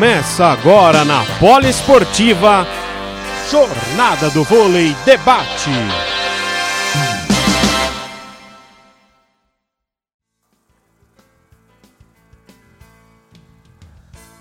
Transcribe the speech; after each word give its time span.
Começa 0.00 0.46
agora 0.46 1.04
na 1.04 1.22
Poliesportiva 1.38 2.66
Jornada 3.50 4.30
do 4.30 4.42
Vôlei 4.44 4.94
Debate. 5.04 5.68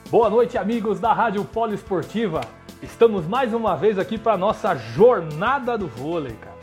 Boa 0.09 0.29
noite, 0.29 0.57
amigos 0.57 0.97
da 0.97 1.11
Rádio 1.11 1.43
Poliesportiva. 1.43 2.39
Estamos 2.81 3.27
mais 3.27 3.53
uma 3.53 3.75
vez 3.75 3.99
aqui 3.99 4.17
para 4.17 4.37
nossa 4.37 4.73
Jornada 4.77 5.77
do 5.77 5.89
Vôlei, 5.89 6.37
cara. 6.39 6.57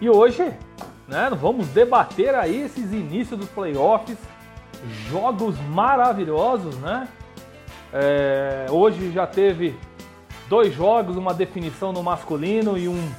E 0.00 0.10
hoje, 0.10 0.52
né, 1.06 1.30
vamos 1.40 1.68
debater 1.68 2.34
aí 2.34 2.60
esses 2.62 2.92
inícios 2.92 3.38
dos 3.38 3.48
playoffs, 3.48 4.18
jogos 5.08 5.54
maravilhosos, 5.68 6.74
né? 6.78 7.06
É, 7.92 8.66
hoje 8.70 9.10
já 9.12 9.26
teve 9.26 9.74
dois 10.48 10.74
jogos, 10.74 11.16
uma 11.16 11.32
definição 11.32 11.92
no 11.92 12.02
masculino 12.02 12.76
e 12.76 12.88
um 12.88 13.10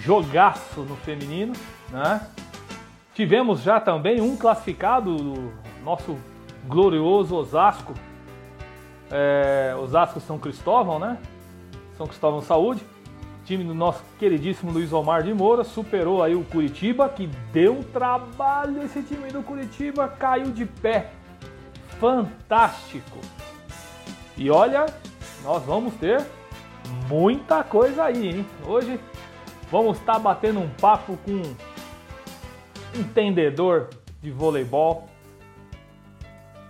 jogaço 0.00 0.80
no 0.80 0.96
feminino, 0.96 1.52
né? 1.90 2.26
Tivemos 3.14 3.62
já 3.62 3.80
também 3.80 4.20
um 4.20 4.36
classificado, 4.36 5.16
do 5.16 5.52
nosso 5.84 6.18
glorioso 6.66 7.34
Osasco, 7.34 7.94
é, 9.10 9.74
Osasco 9.80 10.20
São 10.20 10.38
Cristóvão, 10.38 10.98
né? 10.98 11.18
São 11.96 12.06
Cristóvão 12.06 12.42
Saúde, 12.42 12.84
time 13.44 13.64
do 13.64 13.72
nosso 13.72 14.02
queridíssimo 14.18 14.72
Luiz 14.72 14.92
Omar 14.92 15.22
de 15.22 15.32
Moura, 15.32 15.62
superou 15.64 16.22
aí 16.22 16.34
o 16.34 16.44
Curitiba, 16.44 17.08
que 17.08 17.28
deu 17.52 17.78
um 17.78 17.82
trabalho 17.82 18.82
esse 18.82 19.00
time 19.02 19.30
do 19.30 19.42
Curitiba, 19.42 20.08
caiu 20.08 20.50
de 20.50 20.66
pé. 20.66 21.12
Fantástico! 21.98 23.18
E 24.36 24.50
olha, 24.50 24.84
nós 25.42 25.62
vamos 25.62 25.94
ter 25.94 26.22
muita 27.08 27.64
coisa 27.64 28.04
aí, 28.04 28.28
hein? 28.28 28.46
Hoje 28.66 29.00
vamos 29.70 29.98
estar 29.98 30.18
batendo 30.18 30.60
um 30.60 30.68
papo 30.68 31.16
com 31.24 31.32
um 31.32 31.56
entendedor 32.94 33.88
de 34.20 34.30
voleibol. 34.30 35.08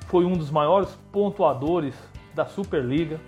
Foi 0.07 0.25
um 0.25 0.35
dos 0.35 0.49
maiores 0.49 0.97
pontuadores 1.11 1.97
da 2.37 2.47
Superliga. 2.47 3.21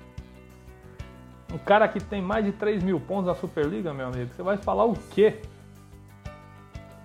Um 1.52 1.58
cara 1.58 1.88
que 1.88 1.98
tem 1.98 2.22
mais 2.22 2.44
de 2.44 2.52
3 2.52 2.80
mil 2.84 3.00
pontos 3.00 3.26
na 3.26 3.34
Superliga, 3.34 3.92
meu 3.92 4.06
amigo. 4.06 4.32
Você 4.32 4.42
vai 4.42 4.56
falar 4.56 4.84
o 4.84 4.94
quê? 5.10 5.40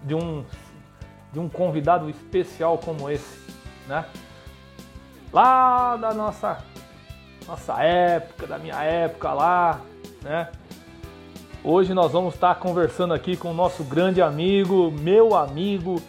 De 0.03 0.13
um, 0.13 0.45
de 1.31 1.39
um 1.39 1.49
convidado 1.49 2.07
especial 2.11 2.77
como 2.77 3.09
esse, 3.09 3.39
né? 3.87 4.05
Lá 5.31 5.95
da 5.95 6.13
nossa 6.13 6.63
nossa 7.47 7.81
época, 7.83 8.47
da 8.47 8.57
minha 8.57 8.81
época 8.83 9.33
lá, 9.33 9.81
né? 10.21 10.49
Hoje 11.63 11.93
nós 11.93 12.11
vamos 12.11 12.33
estar 12.33 12.55
conversando 12.55 13.13
aqui 13.13 13.37
com 13.37 13.51
o 13.51 13.53
nosso 13.53 13.83
grande 13.83 14.21
amigo, 14.21 14.91
meu 14.91 15.35
amigo 15.35 16.01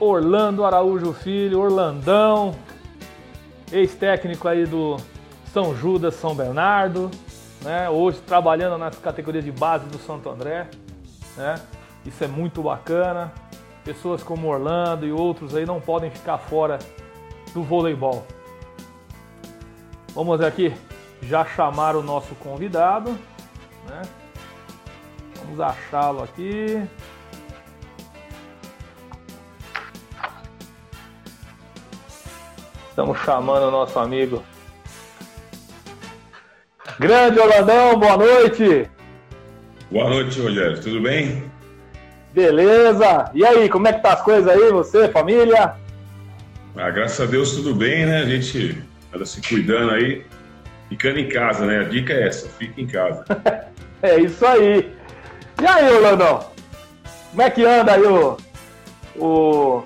Orlando 0.00 0.64
Araújo 0.64 1.12
Filho, 1.12 1.60
Orlandão, 1.60 2.54
ex-técnico 3.70 4.48
aí 4.48 4.66
do 4.66 4.96
São 5.52 5.76
Judas, 5.76 6.14
São 6.14 6.34
Bernardo, 6.34 7.10
né? 7.62 7.88
Hoje 7.88 8.18
trabalhando 8.26 8.76
nas 8.76 8.98
categorias 8.98 9.44
de 9.44 9.52
base 9.52 9.86
do 9.86 9.98
Santo 9.98 10.28
André, 10.28 10.68
né? 11.36 11.54
Isso 12.04 12.22
é 12.22 12.26
muito 12.26 12.62
bacana. 12.62 13.32
Pessoas 13.84 14.22
como 14.22 14.48
Orlando 14.48 15.06
e 15.06 15.12
outros 15.12 15.54
aí 15.54 15.64
não 15.64 15.80
podem 15.80 16.10
ficar 16.10 16.38
fora 16.38 16.78
do 17.52 17.62
voleibol. 17.62 18.26
Vamos 20.14 20.40
aqui 20.40 20.72
já 21.22 21.44
chamar 21.44 21.96
o 21.96 22.02
nosso 22.02 22.36
convidado, 22.36 23.18
né? 23.88 24.02
Vamos 25.38 25.60
achá-lo 25.60 26.22
aqui. 26.22 26.80
Estamos 32.88 33.18
chamando 33.22 33.64
o 33.64 33.70
nosso 33.72 33.98
amigo. 33.98 34.40
Grande 37.00 37.40
Holandão, 37.40 37.98
boa 37.98 38.16
noite! 38.16 38.88
Boa 39.90 40.08
noite, 40.10 40.40
Rogério. 40.40 40.80
Tudo 40.80 41.00
bem? 41.00 41.50
Beleza! 42.32 43.32
E 43.34 43.44
aí, 43.44 43.68
como 43.68 43.88
é 43.88 43.92
que 43.92 44.00
tá 44.00 44.12
as 44.12 44.22
coisas 44.22 44.46
aí, 44.46 44.70
você, 44.70 45.08
família? 45.08 45.74
Ah, 46.76 46.90
graças 46.90 47.20
a 47.20 47.28
Deus 47.28 47.56
tudo 47.56 47.74
bem, 47.74 48.06
né? 48.06 48.18
A 48.18 48.26
gente 48.26 48.80
anda 49.14 49.24
se 49.24 49.40
cuidando 49.40 49.92
aí, 49.92 50.24
ficando 50.88 51.18
em 51.18 51.28
casa, 51.28 51.64
né? 51.64 51.80
A 51.80 51.84
dica 51.84 52.12
é 52.12 52.26
essa, 52.26 52.48
fica 52.48 52.80
em 52.80 52.86
casa. 52.86 53.24
é 54.02 54.18
isso 54.20 54.44
aí. 54.44 54.92
E 55.60 55.66
aí, 55.66 55.88
Orlandão? 55.88 56.50
Como 57.30 57.42
é 57.42 57.50
que 57.50 57.64
anda 57.64 57.94
aí 57.94 58.02
o, 58.02 58.36
o, 59.16 59.82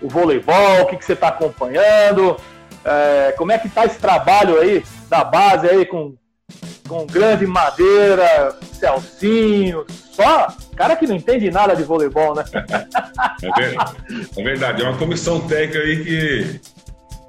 o 0.00 0.08
voleibol? 0.08 0.82
O 0.82 0.86
que, 0.86 0.96
que 0.96 1.04
você 1.04 1.12
está 1.14 1.28
acompanhando? 1.28 2.36
É, 2.84 3.32
como 3.36 3.52
é 3.52 3.58
que 3.58 3.68
tá 3.68 3.84
esse 3.84 3.98
trabalho 3.98 4.60
aí 4.60 4.84
da 5.08 5.24
base 5.24 5.68
aí 5.68 5.86
com, 5.86 6.14
com 6.88 7.06
grande 7.06 7.46
madeira, 7.46 8.56
Celcinho, 8.72 9.86
só 9.88 10.48
cara 10.76 10.96
que 10.96 11.06
não 11.06 11.14
entende 11.14 11.50
nada 11.50 11.74
de 11.74 11.82
voleibol, 11.82 12.34
né? 12.34 12.44
é, 14.36 14.42
verdade, 14.42 14.82
é 14.82 14.88
uma 14.88 14.98
comissão 14.98 15.40
técnica 15.46 15.78
aí 15.78 16.04
que 16.04 16.60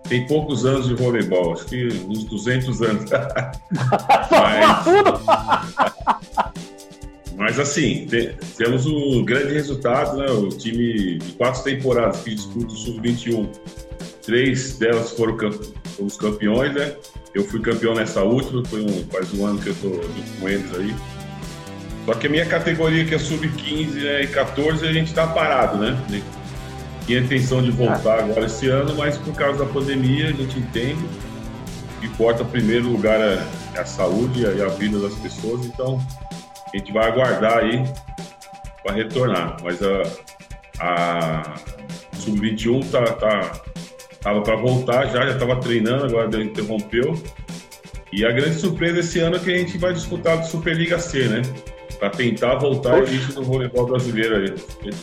tem 0.07 0.25
poucos 0.27 0.65
anos 0.65 0.87
de 0.87 0.93
voleibol, 0.93 1.53
acho 1.53 1.65
que 1.65 1.87
uns 2.07 2.25
200 2.25 2.81
anos. 2.81 3.09
mas, 4.31 4.85
mas 7.35 7.59
assim, 7.59 8.07
temos 8.57 8.85
um 8.85 9.23
grande 9.25 9.53
resultado, 9.53 10.17
né? 10.17 10.27
O 10.27 10.49
time 10.49 11.17
de 11.17 11.33
quatro 11.33 11.63
temporadas 11.63 12.21
que 12.21 12.35
disputa 12.35 12.67
o 12.67 12.77
Sub-21, 12.77 13.49
três 14.21 14.77
delas 14.77 15.11
foram 15.11 15.37
os 15.99 16.17
campeões, 16.17 16.73
né? 16.73 16.95
Eu 17.33 17.43
fui 17.43 17.59
campeão 17.59 17.93
nessa 17.93 18.23
última, 18.23 18.63
foi 18.65 18.81
um, 18.81 19.05
faz 19.11 19.33
um 19.33 19.45
ano 19.45 19.59
que 19.59 19.67
eu 19.67 19.73
estou 19.73 20.01
com 20.39 20.47
eles 20.47 20.73
aí. 20.75 20.95
Só 22.05 22.13
que 22.13 22.27
a 22.27 22.29
minha 22.29 22.45
categoria, 22.45 23.03
que 23.03 23.15
é 23.15 23.19
Sub-15 23.19 23.93
né, 23.95 24.21
e 24.23 24.27
14, 24.27 24.87
a 24.87 24.93
gente 24.93 25.07
está 25.07 25.25
parado, 25.25 25.77
né? 25.79 25.99
Tinha 27.05 27.19
intenção 27.19 27.61
de 27.61 27.71
voltar 27.71 28.19
agora 28.19 28.45
esse 28.45 28.67
ano, 28.67 28.95
mas 28.95 29.17
por 29.17 29.33
causa 29.35 29.63
da 29.63 29.71
pandemia 29.71 30.29
a 30.29 30.31
gente 30.31 30.57
entende 30.57 31.05
que 31.99 32.07
importa 32.07 32.43
primeiro 32.43 32.89
lugar 32.89 33.19
é, 33.19 33.39
é 33.75 33.79
a 33.79 33.85
saúde 33.85 34.41
e 34.41 34.61
a 34.61 34.67
vida 34.69 34.99
das 34.99 35.13
pessoas, 35.15 35.65
então 35.65 35.99
a 36.73 36.77
gente 36.77 36.91
vai 36.91 37.07
aguardar 37.07 37.59
aí 37.59 37.83
para 38.83 38.95
retornar. 38.95 39.57
Mas 39.63 39.79
a, 39.81 40.03
a 40.79 41.43
Sub-21 42.13 42.89
tá, 42.89 43.03
tá, 43.13 43.51
tava 44.21 44.41
para 44.41 44.55
voltar 44.55 45.05
já, 45.07 45.25
já 45.25 45.33
estava 45.33 45.57
treinando, 45.57 46.05
agora 46.05 46.43
interrompeu. 46.43 47.21
E 48.11 48.25
a 48.25 48.31
grande 48.31 48.55
surpresa 48.55 48.99
esse 48.99 49.19
ano 49.19 49.35
é 49.35 49.39
que 49.39 49.51
a 49.51 49.57
gente 49.57 49.77
vai 49.77 49.93
disputar 49.93 50.37
a 50.37 50.43
Superliga 50.43 50.99
C, 50.99 51.27
né? 51.27 51.41
Para 51.99 52.09
tentar 52.09 52.55
voltar 52.55 52.93
ao 52.93 53.07
início 53.07 53.33
do 53.33 53.43
voleibol 53.43 53.85
brasileiro 53.85 54.37
aí. 54.37 54.93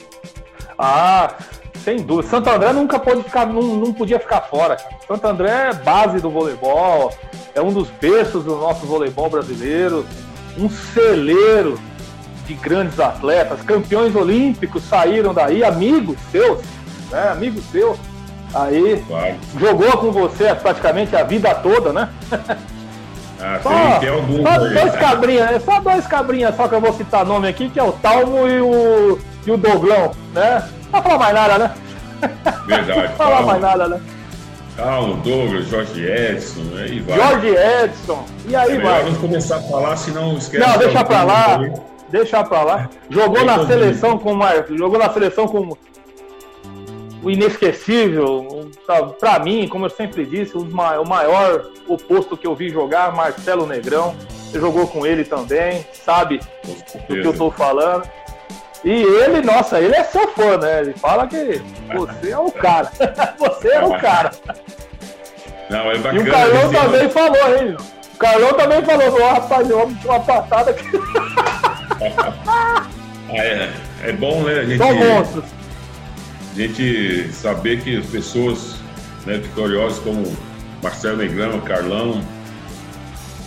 Ah, 0.79 1.37
sem 1.83 1.99
dúvida. 1.99 2.29
Santo 2.29 2.49
André 2.51 2.73
nunca 2.73 2.99
pode 2.99 3.23
ficar, 3.23 3.47
não, 3.47 3.63
não 3.63 3.93
podia 3.93 4.19
ficar 4.19 4.41
fora. 4.43 4.77
Cara. 4.77 4.91
Santo 5.07 5.27
André 5.27 5.69
é 5.71 5.75
base 5.75 6.21
do 6.21 6.31
voleibol, 6.31 7.13
é 7.55 7.61
um 7.61 7.73
dos 7.73 7.89
berços 8.01 8.45
do 8.45 8.57
nosso 8.57 8.87
voleibol 8.87 9.29
brasileiro, 9.29 10.07
um 10.57 10.69
celeiro 10.69 11.79
de 12.47 12.55
grandes 12.55 12.99
atletas, 12.99 13.63
campeões 13.63 14.15
olímpicos 14.15 14.83
saíram 14.85 15.33
daí, 15.33 15.63
amigos 15.63 16.17
seus, 16.31 16.61
né? 17.11 17.31
Amigos 17.31 17.65
seus. 17.71 17.99
Aí 18.55 19.03
claro. 19.07 19.37
jogou 19.59 19.93
com 19.99 20.13
você 20.13 20.55
praticamente 20.55 21.17
a 21.17 21.23
vida 21.23 21.55
toda, 21.55 21.93
né? 21.93 22.09
Ah, 23.41 23.61
só, 23.63 23.99
tem, 23.99 24.09
algum 24.11 24.43
só 24.43 24.59
dois 24.59 24.95
cabrinhas, 24.97 25.51
é 25.51 25.59
só 25.61 25.81
dois 25.81 26.07
cabrinhas 26.07 26.55
só 26.57 26.69
que 26.69 26.75
eu 26.75 26.81
vou 26.81 26.93
citar 26.93 27.25
nome 27.25 27.49
aqui, 27.49 27.71
que 27.71 27.81
é 27.81 27.83
o 27.83 27.93
Talmo 27.93 28.47
e 28.47 28.61
o, 28.61 29.19
e 29.47 29.51
o 29.51 29.57
Doglão, 29.57 30.13
né? 30.35 30.69
Não 30.93 31.03
falar 31.03 31.19
mais 31.19 31.35
nada, 31.35 31.59
né? 31.59 31.75
Verdade. 32.67 33.09
Não 33.09 33.17
falar 33.17 33.43
mais 33.43 33.61
nada, 33.61 33.89
né? 33.89 34.01
Calma, 34.77 35.17
Douglas, 35.17 35.67
Jorge 35.67 36.07
Edson, 36.07 36.63
aí 36.79 37.01
vai. 37.01 37.19
Jorge 37.19 37.49
Edson, 37.49 38.25
e 38.47 38.57
aí 38.57 38.77
é 38.77 38.81
vai. 38.81 39.03
Vamos 39.05 39.19
começar 39.19 39.57
a 39.57 39.63
falar, 39.63 39.97
senão 39.97 40.37
esquece. 40.37 40.67
Não, 40.67 40.79
deixa 40.79 41.05
pra 41.05 41.23
lá. 41.23 41.61
Deixa 42.09 42.45
pra 42.45 42.63
lá. 42.63 42.91
Jogou 43.11 43.45
na 43.45 43.67
seleção 43.67 44.19
com 44.19 44.39
jogou 44.77 44.99
na 44.99 45.11
seleção 45.11 45.47
com 45.47 45.77
o 47.23 47.31
inesquecível, 47.31 48.71
para 49.21 49.39
mim, 49.39 49.69
como 49.69 49.87
eu 49.87 49.91
sempre 49.91 50.27
disse, 50.27 50.57
o 50.57 50.65
maior 51.05 51.71
oposto 51.87 52.37
que 52.37 52.47
eu 52.47 52.55
vi 52.55 52.69
jogar, 52.69 53.15
Marcelo 53.15 53.67
Negrão. 53.67 54.15
Você 54.29 54.59
jogou 54.59 54.87
com 54.87 55.07
ele 55.07 55.25
também, 55.25 55.87
sabe 55.93 56.41
do 57.09 57.21
que 57.21 57.27
eu 57.27 57.31
estou 57.31 57.51
falando. 57.51 58.09
E 58.85 58.91
ele, 58.91 59.43
nossa, 59.43 59.81
ele 59.81 59.95
é 59.95 60.03
seu 60.03 60.27
fã, 60.29 60.57
né? 60.59 60.81
Ele 60.81 60.93
fala 60.95 61.27
que 61.27 61.63
você 61.95 62.31
é 62.31 62.39
o 62.39 62.51
cara. 62.51 62.91
você 63.39 63.69
é 63.69 63.85
o 63.85 63.99
cara. 63.99 64.33
Não, 65.71 65.91
é 65.91 65.99
bacana. 65.99 66.21
E 66.21 66.29
o 66.29 66.33
Carlão 66.33 66.73
também 66.73 67.09
falou, 67.11 67.57
hein? 67.59 67.77
O 68.15 68.19
Carlão 68.19 68.53
também 68.55 68.83
falou, 68.83 69.23
ó, 69.23 69.33
rapaz, 69.35 69.71
o 69.71 69.79
homem 69.79 69.95
tinha 69.95 70.13
uma 70.13 70.21
patada 70.21 70.71
aqui. 70.73 70.85
ah, 72.49 72.87
é, 73.31 73.71
é 74.03 74.13
bom, 74.13 74.43
né? 74.43 74.61
A 74.61 74.65
gente, 74.65 74.79
São 74.79 74.95
monstros. 74.95 75.45
A 76.53 76.55
gente 76.59 77.33
saber 77.33 77.81
que 77.83 77.99
as 77.99 78.07
pessoas 78.07 78.77
né, 79.25 79.39
vitoriosas 79.39 79.99
como 80.01 80.37
Marcelo 80.83 81.19
Negrão, 81.19 81.61
Carlão, 81.61 82.21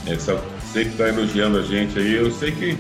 essa, 0.08 0.42
sempre 0.72 0.92
está 0.92 1.10
elogiando 1.10 1.60
a 1.60 1.62
gente 1.62 2.00
aí. 2.00 2.16
Eu 2.16 2.32
sei 2.32 2.52
que 2.52 2.78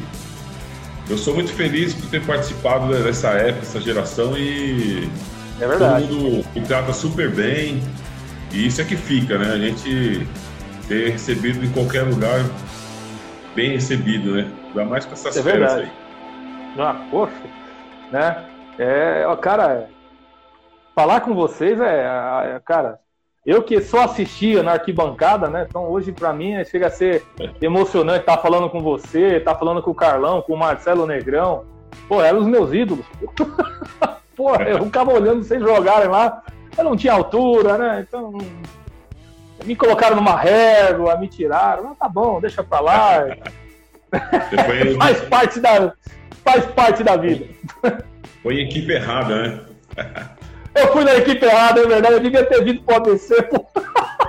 eu 1.09 1.17
sou 1.17 1.35
muito 1.35 1.53
feliz 1.53 1.93
por 1.93 2.09
ter 2.09 2.25
participado 2.25 2.91
dessa 3.03 3.29
época, 3.29 3.61
dessa 3.61 3.81
geração 3.81 4.37
e 4.37 5.09
é 5.59 5.67
verdade. 5.67 6.07
todo 6.07 6.17
mundo 6.19 6.45
me 6.53 6.61
trata 6.61 6.93
super 6.93 7.29
bem. 7.31 7.81
E 8.51 8.67
isso 8.67 8.81
é 8.81 8.85
que 8.85 8.95
fica, 8.95 9.37
né? 9.37 9.53
A 9.53 9.57
gente 9.57 10.27
ter 10.87 11.11
recebido 11.11 11.63
em 11.63 11.71
qualquer 11.71 12.03
lugar 12.03 12.39
bem 13.53 13.71
recebido, 13.71 14.35
né? 14.35 14.51
Ainda 14.67 14.85
mais 14.85 15.05
com 15.05 15.13
essas 15.13 15.37
é 15.37 15.43
férias 15.43 15.73
verdade. 15.73 15.91
aí. 15.91 16.79
Ah, 16.79 17.07
poxa, 17.09 17.33
né? 18.11 18.45
É, 18.77 19.23
cara, 19.41 19.89
falar 20.93 21.21
com 21.21 21.33
vocês 21.33 21.79
é, 21.79 22.05
é, 22.55 22.61
cara, 22.65 22.99
eu 23.45 23.61
que 23.61 23.79
só 23.79 24.05
assistia 24.05 24.63
na 24.63 24.71
arquibancada, 24.71 25.47
né? 25.47 25.67
Então 25.69 25.83
hoje 25.83 26.11
para 26.11 26.33
mim 26.33 26.63
chega 26.65 26.87
a 26.87 26.89
ser 26.89 27.23
emocionante 27.61 28.21
estar 28.21 28.37
tá 28.37 28.41
falando 28.41 28.69
com 28.69 28.81
você, 28.81 29.37
estar 29.37 29.53
tá 29.53 29.59
falando 29.59 29.83
com 29.83 29.91
o 29.91 29.95
Carlão, 29.95 30.41
com 30.41 30.53
o 30.53 30.57
Marcelo 30.57 31.05
Negrão. 31.05 31.63
Pô, 32.07 32.21
eram 32.21 32.39
os 32.39 32.47
meus 32.47 32.73
ídolos. 32.73 33.05
Pô, 34.35 34.55
eu 34.55 34.83
ficava 34.83 35.13
olhando 35.13 35.43
vocês 35.43 35.61
jogarem 35.61 36.09
lá. 36.09 36.41
Eu 36.75 36.83
não 36.83 36.97
tinha 36.97 37.13
altura, 37.13 37.77
né? 37.77 38.05
Então 38.07 38.33
me 39.63 39.75
colocaram 39.75 40.15
numa 40.15 40.35
régua, 40.35 41.15
me 41.17 41.27
tiraram. 41.27 41.91
Ah, 41.91 41.95
tá 41.99 42.09
bom, 42.09 42.41
deixa 42.41 42.63
pra 42.63 42.79
lá. 42.79 43.27
faz 44.97 45.21
parte 45.21 45.59
da 45.59 45.93
faz 46.43 46.65
parte 46.65 47.03
da 47.03 47.15
vida. 47.15 47.45
Foi 48.41 48.59
equipe 48.59 48.91
errada, 48.91 49.43
né? 49.43 49.59
Eu 50.75 50.91
fui 50.91 51.03
na 51.05 51.15
equipe 51.15 51.45
errada, 51.45 51.81
é 51.81 51.87
verdade. 51.87 52.15
Eu 52.15 52.19
devia 52.19 52.45
ter 52.45 52.63
vindo 52.63 52.81
pro 52.83 52.97
ABC, 52.97 53.41
pô. 53.43 53.65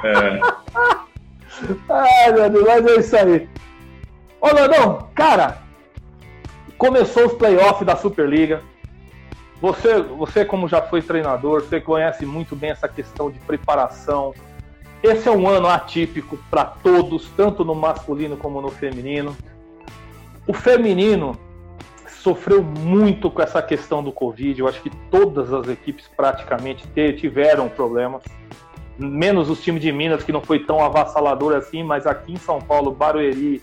É. 0.05 0.41
Ai, 1.91 2.33
meu 2.33 2.51
Deus, 2.51 2.65
mas 2.65 2.87
é 2.87 2.97
isso 2.97 3.17
aí. 3.17 3.49
Ô, 4.41 4.47
Landão, 4.47 5.09
cara, 5.15 5.59
começou 6.79 7.27
os 7.27 7.33
playoffs 7.33 7.85
da 7.87 7.97
Superliga. 7.97 8.63
Você, 9.61 10.03
você, 10.03 10.45
como 10.45 10.69
já 10.69 10.83
foi 10.83 11.03
treinador, 11.03 11.63
você 11.63 11.81
conhece 11.81 12.25
muito 12.27 12.55
bem 12.55 12.71
essa 12.71 12.87
questão 12.87 13.31
de 13.31 13.39
preparação. 13.41 14.35
Esse 15.03 15.29
é 15.29 15.31
um 15.33 15.49
ano 15.49 15.69
atípico 15.69 16.39
para 16.51 16.65
todos, 16.65 17.29
tanto 17.37 17.65
no 17.65 17.75
masculino 17.75 18.37
como 18.37 18.61
no 18.61 18.71
feminino. 18.71 19.37
O 20.47 20.53
feminino 20.53 21.39
sofreu 22.27 22.61
muito 22.61 23.31
com 23.31 23.41
essa 23.41 23.63
questão 23.63 24.03
do 24.03 24.11
Covid. 24.11 24.59
Eu 24.59 24.67
acho 24.67 24.83
que 24.83 24.91
todas 25.13 25.53
as 25.53 25.69
equipes 25.69 26.09
praticamente 26.09 26.85
tiveram 27.17 27.69
problemas, 27.69 28.25
menos 28.99 29.49
os 29.49 29.63
times 29.63 29.81
de 29.81 29.93
Minas, 29.93 30.25
que 30.25 30.33
não 30.33 30.41
foi 30.41 30.59
tão 30.59 30.85
avassalador 30.85 31.55
assim, 31.55 31.85
mas 31.85 32.05
aqui 32.05 32.33
em 32.33 32.37
São 32.37 32.61
Paulo, 32.61 32.91
Barueri, 32.91 33.63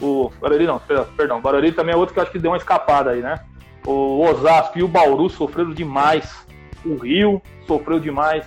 o 0.00 0.30
Barueri 0.40 0.64
não, 0.64 0.80
perdão, 1.16 1.40
Barueri 1.40 1.72
também 1.72 1.92
é 1.92 1.98
outro 1.98 2.14
que 2.14 2.20
eu 2.20 2.22
acho 2.22 2.30
que 2.30 2.38
deu 2.38 2.52
uma 2.52 2.56
escapada 2.56 3.10
aí, 3.10 3.20
né? 3.20 3.40
O 3.84 4.20
Osasco 4.20 4.78
e 4.78 4.84
o 4.84 4.88
Bauru 4.88 5.28
sofreram 5.28 5.72
demais. 5.72 6.46
O 6.86 6.94
Rio 6.94 7.42
sofreu 7.66 7.98
demais. 7.98 8.46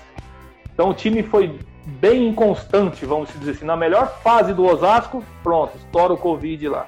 Então 0.73 0.91
o 0.91 0.93
time 0.93 1.23
foi 1.23 1.59
bem 1.99 2.29
inconstante, 2.29 3.05
vamos 3.05 3.27
dizer 3.37 3.51
assim. 3.51 3.65
Na 3.65 3.75
melhor 3.75 4.21
fase 4.23 4.53
do 4.53 4.63
Osasco, 4.63 5.21
pronto, 5.43 5.75
estoura 5.75 6.13
o 6.13 6.17
Covid 6.17 6.69
lá. 6.69 6.85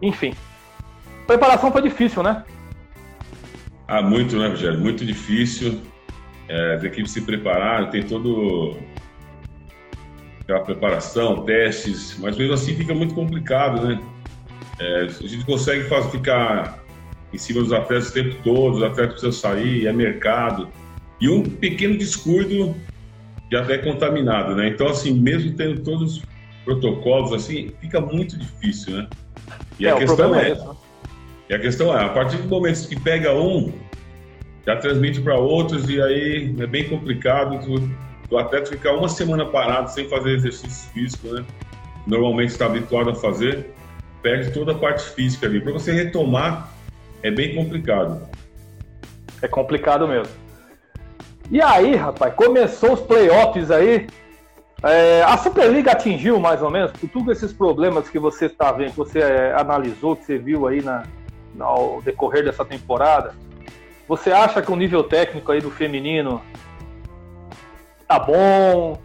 Enfim, 0.00 0.32
preparação 1.28 1.70
foi 1.70 1.82
difícil, 1.82 2.22
né? 2.22 2.42
Ah, 3.86 4.02
muito, 4.02 4.36
né, 4.36 4.48
Rogério? 4.48 4.80
Muito 4.80 5.04
difícil. 5.04 5.80
É, 6.48 6.74
as 6.74 6.84
equipes 6.84 7.12
se 7.12 7.20
prepararam, 7.20 7.90
tem 7.90 8.02
todo 8.02 8.76
aquela 10.40 10.60
preparação, 10.60 11.44
testes, 11.44 12.16
mas 12.18 12.36
mesmo 12.38 12.54
assim 12.54 12.74
fica 12.74 12.94
muito 12.94 13.14
complicado, 13.14 13.86
né? 13.86 14.00
É, 14.80 15.02
a 15.02 15.26
gente 15.26 15.44
consegue 15.44 15.84
fazer, 15.84 16.10
ficar 16.10 16.82
em 17.30 17.36
cima 17.36 17.60
dos 17.60 17.72
atletas 17.72 18.08
o 18.08 18.14
tempo 18.14 18.36
todo, 18.42 18.76
os 18.76 18.82
atletas 18.82 19.20
precisam 19.20 19.32
sair, 19.32 19.86
é 19.86 19.92
mercado. 19.92 20.70
E 21.20 21.28
um 21.28 21.42
pequeno 21.42 21.98
descuido 21.98 22.74
já 23.52 23.60
é 23.70 23.76
contaminado, 23.76 24.54
né? 24.54 24.68
Então, 24.68 24.88
assim, 24.88 25.12
mesmo 25.12 25.54
tendo 25.54 25.82
todos 25.82 26.16
os 26.16 26.22
protocolos, 26.64 27.34
assim, 27.34 27.70
fica 27.80 28.00
muito 28.00 28.38
difícil, 28.38 28.96
né? 28.96 29.08
E 29.78 29.86
é, 29.86 29.90
a 29.90 29.96
questão 29.96 30.34
é, 30.34 30.52
é 30.52 30.87
e 31.48 31.54
a 31.54 31.58
questão 31.58 31.96
é, 31.96 32.04
a 32.04 32.08
partir 32.10 32.36
do 32.36 32.48
momento 32.48 32.86
que 32.86 32.98
pega 32.98 33.32
um, 33.32 33.72
já 34.66 34.76
transmite 34.76 35.20
para 35.20 35.34
outros 35.34 35.88
e 35.88 36.00
aí 36.00 36.54
é 36.60 36.66
bem 36.66 36.88
complicado 36.88 37.58
o 38.30 38.36
atleta 38.36 38.66
ficar 38.66 38.92
uma 38.92 39.08
semana 39.08 39.46
parado 39.46 39.90
sem 39.90 40.06
fazer 40.08 40.32
exercício 40.32 40.90
físico, 40.92 41.28
né? 41.28 41.44
Normalmente 42.06 42.50
está 42.50 42.66
habituado 42.66 43.10
a 43.10 43.14
fazer, 43.14 43.70
perde 44.22 44.50
toda 44.52 44.72
a 44.72 44.74
parte 44.74 45.02
física 45.14 45.46
ali. 45.46 45.60
Para 45.60 45.72
você 45.72 45.92
retomar 45.92 46.68
é 47.22 47.30
bem 47.30 47.54
complicado. 47.54 48.28
É 49.40 49.48
complicado 49.48 50.06
mesmo. 50.06 50.32
E 51.50 51.62
aí, 51.62 51.94
rapaz, 51.94 52.34
começou 52.34 52.92
os 52.92 53.00
playoffs 53.00 53.70
aí. 53.70 54.06
É, 54.82 55.22
a 55.22 55.36
Superliga 55.38 55.92
atingiu 55.92 56.38
mais 56.38 56.62
ou 56.62 56.70
menos 56.70 56.92
por 56.92 57.08
todos 57.08 57.36
esses 57.36 57.52
problemas 57.52 58.08
que 58.08 58.18
você 58.18 58.46
está 58.46 58.70
vendo, 58.70 58.90
que 58.90 58.96
você 58.96 59.20
é, 59.20 59.54
analisou, 59.54 60.14
que 60.14 60.24
você 60.24 60.38
viu 60.38 60.68
aí 60.68 60.82
na, 60.82 61.04
ao 61.58 62.02
decorrer 62.02 62.44
dessa 62.44 62.64
temporada, 62.64 63.34
você 64.06 64.32
acha 64.32 64.62
que 64.62 64.72
o 64.72 64.76
nível 64.76 65.04
técnico 65.04 65.52
aí 65.52 65.60
do 65.60 65.70
feminino 65.70 66.42
tá 68.08 68.18
bom? 68.18 68.98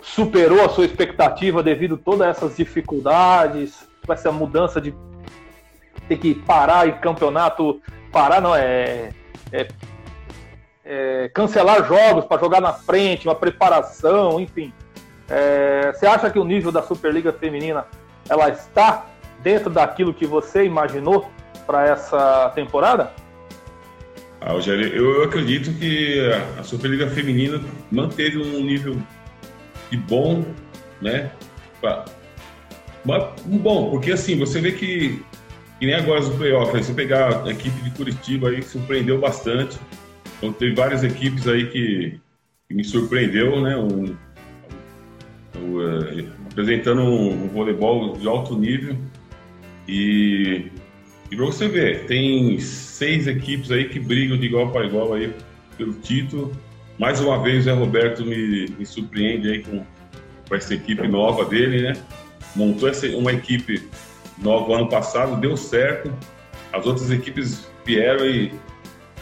Superou 0.00 0.64
a 0.64 0.68
sua 0.68 0.84
expectativa 0.84 1.62
devido 1.62 1.96
a 1.96 1.98
todas 1.98 2.28
essas 2.28 2.56
dificuldades, 2.56 3.88
com 4.06 4.12
essa 4.12 4.30
mudança 4.30 4.80
de 4.80 4.94
ter 6.08 6.18
que 6.18 6.34
parar 6.34 6.86
em 6.86 6.92
campeonato, 6.92 7.80
parar 8.12 8.40
não 8.40 8.54
é, 8.54 9.10
é, 9.50 9.66
é 10.84 11.30
cancelar 11.34 11.84
jogos 11.88 12.24
para 12.26 12.40
jogar 12.40 12.60
na 12.60 12.72
frente, 12.72 13.26
uma 13.26 13.34
preparação, 13.34 14.38
enfim. 14.38 14.72
É, 15.28 15.92
você 15.92 16.06
acha 16.06 16.30
que 16.30 16.38
o 16.38 16.44
nível 16.44 16.70
da 16.70 16.82
Superliga 16.82 17.32
Feminina 17.32 17.86
ela 18.28 18.50
está 18.50 19.06
dentro 19.42 19.70
daquilo 19.70 20.14
que 20.14 20.26
você 20.26 20.64
imaginou 20.64 21.28
para 21.66 21.88
essa 21.88 22.50
temporada? 22.54 23.12
Ah, 24.40 24.52
Rogério, 24.52 24.86
eu 24.88 25.22
acredito 25.22 25.72
que 25.78 26.20
a 26.58 26.62
Superliga 26.62 27.08
Feminina 27.08 27.60
manteve 27.90 28.38
um 28.38 28.62
nível 28.62 28.96
de 29.90 29.96
bom, 29.96 30.44
né? 31.00 31.30
Bom, 33.46 33.90
porque 33.90 34.12
assim, 34.12 34.38
você 34.38 34.60
vê 34.60 34.72
que, 34.72 35.22
que 35.78 35.86
nem 35.86 35.94
agora 35.94 36.20
no 36.20 36.36
playoff, 36.36 36.74
né? 36.74 36.82
você 36.82 36.92
pegar 36.92 37.46
a 37.46 37.50
equipe 37.50 37.80
de 37.82 37.90
Curitiba 37.90 38.50
aí, 38.50 38.62
surpreendeu 38.62 39.18
bastante. 39.18 39.78
Então 40.36 40.52
teve 40.52 40.74
várias 40.74 41.02
equipes 41.02 41.48
aí 41.48 41.70
que, 41.70 42.20
que 42.68 42.74
me 42.74 42.84
surpreendeu, 42.84 43.60
né? 43.62 43.76
Um, 43.76 44.14
um, 45.56 46.28
apresentando 46.50 47.00
um, 47.02 47.44
um 47.44 47.48
voleibol 47.48 48.16
de 48.16 48.28
alto 48.28 48.58
nível. 48.58 48.96
E 49.88 50.70
e 51.30 51.36
pra 51.36 51.46
você 51.46 51.68
ver, 51.68 52.06
tem 52.06 52.58
seis 52.60 53.26
equipes 53.26 53.70
aí 53.70 53.88
que 53.88 53.98
brigam 53.98 54.36
de 54.36 54.46
igual 54.46 54.70
para 54.70 54.86
igual 54.86 55.14
aí 55.14 55.32
pelo 55.76 55.92
título. 55.94 56.52
Mais 56.98 57.20
uma 57.20 57.42
vez 57.42 57.60
o 57.60 57.62
Zé 57.62 57.72
Roberto 57.72 58.24
me, 58.24 58.68
me 58.78 58.86
surpreende 58.86 59.50
aí 59.50 59.62
com, 59.62 59.84
com 60.48 60.54
essa 60.54 60.74
equipe 60.74 61.06
nova 61.08 61.44
dele, 61.44 61.82
né? 61.82 61.96
Montou 62.54 62.88
essa, 62.88 63.06
uma 63.16 63.32
equipe 63.32 63.82
nova 64.38 64.76
ano 64.76 64.88
passado, 64.88 65.40
deu 65.40 65.56
certo. 65.56 66.12
As 66.72 66.86
outras 66.86 67.10
equipes 67.10 67.68
vieram 67.84 68.26
e, 68.26 68.52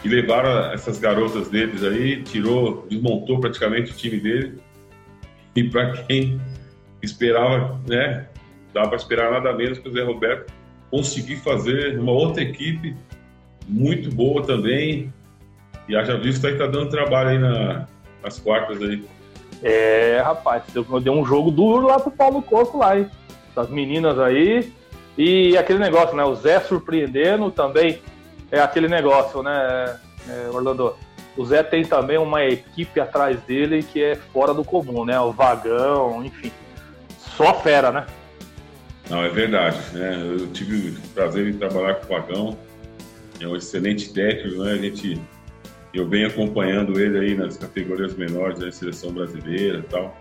e 0.03 0.07
levaram 0.07 0.71
essas 0.71 0.99
garotas 0.99 1.49
deles 1.49 1.83
aí, 1.83 2.21
tirou, 2.21 2.85
desmontou 2.89 3.39
praticamente 3.39 3.91
o 3.91 3.95
time 3.95 4.19
dele. 4.19 4.59
E 5.55 5.63
para 5.63 6.03
quem 6.03 6.39
esperava, 7.01 7.79
né? 7.87 8.27
Dá 8.73 8.87
para 8.87 8.97
esperar 8.97 9.31
nada 9.31 9.53
menos 9.53 9.79
que 9.79 9.87
o 9.87 9.91
Zé 9.91 10.03
Roberto 10.03 10.51
conseguir 10.93 11.37
fazer 11.37 11.97
uma 11.97 12.11
outra 12.11 12.43
equipe 12.43 12.95
muito 13.67 14.13
boa 14.13 14.45
também. 14.45 15.11
E 15.89 15.95
haja 15.95 16.15
visto 16.15 16.45
aí 16.45 16.53
que 16.53 16.59
tá 16.59 16.67
dando 16.67 16.91
trabalho 16.91 17.29
aí 17.29 17.39
na, 17.39 17.87
nas 18.21 18.37
quartas 18.37 18.79
aí. 18.79 19.03
É, 19.63 20.21
rapaz, 20.23 20.61
deu, 20.71 20.83
deu 21.01 21.13
um 21.13 21.25
jogo 21.25 21.49
duro 21.49 21.87
lá 21.87 21.99
pro 21.99 22.11
Paulo 22.11 22.43
Corpo 22.43 22.77
lá, 22.77 22.99
hein? 22.99 23.09
Das 23.55 23.71
meninas 23.71 24.19
aí. 24.19 24.71
E 25.17 25.57
aquele 25.57 25.79
negócio, 25.79 26.15
né? 26.15 26.23
O 26.23 26.35
Zé 26.35 26.59
surpreendendo 26.59 27.49
também 27.49 27.99
é 28.51 28.59
aquele 28.59 28.87
negócio, 28.87 29.41
né, 29.41 29.99
é, 30.29 30.49
Orlando? 30.53 30.95
o 31.35 31.43
Zé 31.43 31.63
tem 31.63 31.83
também 31.83 32.19
uma 32.19 32.45
equipe 32.45 32.99
atrás 32.99 33.41
dele 33.41 33.81
que 33.81 34.03
é 34.03 34.15
fora 34.15 34.53
do 34.53 34.63
comum, 34.63 35.03
né? 35.03 35.19
O 35.19 35.31
Vagão, 35.31 36.23
enfim. 36.23 36.51
Só 37.17 37.55
fera, 37.55 37.91
né? 37.91 38.05
Não, 39.09 39.23
é 39.23 39.29
verdade. 39.29 39.79
Né? 39.93 40.35
Eu 40.39 40.47
tive 40.47 40.89
o 40.89 41.09
prazer 41.09 41.51
de 41.51 41.57
trabalhar 41.57 41.95
com 41.95 42.05
o 42.05 42.17
Vagão. 42.17 42.57
É 43.39 43.47
um 43.47 43.55
excelente 43.55 44.13
técnico, 44.13 44.63
né? 44.63 44.73
A 44.73 44.77
gente, 44.77 45.19
eu 45.93 46.07
venho 46.07 46.27
acompanhando 46.27 46.99
ele 46.99 47.19
aí 47.19 47.35
nas 47.35 47.57
categorias 47.57 48.15
menores 48.15 48.59
da 48.59 48.71
seleção 48.71 49.11
brasileira 49.11 49.79
e 49.79 49.83
tal. 49.83 50.17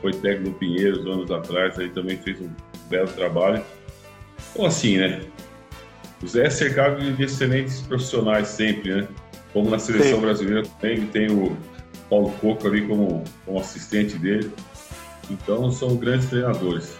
Foi 0.00 0.12
técnico 0.12 0.50
do 0.50 0.58
Pinheiros 0.58 1.06
anos 1.06 1.30
atrás, 1.30 1.78
aí 1.78 1.88
também 1.90 2.16
fez 2.18 2.40
um 2.40 2.50
belo 2.88 3.08
trabalho. 3.08 3.62
Então, 4.52 4.66
assim, 4.66 4.98
né? 4.98 5.20
O 6.22 6.26
Zé 6.26 6.46
é 6.46 6.50
cercado 6.50 7.00
de 7.00 7.22
excelentes 7.22 7.82
profissionais 7.82 8.48
sempre, 8.48 8.94
né? 8.94 9.08
Como 9.52 9.70
na 9.70 9.78
seleção 9.78 10.16
Sim. 10.16 10.20
brasileira 10.20 10.62
também, 10.62 11.06
tem 11.06 11.30
o 11.30 11.56
Paulo 12.08 12.30
Coco 12.40 12.66
ali 12.66 12.86
como, 12.86 13.22
como 13.44 13.60
assistente 13.60 14.18
dele. 14.18 14.50
Então 15.30 15.70
são 15.70 15.96
grandes 15.96 16.28
treinadores. 16.28 16.96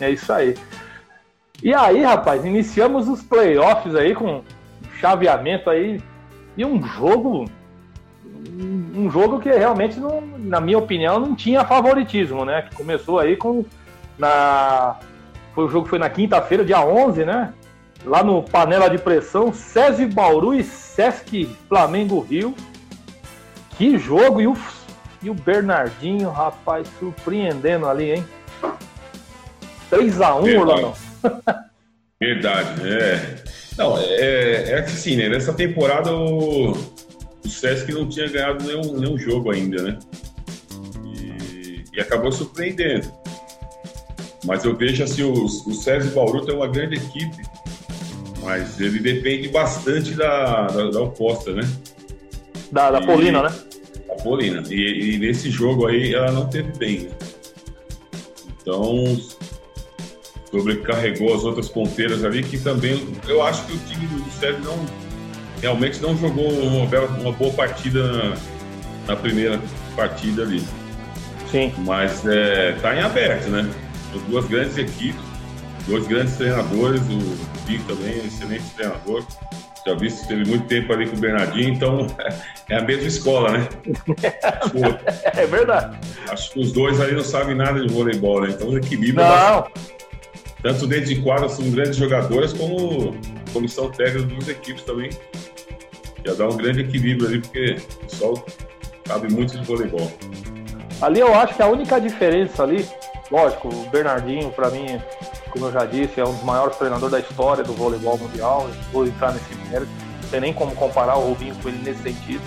É 0.00 0.10
isso 0.10 0.32
aí. 0.32 0.56
E 1.62 1.74
aí, 1.74 2.02
rapaz, 2.02 2.44
iniciamos 2.44 3.08
os 3.08 3.22
playoffs 3.22 3.94
aí 3.94 4.14
com 4.14 4.42
chaveamento 4.98 5.68
aí 5.68 6.02
e 6.56 6.64
um 6.64 6.82
jogo 6.82 7.44
um 8.94 9.10
jogo 9.10 9.38
que 9.40 9.50
realmente 9.50 9.98
não, 9.98 10.20
na 10.20 10.60
minha 10.60 10.78
opinião 10.78 11.18
não 11.18 11.34
tinha 11.34 11.64
favoritismo, 11.64 12.44
né? 12.44 12.62
Que 12.62 12.74
começou 12.74 13.18
aí 13.18 13.36
com 13.36 13.64
na 14.18 14.96
foi 15.54 15.64
o 15.64 15.68
jogo 15.68 15.88
foi 15.88 15.98
na 15.98 16.08
quinta-feira, 16.08 16.64
dia 16.64 16.80
11, 16.80 17.24
né? 17.24 17.52
lá 18.04 18.22
no 18.22 18.42
Panela 18.42 18.88
de 18.88 18.98
Pressão, 18.98 19.52
César 19.52 20.06
Bauru 20.08 20.54
e 20.54 20.62
Sesc 20.62 21.44
Flamengo 21.68 22.20
Rio. 22.20 22.54
Que 23.76 23.98
jogo! 23.98 24.40
E 24.40 24.46
o, 24.46 24.56
e 25.22 25.30
o 25.30 25.34
Bernardinho, 25.34 26.30
rapaz, 26.30 26.88
surpreendendo 26.98 27.88
ali, 27.88 28.12
hein? 28.12 28.24
3x1, 29.90 30.58
Orlando. 30.58 30.92
Verdade, 32.20 32.88
é. 32.88 33.36
Não, 33.78 33.98
é, 33.98 34.70
é 34.70 34.78
assim, 34.80 35.16
né? 35.16 35.28
Nessa 35.28 35.52
temporada 35.52 36.12
o, 36.12 36.72
o 36.72 37.48
Sesc 37.48 37.90
não 37.92 38.08
tinha 38.08 38.28
ganhado 38.28 38.64
nenhum, 38.64 38.98
nenhum 38.98 39.18
jogo 39.18 39.50
ainda, 39.50 39.82
né? 39.82 39.98
E, 41.04 41.84
e 41.94 42.00
acabou 42.00 42.30
surpreendendo. 42.30 43.10
Mas 44.44 44.64
eu 44.64 44.76
vejo 44.76 45.02
assim, 45.02 45.22
o, 45.22 45.44
o 45.44 45.74
César 45.74 46.10
Bauru 46.10 46.44
tem 46.44 46.54
uma 46.54 46.68
grande 46.68 46.96
equipe 46.96 47.50
mas 48.42 48.80
ele 48.80 48.98
depende 48.98 49.48
bastante 49.48 50.12
da, 50.14 50.66
da, 50.66 50.90
da 50.90 51.00
oposta, 51.02 51.52
né? 51.52 51.62
Da, 52.72 52.90
da 52.90 53.00
e, 53.00 53.06
Polina, 53.06 53.42
né? 53.42 53.54
Da 54.08 54.14
Polina. 54.22 54.62
E, 54.68 55.14
e, 55.14 55.18
nesse 55.18 55.50
jogo 55.50 55.86
aí 55.86 56.14
ela 56.14 56.32
não 56.32 56.48
teve 56.48 56.76
bem. 56.78 57.10
Então 58.60 59.04
sobrecarregou 60.50 61.34
as 61.34 61.44
outras 61.44 61.68
ponteiras 61.68 62.24
ali, 62.24 62.42
que 62.42 62.58
também 62.58 63.06
eu 63.28 63.42
acho 63.42 63.64
que 63.66 63.72
o 63.72 63.78
time 63.78 64.06
do 64.06 64.30
Sérgio 64.32 64.64
não 64.64 64.84
realmente 65.60 66.00
não 66.00 66.16
jogou 66.16 66.48
uma, 66.48 66.84
uma 67.20 67.32
boa 67.32 67.52
partida 67.52 68.12
na, 68.12 68.36
na, 69.06 69.16
primeira 69.16 69.60
partida 69.94 70.42
ali. 70.42 70.64
Sim. 71.50 71.72
Mas 71.78 72.26
é, 72.26 72.72
tá 72.80 72.94
em 72.94 73.00
aberto, 73.00 73.48
né? 73.48 73.68
São 74.12 74.20
duas 74.22 74.46
grandes 74.46 74.76
equipes, 74.78 75.20
dois 75.86 76.06
grandes 76.06 76.36
treinadores, 76.36 77.00
o 77.02 77.58
Rodrigo 77.58 77.84
também, 77.84 78.26
excelente 78.26 78.64
treinador. 78.74 79.24
Já 79.86 79.94
vi 79.94 80.10
que 80.10 80.28
teve 80.28 80.44
muito 80.46 80.66
tempo 80.66 80.92
ali 80.92 81.08
com 81.08 81.16
o 81.16 81.20
Bernardinho, 81.20 81.72
então 81.72 82.06
é 82.68 82.76
a 82.76 82.82
mesma 82.82 83.06
escola, 83.06 83.52
né? 83.52 83.68
é 85.36 85.46
verdade. 85.46 85.98
Acho 86.28 86.52
que 86.52 86.60
os 86.60 86.72
dois 86.72 87.00
ali 87.00 87.14
não 87.14 87.24
sabem 87.24 87.54
nada 87.54 87.80
de 87.80 87.92
voleibol, 87.92 88.42
né? 88.42 88.50
Então 88.50 88.68
o 88.68 88.78
equilíbrio. 88.78 89.24
Não. 89.24 89.66
Tanto 90.62 90.86
dentro 90.86 91.06
de 91.06 91.22
quadra 91.22 91.48
são 91.48 91.70
grandes 91.70 91.96
jogadores, 91.96 92.52
como 92.52 93.14
comissão 93.52 93.90
técnica 93.90 94.34
das 94.34 94.48
equipes 94.48 94.82
também. 94.82 95.10
Já 96.24 96.34
dá 96.34 96.48
um 96.48 96.56
grande 96.56 96.80
equilíbrio 96.80 97.28
ali, 97.28 97.40
porque 97.40 97.76
o 98.02 98.06
pessoal 98.06 98.46
sabe 99.06 99.32
muito 99.32 99.58
de 99.58 99.64
voleibol. 99.64 100.12
Ali 101.00 101.20
eu 101.20 101.34
acho 101.34 101.54
que 101.54 101.62
a 101.62 101.66
única 101.66 101.98
diferença 101.98 102.62
ali, 102.62 102.86
lógico, 103.30 103.68
o 103.68 103.88
Bernardinho, 103.90 104.50
para 104.50 104.68
mim, 104.70 105.00
como 105.50 105.66
eu 105.66 105.72
já 105.72 105.86
disse, 105.86 106.20
é 106.20 106.24
um 106.24 106.32
dos 106.32 106.42
maiores 106.42 106.76
treinadores 106.76 107.10
da 107.10 107.20
história 107.20 107.64
do 107.64 107.72
voleibol 107.72 108.18
mundial. 108.18 108.68
Vou 108.92 109.06
entrar 109.06 109.32
nesse 109.32 109.54
mérito. 109.70 109.90
Não 110.22 110.28
tem 110.28 110.40
nem 110.40 110.52
como 110.52 110.74
comparar 110.74 111.16
o 111.16 111.28
Rubinho 111.28 111.54
com 111.56 111.70
ele 111.70 111.80
nesse 111.82 112.02
sentido. 112.02 112.42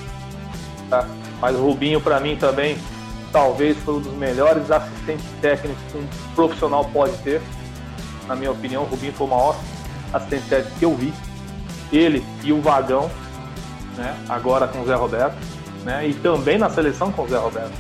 Tá? 0.88 1.08
Mas 1.42 1.56
o 1.56 1.66
Rubinho, 1.66 2.00
para 2.00 2.20
mim, 2.20 2.36
também, 2.36 2.78
talvez 3.32 3.76
foi 3.80 3.96
um 3.96 4.00
dos 4.02 4.14
melhores 4.14 4.70
assistentes 4.70 5.26
técnicos 5.42 5.82
que 5.92 5.98
um 5.98 6.08
profissional 6.36 6.86
pode 6.86 7.18
ter. 7.24 7.42
Na 8.28 8.36
minha 8.36 8.52
opinião, 8.52 8.84
o 8.84 8.86
Rubinho 8.86 9.14
foi 9.14 9.28
o 9.28 9.30
maior 9.30 9.56
assistente 10.14 10.50
técnico 10.50 10.80
que 10.80 10.86
eu 10.86 10.96
vi. 10.96 11.14
Ele 11.92 12.26
e 12.44 12.52
o 12.52 12.62
Vagão, 12.62 13.10
né? 13.96 14.16
agora 14.28 14.68
com 14.68 14.82
o 14.82 14.86
Zé 14.86 14.96
Roberto, 14.96 15.36
né? 15.84 16.08
e 16.08 16.14
também 16.14 16.58
na 16.58 16.70
seleção 16.70 17.12
com 17.12 17.24
o 17.24 17.28
Zé 17.28 17.38
Roberto. 17.38 17.74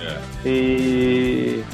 É. 0.00 0.18
E 0.44 1.64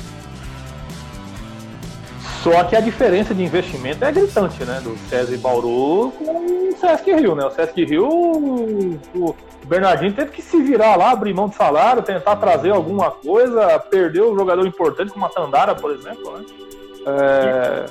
só 2.43 2.65
que 2.65 2.75
a 2.75 2.81
diferença 2.81 3.33
de 3.33 3.45
investimento 3.45 4.05
é 4.05 4.11
gritante, 4.11 4.65
né? 4.65 4.81
Do 4.83 4.97
César 5.09 5.33
e 5.33 5.37
Bauru 5.37 6.11
com 6.11 6.71
o 6.71 6.77
Sesc 6.77 7.15
Rio, 7.15 7.37
né? 7.37 7.47
O 7.47 7.51
Sesc 7.53 7.85
Rio, 7.85 8.09
o 9.15 9.37
Bernardinho 9.65 10.13
teve 10.13 10.33
que 10.33 10.43
se 10.43 10.61
virar 10.61 10.97
lá, 10.97 11.13
abrir 11.13 11.33
mão 11.33 11.49
de 11.49 11.55
salário, 11.55 12.03
tentar 12.03 12.35
trazer 12.35 12.71
alguma 12.71 13.13
coisa, 13.13 13.79
perdeu 13.79 14.33
um 14.33 14.37
jogador 14.37 14.67
importante 14.67 15.13
como 15.13 15.25
a 15.25 15.29
Tandara, 15.29 15.77
por 15.77 15.93
exemplo, 15.93 16.37
né? 16.37 16.45
É, 17.07 17.87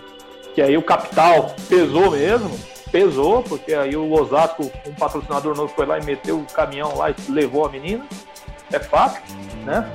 que 0.54 0.62
aí 0.62 0.78
o 0.78 0.84
capital 0.84 1.56
pesou 1.68 2.12
mesmo, 2.12 2.52
pesou, 2.92 3.42
porque 3.44 3.74
aí 3.74 3.96
o 3.96 4.12
Osasco, 4.12 4.70
um 4.86 4.94
patrocinador 4.94 5.56
novo, 5.56 5.74
foi 5.74 5.86
lá 5.86 6.00
e 6.00 6.06
meteu 6.06 6.40
o 6.40 6.46
caminhão 6.46 6.96
lá 6.98 7.12
e 7.12 7.16
levou 7.30 7.66
a 7.66 7.70
menina. 7.70 8.06
É 8.72 8.80
fácil, 8.80 9.22
né? 9.66 9.90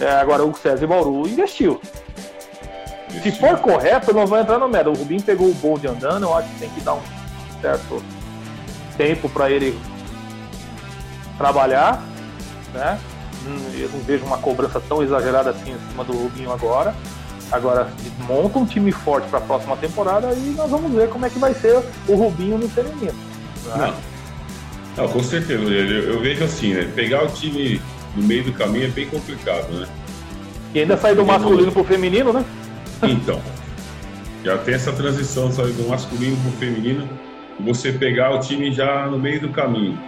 É, 0.00 0.10
agora 0.12 0.44
o 0.44 0.54
César 0.54 0.84
e 0.84 0.86
Bauru 0.86 1.28
investiu. 1.28 1.80
Se 3.22 3.30
for 3.32 3.58
correto, 3.58 4.12
não 4.14 4.26
vai 4.26 4.40
entrar 4.40 4.58
no 4.58 4.68
meta. 4.68 4.88
O 4.88 4.94
Rubinho 4.94 5.22
pegou 5.22 5.48
o 5.48 5.54
bonde 5.54 5.86
andando, 5.86 6.24
eu 6.24 6.34
acho 6.34 6.48
que 6.48 6.60
tem 6.60 6.70
que 6.70 6.80
dar 6.80 6.94
um 6.94 7.02
certo 7.60 8.02
tempo 8.96 9.28
para 9.28 9.50
ele 9.50 9.78
trabalhar, 11.36 12.02
né? 12.72 12.98
Hum, 13.46 13.70
eu 13.78 13.88
não 13.90 14.00
vejo 14.00 14.24
uma 14.24 14.38
cobrança 14.38 14.80
tão 14.80 15.02
exagerada 15.02 15.50
assim 15.50 15.72
em 15.72 15.88
cima 15.88 16.04
do 16.04 16.12
Rubinho 16.12 16.52
agora. 16.52 16.94
Agora, 17.52 17.92
monta 18.26 18.58
um 18.58 18.64
time 18.64 18.90
forte 18.90 19.28
para 19.28 19.38
a 19.38 19.42
próxima 19.42 19.76
temporada 19.76 20.32
e 20.32 20.54
nós 20.56 20.70
vamos 20.70 20.90
ver 20.90 21.10
como 21.10 21.26
é 21.26 21.30
que 21.30 21.38
vai 21.38 21.52
ser 21.52 21.82
o 22.08 22.14
Rubinho 22.14 22.56
no 22.56 22.66
feminino. 22.68 23.14
Não. 23.66 23.94
não. 24.96 25.08
com 25.08 25.22
certeza. 25.22 25.62
Eu, 25.62 26.14
eu, 26.14 26.20
vejo 26.20 26.42
assim, 26.44 26.72
né? 26.72 26.90
Pegar 26.94 27.24
o 27.24 27.28
time 27.28 27.80
no 28.16 28.22
meio 28.22 28.44
do 28.44 28.52
caminho 28.54 28.86
é 28.86 28.88
bem 28.88 29.06
complicado, 29.06 29.70
né? 29.70 29.86
E 30.74 30.80
ainda 30.80 30.96
sair 30.96 31.14
do 31.14 31.26
masculino 31.26 31.70
para 31.70 31.82
o 31.82 31.84
feminino, 31.84 32.32
né? 32.32 32.42
Então, 33.02 33.40
já 34.42 34.56
tem 34.56 34.74
essa 34.74 34.92
transição 34.92 35.52
sabe, 35.52 35.72
do 35.72 35.86
masculino 35.88 36.36
para 36.38 36.48
o 36.48 36.52
feminino 36.52 37.08
você 37.60 37.92
pegar 37.92 38.30
o 38.30 38.40
time 38.40 38.72
já 38.72 39.06
no 39.06 39.18
meio 39.18 39.40
do 39.40 39.50
caminho. 39.50 39.98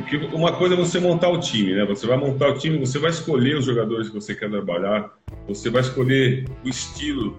Porque 0.00 0.16
uma 0.34 0.52
coisa 0.52 0.74
é 0.74 0.76
você 0.76 0.98
montar 0.98 1.28
o 1.28 1.38
time, 1.38 1.74
né? 1.74 1.84
Você 1.84 2.06
vai 2.06 2.16
montar 2.16 2.48
o 2.48 2.54
time, 2.54 2.78
você 2.78 2.98
vai 2.98 3.10
escolher 3.10 3.56
os 3.56 3.64
jogadores 3.64 4.08
que 4.08 4.14
você 4.14 4.34
quer 4.34 4.50
trabalhar, 4.50 5.10
você 5.46 5.68
vai 5.68 5.82
escolher 5.82 6.46
o 6.64 6.68
estilo, 6.68 7.36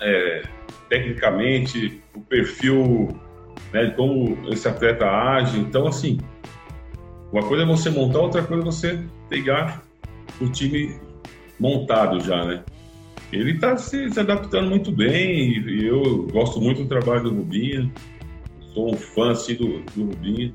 é, 0.00 0.42
tecnicamente, 0.88 2.00
o 2.14 2.20
perfil, 2.20 3.08
né, 3.72 3.90
como 3.90 4.38
esse 4.50 4.68
atleta 4.68 5.06
age. 5.06 5.58
Então, 5.58 5.86
assim, 5.86 6.18
uma 7.32 7.42
coisa 7.42 7.64
é 7.64 7.66
você 7.66 7.90
montar, 7.90 8.20
outra 8.20 8.42
coisa 8.42 8.62
é 8.62 8.66
você 8.66 9.00
pegar 9.28 9.82
o 10.40 10.48
time 10.48 10.94
montado 11.58 12.20
já, 12.20 12.44
né? 12.44 12.62
ele 13.32 13.52
está 13.52 13.76
se, 13.76 14.08
se, 14.10 14.20
adaptando 14.20 14.68
muito 14.68 14.92
bem 14.92 15.58
e, 15.58 15.84
eu 15.84 16.28
gosto 16.30 16.60
muito 16.60 16.82
do 16.82 16.88
trabalho 16.88 17.24
do 17.24 17.34
Rubinho. 17.34 17.92
Sou 18.72 18.94
um 18.94 18.96
fã 18.96 19.32
assim, 19.32 19.54
do, 19.54 19.80
do 19.96 20.04
Rubinho. 20.04 20.54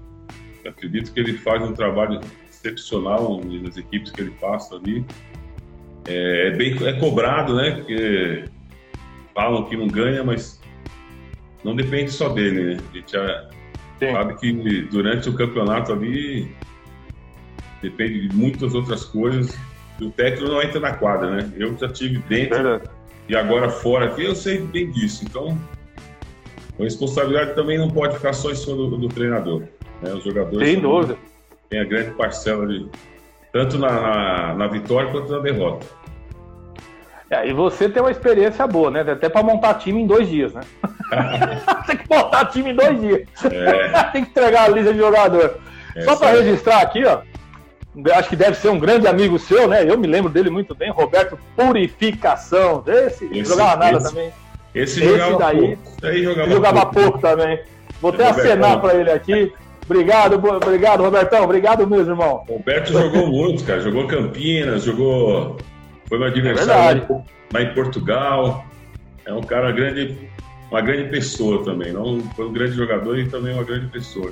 Acredito 0.65 1.13
que 1.13 1.19
ele 1.19 1.37
faz 1.37 1.61
um 1.61 1.73
trabalho 1.73 2.19
excepcional 2.49 3.41
nas 3.43 3.77
equipes 3.77 4.11
que 4.11 4.21
ele 4.21 4.31
passa 4.31 4.75
ali. 4.75 5.05
É, 6.05 6.47
é 6.47 6.51
bem 6.51 6.75
é 6.85 6.93
cobrado, 6.93 7.55
né? 7.55 7.71
Porque 7.71 8.45
falam 9.33 9.65
que 9.65 9.75
não 9.77 9.87
ganha, 9.87 10.23
mas 10.23 10.61
não 11.63 11.75
depende 11.75 12.11
só 12.11 12.29
dele, 12.29 12.75
né? 12.75 12.81
A 12.91 12.97
gente 12.97 13.11
já 13.11 13.49
Sim. 13.99 14.11
sabe 14.11 14.35
que 14.35 14.81
durante 14.83 15.29
o 15.29 15.33
campeonato 15.33 15.93
ali 15.93 16.55
depende 17.81 18.27
de 18.27 18.35
muitas 18.35 18.73
outras 18.73 19.05
coisas 19.05 19.57
o 20.05 20.11
técnico 20.11 20.51
não 20.51 20.61
entra 20.61 20.79
na 20.79 20.93
quadra, 20.93 21.29
né? 21.29 21.53
Eu 21.55 21.77
já 21.77 21.87
tive 21.87 22.19
dentro 22.19 22.81
e 23.29 23.35
agora 23.35 23.69
fora 23.69 24.05
aqui, 24.05 24.23
eu 24.23 24.35
sei 24.35 24.59
bem 24.59 24.91
disso. 24.91 25.23
Então, 25.23 25.57
a 26.79 26.83
responsabilidade 26.83 27.53
também 27.53 27.77
não 27.77 27.89
pode 27.89 28.15
ficar 28.15 28.33
só 28.33 28.51
em 28.51 28.55
cima 28.55 28.75
do, 28.75 28.97
do 28.97 29.09
treinador. 29.09 29.63
Né? 30.01 30.13
Os 30.13 30.23
jogadores. 30.23 30.67
Sem 30.67 30.79
dúvida. 30.79 31.17
tem 31.69 31.79
a 31.79 31.85
grande 31.85 32.11
parcela 32.11 32.67
de 32.67 32.89
tanto 33.51 33.77
na, 33.77 33.91
na, 33.91 34.53
na 34.53 34.67
vitória 34.67 35.11
quanto 35.11 35.31
na 35.31 35.39
derrota. 35.39 35.85
É, 37.29 37.47
e 37.47 37.53
você 37.53 37.87
tem 37.87 38.01
uma 38.01 38.11
experiência 38.11 38.67
boa, 38.67 38.91
né? 38.91 39.01
Até 39.01 39.29
para 39.29 39.41
montar 39.41 39.75
time 39.75 40.01
em 40.01 40.07
dois 40.07 40.27
dias, 40.27 40.53
né? 40.53 40.61
tem 41.87 41.97
que 41.97 42.05
montar 42.09 42.45
time 42.45 42.71
em 42.71 42.75
dois 42.75 42.99
dias. 42.99 43.21
É. 43.45 44.03
tem 44.11 44.25
que 44.25 44.31
entregar 44.31 44.65
a 44.65 44.67
lista 44.67 44.91
de 44.91 44.99
jogador. 44.99 45.57
É, 45.95 46.01
Só 46.01 46.15
para 46.17 46.31
registrar 46.31 46.81
aqui, 46.81 47.03
ó. 47.05 47.21
Acho 48.15 48.29
que 48.29 48.35
deve 48.35 48.55
ser 48.55 48.69
um 48.69 48.79
grande 48.79 49.07
amigo 49.07 49.39
seu, 49.39 49.67
né? 49.67 49.89
Eu 49.89 49.97
me 49.97 50.07
lembro 50.07 50.29
dele 50.29 50.49
muito 50.49 50.75
bem, 50.75 50.91
Roberto 50.91 51.37
Purificação. 51.55 52.83
Esse, 52.85 53.25
esse 53.25 53.45
jogava 53.45 53.75
nada 53.77 53.97
esse, 53.97 54.09
também. 54.09 54.33
Esse, 54.73 54.99
esse 54.99 55.09
jogava 55.09 55.37
daí 55.37 55.77
pouco. 55.77 56.17
jogava, 56.17 56.49
jogava 56.49 56.85
pouco. 56.85 57.01
pouco 57.01 57.19
também. 57.19 57.59
Vou 58.01 58.11
até 58.11 58.27
acenar 58.27 58.79
para 58.81 58.95
ele 58.95 59.11
aqui. 59.11 59.53
Obrigado, 59.85 60.35
obrigado, 60.35 61.03
Robertão. 61.03 61.43
Obrigado 61.43 61.87
mesmo, 61.87 62.11
irmão. 62.11 62.43
Roberto 62.47 62.93
jogou 62.93 63.27
muito, 63.27 63.63
cara. 63.63 63.81
Jogou 63.81 64.07
Campinas, 64.07 64.83
jogou. 64.83 65.57
Foi 66.07 66.17
meu 66.17 66.27
adversário 66.27 67.07
é 67.09 67.23
lá 67.53 67.61
em 67.61 67.73
Portugal. 67.73 68.65
É 69.25 69.33
um 69.33 69.41
cara 69.41 69.71
grande, 69.71 70.17
uma 70.69 70.81
grande 70.81 71.09
pessoa 71.09 71.63
também. 71.63 71.91
Não 71.91 72.21
foi 72.35 72.47
um 72.47 72.53
grande 72.53 72.73
jogador 72.73 73.17
e 73.17 73.27
também 73.27 73.53
uma 73.53 73.63
grande 73.63 73.87
pessoa. 73.87 74.31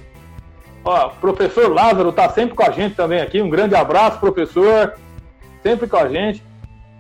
Ó, 0.84 1.10
professor 1.10 1.72
Lázaro 1.72 2.12
tá 2.12 2.30
sempre 2.30 2.56
com 2.56 2.64
a 2.64 2.72
gente 2.72 2.96
também 2.96 3.22
aqui. 3.22 3.42
Um 3.42 3.50
grande 3.50 3.76
abraço, 3.76 4.20
professor. 4.20 4.94
Sempre 5.62 5.88
com 5.88 5.98
a 5.98 6.08
gente. 6.08 6.44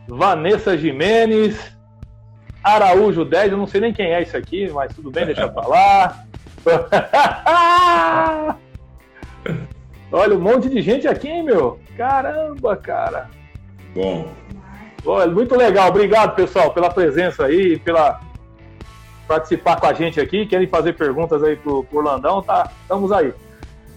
Vanessa 0.07 0.77
Jimenez. 0.77 1.77
Araújo 2.61 3.23
10, 3.23 3.53
eu 3.53 3.57
não 3.57 3.67
sei 3.67 3.79
nem 3.79 3.93
quem 3.93 4.13
é 4.13 4.21
isso 4.21 4.35
aqui, 4.35 4.69
mas 4.69 4.93
tudo 4.93 5.09
bem, 5.09 5.25
deixa 5.25 5.43
eu 5.43 5.51
falar. 5.53 6.27
Olha, 10.11 10.35
um 10.35 10.41
monte 10.41 10.67
de 10.69 10.81
gente 10.81 11.07
aqui, 11.07 11.27
hein, 11.27 11.43
meu? 11.43 11.79
Caramba, 11.95 12.75
cara. 12.75 13.29
Bom. 13.93 14.27
Olha, 15.05 15.31
muito 15.31 15.55
legal. 15.55 15.89
Obrigado, 15.89 16.35
pessoal, 16.35 16.73
pela 16.73 16.89
presença 16.89 17.45
aí, 17.45 17.77
pela 17.79 18.19
participar 19.27 19.79
com 19.79 19.85
a 19.85 19.93
gente 19.93 20.19
aqui. 20.19 20.45
Querem 20.45 20.67
fazer 20.67 20.93
perguntas 20.93 21.43
aí 21.43 21.55
pro, 21.55 21.83
pro 21.83 21.99
Orlandão, 21.99 22.41
tá? 22.41 22.71
Estamos 22.81 23.11
aí. 23.11 23.33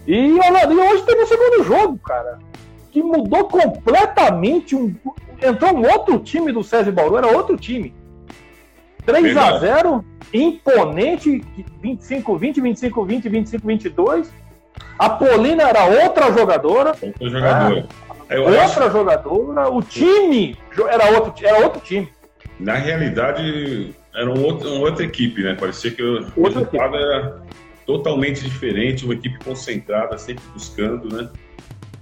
E, 0.07 0.33
Orlando, 0.33 0.73
e 0.73 0.77
hoje 0.77 1.03
teve 1.03 1.23
o 1.23 1.27
segundo 1.27 1.63
jogo, 1.63 1.97
cara. 1.97 2.37
Que 2.91 3.01
mudou 3.01 3.45
completamente. 3.45 4.75
Um, 4.75 4.95
entrou 5.41 5.75
um 5.75 5.89
outro 5.91 6.19
time 6.19 6.51
do 6.51 6.63
César 6.63 6.91
Bauru, 6.91 7.17
era 7.17 7.27
outro 7.27 7.57
time. 7.57 7.93
3 9.05 9.37
a 9.37 9.57
0 9.59 10.05
imponente, 10.33 11.41
25-20, 11.83 12.55
25-20, 12.55 13.29
25-22. 13.29 14.27
A 14.97 15.09
Polina 15.09 15.63
era 15.63 15.85
outra 15.85 16.31
jogadora. 16.31 16.95
Outra 17.01 17.29
jogadora. 17.29 17.87
É, 18.29 18.39
outra 18.39 18.63
acho... 18.63 18.91
jogadora. 18.91 19.69
O 19.69 19.81
time 19.81 20.57
era 20.89 21.11
outro, 21.11 21.45
era 21.45 21.63
outro 21.63 21.81
time. 21.81 22.09
Na 22.59 22.75
realidade, 22.75 23.93
era 24.13 24.29
um 24.29 24.43
outro, 24.43 24.69
uma 24.73 24.85
outra 24.85 25.03
equipe, 25.03 25.43
né? 25.43 25.55
Parecia 25.55 25.91
que 25.91 26.01
o 26.01 26.25
outra 26.35 26.61
resultado 26.61 26.95
equipe. 26.95 27.03
era 27.03 27.41
totalmente 27.85 28.43
diferente, 28.43 29.05
uma 29.05 29.13
equipe 29.13 29.43
concentrada, 29.43 30.17
sempre 30.17 30.43
buscando, 30.53 31.13
né? 31.15 31.29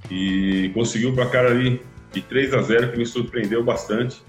E 0.09 0.69
conseguiu 0.73 1.09
o 1.09 1.15
placar 1.15 1.45
ali 1.45 1.81
de 2.11 2.21
3 2.21 2.53
a 2.53 2.61
0 2.61 2.91
que 2.91 2.97
me 2.97 3.05
surpreendeu 3.05 3.63
bastante. 3.63 4.21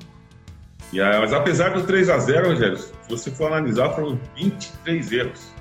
E, 0.93 0.99
mas 0.99 1.33
apesar 1.33 1.71
do 1.71 1.85
3 1.85 2.11
a 2.11 2.19
0 2.19 2.49
Rogério, 2.49 2.77
se 2.77 2.93
você 3.09 3.31
for 3.31 3.47
analisar, 3.47 3.91
foram 3.91 4.19
23 4.37 5.13
erros 5.13 5.53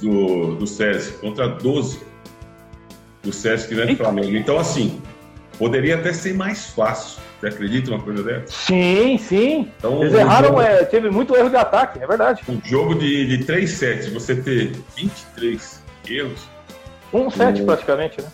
do, 0.00 0.54
do 0.54 0.66
SESI 0.66 1.12
contra 1.18 1.48
12 1.48 2.00
do 3.26 3.32
Sesc 3.32 3.74
né, 3.74 3.84
do 3.84 3.96
Flamengo. 3.96 4.36
Então, 4.36 4.58
assim, 4.58 5.02
poderia 5.58 5.96
até 5.96 6.12
ser 6.12 6.34
mais 6.34 6.70
fácil. 6.70 7.20
Você 7.40 7.48
acredita 7.48 7.90
uma 7.90 8.00
coisa 8.00 8.22
dessa? 8.22 8.46
Sim, 8.46 9.18
sim. 9.18 9.70
Então, 9.78 10.00
Eles 10.02 10.14
erraram, 10.14 10.48
jogo, 10.48 10.62
é, 10.62 10.84
teve 10.84 11.10
muito 11.10 11.36
erro 11.36 11.50
de 11.50 11.56
ataque, 11.56 11.98
é 12.02 12.06
verdade. 12.06 12.42
Um 12.48 12.60
jogo 12.64 12.94
de, 12.94 13.26
de 13.26 13.44
3 13.44 13.68
sets, 13.68 14.08
você 14.08 14.36
ter 14.36 14.72
23 14.96 15.82
erros. 16.08 16.48
Um 17.12 17.28
set 17.30 17.60
um... 17.60 17.66
praticamente, 17.66 18.22
né? 18.22 18.28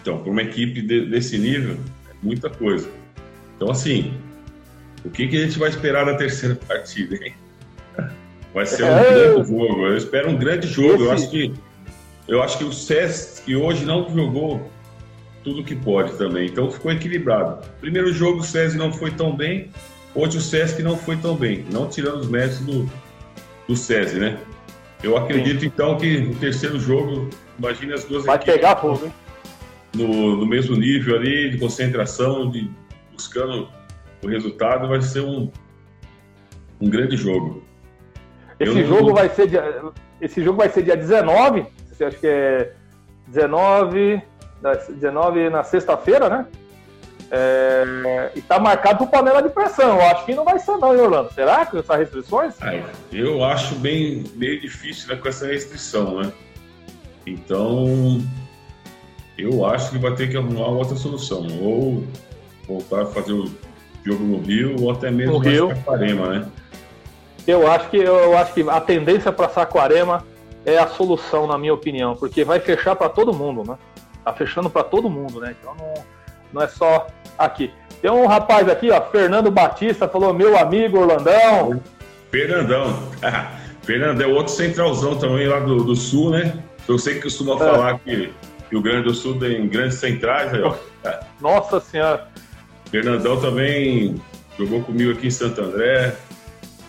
Então, 0.00 0.18
para 0.18 0.30
uma 0.30 0.42
equipe 0.42 0.80
de, 0.80 1.06
desse 1.06 1.36
nível, 1.36 1.76
é 2.08 2.14
muita 2.22 2.48
coisa. 2.48 2.88
Então, 3.56 3.70
assim, 3.70 4.14
o 5.04 5.10
que, 5.10 5.28
que 5.28 5.36
a 5.36 5.40
gente 5.46 5.58
vai 5.58 5.68
esperar 5.68 6.04
na 6.06 6.14
terceira 6.14 6.54
partida, 6.54 7.16
hein? 7.16 7.34
Vai 8.52 8.66
ser 8.66 8.82
um 8.82 8.88
é... 8.88 9.12
grande 9.12 9.48
jogo. 9.48 9.86
Eu 9.86 9.96
espero 9.96 10.28
um 10.28 10.36
grande 10.36 10.66
jogo. 10.66 10.94
Esse... 10.94 11.04
Eu 11.04 11.12
acho 11.12 11.30
que 11.30 11.54
eu 12.28 12.42
acho 12.42 12.58
que 12.58 12.64
o 12.64 12.72
Sesc 12.72 13.56
hoje 13.56 13.84
não 13.84 14.08
jogou 14.14 14.70
tudo 15.42 15.64
que 15.64 15.74
pode 15.74 16.12
também. 16.12 16.46
Então 16.46 16.70
ficou 16.70 16.92
equilibrado. 16.92 17.66
Primeiro 17.80 18.12
jogo 18.12 18.40
o 18.40 18.44
SESI 18.44 18.76
não 18.76 18.92
foi 18.92 19.10
tão 19.10 19.34
bem, 19.34 19.70
hoje 20.14 20.38
o 20.38 20.40
Sesc 20.40 20.82
não 20.82 20.96
foi 20.96 21.16
tão 21.16 21.34
bem, 21.34 21.64
não 21.72 21.88
tirando 21.88 22.20
os 22.20 22.28
méritos 22.28 22.60
do, 22.60 22.90
do 23.66 23.76
SESI, 23.76 24.18
né? 24.18 24.38
Eu 25.02 25.16
acredito 25.16 25.60
Sim. 25.60 25.66
então 25.66 25.96
que 25.96 26.20
no 26.20 26.34
terceiro 26.36 26.78
jogo, 26.78 27.30
imagine 27.58 27.94
as 27.94 28.04
duas 28.04 28.24
Vai 28.24 28.36
equipes 28.36 28.54
pegar 28.54 28.76
fogo, 28.76 29.06
hein? 29.06 29.12
No, 29.94 30.36
no 30.36 30.46
mesmo 30.46 30.76
nível 30.76 31.16
ali 31.16 31.50
de 31.50 31.58
concentração, 31.58 32.48
de 32.48 32.70
buscando 33.12 33.68
o 34.22 34.28
resultado, 34.28 34.88
vai 34.88 35.00
ser 35.02 35.20
um, 35.20 35.50
um 36.80 36.88
grande 36.88 37.16
jogo. 37.16 37.62
Esse 38.58 38.84
jogo 38.84 39.08
não... 39.08 39.14
vai 39.14 39.28
ser 39.30 39.48
dia, 39.48 39.82
esse 40.20 40.44
jogo 40.44 40.58
vai 40.58 40.68
ser 40.68 40.82
dia 40.82 40.96
19, 40.96 41.66
acho 42.00 42.18
que 42.18 42.26
é 42.26 42.72
19, 43.28 44.22
19 44.90 45.50
na 45.50 45.62
sexta-feira, 45.62 46.28
né? 46.28 46.46
É, 47.32 48.32
e 48.34 48.42
tá 48.42 48.58
marcado 48.58 48.98
pro 48.98 49.06
panela 49.06 49.40
de 49.40 49.50
pressão. 49.50 49.96
Eu 49.96 50.02
acho 50.02 50.26
que 50.26 50.34
não 50.34 50.44
vai 50.44 50.58
ser 50.58 50.76
não, 50.78 50.92
hein, 50.92 51.00
Orlando? 51.00 51.32
Será 51.32 51.64
que 51.64 51.78
essas 51.78 51.98
restrições? 51.98 52.54
eu 53.12 53.44
acho 53.44 53.76
bem 53.76 54.24
meio 54.34 54.60
difícil 54.60 55.08
né, 55.08 55.16
com 55.16 55.28
essa 55.28 55.46
restrição, 55.46 56.20
né? 56.20 56.32
Então, 57.24 58.20
eu 59.38 59.64
acho 59.64 59.92
que 59.92 59.98
vai 59.98 60.12
ter 60.14 60.28
que 60.28 60.36
arrumar 60.36 60.68
outra 60.68 60.96
solução. 60.96 61.46
Ou 61.62 62.04
voltar 62.66 63.02
a 63.02 63.06
fazer 63.06 63.32
o 63.32 63.48
jogo 64.04 64.24
no 64.24 64.40
Rio, 64.40 64.76
ou 64.80 64.90
até 64.90 65.10
mesmo 65.10 65.34
no 65.34 65.38
Rio. 65.38 65.68
Saquarema, 65.68 66.26
né? 66.28 66.46
Eu 67.46 67.70
acho 67.70 67.88
que 67.88 67.96
eu 67.96 68.36
acho 68.36 68.52
que 68.52 68.68
a 68.68 68.80
tendência 68.80 69.32
para 69.32 69.48
Saquarema 69.48 70.24
é 70.64 70.78
a 70.78 70.86
solução, 70.86 71.46
na 71.46 71.56
minha 71.56 71.74
opinião, 71.74 72.14
porque 72.14 72.44
vai 72.44 72.60
fechar 72.60 72.94
para 72.94 73.08
todo 73.08 73.32
mundo, 73.32 73.64
né? 73.68 73.78
Tá 74.24 74.32
fechando 74.32 74.68
para 74.68 74.84
todo 74.84 75.08
mundo, 75.08 75.40
né? 75.40 75.54
Então 75.58 75.74
não, 75.74 75.94
não 76.52 76.62
é 76.62 76.68
só 76.68 77.06
aqui. 77.38 77.72
Tem 78.02 78.10
um 78.10 78.26
rapaz 78.26 78.68
aqui, 78.68 78.90
ó, 78.90 79.00
Fernando 79.00 79.50
Batista, 79.50 80.08
falou 80.08 80.32
meu 80.32 80.56
amigo 80.58 80.98
Orlandão. 80.98 81.80
Fernandão. 82.30 83.02
Fernando 83.82 84.20
é 84.20 84.26
outro 84.26 84.52
centralzão 84.52 85.16
também 85.18 85.48
lá 85.48 85.60
do, 85.60 85.82
do 85.82 85.96
sul, 85.96 86.30
né? 86.30 86.62
Eu 86.86 86.98
sei 86.98 87.14
que 87.14 87.22
costuma 87.22 87.54
é. 87.54 87.58
falar 87.58 87.98
que, 87.98 88.32
que 88.68 88.76
o 88.76 88.82
Grande 88.82 89.04
do 89.04 89.14
Sul 89.14 89.38
tem 89.38 89.68
grandes 89.68 89.98
centrais. 89.98 90.52
Aí, 90.52 90.62
ó. 90.62 90.74
Nossa 91.40 91.80
Senhora. 91.80 92.28
Fernandão 92.90 93.40
também 93.40 94.20
jogou 94.58 94.82
comigo 94.82 95.12
aqui 95.12 95.28
em 95.28 95.30
Santo 95.30 95.60
André, 95.60 96.14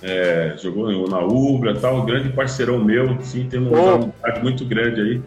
é, 0.01 0.55
jogou 0.57 1.07
na 1.07 1.19
Ubra 1.19 1.75
tal, 1.79 1.97
um 1.97 2.05
grande 2.05 2.29
parceirão 2.29 2.83
meu, 2.83 3.21
sim, 3.21 3.47
tem 3.47 3.59
uma 3.59 3.95
amizade 3.95 4.41
muito 4.41 4.65
grande 4.65 4.99
aí. 4.99 5.21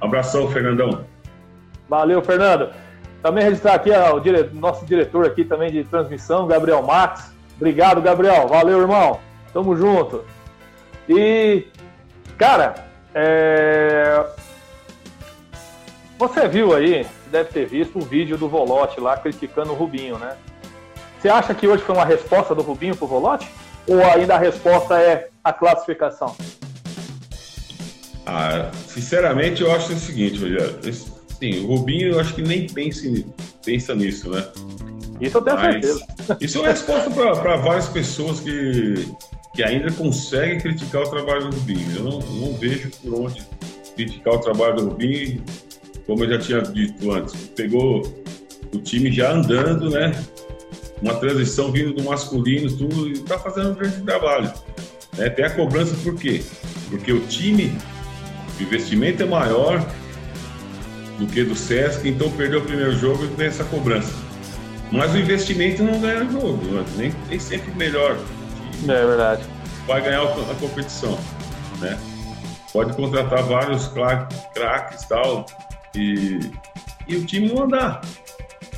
abração, 0.00 0.50
Fernandão. 0.50 1.04
Valeu, 1.88 2.20
Fernando. 2.22 2.68
Também 3.22 3.42
registrar 3.42 3.74
aqui 3.74 3.90
ó, 3.90 4.16
o 4.16 4.20
dire... 4.20 4.50
nosso 4.52 4.84
diretor 4.84 5.26
aqui 5.26 5.44
também 5.44 5.72
de 5.72 5.82
transmissão, 5.84 6.46
Gabriel 6.46 6.82
Max. 6.82 7.32
Obrigado, 7.56 8.00
Gabriel. 8.02 8.46
Valeu, 8.46 8.80
irmão. 8.80 9.18
Tamo 9.52 9.74
junto. 9.74 10.24
E, 11.08 11.64
cara, 12.36 12.74
é... 13.14 14.24
você 16.18 16.46
viu 16.46 16.74
aí, 16.74 17.06
deve 17.28 17.50
ter 17.50 17.66
visto 17.66 17.98
um 17.98 18.02
vídeo 18.02 18.36
do 18.36 18.48
Volote 18.48 19.00
lá 19.00 19.16
criticando 19.16 19.72
o 19.72 19.74
Rubinho, 19.74 20.18
né? 20.18 20.36
Você 21.20 21.28
acha 21.28 21.54
que 21.54 21.66
hoje 21.66 21.82
foi 21.82 21.94
uma 21.94 22.04
resposta 22.04 22.54
do 22.54 22.62
Rubinho 22.62 22.96
pro 22.96 23.06
Volote? 23.06 23.48
Ou 23.86 24.02
ainda 24.04 24.34
a 24.34 24.38
resposta 24.38 25.00
é 25.00 25.28
a 25.42 25.52
classificação? 25.52 26.36
Ah, 28.26 28.70
sinceramente, 28.86 29.62
eu 29.62 29.72
acho 29.72 29.92
o 29.92 29.98
seguinte, 29.98 30.38
Rogério. 30.38 30.78
Sim, 31.38 31.64
o 31.64 31.68
Rubinho 31.68 32.12
eu 32.12 32.20
acho 32.20 32.34
que 32.34 32.42
nem 32.42 32.66
pensa, 32.66 33.08
pensa 33.64 33.94
nisso, 33.94 34.30
né? 34.30 34.46
Isso 35.20 35.38
eu 35.38 35.42
tenho 35.42 35.56
Mas, 35.56 35.72
certeza. 35.72 36.06
Isso 36.40 36.58
é 36.58 36.60
uma 36.60 36.68
resposta 36.68 37.10
para 37.10 37.56
várias 37.56 37.88
pessoas 37.88 38.40
que, 38.40 39.08
que 39.54 39.62
ainda 39.62 39.90
conseguem 39.92 40.60
criticar 40.60 41.02
o 41.02 41.10
trabalho 41.10 41.48
do 41.48 41.56
Rubinho. 41.56 41.96
Eu 41.96 42.04
não, 42.04 42.18
não 42.18 42.52
vejo 42.54 42.90
por 43.02 43.14
onde 43.22 43.42
criticar 43.96 44.34
o 44.34 44.38
trabalho 44.38 44.76
do 44.76 44.88
Rubinho, 44.90 45.42
como 46.08 46.24
eu 46.24 46.30
já 46.30 46.38
tinha 46.38 46.62
dito 46.62 47.12
antes. 47.12 47.34
Pegou 47.54 48.02
o 48.74 48.78
time 48.78 49.12
já 49.12 49.30
andando, 49.30 49.90
né? 49.90 50.12
uma 51.02 51.14
transição 51.14 51.70
vindo 51.70 51.92
do 51.92 52.02
masculino, 52.02 52.68
tudo, 52.76 53.08
e 53.08 53.12
está 53.12 53.38
fazendo 53.38 53.70
um 53.70 53.74
grande 53.74 54.00
trabalho. 54.02 54.52
É, 55.16 55.28
tem 55.28 55.44
a 55.44 55.50
cobrança 55.50 55.94
por 56.02 56.16
quê? 56.16 56.42
Porque 56.90 57.12
o 57.12 57.20
time, 57.26 57.72
o 58.58 58.62
investimento 58.62 59.22
é 59.22 59.26
maior, 59.26 59.84
do 61.18 61.26
que 61.26 61.44
do 61.44 61.54
Sesc, 61.54 62.08
então 62.08 62.30
perdeu 62.30 62.60
o 62.60 62.64
primeiro 62.64 62.96
jogo 62.96 63.24
e 63.24 63.28
tem 63.28 63.46
essa 63.46 63.64
cobrança. 63.64 64.12
Mas 64.90 65.12
o 65.12 65.18
investimento 65.18 65.82
não 65.82 66.00
ganha 66.00 66.24
o 66.24 66.32
jogo, 66.32 66.64
né? 66.64 67.12
nem, 67.28 67.38
sempre 67.38 67.70
melhor. 67.74 68.16
É 68.84 69.06
verdade. 69.06 69.42
Vai 69.86 70.00
ganhar 70.02 70.22
a 70.22 70.54
competição, 70.54 71.18
né? 71.80 71.98
Pode 72.72 72.94
contratar 72.94 73.42
vários 73.42 73.88
craques 74.54 75.02
e 75.02 75.08
tal, 75.08 75.46
e, 75.98 76.40
e 77.08 77.16
o 77.16 77.24
time 77.24 77.48
não 77.48 77.64
andar. 77.64 78.00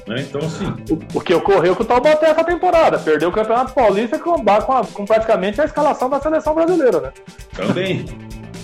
Né? 0.06 0.22
Então, 0.28 0.40
assim. 0.40 0.66
O, 0.90 1.18
o, 1.18 1.20
que 1.20 1.34
ocorreu 1.34 1.76
com 1.76 1.82
o 1.82 1.86
Taubaté 1.86 2.30
essa 2.30 2.42
temporada. 2.42 2.98
Perdeu 2.98 3.28
o 3.28 3.32
Campeonato 3.32 3.72
Paulista 3.72 4.18
com, 4.18 4.42
com, 4.42 4.84
com 4.86 5.04
praticamente 5.04 5.60
a 5.60 5.64
escalação 5.64 6.08
da 6.08 6.20
seleção 6.20 6.54
brasileira, 6.54 7.00
né? 7.00 7.12
Também. 7.54 8.06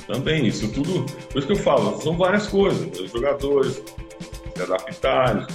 Também. 0.06 0.46
Isso 0.46 0.68
tudo. 0.72 1.04
Por 1.30 1.38
isso 1.38 1.46
que 1.46 1.52
eu 1.52 1.58
falo, 1.58 2.00
são 2.00 2.16
várias 2.16 2.46
coisas. 2.46 2.98
Os 2.98 3.10
jogadores 3.12 3.82
se 4.56 4.62
adaptarem, 4.62 5.46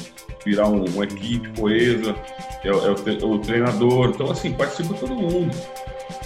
virar 0.46 0.68
um, 0.68 0.86
uma 0.86 1.04
equipe 1.04 1.50
coesa, 1.60 2.16
é, 2.64 2.68
é, 2.70 2.72
o, 2.72 3.32
o, 3.32 3.40
treinador. 3.40 4.10
Então, 4.10 4.30
assim, 4.32 4.54
participa 4.54 4.94
todo 4.94 5.16
mundo. 5.16 5.56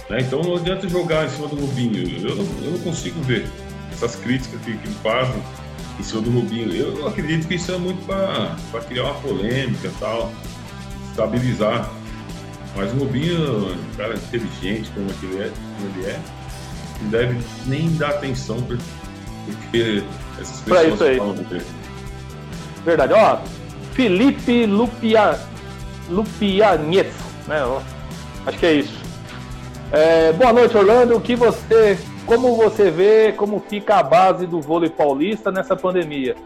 Né? 0.08 0.18
Então 0.20 0.42
não 0.42 0.56
adianta 0.56 0.88
jogar 0.88 1.24
em 1.24 1.30
cima 1.30 1.48
do 1.48 1.56
Rubinho. 1.56 2.28
Eu 2.28 2.36
não, 2.36 2.44
eu 2.64 2.70
não 2.72 2.78
consigo 2.80 3.20
ver 3.22 3.46
essas 3.92 4.14
críticas 4.16 4.60
que, 4.60 4.76
que 4.76 4.88
fazem 4.88 5.42
em 5.98 6.02
cima 6.02 6.22
do 6.22 6.30
Rubinho. 6.30 6.72
Eu 6.74 7.06
acredito 7.06 7.46
que 7.48 7.54
isso 7.54 7.72
é 7.72 7.78
muito 7.78 8.04
para 8.06 8.80
criar 8.82 9.04
uma 9.04 9.14
polêmica 9.14 9.88
e 9.88 10.00
tal, 10.00 10.32
estabilizar. 11.10 11.90
Mas 12.74 12.92
o 12.92 12.96
Rubinho, 12.96 13.72
um 13.72 13.96
cara 13.96 14.14
inteligente 14.14 14.90
como 14.94 15.06
ele 15.22 15.42
é, 15.42 15.52
como 15.78 15.98
ele 15.98 16.06
é 16.06 16.20
não 17.00 17.10
deve 17.10 17.38
nem 17.66 17.94
dar 17.96 18.10
atenção 18.10 18.62
porque 18.62 20.02
essas 20.40 20.60
pessoas 20.60 20.94
isso 20.94 21.04
aí. 21.04 21.18
falam 21.18 21.34
dele. 21.34 21.66
Verdade. 22.84 23.12
Ó, 23.12 23.38
Felipe 23.92 24.66
Lupia, 24.66 25.38
né? 27.46 27.62
Acho 28.46 28.58
que 28.58 28.66
é 28.66 28.72
isso. 28.74 28.98
É, 29.92 30.32
boa 30.32 30.52
noite, 30.52 30.76
Orlando. 30.76 31.16
O 31.16 31.20
que 31.20 31.36
você 31.36 31.98
como 32.26 32.56
você 32.56 32.90
vê 32.90 33.32
como 33.32 33.60
fica 33.60 33.96
a 33.96 34.02
base 34.02 34.46
do 34.46 34.60
vôlei 34.60 34.90
paulista 34.90 35.50
nessa 35.50 35.76
pandemia? 35.76 36.36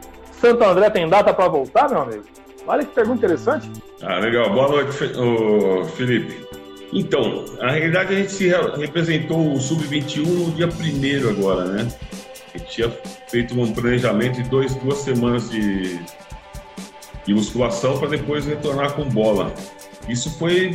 Santo 0.41 0.63
André 0.63 0.91
tem 0.91 1.09
data 1.09 1.33
para 1.35 1.49
voltar, 1.49 1.89
meu 1.89 2.03
amigo? 2.03 2.25
Olha 2.67 2.85
que 2.85 2.95
pergunta 2.95 3.19
interessante. 3.19 3.69
Ah, 4.03 4.19
legal. 4.19 4.53
Boa 4.53 4.69
noite, 4.69 4.93
Felipe. 5.97 6.47
Então, 6.93 7.45
na 7.59 7.71
realidade 7.71 8.15
a 8.15 8.19
gente 8.19 8.33
se 8.33 8.49
representou 8.79 9.55
o 9.55 9.61
Sub-21 9.61 10.27
no 10.27 10.51
dia 10.53 10.69
1 10.69 11.29
agora, 11.29 11.65
né? 11.65 11.89
A 12.55 12.59
gente 12.59 12.71
tinha 12.71 12.91
feito 13.29 13.59
um 13.59 13.73
planejamento 13.73 14.43
de 14.43 14.49
dois, 14.49 14.75
duas 14.77 14.99
semanas 14.99 15.51
de, 15.51 15.99
de 17.25 17.35
musculação 17.35 17.99
para 17.99 18.09
depois 18.09 18.45
retornar 18.45 18.93
com 18.95 19.05
bola. 19.05 19.53
Isso 20.09 20.37
foi, 20.39 20.73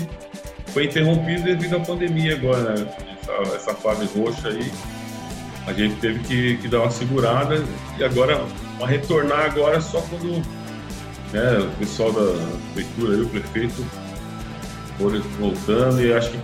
foi 0.68 0.86
interrompido 0.86 1.44
devido 1.44 1.76
à 1.76 1.80
pandemia 1.82 2.36
agora, 2.36 2.76
né? 2.76 2.88
essa, 3.26 3.56
essa 3.56 3.74
fase 3.74 4.06
roxa 4.18 4.50
aí 4.50 4.72
a 5.68 5.74
gente 5.74 5.96
teve 5.96 6.20
que, 6.20 6.58
que 6.58 6.68
dar 6.68 6.82
uma 6.82 6.92
segurada 6.92 7.64
e 7.98 8.04
agora 8.04 8.46
a 8.82 8.86
retornar 8.86 9.46
agora 9.46 9.82
só 9.82 10.02
quando 10.02 10.44
né, 11.34 11.60
o 11.60 11.78
pessoal 11.80 12.12
da 12.12 12.34
prefeitura 12.74 13.24
o 13.24 13.30
prefeito 13.30 13.86
for 14.98 15.20
voltando 15.40 16.02
e 16.02 16.14
acho 16.14 16.30
que 16.32 16.40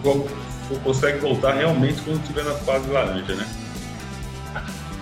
consegue 0.84 1.20
voltar 1.20 1.54
realmente 1.54 2.02
quando 2.02 2.20
estiver 2.22 2.44
na 2.44 2.54
fase 2.54 2.90
laranja, 2.90 3.36
né? 3.36 3.48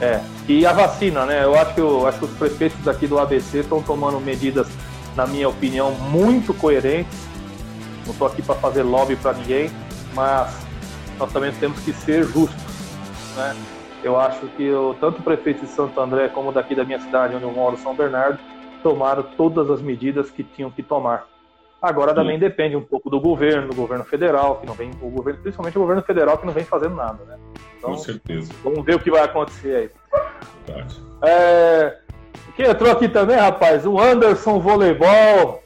É, 0.01 0.21
e 0.47 0.65
a 0.65 0.71
vacina, 0.71 1.25
né? 1.25 1.43
Eu 1.43 1.57
acho 1.59 1.73
que, 1.73 1.81
eu, 1.81 2.07
acho 2.07 2.19
que 2.19 2.25
os 2.25 2.31
prefeitos 2.31 2.87
aqui 2.87 3.05
do 3.05 3.19
ABC 3.19 3.59
estão 3.59 3.81
tomando 3.81 4.19
medidas, 4.19 4.67
na 5.15 5.27
minha 5.27 5.49
opinião, 5.49 5.91
muito 5.91 6.53
coerentes. 6.53 7.17
Não 8.05 8.13
estou 8.13 8.27
aqui 8.27 8.41
para 8.41 8.55
fazer 8.55 8.83
lobby 8.83 9.15
para 9.17 9.33
ninguém, 9.33 9.69
mas 10.13 10.53
nós 11.17 11.31
também 11.33 11.51
temos 11.53 11.79
que 11.79 11.91
ser 11.91 12.23
justos, 12.23 12.63
né? 13.35 13.55
Eu 14.03 14.19
acho 14.19 14.47
que 14.55 14.71
o, 14.71 14.93
tanto 14.95 15.19
o 15.19 15.23
prefeito 15.23 15.61
de 15.61 15.67
Santo 15.67 15.99
André 15.99 16.29
como 16.29 16.51
daqui 16.51 16.73
da 16.73 16.83
minha 16.83 16.99
cidade, 16.99 17.35
onde 17.35 17.43
eu 17.43 17.51
moro, 17.51 17.77
São 17.77 17.95
Bernardo, 17.95 18.39
tomaram 18.81 19.23
todas 19.35 19.69
as 19.69 19.81
medidas 19.81 20.31
que 20.31 20.43
tinham 20.43 20.71
que 20.71 20.81
tomar. 20.81 21.27
Agora 21.81 22.13
também 22.13 22.35
Sim. 22.35 22.41
depende 22.41 22.75
um 22.75 22.81
pouco 22.81 23.09
do 23.09 23.19
governo, 23.21 23.69
do 23.69 23.75
governo 23.75 24.03
federal, 24.03 24.57
que 24.57 24.65
não 24.65 24.73
vem, 24.73 24.91
o 25.01 25.09
governo, 25.09 25.41
principalmente 25.41 25.77
o 25.77 25.81
governo 25.81 26.01
federal, 26.01 26.37
que 26.37 26.45
não 26.45 26.53
vem 26.53 26.65
fazendo 26.65 26.95
nada, 26.95 27.23
né? 27.25 27.37
Então, 27.77 27.91
Com 27.91 27.97
certeza. 27.97 28.51
Vamos 28.63 28.83
ver 28.83 28.95
o 28.95 28.99
que 28.99 29.09
vai 29.09 29.21
acontecer 29.21 29.75
aí. 29.75 29.89
Verdade. 30.65 31.01
É, 31.23 31.97
quem 32.55 32.65
entrou 32.65 32.91
aqui 32.91 33.07
também, 33.07 33.37
rapaz, 33.37 33.85
o 33.85 33.97
Anderson 33.97 34.59
Voleibol, 34.59 35.63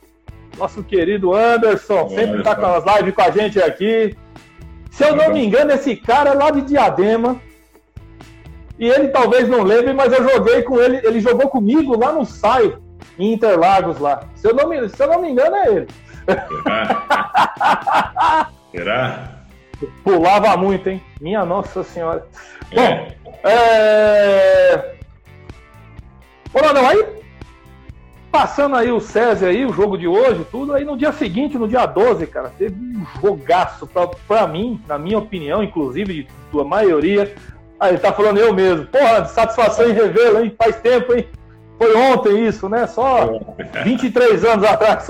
nosso 0.58 0.84
querido 0.84 1.34
Anderson, 1.34 2.10
sempre 2.10 2.40
está 2.40 2.56
com 2.56 2.68
as 2.68 2.86
lives 2.98 3.16
com 3.16 3.22
a 3.22 3.32
gente 3.32 3.60
aqui. 3.60 4.16
Se 4.92 5.04
eu 5.04 5.16
não 5.16 5.34
me 5.34 5.44
engano, 5.44 5.72
esse 5.72 5.96
cara 5.96 6.30
é 6.30 6.34
lá 6.36 6.52
de 6.52 6.62
Diadema. 6.62 7.42
E 8.84 8.86
ele 8.86 9.08
talvez 9.08 9.48
não 9.48 9.64
lembre, 9.64 9.94
mas 9.94 10.12
eu 10.12 10.30
joguei 10.30 10.62
com 10.62 10.78
ele. 10.78 11.00
Ele 11.08 11.22
jogou 11.22 11.48
comigo 11.48 11.98
lá 11.98 12.12
no 12.12 12.26
SAI, 12.26 12.76
em 13.18 13.32
Interlagos 13.32 13.98
lá. 13.98 14.26
Se 14.36 14.46
eu 14.46 14.54
não 14.54 14.68
me, 14.68 14.90
se 14.90 15.02
eu 15.02 15.08
não 15.08 15.22
me 15.22 15.30
engano, 15.30 15.56
é 15.56 15.68
ele. 15.70 15.88
Será? 16.28 18.50
Será? 18.72 19.30
Pulava 20.04 20.58
muito, 20.58 20.90
hein? 20.90 21.02
Minha 21.22 21.46
Nossa 21.46 21.82
Senhora. 21.82 22.28
É. 22.72 22.76
Bom, 22.76 23.08
é. 23.46 24.96
Olha, 26.54 26.74
não, 26.74 26.86
aí 26.86 27.24
passando 28.34 28.76
aí 28.76 28.92
o 28.92 29.00
César 29.00 29.48
aí, 29.48 29.64
o 29.64 29.72
jogo 29.72 29.96
de 29.96 30.08
hoje, 30.08 30.44
tudo, 30.52 30.74
aí 30.74 30.84
no 30.84 30.98
dia 30.98 31.14
seguinte, 31.14 31.56
no 31.56 31.68
dia 31.68 31.86
12, 31.86 32.26
cara, 32.26 32.52
teve 32.58 32.76
um 32.76 33.06
jogaço 33.22 33.86
pra, 33.86 34.08
pra 34.08 34.48
mim, 34.48 34.82
na 34.88 34.98
minha 34.98 35.20
opinião, 35.20 35.64
inclusive 35.64 36.14
de 36.14 36.28
tua 36.52 36.66
maioria, 36.66 37.36
Aí 37.80 37.92
ele 37.92 38.00
tá 38.00 38.14
falando 38.14 38.38
eu 38.38 38.54
mesmo. 38.54 38.86
Porra, 38.88 39.26
satisfação 39.26 39.90
em 39.90 39.94
revê-lo, 39.94 40.40
hein? 40.44 40.56
Faz 40.58 40.76
tempo, 40.78 41.14
hein? 41.14 41.28
Foi 41.78 41.96
ontem 41.96 42.48
isso, 42.48 42.70
né? 42.70 42.88
Só 42.88 43.40
23 43.84 44.46
anos 44.46 44.66
atrás. 44.66 45.08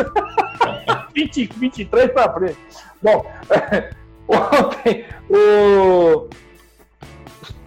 20, 1.13 1.49
23 1.57 2.11
para 2.11 2.33
frente. 2.33 2.57
Bom, 3.01 3.25
é, 3.49 3.89
ontem 4.27 5.05
o, 5.29 6.27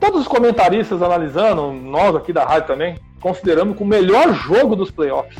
todos 0.01 0.23
os 0.23 0.29
comentaristas 0.29 1.03
analisando, 1.03 1.73
nós 1.73 2.17
aqui 2.17 2.33
da 2.33 2.45
rádio 2.45 2.69
também, 2.69 2.99
consideramos 3.21 3.77
que 3.77 3.83
o 3.83 3.87
melhor 3.87 4.33
jogo 4.35 4.75
dos 4.75 4.91
playoffs 4.91 5.37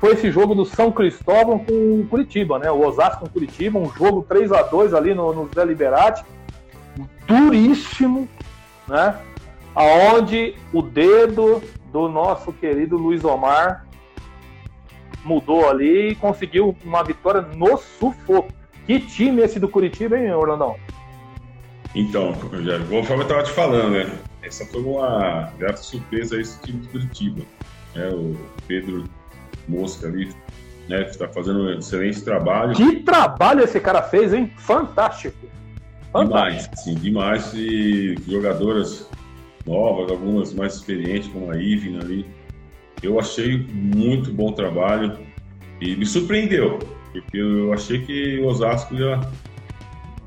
foi 0.00 0.12
esse 0.12 0.30
jogo 0.30 0.54
do 0.54 0.66
São 0.66 0.92
Cristóvão 0.92 1.58
com 1.58 1.72
o 1.72 2.06
Curitiba, 2.10 2.58
né? 2.58 2.70
O 2.70 2.86
Osasco 2.86 3.20
com 3.20 3.26
o 3.26 3.30
Curitiba, 3.30 3.78
um 3.78 3.90
jogo 3.90 4.22
3 4.28 4.52
a 4.52 4.62
2 4.62 4.92
ali 4.92 5.14
no, 5.14 5.32
no 5.32 5.48
Zé 5.54 5.64
Liberati 5.64 6.22
duríssimo, 7.26 8.28
né? 8.88 9.18
Aonde 9.74 10.54
o 10.72 10.82
dedo 10.82 11.62
do 11.92 12.08
nosso 12.08 12.52
querido 12.52 12.96
Luiz 12.96 13.24
Omar 13.24 13.86
mudou 15.24 15.68
ali 15.68 16.10
e 16.10 16.14
conseguiu 16.14 16.76
uma 16.84 17.02
vitória 17.02 17.40
no 17.40 17.76
sufoco. 17.76 18.52
Que 18.86 19.00
time 19.00 19.42
esse 19.42 19.58
do 19.58 19.68
Curitiba, 19.68 20.18
hein, 20.18 20.32
Orlandão? 20.32 20.76
Então, 21.94 22.32
Rogério, 22.32 22.86
conforme 22.86 23.22
eu 23.22 23.28
estava 23.28 23.42
te 23.42 23.50
falando, 23.52 23.90
né? 23.90 24.12
Essa 24.42 24.66
foi 24.66 24.82
uma 24.82 25.50
grata 25.58 25.78
surpresa 25.78 26.38
esse 26.38 26.60
time 26.60 26.80
do 26.80 26.88
Curitiba. 26.88 27.42
Né? 27.94 28.08
O 28.10 28.36
Pedro 28.66 29.04
Mosca 29.66 30.06
ali, 30.06 30.30
né? 30.88 31.04
Que 31.04 31.10
está 31.10 31.28
fazendo 31.28 31.60
um 31.60 31.78
excelente 31.78 32.22
trabalho. 32.22 32.74
Que 32.74 32.96
trabalho 32.96 33.62
esse 33.62 33.80
cara 33.80 34.02
fez, 34.02 34.34
hein? 34.34 34.52
Fantástico. 34.58 35.53
Demais, 36.14 36.70
sim, 36.76 36.94
demais. 36.94 37.52
E 37.54 38.14
jogadoras 38.28 39.08
novas, 39.66 40.10
algumas 40.10 40.54
mais 40.54 40.74
experientes, 40.74 41.28
como 41.28 41.50
a 41.50 41.56
Ivina 41.56 42.00
ali. 42.00 42.26
Eu 43.02 43.18
achei 43.18 43.58
muito 43.58 44.32
bom 44.32 44.52
trabalho 44.52 45.18
e 45.80 45.96
me 45.96 46.06
surpreendeu, 46.06 46.78
porque 47.12 47.36
eu 47.36 47.72
achei 47.72 48.00
que 48.04 48.38
o 48.40 48.46
Osasco 48.46 48.94
ia 48.94 49.20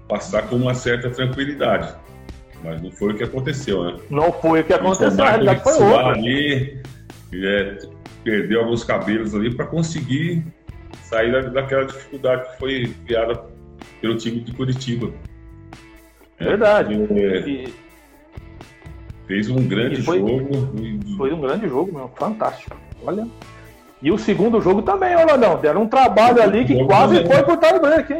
passar 0.07 0.43
com 0.47 0.57
uma 0.57 0.73
certa 0.73 1.09
tranquilidade. 1.09 1.93
Mas 2.63 2.81
não 2.81 2.91
foi 2.91 3.13
o 3.13 3.17
que 3.17 3.23
aconteceu, 3.23 3.83
né? 3.83 3.99
Não 4.09 4.31
foi 4.31 4.61
o 4.61 4.63
que 4.63 4.73
aconteceu, 4.73 5.23
a 5.23 5.29
realidade 5.29 5.63
foi 5.63 5.73
outra. 5.73 6.07
Ali, 6.13 6.81
é, 7.33 7.77
perdeu 8.23 8.61
alguns 8.61 8.83
cabelos 8.83 9.33
ali 9.35 9.53
para 9.53 9.65
conseguir 9.65 10.43
sair 11.03 11.31
daquela 11.51 11.85
dificuldade 11.85 12.49
que 12.49 12.57
foi 12.57 12.95
criada 13.05 13.45
pelo 14.01 14.17
time 14.17 14.41
de 14.41 14.51
Curitiba. 14.51 15.11
Verdade. 16.39 16.93
É, 16.93 17.39
e... 17.47 17.73
Fez 19.25 19.49
um 19.49 19.67
grande 19.67 20.01
foi, 20.01 20.19
jogo. 20.19 20.49
Foi 21.17 21.33
um 21.33 21.41
grande 21.41 21.67
jogo, 21.67 21.91
meu. 21.93 22.09
Fantástico. 22.15 22.75
Olha. 23.05 23.27
E 24.01 24.11
o 24.11 24.17
segundo 24.17 24.61
jogo 24.61 24.81
também, 24.81 25.15
Orlandão. 25.15 25.57
Deram 25.57 25.83
um 25.83 25.87
trabalho 25.87 26.41
ali 26.41 26.65
que 26.65 26.85
quase 26.85 27.21
também. 27.21 27.31
foi 27.31 27.43
por 27.43 27.57
time 27.57 27.79
break, 27.79 28.13
hein? 28.13 28.19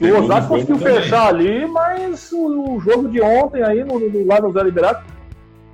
E 0.00 0.10
o 0.10 0.22
Osasco 0.22 0.48
conseguiu 0.48 0.78
também. 0.78 0.94
fechar 0.94 1.28
ali, 1.28 1.66
mas 1.66 2.30
o, 2.32 2.74
o, 2.74 2.80
jogo 2.80 3.08
de 3.08 3.20
ontem 3.20 3.62
aí, 3.62 3.82
no, 3.84 3.98
no, 3.98 4.26
lá 4.26 4.40
no 4.40 4.52
Zé 4.52 4.62
Liberato, 4.62 5.04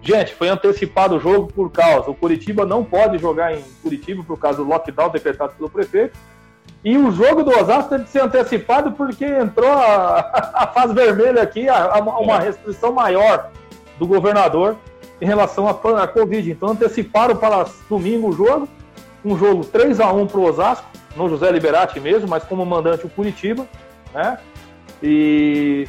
Gente, 0.02 0.34
foi 0.34 0.48
antecipado 0.48 1.16
o 1.16 1.20
jogo 1.20 1.52
por 1.52 1.70
causa. 1.70 2.10
O 2.10 2.14
Curitiba 2.14 2.64
não 2.64 2.82
pode 2.82 3.18
jogar 3.18 3.54
em 3.54 3.62
Curitiba 3.82 4.24
por 4.24 4.38
causa 4.38 4.58
do 4.58 4.68
lockdown 4.68 5.10
decretado 5.10 5.52
pelo 5.54 5.68
prefeito. 5.68 6.18
E 6.82 6.96
o 6.96 7.10
jogo 7.10 7.42
do 7.42 7.50
Osasco 7.50 7.90
teve 7.90 8.04
que 8.04 8.10
ser 8.10 8.22
antecipado 8.22 8.92
porque 8.92 9.24
entrou 9.24 9.70
a, 9.70 10.20
a 10.54 10.66
fase 10.68 10.94
vermelha 10.94 11.42
aqui, 11.42 11.68
a, 11.68 11.94
a, 11.94 12.00
uma 12.00 12.38
restrição 12.38 12.92
maior 12.92 13.50
do 13.98 14.06
governador 14.06 14.76
em 15.20 15.26
relação 15.26 15.68
à 15.68 15.74
Covid. 15.74 16.50
Então 16.50 16.70
anteciparam 16.70 17.36
para 17.36 17.66
domingo 17.88 18.28
o 18.28 18.32
jogo. 18.32 18.68
Um 19.22 19.36
jogo 19.36 19.64
3 19.64 20.00
a 20.00 20.10
1 20.10 20.26
para 20.28 20.40
o 20.40 20.44
Osasco, 20.44 20.86
no 21.14 21.28
José 21.28 21.50
Liberati 21.52 22.00
mesmo, 22.00 22.26
mas 22.26 22.42
como 22.44 22.64
mandante 22.64 23.04
o 23.04 23.10
Curitiba. 23.10 23.66
Né? 24.14 24.38
E 25.02 25.86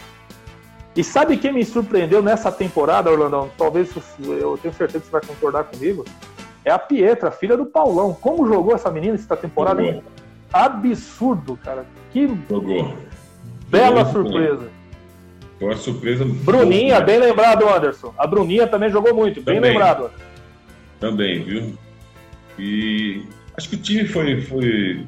e 0.95 1.03
sabe 1.03 1.37
quem 1.37 1.53
me 1.53 1.63
surpreendeu 1.63 2.21
nessa 2.21 2.51
temporada, 2.51 3.09
Orlandão? 3.09 3.49
Talvez 3.57 3.89
eu 4.19 4.57
tenho 4.57 4.73
certeza 4.73 4.99
que 4.99 5.05
você 5.05 5.11
vai 5.11 5.21
concordar 5.21 5.63
comigo. 5.63 6.03
É 6.65 6.71
a 6.71 6.77
Pietra, 6.77 7.31
filha 7.31 7.55
do 7.55 7.65
Paulão. 7.65 8.13
Como 8.13 8.45
jogou 8.45 8.75
essa 8.75 8.91
menina 8.91 9.15
essa 9.15 9.37
temporada? 9.37 9.81
Jogou. 9.81 10.03
Absurdo, 10.51 11.57
cara. 11.63 11.85
Que 12.11 12.27
jogou. 12.49 12.97
bela 13.69 14.03
jogou 14.03 14.23
surpresa. 14.23 14.69
Foi 15.57 15.67
uma 15.67 15.77
surpresa. 15.77 16.25
Bruninha, 16.25 16.99
bem 17.01 17.19
lembrado, 17.19 17.69
Anderson. 17.69 18.13
A 18.17 18.25
Bruninha 18.25 18.67
também 18.67 18.89
jogou 18.89 19.13
muito, 19.13 19.41
bem 19.41 19.55
também. 19.55 19.71
lembrado. 19.71 20.11
Também, 20.99 21.43
viu? 21.43 21.73
E 22.57 23.23
acho 23.57 23.69
que 23.69 23.75
o 23.75 23.79
time 23.79 24.07
foi, 24.07 24.41
foi 24.41 25.05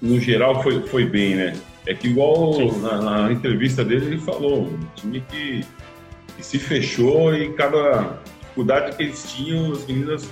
no 0.00 0.20
geral, 0.20 0.62
foi, 0.62 0.80
foi 0.86 1.06
bem, 1.06 1.34
né? 1.34 1.56
É 1.86 1.94
que 1.94 2.08
igual 2.08 2.58
na, 2.78 3.00
na, 3.00 3.32
entrevista 3.32 3.84
dele 3.84 4.06
ele 4.06 4.18
falou, 4.18 4.64
um 4.64 4.78
time 4.94 5.22
que, 5.28 5.64
que, 6.36 6.44
se 6.44 6.58
fechou 6.58 7.34
e 7.34 7.52
cada 7.54 8.18
dificuldade 8.40 8.96
que 8.96 9.02
eles 9.02 9.32
tinham, 9.32 9.72
as 9.72 9.86
meninas, 9.86 10.30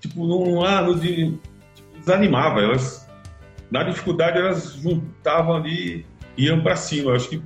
tipo, 0.00 0.26
não, 0.26 0.64
ah, 0.64 0.82
não 0.82 0.98
tipo, 0.98 1.38
desanimava, 1.98 2.60
elas 2.60 3.05
na 3.70 3.82
dificuldade 3.82 4.38
elas 4.38 4.74
juntavam 4.74 5.56
ali 5.56 6.06
e 6.36 6.46
iam 6.46 6.60
para 6.60 6.76
cima. 6.76 7.10
Eu 7.10 7.16
acho 7.16 7.28
que 7.28 7.42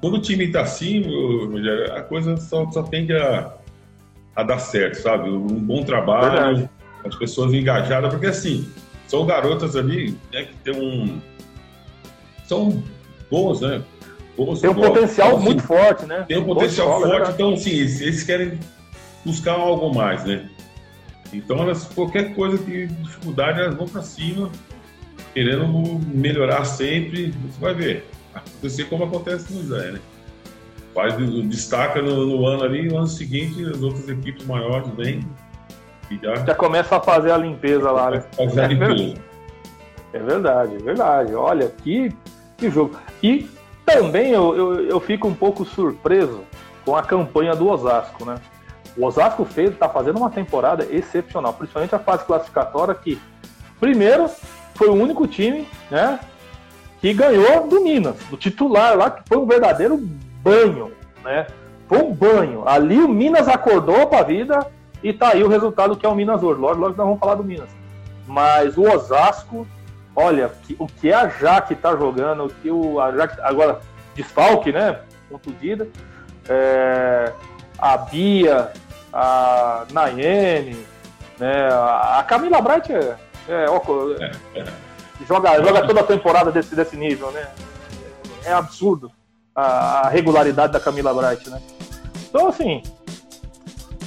quando 0.00 0.14
o 0.14 0.20
time 0.20 0.44
está 0.44 0.62
assim, 0.62 1.04
a 1.94 2.02
coisa 2.02 2.36
só, 2.36 2.70
só 2.70 2.82
tende 2.82 3.12
a, 3.14 3.52
a 4.34 4.42
dar 4.42 4.58
certo, 4.58 4.96
sabe? 4.96 5.28
Um 5.28 5.60
bom 5.60 5.84
trabalho, 5.84 6.56
Verdade. 6.56 6.70
as 7.04 7.16
pessoas 7.16 7.52
engajadas, 7.52 8.10
porque 8.10 8.26
assim, 8.26 8.68
são 9.06 9.26
garotas 9.26 9.74
ali 9.74 10.16
né, 10.32 10.44
que 10.44 10.54
tem 10.56 10.74
um 10.74 11.20
são 12.46 12.82
boas, 13.30 13.60
né? 13.60 13.82
Boas, 14.36 14.60
tem 14.60 14.70
um 14.70 14.74
potencial 14.74 15.28
então, 15.30 15.40
muito 15.40 15.62
forte, 15.62 16.06
né? 16.06 16.24
Tem 16.26 16.38
um 16.38 16.44
potencial 16.44 16.88
escola, 16.88 17.08
forte, 17.08 17.28
né? 17.28 17.34
então 17.34 17.52
assim, 17.54 17.70
eles 17.70 18.22
querem 18.22 18.58
buscar 19.24 19.52
algo 19.52 19.94
mais, 19.94 20.24
né? 20.24 20.48
Então 21.32 21.58
elas, 21.58 21.84
qualquer 21.84 22.34
coisa 22.34 22.56
que 22.56 22.86
dificuldade, 22.86 23.60
elas 23.60 23.74
vão 23.74 23.86
para 23.86 24.02
cima, 24.02 24.50
querendo 25.38 26.00
melhorar 26.08 26.64
sempre. 26.64 27.32
Você 27.46 27.60
vai 27.60 27.74
ver, 27.74 28.04
acontecer 28.34 28.84
como 28.84 29.04
acontece 29.04 29.52
no 29.52 29.62
Zé, 29.62 29.92
né? 29.92 30.00
Faz, 30.92 31.16
destaca 31.46 32.02
no, 32.02 32.26
no, 32.26 32.46
ano 32.46 32.64
ali, 32.64 32.88
no 32.88 32.98
ano 32.98 33.06
seguinte 33.06 33.64
as 33.64 33.80
outras 33.80 34.08
equipes 34.08 34.44
maiores 34.46 34.88
vêm 34.96 35.20
e 36.10 36.18
já... 36.20 36.34
já 36.34 36.54
começa 36.54 36.96
a 36.96 37.00
fazer 37.00 37.30
a 37.30 37.36
limpeza 37.36 37.90
lá, 37.90 38.10
né? 38.10 38.24
Fazer 38.32 38.62
a 38.62 38.66
limpeza. 38.66 39.14
É 40.12 40.18
verdade, 40.18 40.74
é 40.74 40.78
verdade. 40.78 41.34
Olha, 41.34 41.68
que 41.68 42.12
que 42.56 42.68
jogo. 42.68 42.98
E 43.22 43.48
também 43.86 44.32
eu, 44.32 44.56
eu, 44.56 44.88
eu 44.88 45.00
fico 45.00 45.28
um 45.28 45.34
pouco 45.34 45.64
surpreso 45.64 46.42
com 46.84 46.96
a 46.96 47.02
campanha 47.02 47.54
do 47.54 47.68
Osasco, 47.68 48.24
né? 48.24 48.36
O 48.96 49.04
Osasco 49.04 49.44
fez, 49.44 49.70
está 49.70 49.88
fazendo 49.88 50.16
uma 50.18 50.30
temporada 50.30 50.84
excepcional, 50.90 51.52
principalmente 51.52 51.94
a 51.94 52.00
fase 52.00 52.24
classificatória 52.24 52.94
que, 52.94 53.20
primeiro, 53.78 54.28
foi 54.78 54.88
o 54.88 54.94
único 54.94 55.26
time, 55.26 55.66
né, 55.90 56.18
que 57.00 57.12
ganhou 57.12 57.66
do 57.66 57.80
Minas, 57.80 58.16
do 58.30 58.36
titular 58.36 58.96
lá, 58.96 59.10
que 59.10 59.22
foi 59.28 59.36
um 59.36 59.46
verdadeiro 59.46 59.98
banho, 60.42 60.92
né? 61.22 61.46
Foi 61.88 61.98
um 61.98 62.12
banho. 62.12 62.68
Ali 62.68 62.98
o 62.98 63.08
Minas 63.08 63.48
acordou 63.48 64.06
para 64.06 64.20
a 64.20 64.24
vida 64.24 64.66
e 65.02 65.12
tá 65.12 65.30
aí 65.30 65.42
o 65.42 65.48
resultado 65.48 65.96
que 65.96 66.04
é 66.04 66.08
o 66.08 66.14
Minas 66.14 66.42
hoje. 66.42 66.60
Logo, 66.60 66.74
logo 66.74 66.88
nós 66.88 66.96
vamos 66.96 67.20
falar 67.20 67.36
do 67.36 67.44
Minas. 67.44 67.68
Mas 68.26 68.76
o 68.76 68.82
Osasco 68.82 69.66
olha, 70.18 70.50
o 70.80 70.86
que 70.88 71.12
a 71.12 71.28
Jaque 71.28 71.74
está 71.74 71.94
jogando, 71.94 72.46
o 72.46 72.48
que 72.48 72.70
o, 72.70 73.00
a 73.00 73.12
Jaque, 73.12 73.40
agora, 73.40 73.78
desfalque, 74.16 74.72
né? 74.72 74.98
Contundida. 75.30 75.86
É, 76.48 77.32
a 77.78 77.96
Bia, 77.98 78.72
a 79.12 79.84
Nayene, 79.92 80.84
né? 81.38 81.68
A, 81.70 82.24
Camila 82.26 82.60
Bright 82.60 82.92
é, 82.92 83.16
é, 83.48 83.64
é, 84.54 84.64
joga, 85.26 85.62
joga 85.62 85.86
toda 85.86 86.00
a 86.00 86.04
temporada 86.04 86.52
desse, 86.52 86.74
desse 86.74 86.96
nível, 86.96 87.30
né? 87.30 87.48
É 88.44 88.52
absurdo 88.52 89.10
a, 89.54 90.06
a 90.06 90.08
regularidade 90.08 90.72
da 90.72 90.80
Camila 90.80 91.14
Bright, 91.14 91.48
né? 91.50 91.60
Então, 92.28 92.48
assim, 92.48 92.82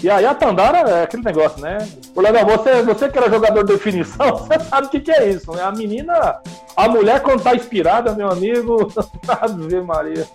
e 0.04 0.10
aí 0.10 0.26
a 0.26 0.34
Tandara 0.34 0.90
é 0.90 1.04
aquele 1.04 1.24
negócio, 1.24 1.62
né? 1.62 1.88
O 2.16 2.22
legal, 2.22 2.46
você, 2.46 2.82
você 2.82 3.08
que 3.08 3.18
era 3.18 3.30
jogador 3.30 3.64
de 3.64 3.74
definição, 3.74 4.38
você 4.38 4.60
sabe 4.60 4.88
o 4.88 4.90
que, 4.90 5.00
que 5.00 5.12
é 5.12 5.30
isso, 5.30 5.52
né? 5.52 5.62
A 5.62 5.72
menina, 5.72 6.40
a 6.76 6.88
mulher 6.88 7.22
quando 7.22 7.44
tá 7.44 7.56
inspirada, 7.56 8.14
meu 8.14 8.30
amigo, 8.30 8.92
Ave 9.28 9.82
Maria. 9.82 10.28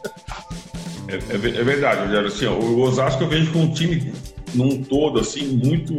É, 1.09 1.15
é, 1.15 1.35
é 1.35 1.65
verdade, 1.65 2.03
Rogério. 2.03 2.29
Assim, 2.29 2.47
o 2.47 2.81
Osasco 2.81 3.25
eu 3.25 3.29
vejo 3.29 3.53
com 3.53 3.61
um 3.61 3.73
time 3.73 4.13
num 4.55 4.83
todo, 4.85 5.19
assim, 5.19 5.61
muito, 5.65 5.95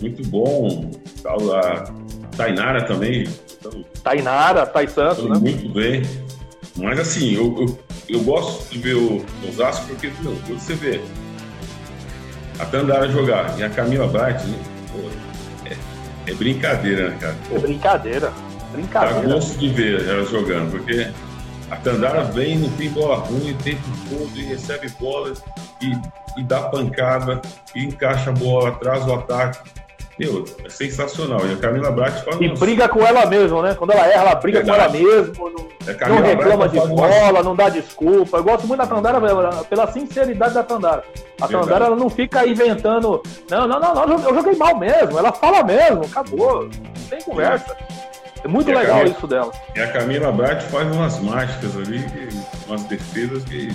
muito 0.00 0.28
bom. 0.28 0.90
A 1.24 1.84
Tainara 2.36 2.84
também. 2.84 3.28
Então, 3.58 3.84
Tainara, 4.02 4.66
Tai 4.66 4.86
Santos, 4.86 5.24
né? 5.24 5.38
Muito 5.38 5.68
bem. 5.70 6.02
Mas 6.76 7.00
assim, 7.00 7.34
eu, 7.34 7.56
eu, 7.58 7.78
eu, 8.08 8.20
gosto 8.22 8.70
de 8.70 8.78
ver 8.78 8.94
o 8.94 9.24
Osasco 9.48 9.86
porque, 9.86 10.12
meu, 10.20 10.34
você 10.48 10.74
vê, 10.74 11.00
a 12.58 12.64
Tandara 12.66 13.08
jogar 13.08 13.58
e 13.58 13.64
a 13.64 13.70
Camila 13.70 14.06
Bright, 14.06 14.46
né? 14.46 14.58
Pô, 14.92 15.08
é, 15.66 16.30
é, 16.30 16.34
brincadeira, 16.34 17.10
né, 17.10 17.16
cara? 17.18 17.36
Pô, 17.48 17.56
é 17.56 17.58
brincadeira. 17.58 18.32
Brincadeira. 18.72 19.22
Dá 19.22 19.34
gosto 19.34 19.58
de 19.58 19.68
ver 19.70 20.06
ela 20.06 20.24
jogando, 20.24 20.70
porque 20.70 21.10
a 21.70 21.76
Tandara 21.76 22.24
vem, 22.24 22.58
não 22.58 22.70
tem 22.70 22.90
bola 22.90 23.16
ruim 23.16 23.52
o 23.52 23.54
tempo 23.56 23.82
todo 24.08 24.30
e 24.36 24.44
recebe 24.44 24.88
bola 25.00 25.32
e, 25.80 26.40
e 26.40 26.44
dá 26.44 26.62
pancada 26.62 27.40
e 27.74 27.84
encaixa 27.84 28.30
a 28.30 28.32
bola 28.32 28.70
atrás 28.70 29.04
do 29.04 29.14
ataque. 29.14 29.85
Meu, 30.18 30.44
é 30.64 30.68
sensacional. 30.70 31.46
E 31.46 31.52
a 31.52 31.56
Camila 31.56 31.90
Brat 31.90 32.24
faz 32.24 32.40
E 32.40 32.48
briga 32.48 32.88
com 32.88 33.06
ela 33.06 33.26
mesmo, 33.26 33.60
né? 33.60 33.74
Quando 33.74 33.90
ela 33.90 34.06
erra, 34.06 34.22
ela 34.22 34.34
briga 34.34 34.62
Verdade. 34.62 34.98
com 34.98 35.06
ela 35.06 35.14
mesmo. 35.14 35.50
Não, 35.50 35.66
é, 35.86 36.08
não 36.08 36.22
reclama 36.22 36.68
de 36.68 36.80
bola, 36.80 37.42
não 37.42 37.54
dá 37.54 37.68
desculpa. 37.68 38.38
Eu 38.38 38.44
gosto 38.44 38.66
muito 38.66 38.80
da 38.80 38.86
Tandara 38.86 39.20
pela 39.68 39.92
sinceridade 39.92 40.54
da 40.54 40.62
Tandara. 40.62 41.04
A 41.40 41.46
Verdade. 41.46 41.52
Tandara 41.52 41.84
ela 41.86 41.96
não 41.96 42.08
fica 42.08 42.46
inventando. 42.46 43.22
Não, 43.50 43.68
não, 43.68 43.78
não, 43.78 43.94
não, 43.94 44.24
eu 44.24 44.34
joguei 44.34 44.56
mal 44.56 44.78
mesmo. 44.78 45.18
Ela 45.18 45.32
fala 45.32 45.62
mesmo, 45.62 46.04
acabou. 46.04 46.62
Não 46.62 47.08
tem 47.10 47.20
conversa. 47.20 47.76
É 48.42 48.48
muito 48.48 48.68
legal 48.68 48.98
Camila, 48.98 49.08
isso 49.08 49.26
dela. 49.26 49.52
E 49.74 49.80
a 49.80 49.92
Camila 49.92 50.32
Brat 50.32 50.62
faz 50.62 50.86
umas 50.94 51.18
mágicas 51.20 51.76
ali, 51.76 52.04
umas 52.66 52.84
defesas 52.84 53.44
que. 53.44 53.70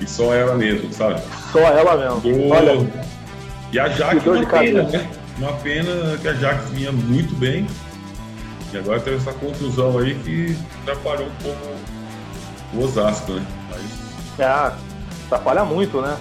E 0.00 0.06
só 0.06 0.34
ela 0.34 0.54
mesmo, 0.56 0.92
sabe? 0.92 1.20
Só 1.52 1.60
ela 1.60 1.96
mesmo. 1.96 2.20
Do... 2.20 2.48
Olha. 2.50 3.15
E 3.72 3.78
a 3.78 3.88
Jaque, 3.88 4.28
uma 4.28 4.46
pena, 4.46 4.82
né? 4.84 5.10
Uma 5.38 5.52
pena 5.54 6.16
que 6.18 6.28
a 6.28 6.34
Jaque 6.34 6.72
vinha 6.72 6.92
muito 6.92 7.34
bem. 7.34 7.66
E 8.72 8.78
agora 8.78 9.00
teve 9.00 9.16
essa 9.16 9.32
contusão 9.32 9.98
aí 9.98 10.14
que 10.16 10.56
atrapalhou 10.82 11.26
um 11.26 11.42
pouco 11.42 11.58
o 12.74 12.84
Osasco, 12.84 13.32
né? 13.32 13.46
Mas... 13.70 14.40
É, 14.40 14.72
atrapalha 15.26 15.64
muito, 15.64 16.00
né? 16.00 16.16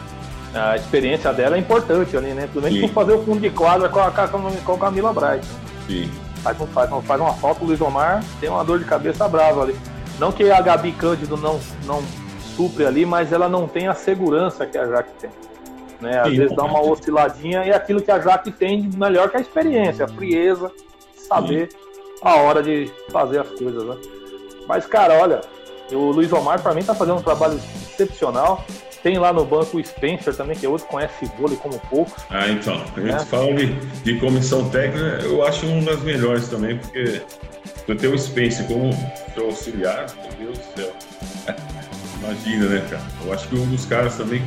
A 0.53 0.75
experiência 0.75 1.34
dela 1.34 1.58
é 1.58 1.60
importante 1.60 2.15
ali, 2.15 2.34
né? 2.34 2.47
Pelo 2.51 2.69
menos 2.69 2.91
fazer 2.91 3.13
o 3.13 3.23
fundo 3.23 3.41
de 3.41 3.49
quadra 3.49 3.89
com 3.89 3.99
a, 3.99 4.10
com 4.10 4.73
a 4.73 4.77
Camila 4.77 5.12
Bright. 5.12 5.45
Né? 5.45 5.60
Sim. 5.88 6.12
Faz, 6.41 6.62
um, 6.62 6.67
faz, 6.67 6.91
um, 6.91 7.01
faz 7.01 7.19
uma 7.19 7.34
falta 7.34 7.63
o 7.63 7.67
Luiz 7.67 7.81
Omar, 7.81 8.23
tem 8.39 8.49
uma 8.49 8.63
dor 8.63 8.79
de 8.79 8.86
cabeça 8.86 9.27
brava 9.27 9.63
ali. 9.63 9.75
Não 10.19 10.31
que 10.31 10.49
a 10.49 10.62
Gabi 10.62 10.93
Cândido 10.93 11.36
não, 11.36 11.60
não 11.86 12.01
supre 12.55 12.86
ali, 12.86 13.05
mas 13.05 13.34
ela 13.34 13.49
não 13.49 13.67
tem 13.67 13.88
a 13.88 13.93
segurança 13.93 14.65
que 14.65 14.77
a 14.77 14.88
Jaque 14.88 15.10
tem. 15.19 15.29
Né? 16.06 16.20
Às 16.20 16.30
Sim, 16.30 16.38
vezes 16.38 16.56
dá 16.56 16.63
uma 16.63 16.82
osciladinha 16.82 17.65
e 17.65 17.72
é 17.72 17.76
aquilo 17.76 18.02
que 18.02 18.12
a 18.12 18.20
Jaque 18.20 18.52
tem 18.52 18.88
de 18.88 18.98
melhor 18.98 19.30
que 19.30 19.38
a 19.38 19.41
experiência, 19.41 20.06
a 20.06 20.08
frieza, 20.08 20.72
saber 21.15 21.70
Sim. 21.72 21.78
a 22.22 22.36
hora 22.36 22.62
de 22.62 22.91
fazer 23.12 23.39
as 23.39 23.50
coisas. 23.50 23.84
Né? 23.84 23.98
Mas, 24.68 24.86
cara, 24.86 25.15
olha, 25.15 25.41
o 25.91 26.12
Luiz 26.12 26.32
Omar, 26.32 26.62
para 26.62 26.76
mim, 26.76 26.84
tá 26.84 26.94
fazendo 26.94 27.18
um 27.18 27.24
trabalho 27.24 27.56
excepcional. 27.56 28.63
Tem 29.02 29.18
lá 29.18 29.34
no 29.34 29.46
banco 29.46 29.78
o 29.78 29.84
Spencer 29.84 30.36
também, 30.36 30.56
que 30.56 30.65
é 30.65 30.70
outro 30.70 30.88
conhece 30.88 31.26
vôlei 31.38 31.58
como 31.58 31.80
poucos. 31.89 32.24
Ah, 32.30 32.48
então. 32.48 32.74
A 32.96 33.00
gente 33.00 33.13
é. 33.13 33.20
fala 33.20 33.54
de, 33.54 33.74
de, 34.04 34.20
comissão 34.20 34.68
técnica, 34.70 35.24
eu 35.24 35.46
acho 35.46 35.65
uma 35.68 35.84
das 35.84 36.02
melhores 36.02 36.48
também, 36.48 36.78
porque 36.78 37.22
eu 37.88 37.96
tenho 37.96 38.13
o 38.13 38.18
Spencer 38.18 38.65
como 38.68 38.91
seu 39.34 39.46
auxiliar, 39.46 40.08
meu 40.15 40.48
Deus 40.48 40.58
do 40.58 40.82
céu. 40.82 40.91
Imagina, 42.20 42.65
né, 42.65 42.88
cara? 42.89 43.04
Eu 43.24 43.34
acho 43.34 43.48
que 43.48 43.56
um 43.56 43.68
dos 43.68 43.86
caras 43.86 44.18
também 44.18 44.41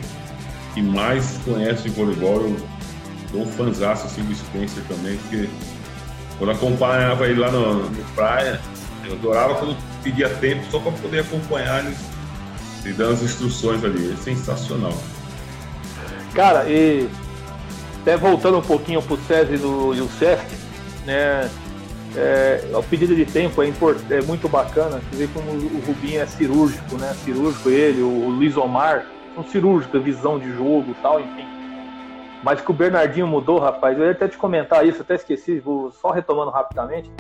que 0.79 0.83
mais 0.83 1.39
conhece 1.45 1.83
de 1.83 1.91
voleibol. 1.91 2.43
Eu 2.43 2.57
sou 3.33 3.43
um 3.43 3.47
fãzaço 3.47 4.07
assim, 4.07 4.23
do 4.23 4.35
Spencer 4.35 4.83
também, 4.85 5.17
porque 5.17 5.49
quando 6.39 6.51
acompanhava 6.51 7.27
ele 7.27 7.41
lá 7.41 7.51
no, 7.51 7.91
no 7.91 8.05
praia, 8.15 8.61
eu 9.05 9.15
adorava 9.15 9.57
quando 9.57 9.77
pedia 10.05 10.29
tempo 10.29 10.65
só 10.71 10.79
para 10.79 10.93
poder 10.93 11.21
acompanhar 11.21 11.85
eles 11.85 11.99
e 12.85 12.93
dando 12.93 13.15
as 13.15 13.23
instruções 13.23 13.85
ali. 13.85 14.13
É 14.13 14.17
sensacional. 14.23 14.95
Cara, 16.33 16.69
e 16.69 17.09
até 18.01 18.17
voltando 18.17 18.59
um 18.59 18.63
pouquinho 18.63 19.03
para 19.03 19.15
o 19.15 19.19
SESI 19.19 19.55
e 19.55 20.01
o 20.01 20.09
SESC, 20.19 20.47
né? 21.05 21.51
É, 22.17 22.65
o 22.73 22.83
pedido 22.83 23.15
de 23.15 23.27
tempo 23.27 23.63
é, 23.63 23.69
import, 23.69 23.99
é 24.11 24.23
muito 24.23 24.49
bacana. 24.49 25.01
Você 25.11 25.27
vê 25.27 25.29
como 25.33 25.51
o 25.51 25.83
Rubinho 25.87 26.21
é 26.21 26.27
cirúrgico, 26.27 26.97
né? 26.97 27.15
Cirúrgico 27.25 27.69
ele, 27.69 28.01
o, 28.01 28.09
o 28.09 28.31
Luiz 28.31 28.57
Omar, 28.57 29.05
são 29.39 29.45
cirúrgicos, 29.45 30.03
visão 30.03 30.39
de 30.39 30.51
jogo 30.53 30.95
tal, 31.01 31.21
enfim. 31.21 31.47
Mas 32.43 32.61
que 32.61 32.71
o 32.71 32.75
Bernardinho 32.75 33.27
mudou, 33.27 33.59
rapaz, 33.59 33.99
eu 33.99 34.05
ia 34.05 34.13
até 34.13 34.29
te 34.29 34.37
comentar 34.37 34.87
isso, 34.87 35.03
até 35.03 35.15
esqueci, 35.15 35.59
vou 35.61 35.91
só 35.93 36.11
retomando 36.11 36.51
rapidamente. 36.51 37.11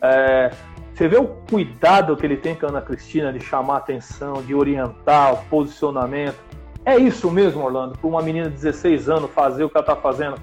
É, 0.00 0.50
você 0.94 1.08
vê 1.08 1.16
o 1.16 1.26
cuidado 1.26 2.16
que 2.16 2.24
ele 2.24 2.36
tem 2.36 2.54
com 2.54 2.66
a 2.66 2.68
Ana 2.68 2.82
Cristina 2.82 3.32
de 3.32 3.40
chamar 3.40 3.78
atenção, 3.78 4.42
de 4.42 4.54
orientar 4.54 5.34
o 5.34 5.44
posicionamento. 5.46 6.36
É 6.84 6.96
isso 6.96 7.30
mesmo, 7.30 7.64
Orlando, 7.64 7.98
para 7.98 8.08
uma 8.08 8.22
menina 8.22 8.48
de 8.48 8.54
16 8.54 9.08
anos 9.08 9.30
fazer 9.32 9.64
o 9.64 9.70
que 9.70 9.76
ela 9.76 9.84
está 9.84 9.96
fazendo. 9.96 10.36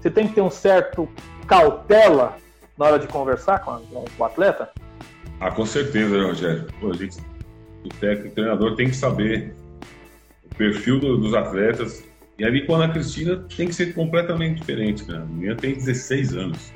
Você 0.00 0.10
tem 0.10 0.26
que 0.26 0.34
ter 0.34 0.40
um 0.40 0.50
certo 0.50 1.08
cautela 1.46 2.36
na 2.78 2.86
hora 2.86 2.98
de 2.98 3.06
conversar 3.06 3.58
com, 3.60 3.72
a, 3.72 3.80
com 3.80 4.04
o 4.18 4.24
atleta? 4.24 4.70
Ah, 5.40 5.50
com 5.50 5.66
certeza, 5.66 6.22
Rogério. 6.22 6.66
O 6.82 7.88
técnico, 7.88 8.28
o 8.28 8.34
treinador 8.34 8.76
tem 8.76 8.88
que 8.88 8.96
saber 8.96 9.54
perfil 10.60 11.00
do, 11.00 11.16
dos 11.16 11.32
atletas. 11.32 12.04
E 12.38 12.44
ali 12.44 12.66
com 12.66 12.74
a 12.74 12.84
Ana 12.84 12.92
Cristina 12.92 13.36
tem 13.56 13.68
que 13.68 13.74
ser 13.74 13.94
completamente 13.94 14.60
diferente, 14.60 15.04
cara. 15.04 15.22
A 15.22 15.24
menina 15.24 15.56
tem 15.56 15.72
16 15.72 16.36
anos. 16.36 16.72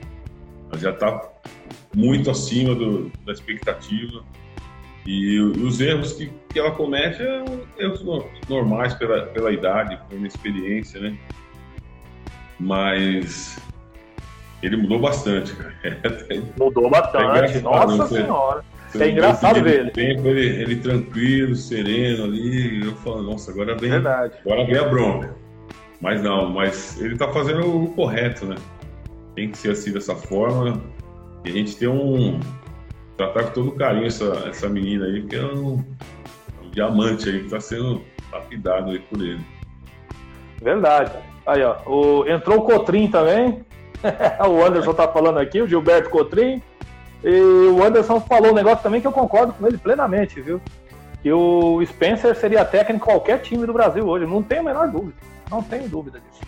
Ela 0.71 0.81
já 0.81 0.91
está 0.91 1.21
muito 1.95 2.31
acima 2.31 2.75
do, 2.75 3.13
da 3.27 3.33
expectativa. 3.33 4.25
E, 5.07 5.39
os 5.39 5.83
erros 5.83 6.15
que, 6.15 6.33
que 6.49 6.59
ela 6.59 6.71
comete 6.71 7.23
é 7.23 7.45
erros 7.79 8.03
normais 8.49 8.95
pela, 8.95 9.27
pela 9.27 9.53
idade, 9.53 10.01
pela 10.09 10.27
experiência, 10.27 10.99
né? 10.99 11.19
Mas 12.59 13.59
ele 14.63 14.79
mudou 14.79 14.99
bastante, 14.99 15.55
cara. 15.55 15.75
Mudou 16.59 16.89
bastante, 16.89 17.59
é 17.59 17.61
nossa 17.61 17.99
né? 17.99 18.23
senhora. 18.23 18.65
É 19.01 19.11
engraçado 19.11 19.63
ver 19.63 19.81
ele. 19.81 19.91
Tempo, 19.91 20.29
ele. 20.29 20.63
Ele 20.63 20.77
tranquilo, 20.77 21.55
sereno 21.55 22.25
ali. 22.25 22.87
Eu 22.87 22.95
falo, 22.97 23.23
nossa, 23.23 23.51
agora 23.51 23.77
vem, 23.77 23.91
Verdade. 23.91 24.35
agora 24.45 24.65
vem 24.65 24.77
a 24.77 24.85
bronca. 24.85 25.37
Mas 26.01 26.23
não, 26.23 26.51
mas 26.51 27.01
ele 27.01 27.17
tá 27.17 27.33
fazendo 27.33 27.85
o 27.85 27.95
correto, 27.95 28.47
né? 28.47 28.57
Tem 29.35 29.51
que 29.51 29.59
ser 29.59 29.71
assim 29.71 29.93
dessa 29.93 30.15
forma. 30.15 30.81
E 31.45 31.49
a 31.49 31.53
gente 31.53 31.77
tem 31.77 31.89
um. 31.89 32.41
Tratar 33.17 33.45
com 33.45 33.51
todo 33.53 33.73
carinho 33.73 34.07
essa, 34.07 34.45
essa 34.49 34.69
menina 34.69 35.07
aí, 35.07 35.23
que 35.23 35.37
é 35.37 35.45
um, 35.45 35.85
um 36.63 36.71
diamante 36.73 37.29
aí 37.29 37.45
que 37.45 37.49
tá 37.49 37.61
sendo 37.61 38.03
lapidado 38.33 38.91
aí 38.91 38.99
por 38.99 39.21
ele. 39.21 39.41
Verdade. 40.61 41.13
Aí, 41.47 41.63
ó. 41.63 41.77
O, 41.87 42.27
entrou 42.29 42.59
o 42.59 42.63
Cotrim 42.63 43.09
também. 43.09 43.65
o 44.49 44.65
Anderson 44.65 44.93
tá 44.93 45.09
falando 45.09 45.39
aqui, 45.39 45.63
o 45.63 45.69
Gilberto 45.69 46.11
Cotrim. 46.11 46.61
E 47.25 47.41
o 47.71 47.83
Anderson 47.83 48.21
falou 48.21 48.53
um 48.53 48.55
negócio 48.55 48.83
também 48.83 49.01
que 49.01 49.07
eu 49.07 49.13
concordo 49.13 49.55
com 49.55 49.67
ele 49.67 49.79
plenamente, 49.79 50.43
viu? 50.43 50.61
Que 51.23 51.33
o 51.33 51.83
Spencer 51.87 52.37
seria 52.37 52.67
técnico 52.67 53.03
em 53.03 53.11
qualquer 53.11 53.41
time 53.41 53.65
do 53.65 53.73
Brasil 53.73 54.07
hoje. 54.07 54.27
Não 54.27 54.43
tenho 54.43 54.61
a 54.61 54.65
menor 54.65 54.89
dúvida. 54.89 55.17
Não 55.51 55.63
tenho 55.63 55.89
dúvida 55.89 56.21
disso. 56.21 56.43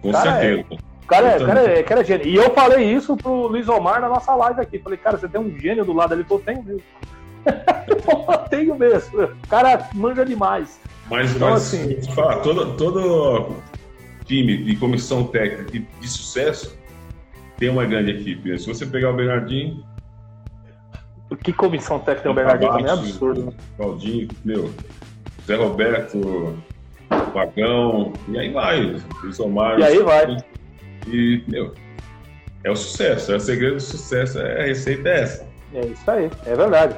Com 0.00 0.10
cara 0.10 0.40
certeza. 0.40 0.66
É, 0.70 1.06
cara, 1.06 1.28
é, 1.28 1.38
cara, 1.38 1.60
é, 1.60 1.82
cara 1.82 2.00
é 2.00 2.04
gênio. 2.04 2.26
E 2.26 2.34
eu 2.34 2.50
falei 2.54 2.90
isso 2.90 3.14
pro 3.14 3.48
Luiz 3.48 3.68
Omar 3.68 4.00
na 4.00 4.08
nossa 4.08 4.34
live 4.34 4.58
aqui. 4.58 4.78
Falei, 4.78 4.98
cara, 4.98 5.18
você 5.18 5.28
tem 5.28 5.38
um 5.38 5.58
gênio 5.58 5.84
do 5.84 5.92
lado 5.92 6.14
ali, 6.14 6.24
eu 6.28 6.38
tenho 6.38 6.62
mesmo. 6.62 6.82
eu 8.32 8.38
tenho 8.48 8.74
mesmo. 8.74 9.22
O 9.22 9.48
cara 9.48 9.86
manja 9.92 10.24
demais. 10.24 10.80
Mas, 11.10 11.36
então, 11.36 11.50
mas 11.50 11.62
assim, 11.62 12.02
falar, 12.14 12.36
todo, 12.36 12.74
todo 12.74 13.56
time 14.24 14.56
de 14.56 14.76
comissão 14.76 15.24
técnica 15.24 15.70
de, 15.70 15.80
de 15.80 16.08
sucesso 16.08 16.74
tem 17.58 17.68
uma 17.68 17.84
grande 17.84 18.12
equipe. 18.12 18.58
Se 18.58 18.66
você 18.66 18.86
pegar 18.86 19.10
o 19.10 19.14
Bernardinho. 19.14 19.84
Que 21.42 21.52
comissão 21.52 21.98
técnica 21.98 22.30
o 22.30 22.34
Bernardinho 22.34 22.70
também 22.70 22.86
é 22.86 22.90
absurdo. 22.90 23.46
Né? 23.46 23.52
Claudinho, 23.76 24.28
meu, 24.44 24.70
Zé 25.44 25.56
Roberto, 25.56 26.56
Vagão, 27.34 28.12
e 28.28 28.38
aí 28.38 28.52
vai. 28.52 28.96
Omar, 29.40 29.78
e 29.78 29.84
aí 29.84 30.02
vai. 30.02 30.36
E, 31.08 31.42
meu, 31.48 31.74
é 32.62 32.70
o 32.70 32.76
sucesso, 32.76 33.32
é 33.32 33.36
o 33.36 33.40
segredo 33.40 33.74
do 33.76 33.82
sucesso, 33.82 34.38
é, 34.38 34.62
a 34.62 34.66
receita 34.66 35.08
é 35.08 35.20
essa. 35.20 35.46
É 35.74 35.86
isso 35.86 36.10
aí, 36.10 36.30
é 36.46 36.54
verdade. 36.54 36.96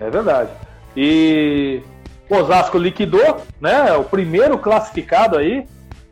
É 0.00 0.10
verdade. 0.10 0.50
E 0.96 1.82
o 2.30 2.36
Osasco 2.36 2.78
liquidou, 2.78 3.42
né? 3.60 3.92
O 3.92 4.04
primeiro 4.04 4.58
classificado 4.58 5.36
aí, 5.36 5.66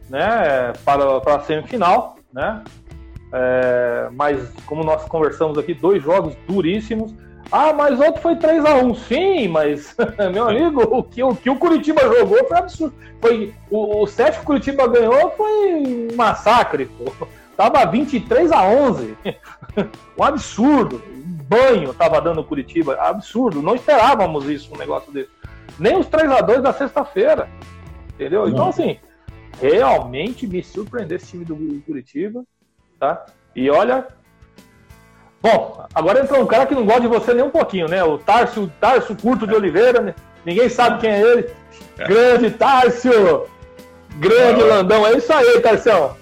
né? 0.09 0.73
Para, 0.85 1.21
para 1.21 1.37
a 1.37 1.41
semifinal, 1.41 2.17
né? 2.33 2.63
É, 3.33 4.09
mas 4.13 4.49
como 4.67 4.85
nós 4.85 5.05
conversamos 5.07 5.59
aqui, 5.59 5.75
dois 5.75 6.03
jogos 6.03 6.37
duríssimos. 6.47 7.15
Ah, 7.51 7.73
mas 7.73 8.01
outro 8.01 8.21
foi 8.21 8.37
3 8.37 8.65
a 8.65 8.75
1 8.77 8.95
Sim, 8.95 9.49
mas, 9.49 9.97
meu 10.33 10.49
amigo, 10.49 10.83
o 10.83 11.03
que, 11.03 11.23
o 11.23 11.35
que 11.35 11.51
o 11.51 11.57
Curitiba 11.57 12.01
jogou 12.03 12.47
foi 12.47 12.57
absurdo. 12.57 12.95
Foi, 13.21 13.55
o, 13.71 14.03
o 14.03 14.07
set 14.07 14.35
que 14.35 14.43
o 14.43 14.45
Curitiba 14.45 14.89
ganhou 14.89 15.31
foi 15.33 15.75
um 15.75 16.17
massacre. 16.17 16.87
Pô. 16.87 17.27
Tava 17.57 17.85
23 17.85 18.51
a 18.51 18.65
11 18.65 19.17
Um 20.19 20.25
absurdo. 20.25 21.03
Um 21.09 21.45
banho 21.45 21.95
tava 21.95 22.21
dando 22.21 22.41
o 22.41 22.45
Curitiba. 22.45 22.95
Absurdo. 22.95 23.63
Não 23.63 23.75
esperávamos 23.75 24.49
isso, 24.49 24.75
um 24.75 24.79
negócio 24.79 25.13
desse. 25.13 25.31
Nem 25.79 25.97
os 25.97 26.07
3 26.07 26.31
a 26.31 26.41
2 26.41 26.63
da 26.63 26.73
sexta-feira. 26.73 27.49
Entendeu? 28.15 28.49
Então, 28.49 28.69
assim, 28.69 28.99
realmente 29.61 30.47
me 30.47 30.63
surpreendeu 30.63 31.17
esse 31.17 31.29
time 31.29 31.45
do 31.45 31.83
Curitiba 31.87 32.45
tá? 33.05 33.27
E 33.55 33.71
olha. 33.71 34.09
Bom, 35.45 35.85
agora 35.95 36.21
entrou 36.21 36.41
um 36.41 36.47
cara 36.47 36.65
que 36.65 36.75
não 36.75 36.87
gosta 36.87 37.03
de 37.03 37.07
você 37.07 37.35
nem 37.35 37.45
um 37.45 37.51
pouquinho, 37.51 37.87
né? 37.87 38.03
O 38.03 38.17
Tárcio, 38.17 38.73
Tárcio 38.81 39.15
Curto 39.15 39.47
de 39.47 39.55
Oliveira, 39.55 40.01
né? 40.01 40.15
Ninguém 40.43 40.71
sabe 40.71 41.03
quem 41.03 41.11
é 41.11 41.21
ele. 41.21 41.51
É. 41.99 42.09
Grande 42.09 42.51
Tárcio! 42.51 43.47
Grande 44.17 44.63
Landão, 44.63 45.07
é 45.07 45.19
isso 45.19 45.31
aí, 45.31 45.61
Tarcião! 45.61 46.17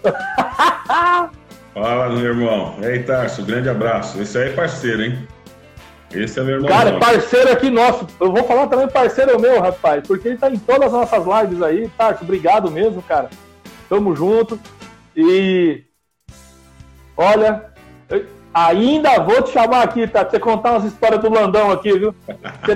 Fala, 1.73 2.09
meu 2.09 2.25
irmão. 2.25 2.75
E 2.83 2.87
aí, 2.87 3.05
Tarso, 3.05 3.45
grande 3.45 3.69
abraço. 3.69 4.21
Esse 4.21 4.39
aí 4.39 4.49
é 4.49 4.53
parceiro, 4.55 5.05
hein? 5.05 5.29
Esse 6.11 6.41
é 6.41 6.43
meu 6.43 6.57
irmão. 6.57 6.69
Cara, 6.69 6.99
parceiro 6.99 7.53
aqui 7.53 7.71
nosso. 7.71 8.09
Eu 8.21 8.33
vou 8.33 8.43
falar 8.43 8.67
também 8.67 8.89
parceiro 8.89 9.41
meu, 9.41 9.61
rapaz, 9.61 10.05
porque 10.05 10.27
ele 10.27 10.37
tá 10.37 10.51
em 10.51 10.59
todas 10.59 10.89
as 10.89 10.93
nossas 10.93 11.25
lives 11.25 11.63
aí. 11.63 11.89
Tarso, 11.97 12.25
obrigado 12.25 12.69
mesmo, 12.73 13.01
cara. 13.03 13.31
Tamo 13.89 14.17
junto. 14.17 14.59
E 15.17 15.85
Olha, 17.17 17.72
ainda 18.53 19.21
vou 19.21 19.43
te 19.43 19.51
chamar 19.51 19.83
aqui, 19.83 20.07
tá? 20.07 20.21
Pra 20.21 20.31
você 20.31 20.39
contar 20.39 20.73
umas 20.73 20.85
histórias 20.85 21.21
do 21.21 21.31
Landão 21.31 21.71
aqui, 21.71 21.99
viu? 21.99 22.15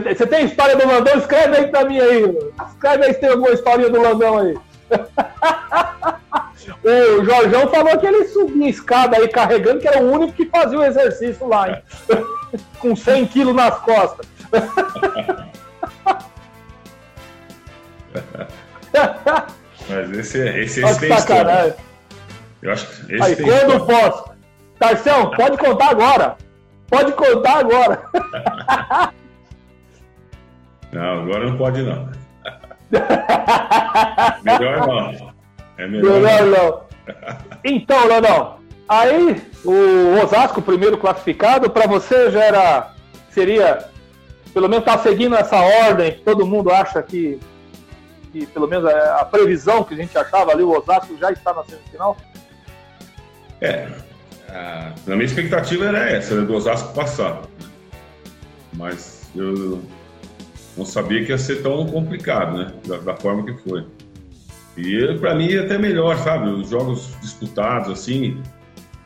Você 0.07 0.27
tem 0.27 0.45
história 0.45 0.77
do 0.77 0.87
Landão? 0.87 1.19
Escreve 1.19 1.57
aí 1.57 1.67
pra 1.69 1.85
mim 1.85 1.99
aí. 1.99 2.37
Escreve 2.69 3.05
aí 3.05 3.15
se 3.15 3.21
tem 3.21 3.31
alguma 3.31 3.51
história 3.51 3.91
do 3.91 4.01
Landão 4.01 4.39
aí. 4.39 4.57
o 6.85 7.25
Jorjão 7.25 7.69
falou 7.69 7.99
que 7.99 8.07
ele 8.07 8.27
subia 8.29 8.69
escada 8.69 9.17
aí 9.17 9.29
carregando, 9.29 9.81
que 9.81 9.89
era 9.89 10.03
o 10.03 10.11
único 10.11 10.33
que 10.33 10.47
fazia 10.47 10.79
o 10.79 10.85
exercício 10.85 11.47
lá, 11.47 11.71
hein? 11.71 11.83
Com 12.79 12.97
100 12.97 13.27
quilos 13.27 13.55
nas 13.55 13.79
costas. 13.81 14.27
Mas 19.89 20.11
esse, 20.19 20.39
esse, 20.39 20.85
esse 20.85 21.01
tem 21.01 21.15
história. 21.15 21.77
Eu 22.63 22.73
acho 22.73 22.87
que 22.87 23.15
esse 23.15 23.23
Aí, 23.23 23.37
quando 23.37 23.77
história. 23.77 24.11
posso? 24.11 24.36
Tarcão, 24.79 25.31
pode 25.31 25.57
contar 25.57 25.91
agora. 25.91 26.37
Pode 26.89 27.13
contar 27.13 27.59
agora. 27.59 28.03
Não, 30.93 31.23
agora 31.23 31.51
não 31.51 31.59
pode 31.59 31.83
não. 31.83 32.09
melhor 34.43 34.87
não. 34.87 35.35
É 35.77 35.87
melhor, 35.87 36.21
melhor 36.21 36.47
não. 36.47 36.53
não. 36.53 36.81
Então, 37.65 38.07
Leonão, 38.07 38.59
aí 38.89 39.43
o 39.65 40.23
Osasco, 40.23 40.63
primeiro 40.63 40.97
classificado, 40.97 41.69
para 41.69 41.87
você 41.87 42.31
já 42.31 42.45
era. 42.45 42.93
Seria. 43.31 43.91
Pelo 44.55 44.69
menos 44.69 44.87
tá 44.87 44.97
seguindo 44.97 45.37
essa 45.37 45.57
ordem 45.57 46.13
que 46.13 46.21
todo 46.23 46.47
mundo 46.47 46.71
acha 46.71 47.03
que. 47.03 47.39
que 48.33 48.47
pelo 48.47 48.67
menos 48.67 48.87
a, 48.87 49.21
a 49.21 49.25
previsão 49.25 49.85
que 49.85 49.93
a 49.93 49.97
gente 49.97 50.17
achava 50.17 50.53
ali, 50.53 50.63
o 50.63 50.71
Osasco 50.71 51.17
já 51.19 51.31
está 51.31 51.53
na 51.53 51.65
semifinal? 51.65 52.17
É, 53.61 53.89
a, 54.57 54.95
a 55.07 55.11
minha 55.11 55.25
expectativa 55.25 55.85
era 55.87 56.11
essa, 56.11 56.35
era 56.35 56.45
do 56.45 56.55
Osasco 56.55 56.95
passar. 56.95 57.43
Mas 58.73 59.31
eu 59.35 59.83
não 60.77 60.85
sabia 60.85 61.25
que 61.25 61.31
ia 61.31 61.39
ser 61.39 61.63
tão 61.63 61.87
complicado, 61.87 62.59
né? 62.59 62.73
Da, 62.87 62.99
da 62.99 63.17
forma 63.17 63.45
que 63.45 63.55
foi. 63.63 63.85
E 64.77 65.15
para 65.19 65.35
mim 65.35 65.53
é 65.53 65.61
até 65.61 65.79
melhor, 65.79 66.17
sabe? 66.19 66.51
Os 66.51 66.69
jogos 66.69 67.15
disputados 67.21 67.91
assim, 67.91 68.43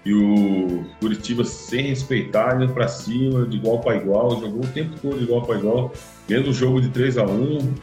e 0.05 0.12
o 0.12 0.84
Curitiba 0.98 1.44
sem 1.44 1.88
respeitar, 1.88 2.61
indo 2.61 2.72
para 2.72 2.88
cima, 2.88 3.46
de 3.46 3.57
igual 3.57 3.80
para 3.80 3.96
igual, 3.96 4.40
jogou 4.40 4.64
o 4.64 4.68
tempo 4.68 4.98
todo 5.01 5.18
de 5.18 5.24
igual 5.24 5.42
para 5.42 5.59
igual, 5.59 5.92
mesmo 6.28 6.51
o 6.51 6.53
jogo 6.53 6.80
de 6.80 6.88
3 6.88 7.18
a 7.18 7.24
1 7.24 7.74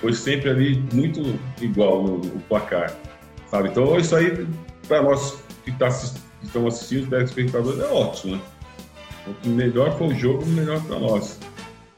foi 0.00 0.12
sempre 0.12 0.50
ali 0.50 0.82
muito 0.92 1.38
igual 1.60 2.04
no, 2.04 2.20
placar, 2.48 2.94
sabe? 3.50 3.68
Então 3.68 3.98
isso 3.98 4.14
aí, 4.14 4.46
para 4.86 5.02
nós 5.02 5.42
que, 5.64 5.72
tá, 5.72 5.88
que 6.44 6.48
estamos 6.48 6.74
assistindo, 6.74 7.10
10 7.10 7.30
espectadores, 7.30 7.80
é 7.80 7.86
ótimo, 7.86 8.36
né? 8.36 8.42
O 9.44 9.48
melhor 9.48 9.96
foi 9.96 10.08
o 10.08 10.14
jogo, 10.14 10.44
melhor 10.46 10.80
para 10.82 10.98
nós. 10.98 11.40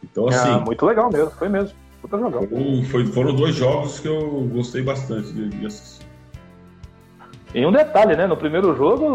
Então, 0.03 0.29
assim. 0.29 0.51
É, 0.51 0.59
muito 0.65 0.87
legal 0.87 1.11
mesmo, 1.11 1.31
foi 1.33 1.49
mesmo. 1.49 1.77
Puta 2.01 2.19
jogão. 2.19 2.49
Foi, 2.91 3.07
foram 3.07 3.35
dois 3.35 3.55
jogos 3.55 3.99
que 3.99 4.07
eu 4.07 4.49
gostei 4.53 4.83
bastante 4.83 5.33
de, 5.33 5.49
de 5.49 5.67
assistir. 5.67 6.07
E 7.55 7.65
um 7.65 7.73
detalhe, 7.73 8.15
né? 8.17 8.27
No 8.27 8.37
primeiro 8.37 8.77
jogo, 8.77 9.07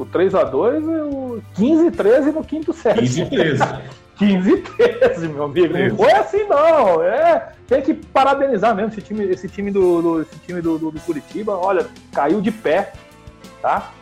o 0.00 0.06
3x2 0.06 0.82
e 0.82 1.00
o 1.14 1.42
15-13 1.56 2.32
no 2.32 2.44
quinto 2.44 2.72
set. 2.72 3.00
15-13. 3.00 3.80
15-13, 4.18 5.18
meu 5.32 5.44
amigo. 5.44 5.76
Não 5.76 5.96
foi 5.96 6.12
assim, 6.12 6.44
não. 6.44 7.02
É, 7.02 7.52
tem 7.66 7.82
que 7.82 7.94
parabenizar 7.94 8.74
mesmo 8.74 8.92
esse 8.92 9.00
time, 9.00 9.24
esse 9.24 9.48
time 9.48 9.70
do, 9.70 10.02
do 10.02 10.22
esse 10.22 10.36
time 10.46 10.60
do, 10.60 10.78
do, 10.78 10.90
do, 10.90 11.00
Curitiba. 11.00 11.56
Olha, 11.56 11.86
caiu 12.12 12.40
de 12.40 12.50
pé, 12.50 12.92
tá? 13.60 13.92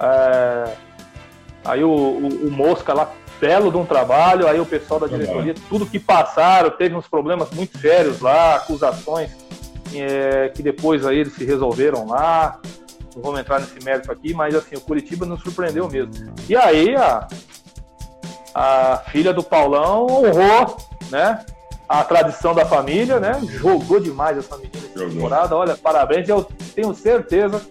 É, 0.00 0.72
aí 1.64 1.84
o, 1.84 1.90
o, 1.90 2.48
o 2.48 2.50
Mosca 2.50 2.92
lá 2.92 3.12
belo 3.40 3.70
de 3.70 3.76
um 3.76 3.84
trabalho, 3.84 4.48
aí 4.48 4.60
o 4.60 4.66
pessoal 4.66 5.00
da 5.00 5.06
diretoria, 5.06 5.54
tudo 5.68 5.86
que 5.86 5.98
passaram, 5.98 6.70
teve 6.70 6.94
uns 6.94 7.06
problemas 7.06 7.50
muito 7.50 7.78
sérios 7.78 8.20
lá, 8.20 8.56
acusações 8.56 9.30
é, 9.94 10.50
que 10.54 10.62
depois 10.62 11.06
aí 11.06 11.18
eles 11.18 11.34
se 11.34 11.44
resolveram 11.44 12.06
lá. 12.06 12.58
Não 13.14 13.22
vamos 13.22 13.40
entrar 13.40 13.60
nesse 13.60 13.82
mérito 13.84 14.12
aqui, 14.12 14.34
mas 14.34 14.54
assim, 14.54 14.76
o 14.76 14.80
Curitiba 14.80 15.24
nos 15.26 15.40
surpreendeu 15.42 15.88
mesmo. 15.88 16.12
E 16.48 16.56
aí 16.56 16.94
a, 16.94 17.26
a 18.54 19.02
filha 19.10 19.32
do 19.32 19.42
Paulão 19.42 20.06
honrou, 20.06 20.76
né? 21.10 21.44
A 21.88 22.04
tradição 22.04 22.54
da 22.54 22.66
família, 22.66 23.18
né? 23.18 23.40
Jogou 23.44 23.98
demais 23.98 24.36
essa 24.36 24.56
menina 24.56 24.86
essa 24.94 25.08
temporada. 25.08 25.56
Olha, 25.56 25.76
parabéns. 25.76 26.28
Eu 26.28 26.46
tenho 26.74 26.94
certeza 26.94 27.62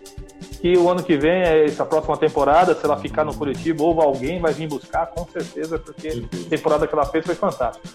que 0.59 0.77
o 0.77 0.89
ano 0.89 1.03
que 1.03 1.15
vem, 1.17 1.41
essa 1.41 1.85
próxima 1.85 2.17
temporada, 2.17 2.73
se 2.73 2.83
ela 2.83 2.97
ficar 2.97 3.23
no 3.23 3.33
Curitiba, 3.33 3.83
ou 3.83 4.01
alguém 4.01 4.39
vai 4.39 4.53
vir 4.53 4.67
buscar, 4.67 5.05
com 5.07 5.25
certeza, 5.25 5.77
porque 5.77 6.07
a 6.07 6.49
temporada 6.49 6.87
que 6.87 6.93
ela 6.93 7.05
fez 7.05 7.25
foi 7.25 7.35
fantástica. 7.35 7.87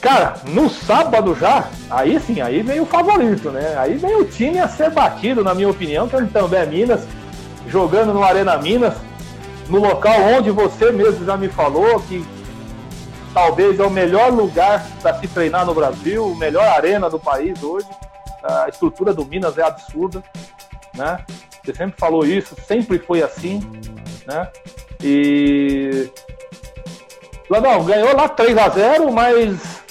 Cara, 0.00 0.36
no 0.44 0.68
sábado 0.68 1.34
já, 1.34 1.68
aí 1.90 2.20
sim, 2.20 2.40
aí 2.40 2.62
veio 2.62 2.82
o 2.82 2.86
favorito, 2.86 3.50
né? 3.50 3.74
Aí 3.78 3.96
veio 3.96 4.20
o 4.20 4.24
time 4.24 4.58
a 4.58 4.68
ser 4.68 4.90
batido, 4.90 5.42
na 5.42 5.54
minha 5.54 5.70
opinião, 5.70 6.06
que 6.06 6.14
é 6.14 6.22
também 6.26 6.60
é 6.60 6.66
Minas, 6.66 7.06
jogando 7.68 8.12
no 8.12 8.22
Arena 8.22 8.56
Minas, 8.58 8.94
no 9.68 9.80
local 9.80 10.20
onde 10.36 10.50
você 10.50 10.92
mesmo 10.92 11.24
já 11.24 11.36
me 11.36 11.48
falou 11.48 11.98
que 12.00 12.24
talvez 13.32 13.80
é 13.80 13.82
o 13.82 13.90
melhor 13.90 14.30
lugar 14.30 14.86
para 15.00 15.18
se 15.18 15.26
treinar 15.26 15.64
no 15.64 15.74
Brasil, 15.74 16.24
o 16.24 16.36
melhor 16.36 16.64
arena 16.68 17.08
do 17.08 17.18
país 17.18 17.62
hoje. 17.62 17.88
A 18.42 18.68
estrutura 18.68 19.14
do 19.14 19.24
Minas 19.24 19.56
é 19.56 19.62
absurda 19.62 20.22
né? 20.96 21.24
Você 21.64 21.74
sempre 21.74 21.98
falou 21.98 22.26
isso, 22.26 22.54
sempre 22.66 22.98
foi 22.98 23.22
assim, 23.22 23.60
né? 24.26 24.48
E 25.02 26.10
Landão, 27.48 27.84
ganhou 27.84 28.14
lá 28.14 28.28
3 28.28 28.56
a 28.56 28.68
0 28.68 29.12
mas 29.12 29.82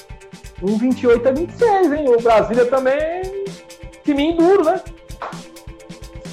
um 0.62 0.78
28 0.78 1.28
a 1.28 1.32
26, 1.32 1.93
hein? 1.93 2.10
O 2.10 2.22
Brasília 2.22 2.66
também 2.66 3.43
timinho 4.04 4.38
duro, 4.38 4.66
né? 4.66 4.82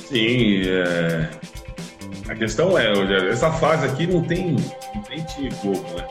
Sim, 0.08 0.62
é... 0.66 1.28
a 2.28 2.34
questão 2.34 2.76
é, 2.76 2.90
essa 3.28 3.50
fase 3.52 3.86
aqui 3.86 4.06
não 4.06 4.22
tem, 4.22 4.56
não 4.94 5.02
tem 5.02 5.22
time 5.24 5.50
né? 5.50 6.06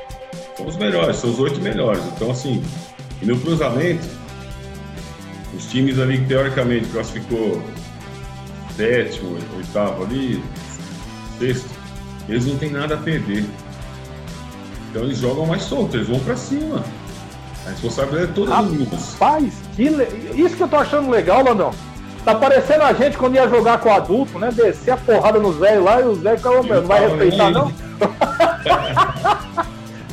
São 0.55 0.67
os 0.67 0.77
melhores, 0.77 1.15
são 1.17 1.29
os 1.31 1.39
oito 1.39 1.59
melhores. 1.61 2.03
Então, 2.15 2.31
assim, 2.31 2.63
no 3.21 3.39
cruzamento, 3.39 4.05
os 5.55 5.65
times 5.69 5.99
ali 5.99 6.19
que 6.19 6.27
teoricamente 6.27 6.87
classificou 6.89 7.61
sétimo, 8.79 9.37
oitavo 9.57 10.03
ali, 10.03 10.41
sexto, 11.37 11.69
eles 12.29 12.45
não 12.45 12.57
têm 12.57 12.71
nada 12.71 12.95
a 12.95 12.97
perder. 12.97 13.43
Então 14.89 15.03
eles 15.03 15.17
jogam 15.17 15.45
mais 15.45 15.63
solto, 15.63 15.97
eles 15.97 16.07
vão 16.07 16.19
para 16.21 16.37
cima. 16.37 16.81
A 17.65 17.71
responsabilidade 17.71 18.31
é 18.31 18.33
toda 18.33 18.61
do. 18.61 18.85
Rapaz, 18.85 19.53
que 19.75 19.89
le... 19.89 20.05
isso 20.33 20.55
que 20.55 20.63
eu 20.63 20.67
tô 20.69 20.77
achando 20.77 21.09
legal, 21.09 21.43
Landão. 21.43 21.71
Tá 22.23 22.35
parecendo 22.35 22.83
a 22.83 22.93
gente 22.93 23.17
quando 23.17 23.35
ia 23.35 23.49
jogar 23.49 23.79
com 23.79 23.93
adulto, 23.93 24.39
né? 24.39 24.49
Descer 24.51 24.91
a 24.91 24.97
porrada 24.97 25.39
nos 25.39 25.57
velhos 25.57 25.83
lá 25.83 25.99
e 25.99 26.05
os 26.05 26.19
velhos 26.19 26.41
falam, 26.41 26.63
não 26.63 26.81
vai 26.83 27.07
respeitar, 27.07 27.49
não? 27.49 27.73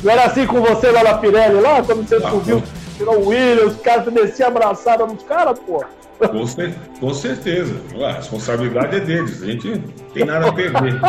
não 0.03 0.11
era 0.11 0.25
assim 0.25 0.45
com 0.45 0.61
você 0.61 0.91
lá 0.91 1.03
na 1.03 1.17
Pirelli, 1.17 1.61
lá, 1.61 1.81
quando 1.83 2.07
você 2.07 2.15
ah, 2.15 2.29
subiu, 2.29 2.63
tirou 2.97 3.17
o 3.19 3.27
Williams, 3.29 3.75
os 3.75 3.81
caras 3.81 4.13
desciam 4.13 4.49
abraçados 4.49 5.07
nos 5.07 5.23
caras, 5.23 5.57
pô. 5.59 5.83
Com, 6.19 6.47
cer 6.47 6.73
com 6.99 7.13
certeza. 7.13 7.75
A 8.03 8.13
responsabilidade 8.13 8.95
é 8.95 8.99
deles. 8.99 9.43
A 9.43 9.45
gente 9.45 9.69
não 9.69 10.09
tem 10.13 10.25
nada 10.25 10.49
a 10.49 10.53
perder. 10.53 10.99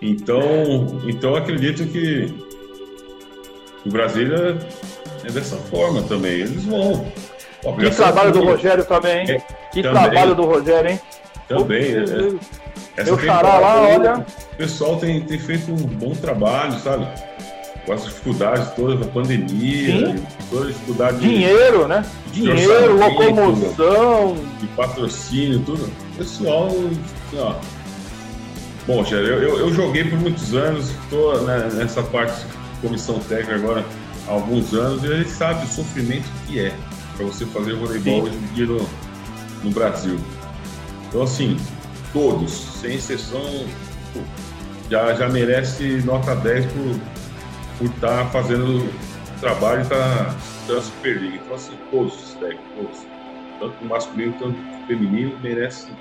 Então, 0.00 1.00
então 1.06 1.36
acredito 1.36 1.86
que 1.86 2.34
o 3.86 3.90
Brasília 3.90 4.58
é 5.24 5.30
dessa 5.30 5.56
forma 5.56 6.02
também. 6.02 6.32
Eles 6.32 6.64
vão. 6.64 7.06
Que 7.78 7.90
trabalho 7.90 8.32
do 8.32 8.44
Rogério 8.44 8.84
também, 8.84 9.18
hein? 9.20 9.30
É, 9.30 9.38
que 9.72 9.82
também, 9.82 10.02
trabalho 10.02 10.34
do 10.34 10.44
Rogério, 10.44 10.90
hein? 10.90 11.00
Também. 11.48 11.94
É, 11.94 13.00
é, 13.00 13.04
Meu 13.04 13.18
xará 13.18 13.58
lá, 13.58 13.82
olha. 13.82 14.26
O 14.52 14.56
pessoal 14.56 14.96
tem, 14.96 15.20
tem 15.22 15.38
feito 15.38 15.70
um 15.70 15.76
bom 15.76 16.12
trabalho, 16.12 16.78
sabe? 16.80 17.06
Com 17.86 17.92
as 17.92 18.04
dificuldades 18.04 18.70
todas 18.74 19.00
da 19.00 19.06
pandemia, 19.06 20.14
toda 20.50 20.66
a 20.66 20.68
dificuldade 20.68 21.18
dinheiro, 21.18 21.82
de, 21.82 21.88
né? 21.88 22.04
Dinheiro, 22.32 22.98
locomoção, 22.98 24.36
de 24.60 24.66
patrocínio, 24.68 25.60
tudo. 25.60 25.90
Pessoal, 26.16 26.66
assim, 26.66 27.38
ó. 27.38 27.54
Bom, 28.86 29.04
Jair, 29.04 29.26
eu, 29.26 29.42
eu, 29.42 29.58
eu, 29.58 29.72
joguei 29.72 30.04
por 30.04 30.18
muitos 30.18 30.54
anos, 30.54 30.90
estou 30.90 31.40
né, 31.42 31.68
nessa 31.74 32.02
parte 32.02 32.44
de 32.44 32.52
comissão 32.80 33.18
técnica 33.20 33.54
agora 33.54 33.84
há 34.28 34.32
alguns 34.32 34.74
anos, 34.74 35.04
e 35.04 35.06
a 35.06 35.16
gente 35.18 35.30
sabe 35.30 35.64
o 35.64 35.68
sofrimento 35.68 36.28
que 36.46 36.60
é 36.60 36.72
para 37.16 37.26
você 37.26 37.46
fazer 37.46 37.74
voleibol 37.74 38.22
hoje 38.22 38.36
em 38.36 38.54
dia 38.54 38.66
no, 38.66 38.88
no 39.62 39.70
Brasil. 39.70 40.18
Então, 41.08 41.22
assim, 41.22 41.56
todos, 42.12 42.52
sem 42.80 42.96
exceção, 42.96 43.66
já, 44.90 45.14
já 45.14 45.28
merece 45.28 46.02
nota 46.04 46.34
10 46.34 46.66
por 46.66 46.96
por 47.82 47.90
estar 47.94 48.24
tá 48.24 48.26
fazendo 48.26 48.88
trabalho 49.40 49.80
e 49.80 49.82
estar 49.82 50.26
tá, 50.68 50.76
a 50.76 50.80
Superliga. 50.80 51.36
Então, 51.36 51.54
assim, 51.54 51.76
todos 51.90 52.14
os 52.14 52.34
técnicos, 52.34 52.68
todos, 52.76 53.06
tanto 53.58 53.84
o 53.84 53.88
masculino 53.88 54.32
quanto 54.34 54.56
o 54.56 54.86
feminino, 54.86 55.38
merecem 55.42 55.94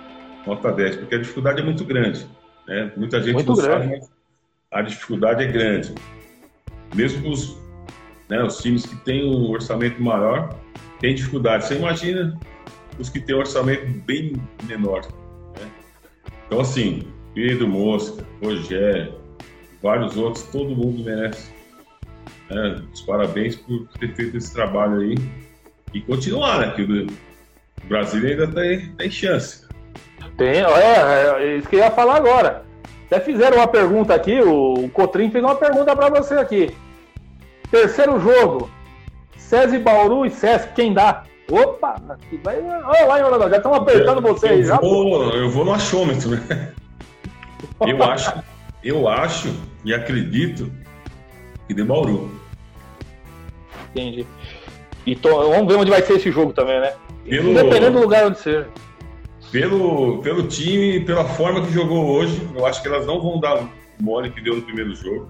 nota 0.45 0.71
10, 0.71 0.97
porque 0.97 1.15
a 1.15 1.17
dificuldade 1.17 1.61
é 1.61 1.63
muito 1.63 1.83
grande. 1.83 2.27
Né? 2.67 2.91
Muita 2.95 3.19
gente 3.21 3.33
muito 3.33 3.47
não 3.47 3.55
grande. 3.55 3.83
sabe, 3.83 3.99
mas 3.99 4.11
a 4.71 4.81
dificuldade 4.83 5.43
é 5.43 5.47
grande. 5.47 5.95
Mesmo 6.93 7.31
os, 7.31 7.57
né, 8.29 8.43
os 8.43 8.57
times 8.61 8.85
que 8.85 8.95
têm 8.97 9.25
um 9.25 9.49
orçamento 9.49 10.01
maior 10.01 10.55
têm 10.99 11.15
dificuldade. 11.15 11.65
Você 11.65 11.75
imagina 11.75 12.39
os 12.99 13.09
que 13.09 13.19
têm 13.19 13.35
um 13.35 13.39
orçamento 13.39 13.87
bem 14.05 14.33
menor. 14.65 15.01
Né? 15.59 15.71
Então, 16.45 16.59
assim, 16.59 17.07
Pedro 17.33 17.67
Mosca, 17.67 18.23
Rogério, 18.43 19.15
vários 19.81 20.15
outros, 20.15 20.43
todo 20.45 20.75
mundo 20.75 21.03
merece 21.03 21.60
é, 22.51 22.81
os 22.93 23.01
parabéns 23.01 23.55
por 23.55 23.87
ter 23.99 24.13
feito 24.15 24.37
esse 24.37 24.53
trabalho 24.53 24.99
aí 24.99 25.15
e 25.93 26.01
continuar, 26.01 26.59
né? 26.59 26.71
Que 26.71 26.83
o 26.83 27.87
Brasil 27.87 28.27
ainda 28.27 28.47
tem, 28.47 28.91
tem 28.93 29.11
chance. 29.11 29.67
Tem, 30.37 30.61
é, 30.61 31.35
é 31.39 31.57
isso 31.57 31.67
que 31.67 31.75
eu 31.75 31.79
ia 31.79 31.91
falar 31.91 32.15
agora. 32.17 32.63
Até 33.07 33.19
fizeram 33.19 33.57
uma 33.57 33.67
pergunta 33.67 34.13
aqui, 34.13 34.39
o 34.39 34.89
Cotrim 34.93 35.29
fez 35.29 35.43
uma 35.43 35.55
pergunta 35.55 35.95
para 35.95 36.09
você 36.09 36.35
aqui. 36.35 36.73
Terceiro 37.69 38.19
jogo, 38.19 38.69
César 39.37 39.79
Bauru 39.79 40.25
e 40.25 40.29
Sesc, 40.29 40.73
quem 40.73 40.93
dá? 40.93 41.23
Opa, 41.49 42.01
aqui 42.09 42.39
vai. 42.41 42.61
Olha 42.61 43.05
lá, 43.05 43.21
Ronaldo, 43.21 43.49
já 43.49 43.57
estão 43.57 43.73
apertando 43.73 44.21
você 44.21 44.47
aí 44.47 44.63
já. 44.63 44.77
Vou, 44.77 45.29
eu 45.33 45.49
vou 45.49 45.65
no 45.65 45.73
achômetro, 45.73 46.29
né? 46.29 46.71
Eu 47.85 48.01
acho, 48.03 48.33
eu 48.83 49.07
acho 49.07 49.53
e 49.83 49.93
acredito 49.93 50.71
que 51.67 51.73
de 51.73 51.83
Bauru. 51.83 52.40
Entendi. 53.91 54.25
E 55.05 55.15
to... 55.15 55.29
vamos 55.29 55.67
ver 55.67 55.79
onde 55.79 55.91
vai 55.91 56.01
ser 56.01 56.13
esse 56.13 56.31
jogo 56.31 56.53
também, 56.53 56.79
né? 56.79 56.93
Pelo... 57.25 57.53
Dependendo 57.53 57.91
do 57.91 58.01
lugar 58.01 58.27
onde 58.27 58.39
ser. 58.39 58.67
Pelo, 59.51 60.19
pelo 60.19 60.47
time, 60.47 61.01
pela 61.01 61.25
forma 61.25 61.65
que 61.65 61.73
jogou 61.73 62.05
hoje, 62.05 62.41
eu 62.55 62.65
acho 62.65 62.81
que 62.81 62.87
elas 62.87 63.05
não 63.05 63.21
vão 63.21 63.39
dar 63.39 63.67
mole 63.99 64.29
que 64.29 64.41
deu 64.41 64.55
no 64.55 64.61
primeiro 64.61 64.95
jogo. 64.95 65.27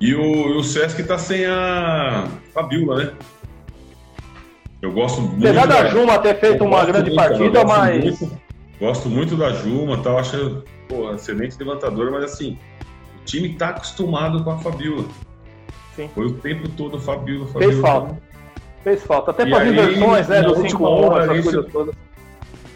E 0.00 0.14
o, 0.14 0.58
o 0.58 0.62
Sesc 0.62 1.02
tá 1.04 1.16
sem 1.16 1.46
a 1.46 2.28
Fabiola, 2.52 3.04
né? 3.04 3.12
Eu 4.82 4.92
gosto 4.92 5.22
muito. 5.22 5.38
Apesar 5.38 5.66
da 5.66 5.86
Juma 5.86 6.18
ter 6.18 6.38
feito 6.38 6.62
uma 6.62 6.84
grande 6.84 7.10
muito, 7.10 7.16
partida, 7.16 7.64
mas. 7.64 8.04
Muito, 8.04 8.40
gosto 8.78 9.08
muito 9.08 9.36
da 9.36 9.50
Juma, 9.54 9.96
tal, 10.02 10.18
acho 10.18 10.62
pô, 10.88 11.10
excelente 11.12 11.56
levantadora, 11.58 12.10
mas 12.10 12.24
assim, 12.24 12.58
o 13.18 13.24
time 13.24 13.54
tá 13.54 13.70
acostumado 13.70 14.44
com 14.44 14.50
a 14.50 14.58
Fabiola. 14.58 15.04
Sim. 15.94 16.08
Foi 16.14 16.26
o 16.26 16.34
tempo 16.34 16.68
todo 16.70 16.98
Fabiola, 16.98 17.46
Fabiola. 17.46 17.72
Fez 17.72 17.80
falta. 17.80 18.18
Fez 18.82 19.02
falta. 19.04 19.30
Até 19.30 19.46
para 19.46 19.62
as 19.62 19.68
inversões, 19.68 20.28
né? 20.28 20.42
Do 20.42 20.56
5 20.56 20.88
1 20.88 21.18
essas 21.18 21.44
coisas 21.44 21.72
todas. 21.72 21.94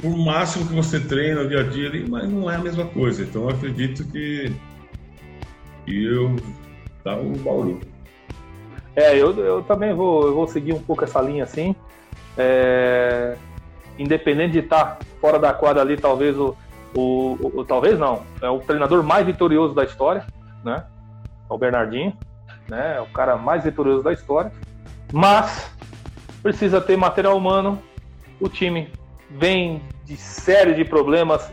Por 0.01 0.17
máximo 0.17 0.67
que 0.69 0.75
você 0.75 1.01
treina 1.01 1.43
no 1.43 1.49
dia 1.49 1.61
a 1.61 1.63
dia 1.65 1.89
ali, 1.89 2.09
mas 2.09 2.31
não 2.31 2.51
é 2.51 2.55
a 2.55 2.59
mesma 2.59 2.87
coisa. 2.87 3.23
Então 3.23 3.43
eu 3.43 3.51
acredito 3.51 4.05
que, 4.05 4.53
que 5.85 6.05
eu 6.05 6.37
dá 7.05 7.17
o 7.17 7.31
Bauru. 7.39 7.81
É, 8.95 9.17
eu, 9.17 9.33
eu 9.39 9.63
também 9.63 9.93
vou, 9.93 10.27
eu 10.27 10.35
vou 10.35 10.47
seguir 10.47 10.73
um 10.73 10.83
pouco 10.83 11.05
essa 11.05 11.21
linha 11.21 11.45
assim. 11.45 11.75
É, 12.37 13.37
independente 13.99 14.53
de 14.53 14.59
estar 14.61 14.99
fora 15.21 15.39
da 15.39 15.53
quadra 15.53 15.83
ali, 15.83 15.97
talvez 15.97 16.37
o, 16.37 16.57
o, 16.95 17.37
o, 17.55 17.65
talvez 17.65 17.99
não, 17.99 18.23
é 18.41 18.49
o 18.49 18.61
treinador 18.61 19.03
mais 19.03 19.27
vitorioso 19.27 19.75
da 19.75 19.85
história, 19.85 20.25
né? 20.65 20.85
É 21.51 21.53
o 21.53 21.59
Bernardinho, 21.59 22.17
né? 22.69 22.97
É 22.97 23.01
o 23.01 23.07
cara 23.07 23.37
mais 23.37 23.65
vitorioso 23.65 24.03
da 24.03 24.13
história. 24.13 24.53
Mas 25.13 25.71
precisa 26.43 26.81
ter 26.81 26.97
material 26.97 27.37
humano. 27.37 27.83
O 28.41 28.49
time 28.49 28.93
vem 29.31 29.83
de 30.05 30.17
série 30.17 30.75
de 30.75 30.85
problemas 30.85 31.51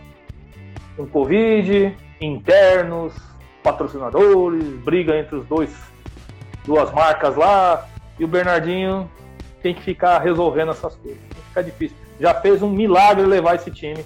com 0.96 1.06
Covid, 1.06 1.96
internos, 2.22 3.14
patrocinadores, 3.64 4.64
briga 4.84 5.18
entre 5.18 5.36
os 5.36 5.46
dois 5.48 5.76
duas 6.66 6.92
marcas 6.92 7.36
lá, 7.36 7.88
e 8.20 8.26
o 8.26 8.28
Bernardinho 8.28 9.10
tem 9.62 9.74
que 9.74 9.82
ficar 9.82 10.20
resolvendo 10.20 10.72
essas 10.72 10.96
coisas. 10.96 11.20
Fica 11.50 11.64
difícil. 11.64 11.98
Já 12.20 12.34
fez 12.34 12.62
um 12.62 12.70
milagre 12.70 13.26
levar 13.26 13.56
esse 13.56 13.72
time 13.72 14.04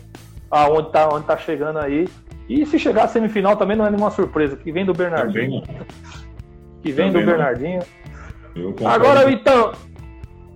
aonde 0.49 0.87
está 0.87 1.07
onde 1.13 1.25
tá 1.25 1.37
chegando 1.37 1.79
aí. 1.79 2.07
E 2.47 2.65
se 2.65 2.79
chegar 2.79 3.03
à 3.03 3.07
semifinal 3.07 3.55
também 3.55 3.77
não 3.77 3.85
é 3.85 3.91
nenhuma 3.91 4.09
surpresa, 4.09 4.55
que 4.55 4.71
vem 4.71 4.85
do 4.85 4.93
Bernardinho. 4.93 5.61
Também. 5.61 5.87
Que 6.81 6.91
vem 6.91 7.07
também 7.07 7.25
do 7.25 7.31
Bernardinho. 7.31 7.81
Agora 8.85 9.27
o 9.27 9.29
Itam. 9.29 9.73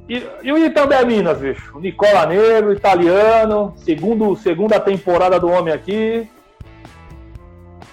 E, 0.07 0.21
e 0.43 0.51
o 0.51 0.57
Itambé 0.57 1.03
Minas, 1.05 1.39
bicho? 1.39 1.79
Nicola 1.79 2.25
Negro, 2.25 2.73
italiano, 2.73 3.73
segundo, 3.77 4.35
segunda 4.35 4.79
temporada 4.79 5.39
do 5.39 5.47
homem 5.49 5.73
aqui. 5.73 6.27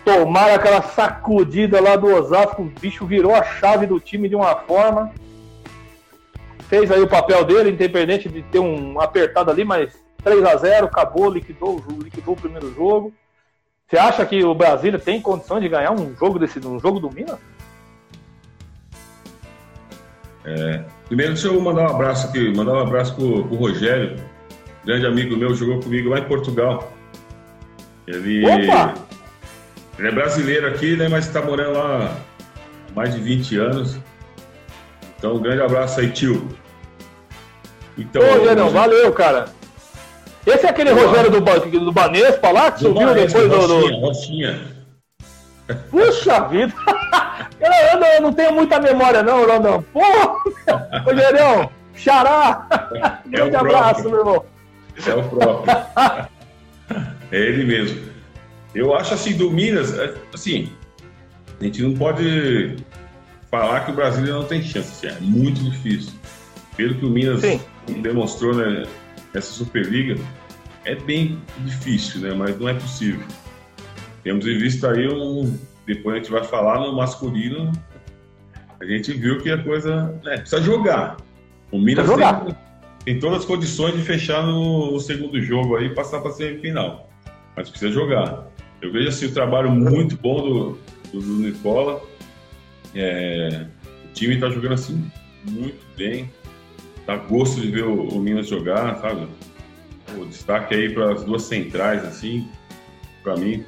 Tomaram 0.05 0.55
aquela 0.55 0.83
sacudida 0.83 1.81
lá 1.81 1.95
do 1.95 2.09
Osasco, 2.09 2.63
o 2.63 2.73
bicho 2.81 3.07
virou 3.07 3.35
a 3.35 3.45
chave 3.45 3.87
do 3.87 4.01
time 4.01 4.29
de 4.29 4.35
uma 4.35 4.57
forma. 4.57 5.13
Fez 6.69 6.91
aí 6.91 7.01
o 7.01 7.09
papel 7.09 7.45
dele, 7.45 7.71
independente 7.71 8.29
de 8.29 8.43
ter 8.43 8.59
um 8.59 9.01
apertado 9.01 9.51
ali, 9.51 9.65
mas 9.65 9.93
3 10.25 10.45
a 10.45 10.57
0 10.57 10.87
acabou, 10.87 11.31
liquidou, 11.31 11.83
liquidou 12.03 12.35
o 12.35 12.41
primeiro 12.41 12.75
jogo. 12.75 13.13
Você 13.87 13.99
acha 13.99 14.25
que 14.25 14.45
o 14.45 14.55
Brasília 14.55 14.99
tem 14.99 15.21
condição 15.21 15.61
de 15.61 15.69
ganhar 15.69 15.93
um 15.93 16.15
jogo 16.17 16.39
desse 16.39 16.59
um 16.65 16.79
jogo 16.79 16.99
do 16.99 17.11
Minas? 17.11 17.39
É, 20.51 20.83
primeiro, 21.07 21.35
deixa 21.35 21.47
eu 21.47 21.61
mandar 21.61 21.83
um 21.83 21.95
abraço 21.95 22.27
aqui, 22.27 22.53
mandar 22.53 22.73
um 22.73 22.81
abraço 22.81 23.15
pro, 23.15 23.45
pro 23.45 23.57
Rogério, 23.57 24.17
grande 24.85 25.07
amigo 25.07 25.37
meu, 25.37 25.55
jogou 25.55 25.79
comigo 25.81 26.09
lá 26.09 26.19
em 26.19 26.25
Portugal. 26.25 26.93
Ele, 28.07 28.45
Opa! 28.45 28.95
ele 29.97 30.09
é 30.09 30.11
brasileiro 30.11 30.67
aqui, 30.67 30.97
né, 30.97 31.09
mas 31.09 31.27
está 31.27 31.41
morando 31.41 31.79
lá 31.79 32.17
há 32.89 32.95
mais 32.95 33.15
de 33.15 33.21
20 33.21 33.57
anos. 33.59 33.99
Então, 35.17 35.37
um 35.37 35.41
grande 35.41 35.63
abraço 35.63 36.01
aí, 36.01 36.11
tio. 36.11 36.49
Então, 37.97 38.23
Ô, 38.23 38.45
Gerão, 38.45 38.71
valeu, 38.71 39.13
cara. 39.13 39.47
Esse 40.45 40.67
é 40.67 40.71
aquele 40.71 40.91
Rogério 40.91 41.31
do, 41.31 41.41
do 41.41 41.93
Banespa 41.93 42.51
lá, 42.51 42.73
que 42.73 42.81
subiu 42.81 43.15
depois 43.15 43.49
do. 43.49 43.57
Rochinha, 43.57 44.01
Rochinha. 44.01 44.61
Puxa 45.91 46.49
vida! 46.49 46.73
Eu, 47.61 47.71
eu, 47.71 48.01
não, 48.01 48.07
eu, 48.07 48.23
não, 48.23 48.33
tenho 48.33 48.55
muita 48.55 48.81
memória, 48.81 49.23
não, 49.23 49.47
Rondão. 49.47 49.85
Pô! 49.93 50.01
Rogerião, 51.05 51.71
xará! 51.95 52.67
É 52.95 53.29
Grande 53.29 53.57
abraço, 53.57 54.09
meu 54.09 54.21
irmão. 54.21 54.45
É 55.07 55.15
o 55.15 55.29
próprio. 55.29 55.77
é 57.31 57.39
ele 57.39 57.65
mesmo. 57.65 58.01
Eu 58.75 58.95
acho 58.95 59.13
assim, 59.13 59.37
do 59.37 59.51
Minas, 59.51 59.99
é, 59.99 60.15
assim, 60.33 60.73
a 61.61 61.65
gente 61.65 61.83
não 61.83 61.95
pode 61.95 62.77
falar 63.51 63.81
que 63.81 63.91
o 63.91 63.95
Brasília 63.95 64.33
não 64.33 64.45
tem 64.45 64.63
chance. 64.63 65.07
Assim, 65.07 65.15
é 65.15 65.21
muito 65.21 65.63
difícil. 65.63 66.15
Pelo 66.77 66.95
que 66.95 67.05
o 67.05 67.11
Minas 67.11 67.41
Sim. 67.41 67.61
demonstrou 68.01 68.55
né, 68.55 68.87
nessa 69.35 69.53
Superliga, 69.53 70.19
é 70.85 70.95
bem 70.95 71.39
difícil, 71.59 72.23
né? 72.23 72.33
Mas 72.33 72.59
não 72.59 72.69
é 72.69 72.75
possível. 72.75 73.27
Temos 74.23 74.47
em 74.47 74.59
vista 74.59 74.91
aí 74.91 75.09
um. 75.09 75.57
Depois 75.87 76.17
a 76.17 76.19
gente 76.19 76.31
vai 76.31 76.45
falar 76.45 76.81
no 76.81 76.95
masculino. 76.95 77.73
A 78.81 78.85
gente 78.85 79.13
viu 79.13 79.39
que 79.39 79.51
a 79.51 79.59
coisa. 79.59 80.19
Né, 80.23 80.39
precisa 80.39 80.63
jogar. 80.63 81.17
O 81.71 81.79
Minas 81.79 82.09
tem, 82.09 82.57
tem, 83.05 83.21
todas 83.21 83.41
as 83.41 83.45
condições 83.45 83.95
de 83.95 84.03
fechar 84.03 84.45
no, 84.45 84.93
no 84.93 85.01
segundo 85.01 85.41
jogo 85.41 85.77
aí 85.77 85.87
e 85.87 85.95
passar 85.95 86.21
para 86.21 86.31
a 86.31 86.35
semifinal. 86.35 87.11
Mas 87.57 87.71
precisa 87.71 87.93
jogar. 87.93 88.47
Eu 88.83 88.93
vejo 88.93 89.09
assim 89.09 89.27
o 89.27 89.33
trabalho 89.33 89.71
muito 89.71 90.17
bom 90.17 90.41
do, 90.41 90.79
do, 91.13 91.21
do 91.21 91.33
Nicola. 91.43 92.03
É, 92.95 93.67
o 94.05 94.13
time 94.13 94.35
está 94.35 94.51
jogando 94.51 94.75
assim 94.75 95.11
muito 95.45 95.85
bem. 95.97 96.31
Dá 97.07 97.17
gosto 97.17 97.61
de 97.61 97.71
ver 97.71 97.85
o, 97.85 98.09
o 98.09 98.21
Minas 98.21 98.49
jogar, 98.49 98.97
sabe? 99.01 99.27
O 100.17 100.25
destaque 100.25 100.75
aí 100.75 100.93
para 100.93 101.13
as 101.13 101.25
duas 101.25 101.43
centrais, 101.43 102.05
assim, 102.05 102.49
para 103.23 103.37
mim. 103.37 103.65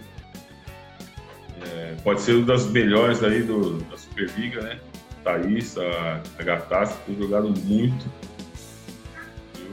É, 1.67 1.95
pode 2.03 2.21
ser 2.21 2.35
uma 2.35 2.47
das 2.47 2.67
melhores 2.67 3.23
aí 3.23 3.43
do, 3.43 3.79
da 3.85 3.97
Superliga, 3.97 4.61
né? 4.61 4.79
Thaís, 5.23 5.77
a, 5.79 6.21
a 6.39 6.43
Gatassa, 6.43 6.97
tem 7.07 7.17
jogado 7.17 7.53
muito. 7.65 8.07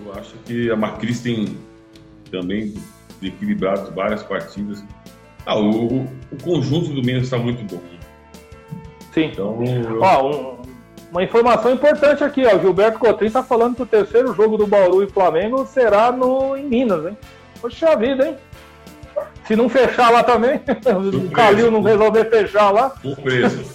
Eu 0.06 0.14
acho 0.14 0.36
que 0.46 0.70
a 0.70 0.76
Macris 0.76 1.22
tem 1.22 1.58
também 2.32 2.74
equilibrado 3.22 3.92
várias 3.92 4.24
partidas. 4.24 4.84
Ah, 5.46 5.58
o, 5.58 6.04
o 6.04 6.38
conjunto 6.44 6.90
do 6.90 7.02
Minas 7.02 7.24
está 7.24 7.38
muito 7.38 7.64
bom. 7.64 7.82
Sim. 9.14 9.26
Então, 9.26 9.64
eu... 9.64 10.02
Ó, 10.02 10.30
um, 10.30 10.62
uma 11.12 11.24
informação 11.24 11.74
importante 11.74 12.24
aqui, 12.24 12.46
ó. 12.46 12.56
O 12.56 12.60
Gilberto 12.60 13.00
Cotrim 13.00 13.28
está 13.28 13.42
falando 13.42 13.76
que 13.76 13.82
o 13.82 13.86
terceiro 13.86 14.34
jogo 14.34 14.58
do 14.58 14.68
Bauru 14.68 15.04
e 15.04 15.10
Flamengo 15.10 15.66
será 15.66 16.12
no, 16.12 16.56
em 16.56 16.66
Minas, 16.66 17.06
hein? 17.06 17.18
Poxa 17.60 17.96
vida, 17.96 18.28
hein? 18.28 18.38
Se 19.50 19.56
não 19.56 19.68
fechar 19.68 20.12
lá 20.12 20.24
também, 20.24 20.62
o 21.12 21.32
Calil 21.32 21.72
não 21.72 21.82
resolver 21.82 22.26
fechar 22.26 22.70
lá. 22.70 22.92
Surpresa. 23.02 23.66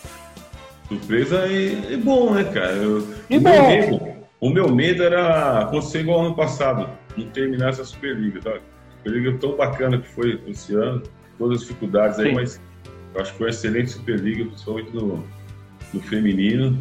Surpresa 0.87 1.49
e, 1.49 1.95
e 1.95 1.97
bom, 1.97 2.33
né, 2.33 2.45
cara? 2.45 2.75
Eu, 2.75 3.05
e 3.29 3.39
o, 3.39 3.41
bom. 3.41 3.51
Meu 3.51 3.69
medo, 3.69 4.17
o 4.41 4.51
meu 4.51 4.69
medo 4.69 5.03
era 5.03 5.63
acontecer 5.63 6.03
igual 6.03 6.27
ano 6.27 6.37
passado, 6.37 6.89
não 7.17 7.27
terminar 7.27 7.71
essa 7.71 7.85
Superliga, 7.85 8.41
tá? 8.41 8.53
Superliga 8.99 9.37
tão 9.39 9.57
bacana 9.57 9.99
que 9.99 10.07
foi 10.07 10.41
esse 10.47 10.77
ano, 10.77 11.03
todas 11.39 11.57
as 11.57 11.67
dificuldades 11.67 12.21
aí, 12.21 12.29
Sim. 12.29 12.35
mas 12.35 12.61
eu 13.13 13.21
acho 13.21 13.33
que 13.33 13.39
foi 13.39 13.47
uma 13.49 13.51
excelente 13.51 13.91
Superliga, 13.91 14.45
principalmente 14.45 14.95
no, 14.95 15.25
no 15.93 16.01
feminino 16.03 16.79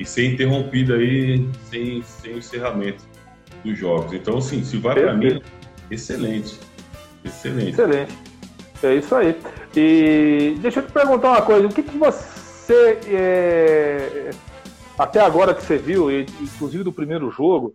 e 0.00 0.06
ser 0.06 0.32
interrompida 0.32 0.94
aí 0.94 1.46
sem, 1.64 2.02
sem 2.02 2.32
o 2.32 2.38
encerramento 2.38 3.04
dos 3.62 3.78
jogos. 3.78 4.14
Então, 4.14 4.38
assim, 4.38 4.64
se 4.64 4.78
vai 4.78 4.94
para 4.94 5.12
mim, 5.12 5.42
excelente. 5.90 6.58
Excelente. 7.26 7.70
Excelente. 7.70 8.18
É 8.82 8.94
isso 8.94 9.14
aí. 9.14 9.36
E 9.74 10.56
deixa 10.60 10.80
eu 10.80 10.86
te 10.86 10.92
perguntar 10.92 11.30
uma 11.30 11.42
coisa: 11.42 11.66
o 11.66 11.70
que, 11.70 11.82
que 11.82 11.96
você, 11.96 12.98
é, 13.08 14.30
até 14.98 15.20
agora 15.20 15.54
que 15.54 15.62
você 15.62 15.76
viu, 15.76 16.10
inclusive 16.10 16.84
do 16.84 16.92
primeiro 16.92 17.30
jogo, 17.30 17.74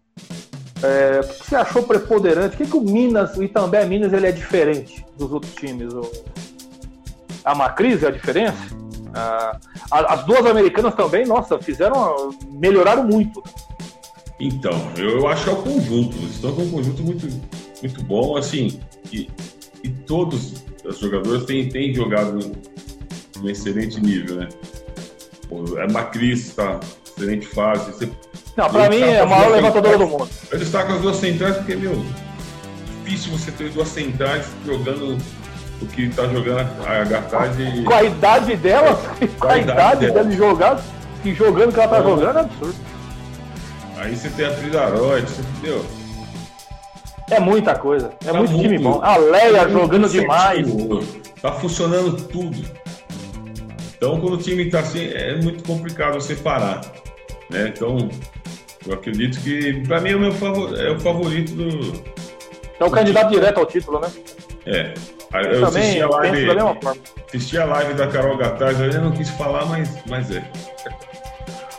é, 0.82 1.20
o 1.20 1.28
que 1.28 1.48
você 1.48 1.56
achou 1.56 1.84
preponderante? 1.84 2.56
O 2.56 2.58
que, 2.58 2.66
que 2.66 2.78
o 2.78 2.82
Minas, 2.82 3.38
o 3.38 3.44
Itambé 3.44 3.86
Minas, 3.86 4.14
ele 4.14 4.28
é 4.28 4.32
diferente 4.32 5.06
dos 5.18 5.32
outros 5.32 5.54
times? 5.54 5.94
A 7.44 7.54
Macris 7.54 8.04
é 8.04 8.08
a 8.08 8.12
diferença? 8.12 8.82
Ah, 9.14 9.60
as 9.92 10.24
duas 10.26 10.46
americanas 10.46 10.96
também, 10.96 11.26
nossa, 11.26 11.60
fizeram, 11.60 12.32
melhoraram 12.52 13.04
muito. 13.04 13.44
Então, 14.40 14.72
eu 14.98 15.28
acho 15.28 15.44
que 15.44 15.50
é 15.50 15.54
o 15.54 15.58
conjunto. 15.58 16.18
Eles 16.18 16.36
estão 16.36 16.56
com 16.56 16.64
um 16.64 16.72
conjunto 16.72 17.04
muito, 17.04 17.28
muito 17.82 18.04
bom, 18.04 18.38
assim, 18.38 18.80
e, 19.12 19.30
e 19.84 19.90
todos 19.90 20.64
os 20.86 21.00
jogadores 21.00 21.46
têm, 21.46 21.70
têm 21.70 21.94
jogado 21.94 22.52
um 23.42 23.50
excelente 23.50 24.00
nível, 24.00 24.38
né? 24.38 24.50
É 25.78 25.92
Macris 25.92 26.48
está 26.48 26.80
excelente 27.06 27.46
fase. 27.48 27.92
Você, 27.92 28.10
Não, 28.56 28.70
para 28.70 28.90
mim 28.90 29.02
é 29.02 29.20
a 29.20 29.26
maior 29.26 29.52
levantadora 29.52 29.98
do 29.98 30.08
mundo. 30.08 30.30
Eu 30.50 30.58
destaco 30.58 30.94
as 30.94 31.02
duas 31.02 31.18
centrais 31.18 31.58
porque, 31.58 31.76
meu, 31.76 32.02
difícil 33.04 33.32
você 33.38 33.52
ter 33.52 33.70
duas 33.70 33.90
centrais 33.90 34.46
jogando 34.66 35.18
o 35.82 35.86
que 35.88 36.04
está 36.04 36.28
jogando 36.28 36.70
a 36.86 37.04
Gataz 37.04 37.60
e. 37.60 37.84
Com 37.84 37.94
a 37.94 38.04
idade 38.04 38.56
dela, 38.56 38.96
com 39.40 39.48
a, 39.48 39.58
idade, 39.58 40.08
dela 40.08 40.24
de 40.24 40.38
jogar, 40.38 40.82
e 41.26 41.34
jogando 41.34 41.70
o 41.70 41.74
que 41.74 41.80
ela 41.80 41.98
está 41.98 42.10
jogando 42.10 42.38
é 42.38 42.42
absurdo. 42.42 42.76
Aí 43.98 44.16
você 44.16 44.30
tem 44.30 44.46
a 44.46 44.52
Fridaroid, 44.52 45.30
você 45.30 45.42
entendeu? 45.42 45.86
É 47.32 47.40
muita 47.40 47.74
coisa. 47.76 48.12
É 48.24 48.32
Tá 48.32 48.34
muito, 48.34 48.54
time 48.54 48.78
muito- 48.78 48.84
bom. 48.84 49.02
A 49.02 49.18
Leia 49.18 49.68
jogando 49.70 50.08
demais. 50.10 50.68
Tá 51.42 51.52
funcionando 51.54 52.16
tudo. 52.28 52.62
Então, 53.96 54.20
quando 54.20 54.34
o 54.34 54.38
time 54.38 54.70
tá 54.70 54.80
assim, 54.80 55.08
é 55.14 55.36
muito 55.42 55.64
complicado 55.64 56.16
você 56.16 56.36
parar. 56.36 56.82
Né? 57.50 57.72
Então, 57.76 58.10
eu 58.88 58.94
acredito 58.94 59.40
que, 59.42 59.82
pra 59.88 60.02
mim, 60.02 60.12
é 60.12 60.16
o 60.16 60.20
meu 60.20 60.32
favor, 60.34 60.78
é 60.80 60.92
o 60.92 61.00
favorito 61.00 61.54
do. 61.54 62.04
É 62.80 62.84
o 62.84 62.90
candidato 62.90 63.30
direto 63.30 63.60
ao 63.60 63.66
título, 63.66 64.00
né? 64.00 64.10
É. 64.66 64.94
Eu 65.34 65.62
Também 65.62 65.84
assisti 65.84 66.02
a 66.02 66.10
live. 66.10 66.48
Assisti 67.28 67.58
a 67.58 67.66
live 67.66 67.94
da 67.94 68.08
Carol 68.08 68.38
Gataz, 68.38 68.80
eu 68.80 69.02
não 69.02 69.12
quis 69.12 69.30
falar, 69.30 69.66
mas, 69.66 69.90
mas 70.08 70.30
é. 70.32 70.44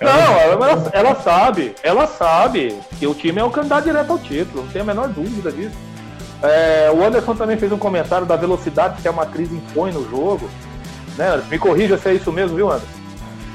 Não, 0.03 0.37
ela, 0.39 0.91
ela 0.93 1.15
sabe, 1.17 1.75
ela 1.83 2.07
sabe 2.07 2.79
que 2.99 3.07
o 3.07 3.15
time 3.15 3.41
é 3.41 3.45
o 3.45 3.51
candidato 3.51 3.85
direto 3.85 4.13
ao 4.13 4.19
título, 4.19 4.65
não 4.65 4.71
tem 4.73 4.83
a 4.83 4.85
menor 4.85 5.09
dúvida 5.09 5.51
disso. 5.53 5.77
É, 6.43 6.91
o 6.93 7.05
Anderson 7.05 7.35
também 7.37 7.57
fez 7.57 7.71
um 7.71 7.79
comentário 7.79 8.27
da 8.27 8.35
velocidade 8.37 9.01
que 9.01 9.07
a 9.09 9.13
Macris 9.13 9.51
impõe 9.53 9.93
no 9.93 10.09
jogo. 10.11 10.49
Né? 11.17 11.41
Me 11.51 11.59
corrija 11.59 11.97
se 11.97 12.09
é 12.09 12.15
isso 12.15 12.33
mesmo, 12.33 12.57
viu, 12.57 12.69
Anderson? 12.69 12.87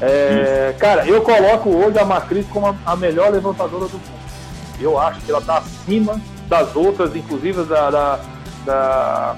É, 0.01 0.75
cara, 0.79 1.05
eu 1.05 1.21
coloco 1.21 1.69
hoje 1.69 1.97
a 1.99 2.05
Macris 2.05 2.45
como 2.47 2.67
a, 2.67 2.75
a 2.85 2.95
melhor 2.95 3.31
levantadora 3.31 3.85
do 3.87 3.93
mundo. 3.97 4.17
Eu 4.79 4.97
acho 4.99 5.19
que 5.21 5.31
ela 5.31 5.39
está 5.39 5.57
acima 5.57 6.21
das 6.47 6.75
outras, 6.75 7.15
inclusive 7.15 7.63
da. 7.63 7.89
da, 7.89 8.19
da 8.65 9.35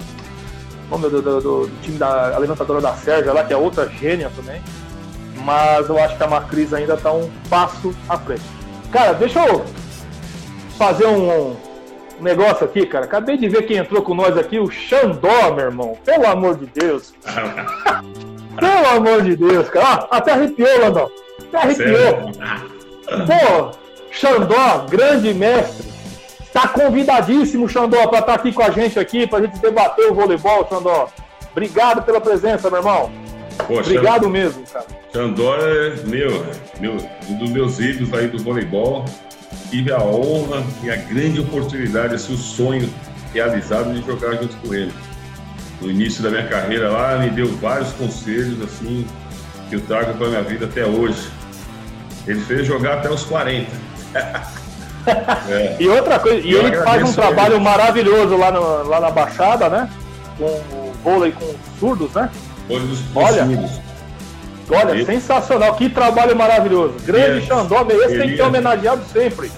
oh, 0.92 0.98
meu 0.98 1.10
Deus, 1.10 1.24
do, 1.24 1.42
do- 1.42 1.68
do 1.68 1.82
time 1.82 1.98
da 1.98 2.36
a 2.36 2.38
levantadora 2.38 2.82
da 2.82 2.94
Sérvia 2.94 3.32
lá, 3.32 3.44
que 3.44 3.54
é 3.54 3.58
outra 3.58 3.88
gênia 3.88 4.30
também 4.36 4.62
mas 5.44 5.90
eu 5.90 5.98
acho 5.98 6.18
que 6.18 6.24
a 6.24 6.28
Macris 6.28 6.74
ainda 6.74 6.98
tá 6.98 7.12
um 7.12 7.30
passo 7.50 7.96
à 8.08 8.18
frente. 8.18 8.44
Cara, 8.92 9.14
deixa 9.14 9.46
eu 9.46 9.64
fazer 10.78 11.06
um, 11.06 11.52
um 11.52 11.56
negócio 12.20 12.66
aqui, 12.66 12.86
cara. 12.86 13.06
Acabei 13.06 13.38
de 13.38 13.48
ver 13.48 13.64
quem 13.64 13.78
entrou 13.78 14.02
com 14.02 14.14
nós 14.14 14.38
aqui, 14.38 14.60
o 14.60 14.70
Xandó, 14.70 15.54
meu 15.54 15.66
irmão. 15.66 15.98
Pelo 16.04 16.28
amor 16.28 16.58
de 16.58 16.66
Deus. 16.68 17.14
Pelo 18.60 18.98
amor 18.98 19.22
de 19.22 19.36
Deus, 19.36 19.70
cara. 19.70 20.08
Ah, 20.12 20.18
até 20.18 20.32
arrepiou, 20.34 20.80
Landão. 20.80 21.10
Até 21.48 21.58
arrepiou. 21.58 22.32
Pô, 23.26 23.72
Xandó, 24.12 24.86
grande 24.90 25.34
mestre. 25.34 25.88
Tá 26.52 26.68
convidadíssimo, 26.68 27.70
Xandó, 27.70 28.08
pra 28.08 28.20
estar 28.20 28.34
aqui 28.34 28.52
com 28.52 28.64
a 28.64 28.72
gente 28.72 29.00
aqui, 29.00 29.28
pra 29.28 29.42
gente 29.42 29.60
debater 29.60 30.12
o 30.12 30.16
voleibol, 30.16 30.68
Xandó. 30.68 31.08
Obrigado 31.52 32.02
pela 32.02 32.20
presença, 32.20 32.70
meu 32.70 32.80
irmão. 32.80 33.12
Poxa, 33.68 33.82
Obrigado 33.92 34.30
mesmo, 34.30 34.64
cara. 34.72 34.86
Xandó 35.14 35.56
é 35.58 35.96
meu, 36.06 36.46
meu, 36.80 36.98
um 37.30 37.36
dos 37.38 37.50
meus 37.50 37.80
ídolos 37.80 38.14
aí 38.14 38.28
do 38.28 38.42
voleibol. 38.44 39.06
Tive 39.70 39.92
a 39.92 40.00
honra 40.02 40.64
e 40.84 40.90
a 40.90 40.96
grande 40.96 41.40
oportunidade, 41.42 42.16
assim, 42.16 42.34
o 42.34 42.38
sonho 42.38 42.90
realizado 43.34 43.94
de 43.94 44.06
jogar 44.06 44.36
junto 44.38 44.56
com 44.58 44.74
ele. 44.74 44.92
No 45.82 45.90
início 45.90 46.22
da 46.24 46.30
minha 46.30 46.48
carreira 46.48 46.90
lá, 46.90 47.18
me 47.18 47.30
deu 47.30 47.48
vários 47.58 47.92
conselhos, 47.94 48.62
assim, 48.62 49.06
que 49.70 49.76
eu 49.76 49.82
trago 49.82 50.14
para 50.16 50.28
minha 50.28 50.42
vida 50.42 50.66
até 50.66 50.86
hoje. 50.86 51.30
Ele 52.28 52.42
fez 52.42 52.66
jogar 52.66 52.96
até 53.00 53.10
os 53.10 53.24
40. 53.24 53.72
é, 55.50 55.78
E 55.80 55.88
outra 55.88 56.20
coisa, 56.20 56.40
e 56.46 56.52
Eu 56.52 56.68
ele 56.68 56.78
faz 56.78 57.04
um 57.08 57.14
trabalho 57.14 57.56
ele. 57.56 57.64
maravilhoso 57.64 58.36
lá, 58.38 58.52
no- 58.52 58.84
lá 58.88 59.00
na 59.00 59.10
Baixada, 59.12 59.70
né? 59.70 59.90
Com 60.38 60.46
o 60.46 60.94
vôlei 61.04 61.32
com 61.32 61.54
surdos, 61.80 62.12
né? 62.14 62.30
Olho 62.70 62.88
dos, 62.88 63.00
dos 63.02 63.16
Olha. 63.16 63.48
Olha, 64.72 65.04
sensacional, 65.06 65.74
que 65.76 65.90
trabalho 65.90 66.36
maravilhoso. 66.36 66.94
Grande 67.06 67.40
E- 67.40 67.48
Xandó, 67.48 67.86
esse 67.90 68.20
tem 68.20 68.30
que 68.30 68.36
ser 68.38 68.44
homenageado 68.44 69.04
sempre. 69.06 69.52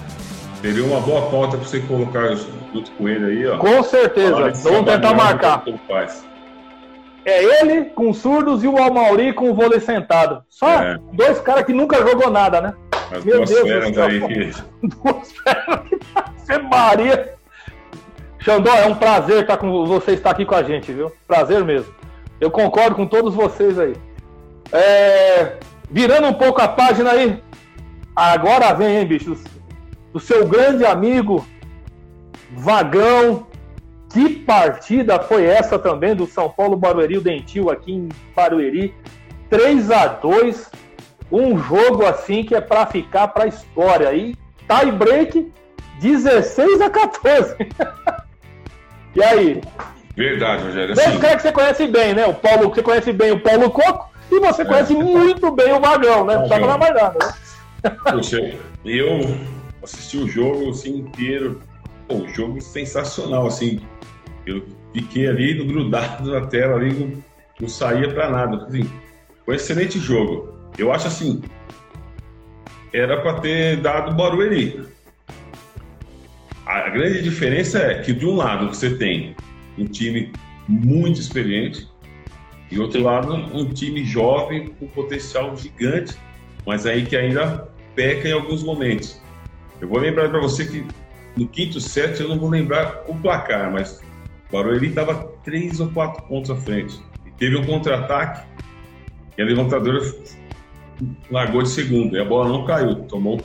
Teria 0.62 0.84
uma 0.84 1.00
boa 1.00 1.22
pauta 1.30 1.56
para 1.58 1.66
você 1.66 1.80
colocar 1.80 2.34
junto 2.34 2.90
com 2.92 3.08
ele 3.08 3.26
aí, 3.26 3.46
ó. 3.48 3.58
Com 3.58 3.82
certeza, 3.82 4.50
vamos 4.62 4.84
tentar 4.90 5.12
marcar. 5.14 5.62
É 7.24 7.44
ele 7.62 7.84
com 7.90 8.12
surdos 8.12 8.64
e 8.64 8.68
o 8.68 8.78
Almauri 8.78 9.32
com 9.32 9.50
o 9.50 9.54
vôlei 9.54 9.80
sentado. 9.80 10.42
Só 10.48 10.68
É. 10.68 10.98
dois 11.12 11.38
caras 11.40 11.64
que 11.64 11.72
nunca 11.72 11.98
jogou 11.98 12.30
nada, 12.30 12.60
né? 12.60 12.72
As 13.14 13.22
Meu 13.24 13.36
duas 13.38 13.50
Deus 13.50 13.62
feras 13.68 13.98
aí 13.98 14.20
que. 14.20 14.52
Duas 14.88 15.32
pernas 15.32 15.80
que 16.46 16.52
Ave 16.52 16.62
Maria. 16.68 17.34
Xandó, 18.40 18.74
é 18.74 18.86
um 18.86 18.94
prazer 18.94 19.42
estar 19.42 19.56
com 19.56 19.84
você 19.86 20.12
estar 20.12 20.30
aqui 20.30 20.44
com 20.44 20.54
a 20.54 20.62
gente, 20.64 20.92
viu? 20.92 21.12
Prazer 21.28 21.62
mesmo. 21.64 21.92
Eu 22.42 22.50
concordo 22.50 22.96
com 22.96 23.06
todos 23.06 23.36
vocês 23.36 23.78
aí. 23.78 23.94
É, 24.72 25.58
virando 25.88 26.26
um 26.26 26.34
pouco 26.34 26.60
a 26.60 26.66
página 26.66 27.12
aí, 27.12 27.40
agora 28.16 28.74
vem, 28.74 28.96
hein, 28.96 29.06
bichos? 29.06 29.44
Do 30.12 30.18
seu 30.18 30.48
grande 30.48 30.84
amigo 30.84 31.46
Vagão. 32.50 33.46
Que 34.12 34.28
partida 34.28 35.20
foi 35.20 35.44
essa 35.44 35.78
também 35.78 36.16
do 36.16 36.26
São 36.26 36.50
Paulo 36.50 36.76
Barueri, 36.76 37.16
o 37.16 37.20
Dentil 37.20 37.70
aqui 37.70 37.92
em 37.92 38.08
Barueri? 38.34 38.92
3 39.48 39.90
a 39.92 40.06
2 40.08 40.68
um 41.30 41.56
jogo 41.56 42.04
assim 42.04 42.42
que 42.42 42.56
é 42.56 42.60
pra 42.60 42.86
ficar 42.86 43.28
pra 43.28 43.46
história. 43.46 44.12
E 44.12 44.34
tie 44.66 44.90
break 44.90 45.52
16 46.00 46.80
a 46.80 46.90
14. 46.90 47.54
e 49.14 49.22
aí? 49.22 49.60
Verdade, 50.16 50.64
Rogério. 50.64 50.94
Dois 50.94 51.06
Assim, 51.06 51.18
caras 51.18 51.36
que 51.36 51.42
você 51.42 51.52
conhece 51.52 51.86
bem, 51.86 52.14
né? 52.14 52.26
O 52.26 52.34
Paulo, 52.34 52.68
você 52.68 52.82
conhece 52.82 53.12
bem 53.12 53.32
o 53.32 53.40
Paulo 53.40 53.70
Coco 53.70 54.10
e 54.30 54.38
você 54.38 54.64
conhece 54.64 54.94
muito 54.94 55.50
bem 55.52 55.72
o 55.72 55.80
Vagão, 55.80 56.24
né? 56.24 56.34
Não 56.34 56.42
precisa 56.42 56.60
falar 56.60 56.78
mais 56.78 56.94
nada, 56.94 57.18
né? 57.18 58.58
eu 58.84 59.36
assisti 59.82 60.18
o 60.18 60.28
jogo 60.28 60.70
assim, 60.70 60.98
inteiro. 60.98 61.60
Pô, 62.06 62.16
um 62.16 62.28
jogo 62.28 62.60
sensacional, 62.60 63.46
assim. 63.46 63.80
Eu 64.46 64.64
fiquei 64.92 65.28
ali 65.28 65.54
grudado 65.64 66.30
na 66.30 66.46
tela 66.46 66.76
ali, 66.76 66.92
não, 66.92 67.22
não 67.60 67.68
saía 67.68 68.08
pra 68.12 68.28
nada. 68.28 68.64
Assim, 68.66 68.88
foi 69.44 69.54
um 69.54 69.56
excelente 69.56 69.98
jogo. 69.98 70.52
Eu 70.78 70.92
acho 70.92 71.08
assim, 71.08 71.42
era 72.92 73.20
pra 73.20 73.40
ter 73.40 73.76
dado 73.76 74.14
Barueri. 74.14 74.86
A 76.66 76.88
grande 76.90 77.22
diferença 77.22 77.78
é 77.78 78.00
que 78.00 78.12
de 78.12 78.26
um 78.26 78.36
lado 78.36 78.68
você 78.68 78.96
tem 78.96 79.34
um 79.78 79.86
time 79.86 80.32
muito 80.68 81.20
experiente 81.20 81.88
e 82.70 82.78
outro 82.78 83.02
lado 83.02 83.34
um 83.34 83.68
time 83.68 84.04
jovem 84.04 84.68
com 84.68 84.86
potencial 84.88 85.54
gigante, 85.56 86.16
mas 86.66 86.86
aí 86.86 87.04
que 87.04 87.14
ainda 87.14 87.68
peca 87.94 88.28
em 88.28 88.32
alguns 88.32 88.62
momentos. 88.62 89.20
Eu 89.80 89.88
vou 89.88 89.98
lembrar 89.98 90.30
para 90.30 90.40
você 90.40 90.64
que 90.64 90.86
no 91.36 91.46
quinto 91.48 91.80
set 91.80 92.20
eu 92.20 92.28
não 92.28 92.38
vou 92.38 92.48
lembrar 92.48 93.04
o 93.08 93.14
placar, 93.14 93.70
mas 93.70 94.00
o 94.48 94.52
Barueri 94.52 94.88
estava 94.88 95.14
três 95.44 95.80
ou 95.80 95.88
quatro 95.90 96.22
pontos 96.24 96.50
à 96.50 96.56
frente. 96.56 96.98
E 97.26 97.30
teve 97.32 97.56
um 97.56 97.66
contra-ataque 97.66 98.46
e 99.36 99.42
a 99.42 99.44
levantadora 99.44 100.00
largou 101.30 101.62
de 101.62 101.68
segundo 101.68 102.16
e 102.16 102.20
a 102.20 102.24
bola 102.24 102.48
não 102.48 102.64
caiu. 102.64 102.94
Tomou, 103.04 103.40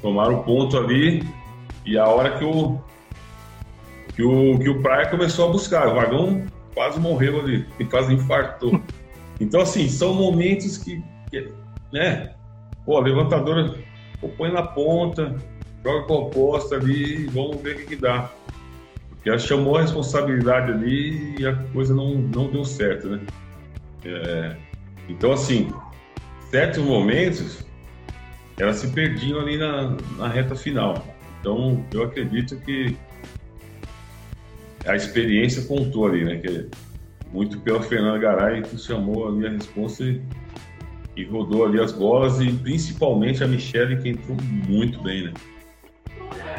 tomaram 0.00 0.40
o 0.40 0.44
ponto 0.44 0.76
ali 0.76 1.26
e 1.84 1.98
a 1.98 2.06
hora 2.06 2.38
que 2.38 2.44
o 2.44 2.80
que 4.14 4.22
o, 4.22 4.58
que 4.58 4.68
o 4.68 4.82
Praia 4.82 5.08
começou 5.08 5.48
a 5.48 5.52
buscar, 5.52 5.88
o 5.88 5.94
vagão 5.94 6.46
quase 6.74 6.98
morreu 6.98 7.40
ali 7.40 7.66
quase 7.90 8.14
infartou. 8.14 8.80
Então, 9.40 9.60
assim, 9.60 9.88
são 9.88 10.14
momentos 10.14 10.78
que, 10.78 11.02
que 11.30 11.48
né? 11.92 12.34
Pô, 12.84 12.96
a 12.96 13.00
levantadora 13.00 13.74
pô, 14.20 14.28
põe 14.28 14.52
na 14.52 14.62
ponta, 14.62 15.36
joga 15.84 16.06
com 16.06 16.14
a 16.14 16.18
oposta 16.18 16.76
ali 16.76 17.24
e 17.24 17.26
vamos 17.26 17.60
ver 17.60 17.74
o 17.74 17.78
que, 17.78 17.86
que 17.86 17.96
dá. 17.96 18.30
Porque 19.08 19.28
ela 19.28 19.38
chamou 19.38 19.76
a 19.76 19.82
responsabilidade 19.82 20.72
ali 20.72 21.36
e 21.38 21.46
a 21.46 21.54
coisa 21.72 21.94
não, 21.94 22.14
não 22.14 22.50
deu 22.50 22.64
certo, 22.64 23.08
né? 23.08 23.20
É, 24.04 24.56
então, 25.08 25.32
assim, 25.32 25.72
certos 26.50 26.82
momentos 26.82 27.64
elas 28.58 28.76
se 28.76 28.88
perdiam 28.88 29.40
ali 29.40 29.56
na, 29.58 29.96
na 30.16 30.28
reta 30.28 30.54
final. 30.54 31.04
Então, 31.40 31.84
eu 31.92 32.04
acredito 32.04 32.56
que 32.60 32.96
a 34.86 34.96
experiência 34.96 35.62
contou 35.64 36.06
ali, 36.06 36.24
né? 36.24 36.36
Que 36.36 36.68
muito 37.32 37.58
pela 37.60 37.82
Fernanda 37.82 38.18
Garay 38.18 38.62
que 38.62 38.76
chamou 38.78 39.28
ali 39.28 39.46
a 39.46 39.50
resposta 39.50 40.04
e, 40.04 40.20
e 41.16 41.24
rodou 41.24 41.64
ali 41.64 41.80
as 41.80 41.92
bolas 41.92 42.40
e 42.40 42.52
principalmente 42.52 43.42
a 43.42 43.46
Michelle 43.46 43.96
que 43.96 44.10
entrou 44.10 44.36
muito 44.68 45.02
bem, 45.02 45.24
né? 45.24 45.32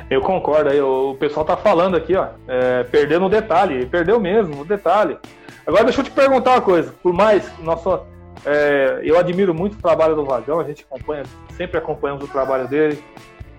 Eu 0.10 0.22
concordo 0.22 0.70
aí, 0.70 0.82
o 0.82 1.16
pessoal 1.20 1.46
tá 1.46 1.56
falando 1.56 1.96
aqui, 1.96 2.16
ó, 2.16 2.30
é, 2.48 2.84
perdeu 2.84 3.20
no 3.20 3.30
detalhe, 3.30 3.86
perdeu 3.86 4.20
mesmo, 4.20 4.56
no 4.56 4.66
detalhe. 4.66 5.18
Agora 5.66 5.86
deixa 5.86 6.02
eu 6.02 6.06
te 6.06 6.12
perguntar 6.12 6.52
uma 6.52 6.62
coisa, 6.62 6.94
por 7.02 7.14
mais 7.14 7.48
que 7.48 7.64
nossa, 7.64 8.02
é, 8.46 9.00
eu 9.04 9.18
admiro 9.18 9.54
muito 9.54 9.78
o 9.78 9.82
trabalho 9.82 10.16
do 10.16 10.26
Vagão, 10.26 10.60
a 10.60 10.64
gente 10.64 10.86
acompanha, 10.90 11.24
sempre 11.56 11.78
acompanhamos 11.78 12.24
o 12.24 12.28
trabalho 12.28 12.68
dele, 12.68 13.02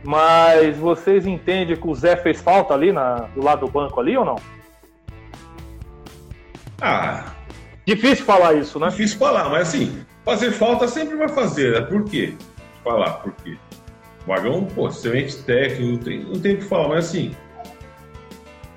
mas 0.04 0.76
vocês 0.76 1.26
entendem 1.26 1.76
que 1.76 1.88
o 1.88 1.94
Zé 1.94 2.16
fez 2.16 2.40
falta 2.40 2.74
ali 2.74 2.92
na, 2.92 3.28
do 3.34 3.42
lado 3.42 3.66
do 3.66 3.72
banco 3.72 4.00
ali 4.00 4.16
ou 4.16 4.24
não? 4.24 4.36
Ah, 6.80 7.34
Difícil 7.86 8.24
falar 8.24 8.54
isso, 8.54 8.78
né? 8.78 8.88
difícil 8.88 9.18
falar, 9.18 9.50
mas 9.50 9.68
assim, 9.68 10.04
fazer 10.24 10.52
falta 10.52 10.88
sempre 10.88 11.16
vai 11.16 11.28
fazer, 11.28 11.72
né? 11.72 11.80
Por 11.82 12.04
quê? 12.04 12.34
Falar 12.82 13.14
por 13.14 13.32
quê? 13.32 13.56
Vagão, 14.26 14.64
pô, 14.64 14.88
excelente 14.88 15.36
técnico, 15.42 15.92
não 15.92 15.98
tem, 15.98 16.24
não 16.24 16.40
tem 16.40 16.54
o 16.54 16.58
que 16.58 16.64
falar, 16.64 16.88
mas 16.88 17.06
assim, 17.06 17.36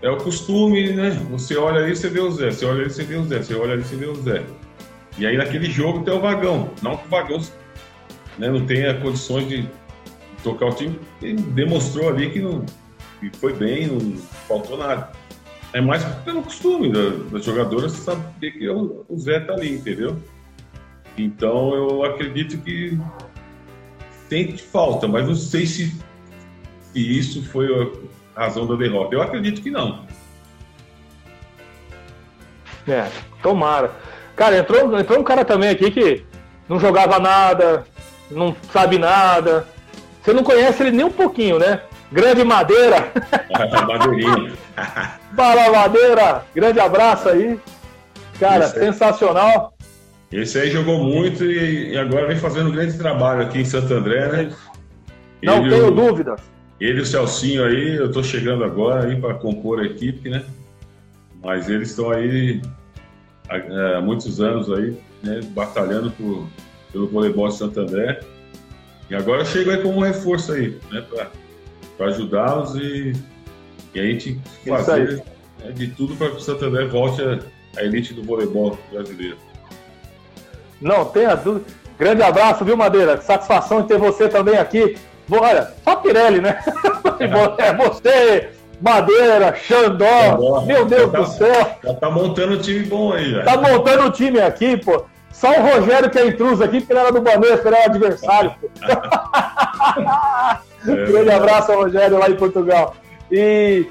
é 0.02 0.10
o 0.10 0.18
costume, 0.18 0.92
né? 0.92 1.12
Você 1.32 1.56
olha 1.56 1.82
ali, 1.82 1.96
você 1.96 2.10
vê 2.10 2.20
o 2.20 2.30
Zé, 2.32 2.52
você 2.52 2.66
olha 2.66 2.82
ali, 2.82 2.90
você 2.90 3.04
vê 3.04 3.16
o 3.16 3.24
Zé, 3.24 3.42
você 3.42 3.56
olha 3.56 3.74
ali, 3.74 3.84
você 3.84 3.96
vê 3.96 4.06
o 4.08 4.16
Zé. 4.16 4.44
E 5.18 5.26
aí 5.26 5.38
naquele 5.38 5.72
jogo 5.72 6.04
tem 6.04 6.14
o 6.14 6.20
Vagão. 6.20 6.70
Não 6.82 6.98
que 6.98 7.08
o 7.08 7.10
Vagão 7.10 7.40
né, 8.38 8.50
não 8.50 8.66
tenha 8.66 8.94
condições 9.00 9.48
de 9.48 9.70
tocar 10.44 10.68
o 10.68 10.74
time, 10.74 11.00
demonstrou 11.54 12.10
ali 12.10 12.30
que, 12.30 12.40
não, 12.40 12.66
que 13.20 13.30
foi 13.38 13.54
bem, 13.54 13.88
não 13.88 14.18
faltou 14.48 14.78
nada. 14.78 15.12
É 15.74 15.82
mais 15.82 16.04
pelo 16.24 16.42
costume 16.44 16.92
das 16.92 17.30
da 17.30 17.40
jogadoras 17.40 17.92
saber 17.92 18.52
que 18.52 18.70
o, 18.70 19.06
o 19.08 19.20
Zé 19.20 19.40
tá 19.40 19.54
ali, 19.54 19.76
entendeu? 19.76 20.18
Então 21.18 21.74
eu 21.74 22.04
acredito 22.04 22.58
que 22.60 22.98
tem 24.30 24.56
falta, 24.58 25.08
mas 25.08 25.28
não 25.28 25.36
sei 25.36 25.66
se, 25.66 25.94
se 26.94 27.20
isso 27.20 27.44
foi 27.44 27.68
a 28.36 28.44
razão 28.44 28.68
da 28.68 28.76
derrota. 28.76 29.16
Eu 29.16 29.22
acredito 29.22 29.62
que 29.62 29.72
não. 29.72 30.06
É, 32.88 33.10
tomara. 33.42 33.92
Cara, 34.36 34.58
entrou, 34.60 34.98
entrou 34.98 35.20
um 35.20 35.24
cara 35.24 35.44
também 35.44 35.70
aqui 35.70 35.92
que 35.92 36.24
não 36.70 36.80
jogava 36.80 37.20
nada, 37.20 37.86
não 38.30 38.56
sabe 38.72 38.98
nada. 38.98 39.68
Você 40.28 40.34
não 40.34 40.44
conhece 40.44 40.84
ele 40.84 40.92
nem 40.92 41.06
um 41.06 41.10
pouquinho, 41.10 41.58
né? 41.58 41.80
Grande 42.12 42.44
Madeira. 42.44 43.14
Madeirinha. 43.88 44.52
Fala, 45.34 45.72
Madeira. 45.72 46.44
Grande 46.54 46.82
abraço 46.82 47.30
aí. 47.30 47.58
Cara, 48.38 48.68
sensacional. 48.68 49.74
Esse 50.30 50.60
aí 50.60 50.70
jogou 50.70 51.02
muito 51.02 51.46
e, 51.46 51.98
agora 51.98 52.28
vem 52.28 52.36
fazendo 52.36 52.70
um 52.70 52.74
grande 52.74 52.98
trabalho 52.98 53.42
aqui 53.42 53.60
em 53.60 53.64
Santo 53.64 53.94
André, 53.94 54.28
né? 54.28 54.54
Não 55.42 55.66
ele, 55.66 55.70
tenho 55.70 55.92
dúvidas. 55.92 56.42
Ele 56.78 57.00
e 57.00 57.04
o 57.04 57.06
Celcinho 57.06 57.64
aí, 57.64 57.96
eu 57.96 58.12
tô 58.12 58.22
chegando 58.22 58.66
agora 58.66 59.08
aí 59.08 59.16
para 59.16 59.34
compor 59.36 59.80
a 59.80 59.86
equipe, 59.86 60.30
né? 60.30 60.44
Mas 61.42 61.70
eles 61.70 61.92
estão 61.92 62.12
aí 62.12 62.62
há, 63.48 63.98
há, 63.98 64.02
muitos 64.02 64.42
anos 64.42 64.70
aí, 64.74 64.94
né? 65.24 65.40
Batalhando 65.52 66.12
por, 66.12 66.46
pelo 66.92 67.08
voleibol 67.08 67.48
de 67.48 67.56
Santo 67.56 67.80
André. 67.80 68.20
E 69.10 69.16
agora 69.16 69.42
eu 69.42 69.46
chego 69.46 69.72
aí 69.72 69.82
como 69.82 69.98
um 69.98 70.02
reforço 70.02 70.52
aí, 70.52 70.78
né? 70.92 71.04
Para 71.98 72.08
ajudá-los 72.08 72.76
e, 72.76 73.14
e 73.94 74.00
a 74.00 74.04
gente 74.04 74.40
fazer 74.68 75.24
né, 75.60 75.72
de 75.72 75.88
tudo 75.88 76.16
para 76.16 76.30
que 76.30 76.38
o 76.38 76.40
Santo 76.40 76.66
André 76.66 76.86
volte 76.86 77.22
à 77.78 77.84
elite 77.84 78.14
do 78.14 78.24
voleibol 78.24 78.78
brasileiro. 78.92 79.38
Não 80.82 81.06
tenha 81.06 81.36
dúvida. 81.36 81.66
Grande 81.98 82.22
abraço, 82.22 82.64
viu, 82.64 82.78
Madeira? 82.78 83.20
Satisfação 83.22 83.82
de 83.82 83.88
ter 83.88 83.98
você 83.98 84.28
também 84.28 84.58
aqui. 84.58 84.98
Olha, 85.32 85.74
só 85.84 85.96
Pirelli, 85.96 86.40
né? 86.40 86.60
é 87.58 87.74
você, 87.74 88.50
Madeira, 88.80 89.56
Xandó, 89.56 90.62
meu 90.66 90.86
Deus 90.86 91.12
tá, 91.12 91.20
do 91.20 91.26
céu. 91.28 91.78
Já 91.84 91.94
tá 91.96 92.10
montando 92.12 92.54
um 92.54 92.60
time 92.60 92.84
bom 92.86 93.12
aí, 93.12 93.32
já. 93.32 93.44
Tá 93.44 93.58
montando 93.58 94.04
um 94.04 94.12
time 94.12 94.40
aqui, 94.40 94.78
pô. 94.78 95.06
Só 95.40 95.52
o 95.52 95.62
Rogério 95.62 96.10
que 96.10 96.18
é 96.18 96.26
intruso 96.26 96.64
aqui, 96.64 96.80
porque 96.80 96.94
ele 96.94 97.00
era 97.00 97.12
do 97.12 97.22
Bandeira, 97.22 97.62
ele 97.64 97.76
era 97.76 97.86
adversário, 97.86 98.56
é, 100.88 101.06
Grande 101.06 101.30
abraço 101.30 101.72
ao 101.72 101.84
Rogério 101.84 102.18
lá 102.18 102.28
em 102.28 102.36
Portugal. 102.36 102.96
E. 103.32 103.86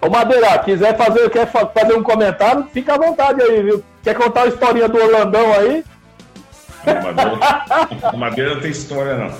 Ô 0.00 0.08
Madeira, 0.08 0.58
quiser 0.60 0.96
fazer, 0.96 1.28
quer 1.28 1.46
fazer 1.50 1.94
um 1.94 2.02
comentário, 2.02 2.66
fica 2.72 2.94
à 2.94 2.98
vontade 2.98 3.42
aí, 3.42 3.62
viu? 3.62 3.84
Quer 4.02 4.14
contar 4.14 4.44
a 4.44 4.46
historinha 4.46 4.88
do 4.88 4.96
Orlandão 4.96 5.52
aí? 5.52 5.84
Madeira, 6.86 8.16
Madeira 8.16 8.54
não 8.54 8.60
tem 8.62 8.70
história, 8.70 9.16
não. 9.16 9.30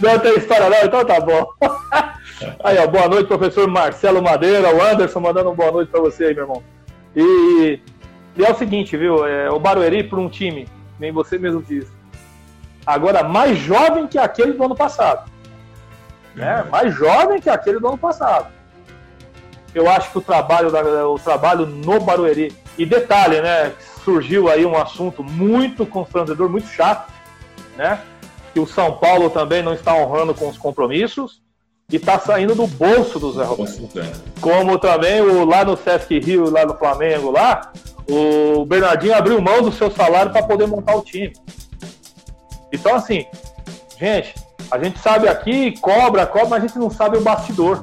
Não 0.00 0.18
tem 0.18 0.38
história, 0.38 0.70
não? 0.70 0.78
Então 0.84 1.04
tá 1.04 1.20
bom. 1.20 1.46
Aí, 2.62 2.76
ó, 2.78 2.86
boa 2.86 3.08
noite, 3.08 3.28
professor 3.28 3.66
Marcelo 3.66 4.22
Madeira, 4.22 4.74
o 4.74 4.82
Anderson 4.82 5.20
mandando 5.20 5.48
uma 5.48 5.54
boa 5.54 5.72
noite 5.72 5.90
para 5.90 6.00
você 6.00 6.26
aí, 6.26 6.34
meu 6.34 6.44
irmão. 6.44 6.62
E, 7.16 7.80
e, 8.36 8.44
é 8.44 8.50
o 8.50 8.56
seguinte, 8.56 8.96
viu? 8.96 9.26
É, 9.26 9.50
o 9.50 9.58
Barueri, 9.58 10.04
por 10.04 10.18
um 10.18 10.28
time, 10.28 10.68
nem 10.98 11.12
você 11.12 11.38
mesmo 11.38 11.62
disse, 11.62 11.90
agora 12.86 13.22
mais 13.22 13.58
jovem 13.58 14.06
que 14.06 14.18
aquele 14.18 14.52
do 14.52 14.64
ano 14.64 14.74
passado. 14.74 15.30
Né? 16.34 16.62
Mais 16.70 16.94
jovem 16.94 17.40
que 17.40 17.48
aquele 17.48 17.80
do 17.80 17.88
ano 17.88 17.98
passado. 17.98 18.48
Eu 19.74 19.90
acho 19.90 20.10
que 20.10 20.18
o 20.18 20.22
trabalho, 20.22 20.68
o 21.12 21.18
trabalho 21.18 21.66
no 21.66 22.00
Barueri 22.00 22.54
e 22.78 22.86
detalhe, 22.86 23.40
né? 23.40 23.72
Surgiu 24.04 24.48
aí 24.48 24.64
um 24.64 24.76
assunto 24.76 25.22
muito 25.22 25.84
constrangedor, 25.84 26.48
muito 26.48 26.68
chato, 26.68 27.12
né? 27.76 28.00
Que 28.54 28.60
o 28.60 28.66
São 28.66 28.96
Paulo 28.96 29.28
também 29.28 29.62
não 29.62 29.74
está 29.74 29.94
honrando 29.94 30.34
com 30.34 30.48
os 30.48 30.56
compromissos 30.56 31.42
e 31.90 31.96
está 31.96 32.18
saindo 32.18 32.54
do 32.54 32.66
bolso 32.66 33.18
do 33.18 33.32
Zé 33.32 33.44
Roberto. 33.44 33.88
Como 34.40 34.78
também 34.78 35.20
o, 35.20 35.44
lá 35.44 35.64
no 35.64 35.76
Sesc 35.76 36.18
Rio, 36.20 36.50
lá 36.50 36.64
no 36.64 36.76
Flamengo, 36.76 37.30
lá, 37.30 37.72
o 38.08 38.64
Bernardinho 38.64 39.14
abriu 39.14 39.40
mão 39.40 39.62
do 39.62 39.72
seu 39.72 39.90
salário 39.90 40.32
para 40.32 40.42
poder 40.42 40.66
montar 40.66 40.94
o 40.96 41.02
time. 41.02 41.32
Então, 42.72 42.94
assim, 42.94 43.26
gente, 43.98 44.34
a 44.70 44.78
gente 44.78 44.98
sabe 44.98 45.28
aqui, 45.28 45.78
cobra, 45.80 46.26
cobra, 46.26 46.48
mas 46.50 46.64
a 46.64 46.66
gente 46.66 46.78
não 46.78 46.90
sabe 46.90 47.16
o 47.16 47.20
bastidor. 47.20 47.82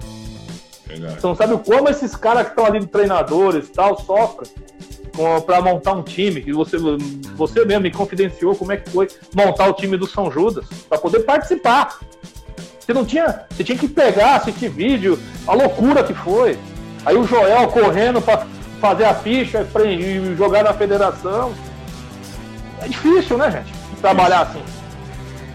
Você 0.86 1.26
não 1.26 1.36
sabe 1.36 1.58
como 1.58 1.90
esses 1.90 2.16
caras 2.16 2.44
que 2.44 2.50
estão 2.50 2.66
ali 2.66 2.80
de 2.80 2.88
treinadores 2.88 3.68
e 3.68 3.72
tal 3.72 4.00
sofrem 4.00 4.52
para 5.46 5.62
montar 5.62 5.94
um 5.94 6.02
time, 6.02 6.42
que 6.42 6.52
você, 6.52 6.78
você 7.36 7.64
mesmo 7.66 7.84
me 7.84 7.92
confidenciou 7.92 8.56
como 8.56 8.72
é 8.72 8.78
que 8.78 8.90
foi 8.90 9.08
montar 9.34 9.68
o 9.68 9.74
time 9.74 9.96
do 9.96 10.08
São 10.08 10.32
Judas, 10.32 10.66
para 10.90 10.98
poder 10.98 11.20
participar. 11.20 12.00
Você 12.80 12.94
não 12.94 13.06
tinha. 13.06 13.46
Você 13.50 13.64
tinha 13.64 13.78
que 13.78 13.88
pegar, 13.88 14.36
assistir 14.36 14.70
vídeo, 14.70 15.18
a 15.48 15.54
loucura 15.54 16.04
que 16.04 16.14
foi. 16.14 16.58
Aí 17.06 17.16
o 17.16 17.26
Joel 17.26 17.68
correndo 17.68 18.22
para 18.22 18.46
fazer 18.84 19.06
a 19.06 19.16
ficha 19.16 19.66
e 19.86 20.36
jogar 20.36 20.62
na 20.62 20.74
federação. 20.74 21.54
É 22.82 22.88
difícil, 22.90 23.38
né, 23.38 23.50
gente? 23.50 23.74
Trabalhar 24.02 24.42
assim. 24.42 24.62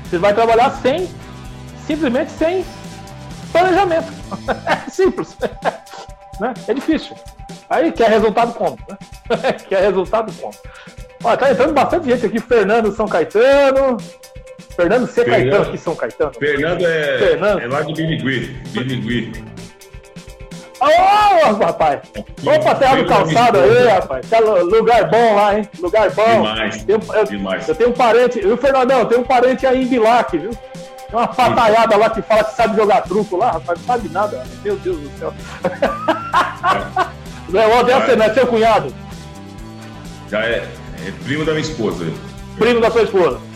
Você 0.05 0.17
vai 0.17 0.33
trabalhar 0.33 0.71
sem. 0.81 1.07
Simplesmente 1.87 2.31
sem 2.33 2.65
planejamento. 3.53 4.11
É 4.67 4.91
simples. 4.91 5.37
né? 6.41 6.55
É 6.67 6.73
difícil. 6.73 7.15
Aí 7.69 7.93
quer 7.93 8.09
resultado 8.09 8.55
como? 8.55 8.79
Né? 8.89 8.97
quer 9.69 9.83
resultado 9.83 10.33
como? 10.41 10.55
Olha, 11.23 11.37
tá 11.37 11.51
entrando 11.51 11.75
bastante 11.75 12.07
gente 12.07 12.25
aqui. 12.25 12.41
Fernando 12.41 12.95
São 12.95 13.07
Caetano. 13.07 13.99
Fernando 14.75 15.07
C. 15.07 15.25
Fernando, 15.25 15.41
Caetano 15.41 15.69
aqui 15.69 15.79
São 15.79 15.95
Caetano. 15.95 16.33
Fernando 16.33 16.83
é, 16.83 17.19
Fernando. 17.19 17.61
é 17.61 17.67
lá 17.67 17.83
de 17.83 17.93
Birigui. 17.93 18.47
Birigui. 18.69 19.58
Ô, 20.81 20.85
oh, 20.85 21.65
rapaz! 21.65 22.01
Opa, 22.47 22.75
terra 22.77 22.97
do 22.97 23.07
calçado 23.07 23.59
aí, 23.59 23.89
rapaz. 23.89 24.27
Lugar 24.71 25.11
bom 25.11 25.35
lá, 25.35 25.59
hein? 25.59 25.69
Lugar 25.81 26.11
bom. 26.11 26.43
Demais. 26.43 26.85
Eu, 26.87 27.01
eu, 27.15 27.25
demais. 27.25 27.69
eu 27.69 27.75
tenho 27.75 27.91
um 27.91 27.93
parente, 27.93 28.41
viu, 28.41 28.57
Fernandão? 28.57 29.01
Eu 29.01 29.07
tenho 29.07 29.21
um 29.23 29.25
parente 29.25 29.67
aí 29.67 29.83
em 29.83 29.87
Bilac, 29.89 30.39
viu? 30.39 30.51
Tem 30.51 31.19
uma 31.19 31.27
pataiada 31.27 31.97
lá 31.97 32.11
que 32.11 32.23
fala 32.23 32.45
que 32.45 32.55
sabe 32.55 32.77
jogar 32.77 33.03
truco 33.03 33.37
lá, 33.37 33.53
rapaz, 33.53 33.79
não 33.81 33.87
sabe 33.87 34.09
nada. 34.11 34.45
Meu 34.63 34.77
Deus 34.77 34.99
do 34.99 35.19
céu. 35.19 35.35
Leão, 37.49 37.83
deve 37.83 38.07
ser, 38.07 38.17
né? 38.17 38.33
Seu 38.33 38.47
cunhado. 38.47 38.95
Já 40.31 40.45
é, 40.45 40.69
é 41.07 41.13
primo 41.25 41.45
da 41.45 41.53
minha 41.53 41.63
esposa. 41.63 42.05
Primo 42.57 42.81
da 42.81 42.91
sua 42.91 43.03
esposa. 43.03 43.48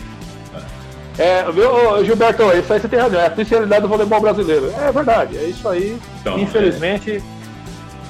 É, 1.17 1.43
viu, 1.51 2.03
Gilberto, 2.03 2.43
isso 2.57 2.73
aí 2.73 2.79
você 2.79 2.87
tem 2.87 2.99
razão, 2.99 3.19
é 3.19 3.25
a 3.25 3.27
especialidade 3.27 3.81
do 3.81 3.87
voleibol 3.87 4.19
brasileiro. 4.19 4.73
É 4.77 4.91
verdade, 4.91 5.37
é 5.37 5.43
isso 5.43 5.67
aí. 5.69 5.97
Então, 6.21 6.39
infelizmente. 6.39 7.23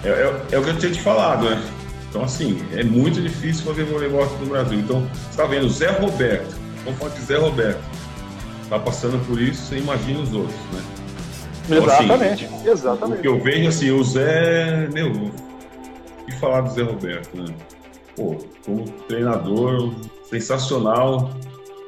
É, 0.04 0.10
é, 0.10 0.36
é, 0.52 0.60
o 0.60 0.64
que 0.64 0.70
eu 0.70 0.78
tinha 0.78 0.92
te 0.92 1.02
falado, 1.02 1.50
né? 1.50 1.62
Então, 2.10 2.24
assim, 2.24 2.62
é 2.74 2.84
muito 2.84 3.22
difícil 3.22 3.66
fazer 3.66 3.84
voleibol 3.84 4.24
aqui 4.24 4.36
no 4.36 4.46
Brasil. 4.46 4.80
Então, 4.80 5.08
você 5.30 5.38
tá 5.38 5.46
vendo, 5.48 5.68
Zé 5.70 5.90
Roberto, 5.92 6.56
vamos 6.86 7.00
falar 7.00 7.12
de 7.12 7.22
Zé 7.22 7.38
Roberto 7.38 7.94
está 8.74 8.80
passando 8.80 9.24
por 9.26 9.40
isso, 9.40 9.62
você 9.64 9.78
imagina 9.78 10.20
os 10.22 10.34
outros, 10.34 10.56
né? 10.72 10.82
Então, 11.66 11.78
exatamente, 11.78 12.46
assim, 12.46 12.70
exatamente. 12.70 13.20
O 13.20 13.22
que 13.22 13.28
eu 13.28 13.40
vejo 13.40 13.70
assim, 13.70 13.92
o 13.92 14.04
Zé, 14.04 14.88
meu, 14.92 15.12
o 15.12 16.26
que 16.26 16.36
falar 16.40 16.62
do 16.62 16.72
Zé 16.72 16.82
Roberto, 16.82 17.38
né? 17.38 17.54
Pô, 18.16 18.38
como 18.66 18.86
treinador, 19.08 19.94
sensacional 20.30 21.32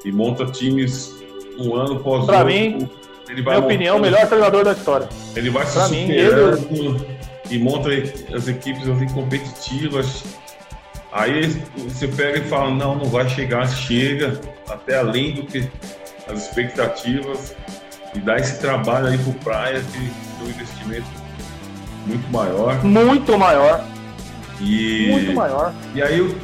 e 0.05 0.11
monta 0.11 0.45
times 0.45 1.15
um 1.57 1.75
ano 1.75 1.95
após 1.95 2.25
Para 2.25 2.45
mim, 2.45 2.87
ele 3.27 3.41
vai 3.41 3.55
minha 3.55 3.65
opinião, 3.65 3.97
o 3.97 3.99
melhor 3.99 4.27
treinador 4.27 4.63
da 4.63 4.71
história. 4.71 5.09
Ele 5.35 5.49
vai 5.49 5.65
pra 5.65 5.87
se 5.87 5.91
mim, 5.91 6.07
superando 6.07 6.67
ele... 6.69 7.07
e 7.49 7.59
monta 7.59 7.89
as 8.33 8.47
equipes 8.47 8.87
assim, 8.87 9.07
competitivas. 9.09 10.23
Aí 11.11 11.47
você 11.77 12.07
pega 12.07 12.39
e 12.39 12.41
fala, 12.41 12.69
não, 12.71 12.95
não 12.95 13.05
vai 13.05 13.27
chegar, 13.27 13.67
chega 13.67 14.39
até 14.69 14.99
além 14.99 15.33
do 15.33 15.43
que 15.43 15.67
as 16.27 16.47
expectativas 16.47 17.55
e 18.13 18.19
dar 18.19 18.39
esse 18.39 18.59
trabalho 18.59 19.07
aí 19.07 19.17
pro 19.17 19.33
Praia 19.33 19.81
que 19.81 19.97
tem 19.97 20.47
um 20.47 20.49
investimento 20.49 21.07
muito 22.05 22.31
maior. 22.31 22.83
Muito 22.83 23.37
maior. 23.37 23.83
E, 24.61 25.07
muito 25.11 25.33
maior. 25.33 25.73
E 25.93 26.01
aí 26.01 26.35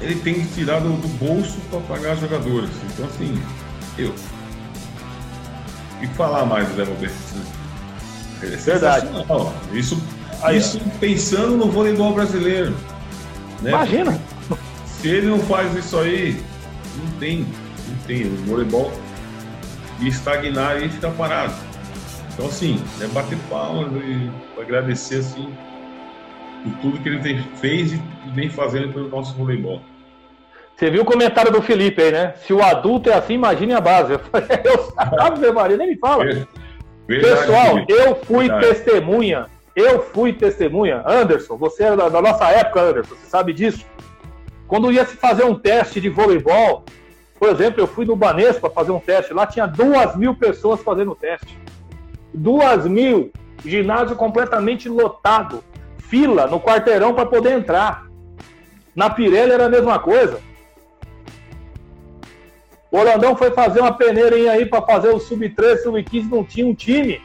ele 0.00 0.16
tem 0.16 0.34
que 0.34 0.46
tirar 0.54 0.80
do, 0.80 0.90
do 0.90 1.08
bolso 1.18 1.58
para 1.70 1.80
pagar 1.80 2.16
jogadores. 2.16 2.70
Então 2.92 3.06
assim, 3.06 3.40
eu. 3.98 4.14
E 6.02 6.06
falar 6.08 6.44
mais 6.44 6.68
do. 6.68 6.84
Né? 6.84 7.10
É 8.42 8.46
Verdade. 8.46 9.08
Isso, 9.72 10.00
Aí, 10.42 10.58
isso 10.58 10.78
pensando 11.00 11.56
no 11.56 11.70
voleibol 11.70 12.12
brasileiro. 12.12 12.74
Né? 13.62 13.70
Imagina. 13.70 14.20
Se 14.86 15.08
ele 15.08 15.28
não 15.28 15.40
faz 15.40 15.74
isso 15.74 15.98
aí, 15.98 16.42
não 16.98 17.18
tem. 17.18 17.46
Não 17.88 17.96
tem. 18.06 18.26
O 18.26 18.36
voleibol 18.44 18.92
ia 20.00 20.08
estagnar 20.08 20.82
e 20.82 20.88
ficar 20.88 21.10
parado. 21.12 21.54
Então, 22.32 22.46
assim, 22.46 22.82
é 23.00 23.06
bater 23.08 23.38
palmas 23.48 23.90
e 24.04 24.30
agradecer, 24.60 25.20
assim, 25.20 25.52
por 26.70 26.80
tudo 26.80 27.00
que 27.00 27.08
ele 27.08 27.20
tem, 27.20 27.38
fez 27.56 27.92
e 27.92 28.00
vem 28.34 28.50
fazendo 28.50 28.92
pelo 28.92 29.08
nosso 29.08 29.34
voleibol. 29.34 29.80
Você 30.76 30.90
viu 30.90 31.02
o 31.02 31.06
comentário 31.06 31.50
do 31.50 31.62
Felipe 31.62 32.02
aí, 32.02 32.12
né? 32.12 32.34
Se 32.36 32.52
o 32.52 32.62
adulto 32.62 33.08
é 33.08 33.14
assim, 33.14 33.34
imagine 33.34 33.72
a 33.72 33.80
base. 33.80 34.12
Eu 34.12 34.18
falei, 34.18 34.48
eu, 34.64 34.92
Ave 34.96 35.50
Maria, 35.50 35.76
nem 35.76 35.88
me 35.88 35.96
fala. 35.96 36.24
Verdade, 36.24 36.48
Pessoal, 37.06 37.84
eu 37.88 38.16
fui 38.16 38.48
verdade. 38.48 38.66
testemunha. 38.66 39.46
Eu 39.74 40.02
fui 40.02 40.32
testemunha. 40.32 41.02
Anderson, 41.06 41.56
você 41.56 41.84
era 41.84 41.96
da, 41.96 42.08
da, 42.08 42.20
nossa 42.20 42.48
época, 42.50 42.80
Anderson, 42.80 43.14
você 43.14 43.26
sabe 43.26 43.52
disso. 43.54 43.86
Quando 44.66 44.92
ia 44.92 45.04
se 45.06 45.16
fazer 45.16 45.44
um 45.44 45.54
teste 45.54 46.00
de 46.00 46.10
voleibol, 46.10 46.84
por 47.38 47.48
exemplo, 47.48 47.80
eu 47.80 47.86
fui 47.86 48.04
no 48.04 48.16
Banespa 48.16 48.68
fazer 48.68 48.90
um 48.90 49.00
teste. 49.00 49.32
Lá 49.32 49.46
tinha 49.46 49.66
duas 49.66 50.14
mil 50.16 50.34
pessoas 50.34 50.82
fazendo 50.82 51.12
o 51.12 51.16
teste. 51.16 51.58
Duas 52.34 52.86
mil. 52.86 53.30
Ginásio 53.64 54.16
completamente 54.16 54.88
lotado. 54.88 55.64
Fila 56.08 56.46
no 56.46 56.60
quarteirão 56.60 57.14
para 57.14 57.26
poder 57.26 57.52
entrar. 57.52 58.06
Na 58.94 59.10
Pirelli 59.10 59.52
era 59.52 59.66
a 59.66 59.70
mesma 59.70 59.98
coisa. 59.98 60.40
O 62.90 62.98
Holandão 62.98 63.36
foi 63.36 63.50
fazer 63.50 63.80
uma 63.80 63.92
peneirinha 63.92 64.52
aí 64.52 64.64
para 64.64 64.80
fazer 64.80 65.08
o 65.08 65.18
sub-13, 65.18 65.82
sub-15, 65.82 66.30
não 66.30 66.44
tinha 66.44 66.66
um 66.66 66.74
time. 66.74 67.20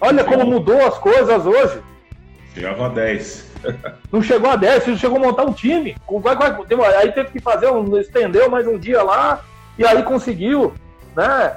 Olha 0.00 0.24
como 0.24 0.44
mudou 0.44 0.84
as 0.86 0.98
coisas 0.98 1.46
hoje. 1.46 1.80
Chegava 2.52 2.86
a 2.86 2.88
10. 2.90 3.46
Não 4.12 4.22
chegou 4.22 4.50
a 4.50 4.56
10, 4.56 4.86
não 4.86 4.96
chegou 4.96 5.16
a 5.16 5.20
montar 5.20 5.44
um 5.44 5.52
time. 5.52 5.96
Aí 6.98 7.10
teve 7.10 7.30
que 7.30 7.40
fazer 7.40 7.68
um. 7.68 7.98
estendeu 7.98 8.48
mais 8.48 8.66
um 8.66 8.78
dia 8.78 9.02
lá, 9.02 9.44
e 9.76 9.84
aí 9.84 10.02
conseguiu, 10.04 10.72
né? 11.16 11.56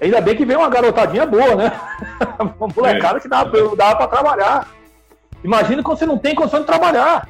Ainda 0.00 0.20
bem 0.20 0.36
que 0.36 0.44
veio 0.44 0.60
uma 0.60 0.68
garotadinha 0.68 1.26
boa, 1.26 1.56
né? 1.56 1.72
Uma 2.58 2.68
molecada 2.74 3.18
é. 3.18 3.20
que 3.20 3.28
dava, 3.28 3.50
dava 3.76 3.96
para 3.96 4.06
trabalhar. 4.06 4.68
Imagina 5.42 5.82
quando 5.82 5.98
você 5.98 6.06
não 6.06 6.18
tem 6.18 6.34
condição 6.34 6.60
de 6.60 6.66
trabalhar, 6.66 7.28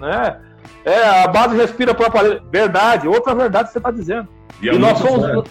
né? 0.00 0.40
É, 0.84 1.06
a 1.24 1.28
base 1.28 1.56
respira 1.56 1.94
para 1.94 2.06
aparelho. 2.06 2.42
Verdade, 2.50 3.06
outra 3.06 3.34
verdade 3.34 3.68
que 3.68 3.72
você 3.72 3.78
está 3.78 3.90
dizendo. 3.90 4.28
E, 4.60 4.68
e 4.68 4.78
nós 4.78 4.98
somos. 4.98 5.48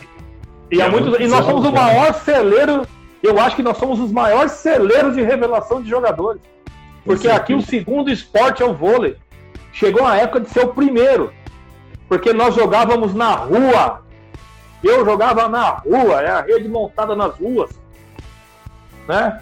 E, 0.69 0.79
e, 0.79 0.89
muito, 0.89 1.21
e 1.21 1.27
nós 1.27 1.45
somos 1.45 1.65
o 1.65 1.71
maior 1.71 2.13
celeiro. 2.13 2.87
Eu 3.21 3.39
acho 3.39 3.55
que 3.55 3.63
nós 3.63 3.77
somos 3.77 3.99
os 3.99 4.11
maiores 4.11 4.53
celeiros 4.53 5.15
de 5.15 5.21
revelação 5.21 5.81
de 5.81 5.89
jogadores. 5.89 6.41
Porque 7.03 7.29
aqui 7.29 7.53
o 7.53 7.61
segundo 7.61 8.11
esporte 8.11 8.61
é 8.61 8.65
o 8.65 8.73
vôlei. 8.73 9.15
Chegou 9.71 10.05
a 10.05 10.17
época 10.17 10.41
de 10.41 10.49
ser 10.49 10.65
o 10.65 10.73
primeiro. 10.73 11.31
Porque 12.07 12.33
nós 12.33 12.55
jogávamos 12.55 13.13
na 13.13 13.31
rua. 13.31 14.01
Eu 14.83 15.03
jogava 15.03 15.47
na 15.49 15.69
rua, 15.69 16.21
é 16.21 16.29
a 16.29 16.41
rede 16.41 16.67
montada 16.67 17.15
nas 17.15 17.35
ruas. 17.35 17.71
Né? 19.07 19.41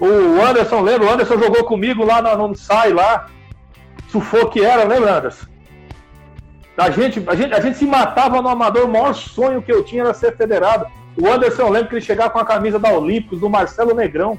O 0.00 0.42
Anderson, 0.42 0.80
lembra? 0.80 1.08
O 1.08 1.12
Anderson 1.12 1.38
jogou 1.38 1.64
comigo 1.64 2.04
lá 2.04 2.20
no, 2.20 2.48
no 2.48 2.56
SAI 2.56 2.92
lá 2.92 3.28
sufoco 4.14 4.50
que 4.50 4.64
era, 4.64 4.84
lembra, 4.84 5.18
Anderson? 5.18 5.46
A 6.76 6.90
gente, 6.90 7.22
a, 7.26 7.34
gente, 7.34 7.52
a 7.52 7.60
gente 7.60 7.78
se 7.78 7.86
matava 7.86 8.40
no 8.40 8.48
amador, 8.48 8.84
o 8.84 8.92
maior 8.92 9.12
sonho 9.12 9.62
que 9.62 9.72
eu 9.72 9.84
tinha 9.84 10.02
era 10.02 10.14
ser 10.14 10.36
federado. 10.36 10.86
O 11.20 11.28
Anderson, 11.28 11.62
eu 11.62 11.70
lembro 11.70 11.88
que 11.88 11.94
ele 11.96 12.04
chegava 12.04 12.30
com 12.30 12.38
a 12.38 12.44
camisa 12.44 12.78
da 12.78 12.90
Olímpicos, 12.90 13.40
do 13.40 13.50
Marcelo 13.50 13.94
Negrão. 13.94 14.38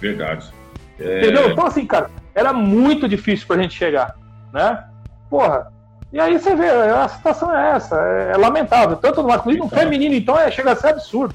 Verdade. 0.00 0.52
É... 0.98 1.20
Entendeu? 1.20 1.50
Então, 1.50 1.66
assim, 1.66 1.86
cara, 1.86 2.10
era 2.34 2.52
muito 2.52 3.08
difícil 3.08 3.46
pra 3.46 3.60
gente 3.60 3.74
chegar, 3.74 4.16
né? 4.52 4.84
Porra. 5.30 5.72
E 6.16 6.20
aí 6.20 6.38
você 6.38 6.56
vê, 6.56 6.70
a 6.70 7.06
situação 7.08 7.54
é 7.54 7.72
essa, 7.72 7.94
é, 8.00 8.32
é 8.32 8.36
lamentável. 8.38 8.96
Tanto 8.96 9.20
no 9.20 9.28
masculino, 9.28 9.64
no 9.64 9.70
feminino, 9.70 10.14
então, 10.14 10.38
é, 10.40 10.50
chega 10.50 10.72
a 10.72 10.74
ser 10.74 10.88
absurdo. 10.88 11.34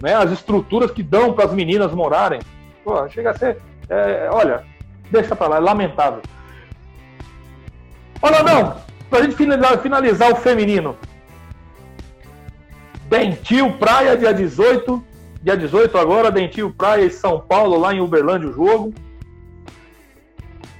Né? 0.00 0.14
As 0.14 0.30
estruturas 0.30 0.92
que 0.92 1.02
dão 1.02 1.32
para 1.32 1.46
as 1.46 1.52
meninas 1.52 1.90
morarem. 1.92 2.38
Porra, 2.84 3.08
chega 3.08 3.30
a 3.30 3.34
ser 3.36 3.60
é, 3.90 4.28
olha, 4.30 4.62
deixa 5.10 5.34
pra 5.34 5.48
lá, 5.48 5.56
é 5.56 5.58
lamentável. 5.58 6.22
Olha, 8.22 8.44
não, 8.44 8.76
pra 9.10 9.22
gente 9.22 9.34
finalizar, 9.34 9.78
finalizar 9.78 10.30
o 10.30 10.36
feminino. 10.36 10.96
Dentil 13.08 13.72
Praia, 13.72 14.16
dia 14.16 14.32
18. 14.32 15.04
Dia 15.42 15.56
18 15.56 15.98
agora, 15.98 16.30
Dentil 16.30 16.72
Praia 16.72 17.06
e 17.06 17.10
São 17.10 17.40
Paulo, 17.40 17.76
lá 17.76 17.92
em 17.92 18.00
Uberlândia 18.00 18.50
o 18.50 18.52
jogo. 18.52 18.94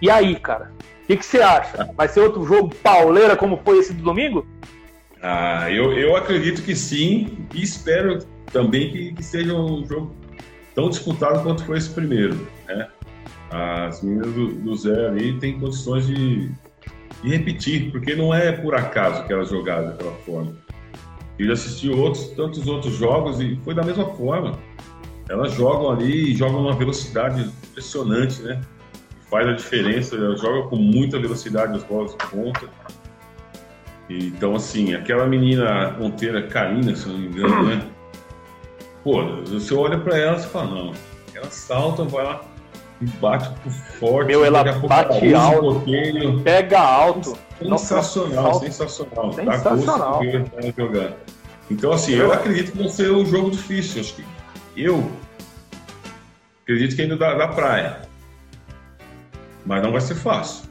E 0.00 0.08
aí, 0.08 0.36
cara? 0.36 0.70
O 1.02 1.06
que, 1.06 1.16
que 1.16 1.26
você 1.26 1.42
acha? 1.42 1.90
Vai 1.96 2.08
ser 2.08 2.20
outro 2.20 2.44
jogo 2.44 2.74
pauleira 2.76 3.36
como 3.36 3.60
foi 3.64 3.78
esse 3.78 3.92
do 3.92 4.02
domingo? 4.02 4.46
Ah, 5.20 5.70
eu, 5.70 5.92
eu 5.92 6.16
acredito 6.16 6.62
que 6.62 6.74
sim. 6.74 7.46
E 7.54 7.62
espero 7.62 8.18
também 8.52 8.90
que, 8.90 9.12
que 9.12 9.22
seja 9.22 9.54
um 9.54 9.84
jogo 9.86 10.14
tão 10.74 10.88
disputado 10.88 11.42
quanto 11.42 11.64
foi 11.64 11.78
esse 11.78 11.90
primeiro. 11.90 12.46
Né? 12.66 12.88
As 13.50 14.02
meninas 14.02 14.32
do, 14.32 14.48
do 14.48 14.76
Zé 14.76 15.06
ali 15.06 15.38
têm 15.38 15.58
condições 15.58 16.06
de, 16.06 16.50
de, 17.22 17.28
repetir, 17.28 17.90
porque 17.90 18.14
não 18.14 18.32
é 18.32 18.52
por 18.52 18.74
acaso 18.74 19.24
que 19.26 19.32
elas 19.32 19.50
jogaram 19.50 19.88
daquela 19.88 20.14
forma. 20.24 20.56
Eu 21.38 21.46
já 21.46 21.52
assisti 21.54 21.88
outros, 21.90 22.28
tantos 22.30 22.66
outros 22.66 22.94
jogos 22.94 23.40
e 23.40 23.58
foi 23.64 23.74
da 23.74 23.82
mesma 23.82 24.06
forma. 24.14 24.58
Elas 25.28 25.52
jogam 25.52 25.90
ali 25.90 26.32
e 26.32 26.34
jogam 26.34 26.62
numa 26.62 26.74
velocidade 26.74 27.42
impressionante, 27.42 28.42
né? 28.42 28.60
Faz 29.32 29.48
a 29.48 29.52
diferença, 29.52 30.14
jogam 30.36 30.68
com 30.68 30.76
muita 30.76 31.18
velocidade 31.18 31.74
as 31.74 31.82
bolas 31.84 32.10
de 32.10 32.18
ponta. 32.26 32.68
Então, 34.10 34.54
assim, 34.54 34.92
aquela 34.92 35.24
menina 35.24 35.94
ponteira 35.98 36.42
Karina, 36.48 36.94
se 36.94 37.08
não 37.08 37.16
me 37.16 37.28
engano, 37.28 37.62
né? 37.62 37.82
Pô, 39.02 39.24
você 39.46 39.72
olha 39.72 39.96
para 39.98 40.18
ela 40.18 40.36
e 40.36 40.42
fala, 40.42 40.66
não, 40.66 40.92
ela 41.34 41.50
salta, 41.50 42.04
vai 42.04 42.24
lá, 42.26 42.42
bate 43.22 43.48
forte. 43.98 44.26
Meu, 44.26 44.44
ela 44.44 44.64
bate 44.64 45.32
alto, 45.32 45.82
um 45.88 46.42
pega 46.42 46.78
alto. 46.78 47.34
Sensacional, 47.58 48.44
Nossa, 48.44 48.66
sensacional. 48.66 49.32
Sensacional. 49.32 50.20
Tá. 50.20 51.16
Então, 51.70 51.90
assim, 51.90 52.12
eu 52.16 52.34
acredito 52.34 52.72
que 52.72 52.78
vai 52.78 52.88
ser 52.90 53.10
um 53.10 53.24
jogo 53.24 53.50
difícil. 53.50 54.02
Acho 54.02 54.14
que 54.14 54.24
eu 54.76 55.10
acredito 56.64 56.94
que 56.94 57.00
ainda 57.00 57.16
dá, 57.16 57.32
dá 57.32 57.48
praia. 57.48 58.11
Mas 59.64 59.82
não 59.82 59.92
vai 59.92 60.00
ser 60.00 60.14
fácil. 60.14 60.68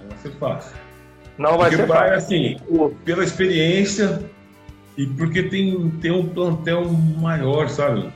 Não 0.00 0.08
vai 0.08 0.18
ser 0.18 0.30
fácil. 0.32 0.76
Não 1.38 1.58
vai 1.58 1.70
porque 1.70 1.76
ser 1.76 1.86
praia, 1.86 2.14
fácil. 2.14 2.58
assim, 2.68 2.94
pela 3.04 3.24
experiência 3.24 4.22
e 4.96 5.06
porque 5.06 5.44
tem, 5.44 5.90
tem 6.00 6.10
um 6.10 6.28
plantel 6.28 6.84
maior, 6.84 7.68
sabe? 7.68 8.12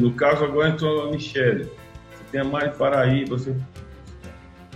No 0.00 0.12
caso, 0.12 0.44
agora 0.44 0.70
entrou 0.70 1.08
a 1.08 1.10
Michelle 1.12 1.70
tem 2.30 2.40
a 2.40 2.44
Mari 2.44 2.70
Paraíba, 2.76 3.38
você. 3.38 3.54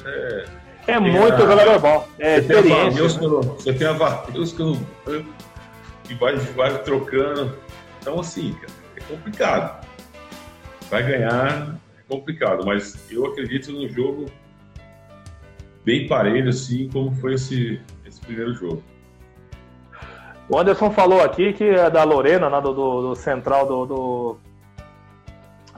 É, 0.05 0.45
é 0.89 0.99
muito 0.99 1.35
a, 1.35 1.37
jogador 1.37 1.79
bom. 1.79 2.09
É 2.19 2.41
você 2.41 2.53
experiência. 2.55 3.19
Tem 3.19 3.27
a 3.27 3.41
você 3.41 3.73
tem 3.73 3.87
a 3.87 3.93
Vadeusca 3.93 4.65
que 6.05 6.15
vai, 6.15 6.37
vai 6.37 6.83
trocando. 6.83 7.57
Então, 8.01 8.19
assim, 8.19 8.53
cara, 8.55 8.73
é 8.97 9.01
complicado. 9.01 9.87
Vai 10.91 11.03
ganhar, 11.05 11.77
é 11.99 12.03
complicado, 12.13 12.67
mas 12.67 12.99
eu 13.11 13.25
acredito 13.27 13.73
no 13.73 13.89
jogo 13.89 14.27
bem 15.85 16.07
parelho, 16.07 16.51
assim, 16.51 16.89
como 16.93 17.13
foi 17.13 17.35
esse, 17.35 17.81
esse 18.07 18.21
primeiro 18.21 18.55
jogo. 18.55 18.83
O 20.49 20.59
Anderson 20.59 20.91
falou 20.91 21.23
aqui 21.23 21.53
que 21.53 21.65
é 21.65 21.89
da 21.89 22.05
Lorena, 22.05 22.51
né, 22.51 22.61
do, 22.61 22.73
do, 22.75 23.09
do 23.09 23.15
central 23.15 23.67
do, 23.67 23.87
do 23.87 24.37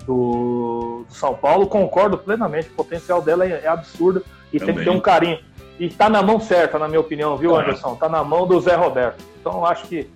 do, 0.07 1.05
São 1.09 1.35
Paulo, 1.35 1.67
concordo 1.67 2.19
plenamente. 2.19 2.69
O 2.69 2.73
potencial 2.73 3.23
dela 3.23 3.47
é, 3.47 3.63
é 3.65 3.69
absurdo 3.69 4.25
e 4.53 4.59
Também. 4.59 4.75
tem 4.75 4.85
que 4.85 4.91
ter 4.91 4.97
um 4.97 5.01
carinho. 5.01 5.39
E 5.79 5.89
tá 5.89 6.09
na 6.09 6.23
mão 6.23 6.39
certa, 6.39 6.79
na 6.79 6.87
minha 6.87 7.01
opinião, 7.01 7.37
viu, 7.37 7.57
Anderson? 7.57 7.97
Tá 7.97 8.09
na 8.09 8.23
mão 8.23 8.47
do 8.47 8.61
Zé 8.61 8.75
Roberto. 8.75 9.25
Então 9.41 9.55
eu 9.55 9.67
acho 9.67 9.87
que, 9.89 10.09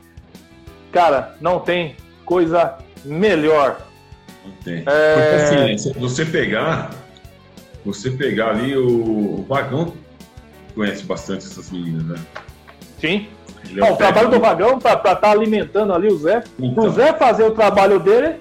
cara, 0.93 1.35
não 1.41 1.59
tem 1.59 1.97
coisa 2.25 2.79
melhor. 3.05 3.81
Não 4.45 4.53
tem. 4.63 4.85
É... 4.87 5.15
Porque 5.15 5.65
assim, 5.65 5.79
se 5.79 5.99
você 5.99 6.25
pegar, 6.25 6.91
você 7.85 8.11
pegar 8.11 8.51
ali 8.51 8.77
o, 8.77 9.41
o 9.41 9.47
Vagão 9.49 9.95
conhece 10.75 11.05
bastante 11.05 11.47
essas 11.47 11.71
meninas, 11.71 12.05
né? 12.05 12.17
Sim. 13.01 13.29
É 13.77 13.91
o 13.91 13.97
trabalho 13.97 14.31
do 14.31 14.41
Vagão 14.41 14.79
para 14.79 14.95
estar 14.95 15.17
tá 15.17 15.31
alimentando 15.31 15.93
ali 15.93 16.09
o 16.09 16.19
Zé. 16.19 16.43
Então. 16.59 16.85
O 16.85 16.91
Zé 16.91 17.13
fazer 17.13 17.45
o 17.45 17.51
trabalho 17.51 17.99
dele, 17.99 18.41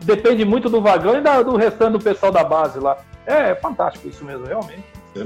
depende 0.00 0.44
muito 0.44 0.68
do 0.68 0.80
vagão 0.80 1.16
e 1.18 1.20
da, 1.20 1.42
do 1.42 1.56
restante 1.56 1.92
do 1.92 2.00
pessoal 2.00 2.32
da 2.32 2.44
base 2.44 2.78
lá. 2.78 2.98
É, 3.26 3.50
é 3.50 3.54
fantástico 3.54 4.08
isso 4.08 4.24
mesmo, 4.24 4.46
realmente. 4.46 4.84
É 5.16 5.24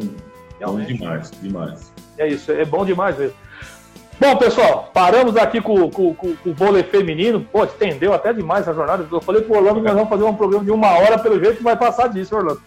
realmente. 0.59 0.95
demais, 0.95 1.31
demais. 1.41 1.93
É 2.19 2.29
isso, 2.29 2.53
é 2.53 2.65
bom 2.65 2.85
demais 2.85 3.19
mesmo. 3.19 3.37
Bom, 4.19 4.37
pessoal, 4.37 4.91
paramos 4.95 5.37
aqui 5.37 5.61
com, 5.61 5.91
com, 5.91 6.15
com, 6.15 6.37
com 6.37 6.51
o 6.51 6.55
vôlei 6.55 6.85
feminino. 6.85 7.41
Pô, 7.41 7.65
estendeu 7.65 8.13
até 8.13 8.33
demais 8.33 8.69
a 8.69 8.73
jornada. 8.73 9.07
Eu 9.11 9.21
falei 9.21 9.43
pro 9.43 9.57
Orlando 9.57 9.81
que 9.81 9.87
nós 9.87 9.95
vamos 9.95 10.09
fazer 10.09 10.25
um 10.25 10.35
programa 10.35 10.65
de 10.65 10.71
uma 10.71 10.91
hora, 10.93 11.19
pelo 11.19 11.39
jeito 11.43 11.57
que 11.57 11.65
vai 11.65 11.77
passar 11.77 12.09
disso, 12.09 12.37
Orlando. 12.37 12.63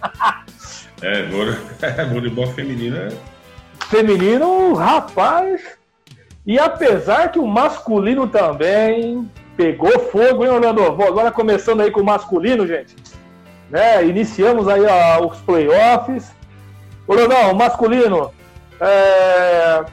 é, 1.01 2.05
voleibol 2.05 2.47
feminino 2.47 2.97
é. 2.97 3.09
Feminino, 3.85 4.73
rapaz. 4.73 5.61
E 6.45 6.59
apesar 6.59 7.31
que 7.31 7.39
o 7.39 7.47
masculino 7.47 8.27
também 8.27 9.29
pegou 9.55 9.97
fogo, 9.99 10.43
hein, 10.43 10.51
Orlando? 10.51 10.83
Vou 10.93 11.07
agora 11.07 11.31
começando 11.31 11.81
aí 11.81 11.91
com 11.91 12.01
o 12.01 12.05
masculino, 12.05 12.67
gente. 12.67 12.93
Né? 13.69 14.05
Iniciamos 14.05 14.67
aí 14.67 14.81
ó, 14.85 15.25
os 15.25 15.37
playoffs. 15.39 16.29
Orlando, 17.07 17.35
o 17.51 17.55
masculino. 17.55 18.31
É 18.81 19.85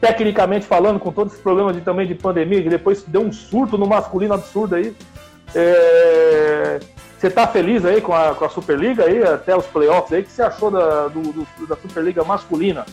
tecnicamente 0.00 0.66
falando, 0.66 0.98
com 0.98 1.12
todos 1.12 1.32
esses 1.32 1.42
problemas 1.42 1.74
de, 1.74 1.82
também 1.82 2.06
de 2.06 2.14
pandemia, 2.14 2.62
que 2.62 2.68
depois 2.68 3.02
deu 3.02 3.22
um 3.22 3.32
surto 3.32 3.76
no 3.76 3.86
masculino 3.86 4.34
absurdo 4.34 4.74
aí. 4.74 4.94
É... 5.54 6.78
Você 7.18 7.26
está 7.26 7.48
feliz 7.48 7.84
aí 7.84 8.00
com 8.00 8.14
a, 8.14 8.32
com 8.34 8.44
a 8.44 8.48
Superliga 8.48 9.04
aí, 9.04 9.22
até 9.24 9.56
os 9.56 9.66
playoffs 9.66 10.12
aí? 10.12 10.20
O 10.20 10.24
que 10.24 10.30
você 10.30 10.42
achou 10.42 10.70
da, 10.70 11.08
do, 11.08 11.20
do, 11.20 11.66
da 11.66 11.76
Superliga 11.76 12.22
masculina? 12.22 12.86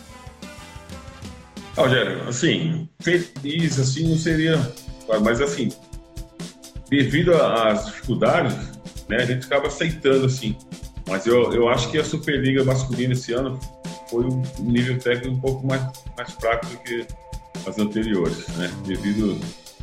Rogério, 1.78 2.28
assim, 2.28 2.90
feliz 3.02 3.80
assim 3.80 4.10
não 4.10 4.18
seria, 4.18 4.58
mas 5.22 5.42
assim, 5.42 5.70
devido 6.90 7.36
às 7.36 7.86
dificuldades, 7.86 8.56
né, 9.10 9.18
a 9.18 9.26
gente 9.26 9.46
acaba 9.46 9.68
aceitando 9.68 10.26
assim. 10.26 10.58
Mas 11.08 11.28
eu, 11.28 11.54
eu 11.54 11.70
acho 11.70 11.92
que 11.92 12.00
a 12.00 12.04
Superliga 12.04 12.64
masculina 12.64 13.14
esse 13.14 13.32
ano 13.34 13.60
foi 14.16 14.26
um 14.26 14.72
nível 14.72 14.98
técnico 14.98 15.36
um 15.36 15.40
pouco 15.40 15.68
mais, 15.68 15.82
mais 16.16 16.32
fraco 16.32 16.66
do 16.68 16.78
que 16.78 17.06
as 17.68 17.78
anteriores, 17.78 18.48
né? 18.56 18.72
Devido 18.86 19.38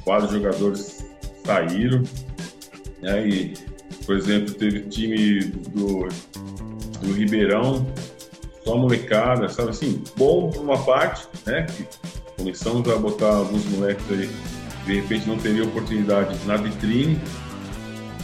quatro 0.05 0.33
jogadores 0.33 1.07
saíram, 1.45 2.03
né? 3.03 3.29
E, 3.29 3.55
por 4.07 4.17
exemplo, 4.17 4.55
teve 4.55 4.81
time 4.89 5.41
do, 5.41 6.09
do 7.01 7.13
Ribeirão, 7.13 7.87
só 8.65 8.77
molecada, 8.77 9.51
sabe 9.51 9.71
assim, 9.71 10.03
bom 10.17 10.51
por 10.51 10.63
uma 10.63 10.83
parte, 10.83 11.29
né? 11.45 11.67
Que 11.67 11.87
começamos 12.39 12.89
a 12.89 12.97
botar 12.97 13.35
alguns 13.35 13.67
moleques 13.67 14.05
aí, 14.11 14.31
de 14.87 14.95
repente 14.95 15.29
não 15.29 15.37
teria 15.37 15.65
oportunidade 15.65 16.35
na 16.47 16.57
vitrine, 16.57 17.21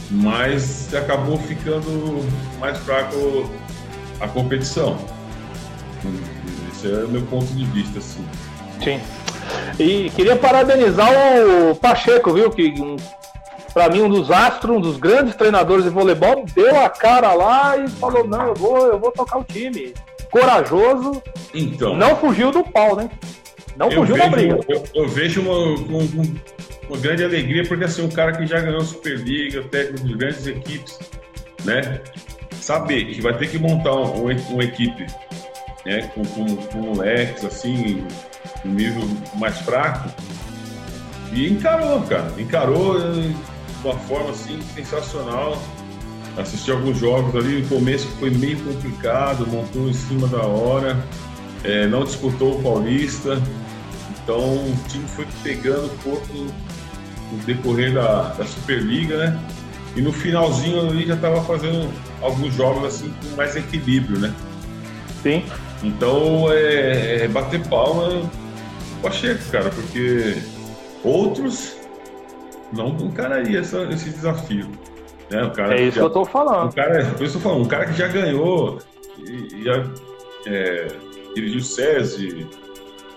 mas 0.09 0.91
acabou 0.95 1.37
ficando 1.37 2.25
mais 2.59 2.79
fraco 2.79 3.47
a 4.19 4.27
competição. 4.27 5.18
Esse 6.71 6.91
é 6.91 7.03
o 7.03 7.09
meu 7.09 7.21
ponto 7.23 7.45
de 7.53 7.65
vista, 7.65 7.99
assim. 7.99 8.25
Sim. 8.83 8.99
E 9.79 10.09
queria 10.11 10.35
parabenizar 10.35 11.09
o 11.71 11.75
Pacheco, 11.75 12.33
viu? 12.33 12.49
Que 12.49 12.73
para 13.73 13.89
mim 13.89 14.01
um 14.01 14.09
dos 14.09 14.31
astros, 14.31 14.77
um 14.77 14.81
dos 14.81 14.97
grandes 14.97 15.35
treinadores 15.35 15.83
de 15.83 15.89
voleibol, 15.89 16.45
deu 16.53 16.79
a 16.79 16.89
cara 16.89 17.33
lá 17.33 17.77
e 17.77 17.87
falou: 17.87 18.27
não, 18.27 18.47
eu 18.47 18.55
vou, 18.55 18.87
eu 18.87 18.99
vou 18.99 19.11
tocar 19.11 19.39
o 19.39 19.43
time. 19.43 19.93
Corajoso. 20.31 21.21
Então. 21.53 21.95
Não 21.95 22.15
fugiu 22.15 22.51
do 22.51 22.63
pau, 22.63 22.95
né? 22.95 23.09
Não 23.75 23.89
fugiu 23.89 24.15
vejo, 24.15 24.29
da 24.29 24.29
briga. 24.29 24.59
Eu, 24.67 24.83
eu 24.93 25.07
vejo 25.07 25.41
uma, 25.41 25.57
uma, 25.57 25.99
uma, 26.89 26.97
grande 26.97 27.23
alegria, 27.23 27.63
porque 27.65 27.85
assim, 27.85 28.03
um 28.03 28.09
cara 28.09 28.33
que 28.33 28.45
já 28.45 28.59
ganhou 28.59 28.81
Superliga, 28.81 29.63
técnico 29.63 30.05
de 30.05 30.13
grandes 30.15 30.45
equipes, 30.45 30.99
né? 31.63 32.01
Saber 32.59 33.05
que 33.05 33.21
vai 33.21 33.35
ter 33.37 33.47
que 33.47 33.57
montar 33.57 33.93
uma, 33.93 34.33
uma 34.49 34.63
equipe 34.63 35.07
né, 35.89 36.07
com, 36.13 36.23
com, 36.23 36.55
com 36.55 36.77
moleques, 36.81 37.43
assim, 37.43 38.05
um 38.63 38.69
nível 38.69 39.01
mais 39.35 39.57
fraco. 39.59 40.09
E 41.33 41.49
encarou, 41.49 42.01
cara. 42.03 42.31
Encarou 42.37 42.99
de 42.99 43.35
uma 43.83 43.95
forma, 43.95 44.29
assim, 44.29 44.59
sensacional. 44.75 45.59
Assisti 46.37 46.71
alguns 46.71 46.99
jogos 46.99 47.35
ali, 47.35 47.61
no 47.61 47.67
começo 47.67 48.07
foi 48.19 48.29
meio 48.29 48.59
complicado, 48.59 49.47
montou 49.47 49.89
em 49.89 49.93
cima 49.93 50.27
da 50.27 50.43
hora, 50.43 50.95
é, 51.63 51.87
não 51.87 52.03
disputou 52.03 52.59
o 52.59 52.63
Paulista. 52.63 53.41
Então 54.23 54.39
o 54.39 54.75
time 54.87 55.07
foi 55.07 55.27
pegando 55.41 55.89
corpo 56.03 56.33
no 57.31 57.37
decorrer 57.45 57.93
da, 57.93 58.29
da 58.33 58.45
Superliga, 58.45 59.17
né? 59.17 59.39
E 59.95 60.01
no 60.01 60.13
finalzinho 60.13 60.87
ali 60.87 61.07
já 61.07 61.15
estava 61.15 61.43
fazendo 61.43 61.91
alguns 62.21 62.53
jogos 62.53 62.85
assim 62.85 63.11
com 63.23 63.35
mais 63.35 63.55
equilíbrio, 63.55 64.19
né? 64.19 64.33
Sim. 65.23 65.43
Então 65.83 66.51
é, 66.51 67.23
é 67.23 67.27
bater 67.27 67.65
palma 67.67 68.29
Pacheco, 69.01 69.39
cara, 69.51 69.69
porque 69.69 70.35
outros 71.03 71.77
não 72.71 72.89
encarariam 72.89 73.61
essa, 73.61 73.83
esse 73.83 74.09
desafio. 74.09 74.69
Né? 75.29 75.43
O 75.43 75.51
cara 75.51 75.79
é 75.79 75.83
isso 75.83 75.95
já, 75.95 76.01
que 76.01 76.07
eu 76.07 76.09
tô 76.09 76.25
falando. 76.25 76.71
O 76.71 76.75
cara, 76.75 77.05
por 77.05 77.25
isso 77.25 77.37
eu 77.37 77.41
falando, 77.41 77.61
um 77.61 77.67
cara 77.67 77.85
que 77.85 77.93
já 77.93 78.07
ganhou, 78.07 78.79
e, 79.19 79.63
já 79.63 79.85
é, 80.47 80.87
dirigiu 81.33 81.61
SESI, 81.61 82.47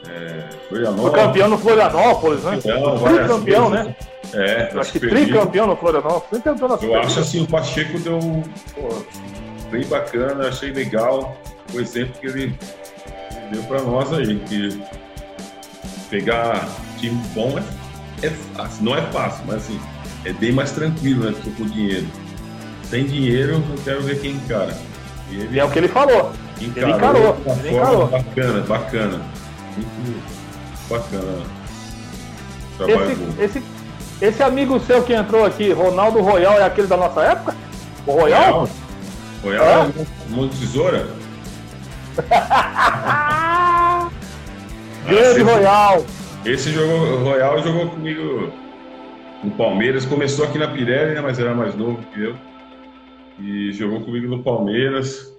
é, 0.08 0.48
Florianópolis. 0.68 1.10
Foi 1.10 1.20
campeão 1.20 1.48
no 1.48 1.58
Florianópolis, 1.58 2.44
né? 2.44 2.60
Foi 2.60 3.26
campeão, 3.26 3.70
né? 3.70 3.96
É, 4.34 4.72
acho 4.78 4.92
que 4.92 5.00
tricampeão 5.00 5.66
no 5.66 5.76
Florianópolis. 5.76 6.28
Tricampeão 6.30 6.68
na 6.68 6.76
Eu 6.80 7.00
acho 7.00 7.20
assim, 7.20 7.42
o 7.42 7.46
Pacheco 7.46 7.98
deu 7.98 8.18
pô, 8.74 9.04
bem 9.70 9.84
bacana, 9.86 10.48
achei 10.48 10.70
legal 10.70 11.36
o 11.74 11.80
exemplo 11.80 12.14
que 12.20 12.26
ele 12.26 12.54
deu 13.50 13.62
para 13.64 13.82
nós 13.82 14.12
aí, 14.12 14.38
que 14.40 14.82
pegar 16.10 16.68
time 16.98 17.20
bom 17.34 17.58
é, 17.58 18.26
é 18.26 18.30
fácil, 18.30 18.84
não 18.84 18.96
é 18.96 19.02
fácil, 19.10 19.44
mas 19.46 19.56
assim, 19.56 19.80
é 20.24 20.32
bem 20.32 20.52
mais 20.52 20.72
tranquilo, 20.72 21.30
né, 21.30 21.34
com 21.56 21.64
dinheiro. 21.64 22.06
Sem 22.84 23.06
dinheiro, 23.06 23.62
eu 23.70 23.82
quero 23.82 24.02
ver 24.02 24.20
quem 24.20 24.32
encara. 24.32 24.76
E, 25.30 25.36
ele, 25.36 25.56
e 25.56 25.60
é 25.60 25.64
o 25.64 25.70
que 25.70 25.78
ele 25.78 25.88
falou. 25.88 26.32
Encarou, 26.60 26.76
ele 26.76 26.92
encarou. 26.92 27.38
Ele 27.58 27.70
encarou. 27.70 28.06
Bacana, 28.06 28.60
bacana. 28.60 29.22
Muito 29.76 30.22
bacana. 30.88 31.62
Esse, 32.88 33.58
esse, 33.58 33.62
esse, 34.20 34.42
amigo 34.42 34.78
seu 34.80 35.02
que 35.02 35.14
entrou 35.14 35.44
aqui, 35.44 35.72
Ronaldo 35.72 36.20
Royal, 36.20 36.58
é 36.58 36.64
aquele 36.64 36.86
da 36.86 36.96
nossa 36.96 37.22
época? 37.22 37.54
O 38.06 38.12
Royal? 38.12 38.68
Royal, 39.42 39.64
Royal 39.64 39.86
é? 39.86 40.44
é 40.44 40.48
tesoura? 40.58 41.21
Grande 45.06 45.42
Royal. 45.42 46.04
Esse 46.44 46.70
jogou, 46.70 47.24
Royal 47.24 47.62
jogou 47.62 47.90
comigo 47.90 48.52
no 49.42 49.50
Palmeiras. 49.52 50.04
Começou 50.04 50.44
aqui 50.44 50.58
na 50.58 50.68
Pirelli, 50.68 51.14
né, 51.14 51.20
mas 51.20 51.38
era 51.38 51.54
mais 51.54 51.74
novo 51.74 52.02
que 52.12 52.22
eu. 52.22 52.36
E 53.40 53.72
jogou 53.72 54.00
comigo 54.00 54.28
no 54.28 54.42
Palmeiras. 54.42 55.32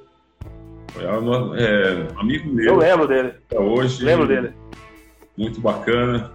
Royal 0.96 1.56
é 1.56 2.08
amigo 2.18 2.54
meu. 2.54 2.66
Eu 2.66 2.78
lembro 2.78 3.08
dele. 3.08 3.34
Hoje. 3.54 4.04
Lembro 4.04 4.28
dele. 4.28 4.52
Muito 5.38 5.62
bacana. 5.62 6.32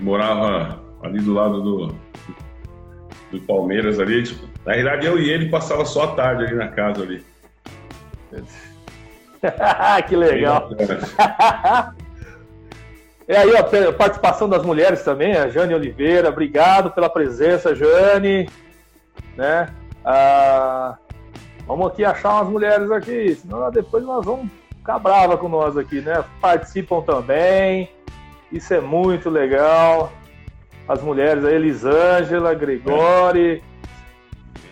Morava 0.00 0.82
ali 1.02 1.20
do 1.20 1.32
lado 1.32 1.62
do, 1.62 1.94
do 3.32 3.40
Palmeiras 3.46 3.98
ali. 3.98 4.22
Tipo, 4.22 4.46
na 4.64 4.72
realidade, 4.72 5.06
eu 5.06 5.18
e 5.18 5.30
ele 5.30 5.48
passava 5.48 5.84
só 5.84 6.04
a 6.04 6.14
tarde 6.14 6.44
ali 6.44 6.54
na 6.54 6.68
casa 6.68 7.02
ali. 7.02 7.24
que 10.08 10.16
legal. 10.16 10.70
E 13.28 13.32
aí, 13.36 13.52
ó, 13.54 13.92
participação 13.92 14.48
das 14.48 14.64
mulheres 14.64 15.02
também, 15.02 15.36
a 15.36 15.48
Jane 15.48 15.74
Oliveira, 15.74 16.28
obrigado 16.28 16.90
pela 16.90 17.10
presença, 17.10 17.74
Jane. 17.74 18.48
Né? 19.36 19.68
Ah, 20.04 20.96
vamos 21.66 21.88
aqui 21.88 22.04
achar 22.04 22.34
umas 22.34 22.48
mulheres 22.48 22.90
aqui, 22.90 23.34
senão 23.34 23.70
depois 23.70 24.04
nós 24.04 24.24
vamos 24.24 24.48
ficar 24.78 24.98
brava 24.98 25.36
com 25.36 25.48
nós 25.48 25.76
aqui, 25.76 26.00
né? 26.00 26.24
Participam 26.40 27.00
também, 27.02 27.90
isso 28.52 28.72
é 28.72 28.80
muito 28.80 29.28
legal. 29.28 30.12
As 30.88 31.02
mulheres 31.02 31.44
aí, 31.44 31.54
Elisângela, 31.54 32.54
Gregori. 32.54 33.62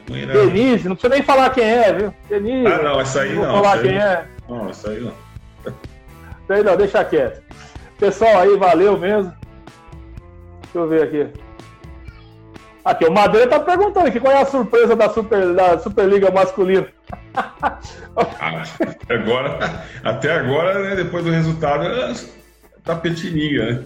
É. 0.09 0.27
Denise, 0.27 0.89
não 0.89 0.95
precisa 0.95 1.15
nem 1.15 1.23
falar 1.23 1.51
quem 1.51 1.65
é, 1.65 1.93
viu? 1.93 2.15
Denise. 2.29 2.67
Ah, 2.67 2.83
não, 2.83 3.01
essa 3.01 3.23
aí 3.23 3.35
não. 3.35 3.43
Vou 3.43 3.65
falar 3.65 3.83
quem 3.83 3.97
é. 3.97 4.27
Não, 4.49 4.71
isso 4.71 4.89
aí 4.89 5.01
não. 5.01 5.13
Isso 5.67 6.53
aí 6.53 6.63
não, 6.63 6.77
deixa 6.77 7.05
quieto. 7.05 7.43
Pessoal 7.99 8.41
aí, 8.41 8.57
valeu 8.57 8.99
mesmo. 8.99 9.33
Deixa 10.63 10.79
eu 10.79 10.89
ver 10.89 11.03
aqui. 11.03 11.41
Aqui, 12.85 13.07
o 13.07 13.13
Madeira 13.13 13.49
tá 13.49 13.61
perguntando 13.61 14.09
aqui 14.09 14.21
qual 14.21 14.33
é 14.33 14.43
a 14.43 14.47
surpresa 14.47 14.95
da, 14.95 15.09
Super, 15.09 15.55
da 15.55 15.79
Superliga 15.79 16.31
masculina. 16.31 16.87
Ah, 17.35 18.63
agora, 19.09 19.59
até 20.05 20.33
agora, 20.33 20.79
né, 20.81 20.95
depois 20.95 21.25
do 21.25 21.31
resultado, 21.31 21.85
é 21.85 22.13
tapetininha, 22.85 23.73
né? 23.73 23.85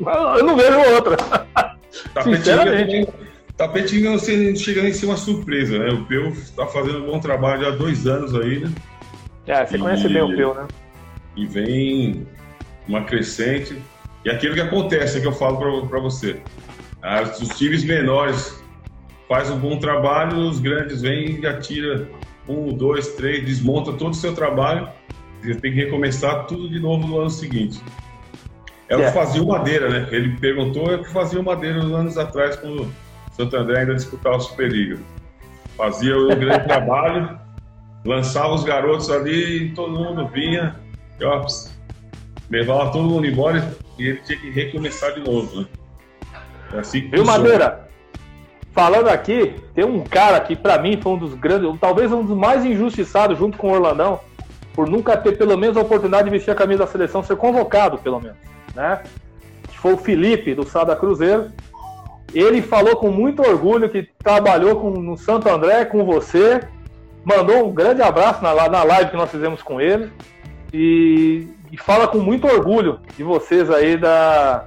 Eu 0.00 0.44
não 0.44 0.56
vejo 0.56 0.78
outra. 0.94 1.16
Tapetinga, 2.12 2.64
tapetinga 3.58 4.12
você 4.12 4.56
chega 4.56 4.88
em 4.88 4.92
ser 4.92 5.06
uma 5.06 5.16
surpresa, 5.16 5.78
né? 5.78 5.90
O 5.90 6.06
Peu 6.06 6.28
está 6.28 6.66
fazendo 6.66 7.04
um 7.04 7.06
bom 7.06 7.20
trabalho 7.20 7.66
há 7.66 7.70
dois 7.72 8.06
anos 8.06 8.34
aí, 8.34 8.60
né? 8.60 8.72
É, 9.46 9.66
você 9.66 9.76
e... 9.76 9.78
conhece 9.80 10.08
bem 10.08 10.22
o 10.22 10.34
Peu, 10.34 10.54
né? 10.54 10.66
e 11.38 11.46
vem 11.46 12.26
uma 12.88 13.02
crescente. 13.02 13.76
E 14.24 14.30
aquilo 14.30 14.54
que 14.54 14.60
acontece, 14.60 15.18
é 15.18 15.20
que 15.20 15.26
eu 15.26 15.32
falo 15.32 15.86
para 15.86 16.00
você. 16.00 16.40
As, 17.02 17.40
os 17.40 17.56
times 17.56 17.84
menores 17.84 18.62
faz 19.28 19.50
um 19.50 19.58
bom 19.58 19.78
trabalho, 19.78 20.36
os 20.38 20.58
grandes 20.58 21.02
vêm 21.02 21.40
e 21.40 21.46
atira 21.46 22.08
um, 22.48 22.72
dois, 22.72 23.14
três, 23.14 23.44
desmonta 23.44 23.92
todo 23.92 24.12
o 24.12 24.16
seu 24.16 24.34
trabalho. 24.34 24.88
Você 25.40 25.54
tem 25.54 25.72
que 25.72 25.84
recomeçar 25.84 26.46
tudo 26.46 26.68
de 26.68 26.80
novo 26.80 27.06
no 27.06 27.20
ano 27.20 27.30
seguinte. 27.30 27.80
É 28.88 28.96
o 28.96 29.00
que 29.00 29.04
é. 29.04 29.12
fazia 29.12 29.42
o 29.42 29.48
Madeira, 29.48 29.88
né? 29.88 30.08
Ele 30.10 30.36
perguntou, 30.38 30.90
é 30.90 30.96
o 30.96 31.04
que 31.04 31.12
fazia 31.12 31.38
o 31.38 31.44
Madeira 31.44 31.82
nos 31.82 31.92
anos 31.92 32.18
atrás, 32.18 32.56
quando 32.56 32.90
Santo 33.38 33.56
André 33.56 33.80
ainda 33.80 33.94
disputava 33.94 34.36
a 34.36 34.40
Superliga. 34.40 34.98
Fazia 35.76 36.18
o 36.18 36.26
grande 36.34 36.64
trabalho, 36.66 37.38
lançava 38.04 38.52
os 38.52 38.64
garotos 38.64 39.08
ali 39.10 39.62
e 39.62 39.74
todo 39.74 39.92
mundo 39.92 40.26
vinha, 40.26 40.74
e, 41.20 41.24
ó, 41.24 41.46
levava 42.50 42.90
todo 42.90 43.04
mundo 43.04 43.26
embora 43.26 43.72
e 43.96 44.08
ele 44.08 44.20
tinha 44.24 44.38
que 44.38 44.50
recomeçar 44.50 45.14
de 45.14 45.20
novo, 45.20 45.60
né? 45.60 45.66
É 46.74 46.78
assim 46.80 47.02
que 47.02 47.08
Viu, 47.08 47.24
Madeira? 47.24 47.88
Falando 48.72 49.08
aqui, 49.08 49.54
tem 49.74 49.84
um 49.84 50.04
cara 50.04 50.38
que 50.40 50.54
para 50.54 50.78
mim 50.78 51.00
foi 51.00 51.12
um 51.12 51.18
dos 51.18 51.34
grandes, 51.34 51.80
talvez 51.80 52.12
um 52.12 52.24
dos 52.24 52.36
mais 52.36 52.64
injustiçados 52.64 53.38
junto 53.38 53.56
com 53.56 53.68
o 53.68 53.72
Orlandão, 53.72 54.20
por 54.74 54.88
nunca 54.88 55.16
ter 55.16 55.36
pelo 55.36 55.56
menos 55.56 55.76
a 55.76 55.80
oportunidade 55.80 56.24
de 56.24 56.30
vestir 56.30 56.50
a 56.50 56.54
camisa 56.54 56.80
da 56.80 56.86
seleção, 56.86 57.22
ser 57.22 57.36
convocado 57.36 57.98
pelo 57.98 58.20
menos, 58.20 58.36
né? 58.74 59.02
Foi 59.74 59.94
o 59.94 59.96
Felipe 59.96 60.54
do 60.54 60.64
Sada 60.64 60.94
Cruzeiro. 60.96 61.52
Ele 62.34 62.60
falou 62.60 62.96
com 62.96 63.10
muito 63.10 63.42
orgulho 63.42 63.88
que 63.88 64.08
trabalhou 64.22 64.76
com, 64.76 64.90
no 64.90 65.16
Santo 65.16 65.48
André 65.48 65.84
com 65.86 66.04
você, 66.04 66.60
mandou 67.24 67.66
um 67.66 67.72
grande 67.72 68.02
abraço 68.02 68.42
na, 68.42 68.68
na 68.68 68.82
live 68.82 69.10
que 69.10 69.16
nós 69.16 69.30
fizemos 69.30 69.62
com 69.62 69.80
ele 69.80 70.12
e, 70.72 71.48
e 71.72 71.76
fala 71.76 72.06
com 72.06 72.18
muito 72.18 72.46
orgulho 72.46 73.00
de 73.16 73.22
vocês 73.22 73.70
aí 73.70 73.96
da, 73.96 74.64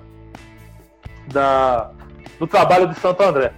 da, 1.28 1.92
do 2.40 2.48
trabalho 2.48 2.88
de 2.88 2.96
Santo 3.00 3.22
André. 3.22 3.54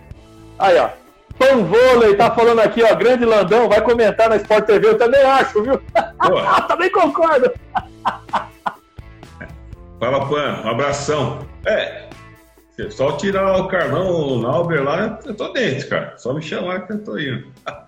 Aí, 0.59 0.77
ó. 0.77 0.89
Pão 1.37 1.65
Vôlei 1.65 2.15
tá 2.15 2.29
falando 2.31 2.59
aqui, 2.59 2.83
ó. 2.83 2.93
Grande 2.95 3.25
Landão, 3.25 3.67
vai 3.67 3.81
comentar 3.81 4.29
na 4.29 4.35
Sport 4.35 4.65
TV. 4.65 4.89
Eu 4.89 4.97
também 4.97 5.21
acho, 5.21 5.63
viu? 5.63 5.81
também 6.67 6.91
concordo. 6.91 7.51
Fala, 9.99 10.27
Pan. 10.27 10.61
Um 10.63 10.69
abração. 10.69 11.39
É, 11.65 12.09
só 12.89 13.11
tirar 13.13 13.59
o 13.59 13.67
Carlão, 13.67 14.09
o 14.09 14.41
Nauber 14.41 14.83
lá, 14.83 15.19
eu 15.25 15.33
tô 15.33 15.49
dentro, 15.49 15.87
cara. 15.89 16.13
Só 16.17 16.33
me 16.33 16.41
chamar 16.41 16.87
que 16.87 16.93
eu 16.93 17.03
tô 17.03 17.17
indo. 17.17 17.47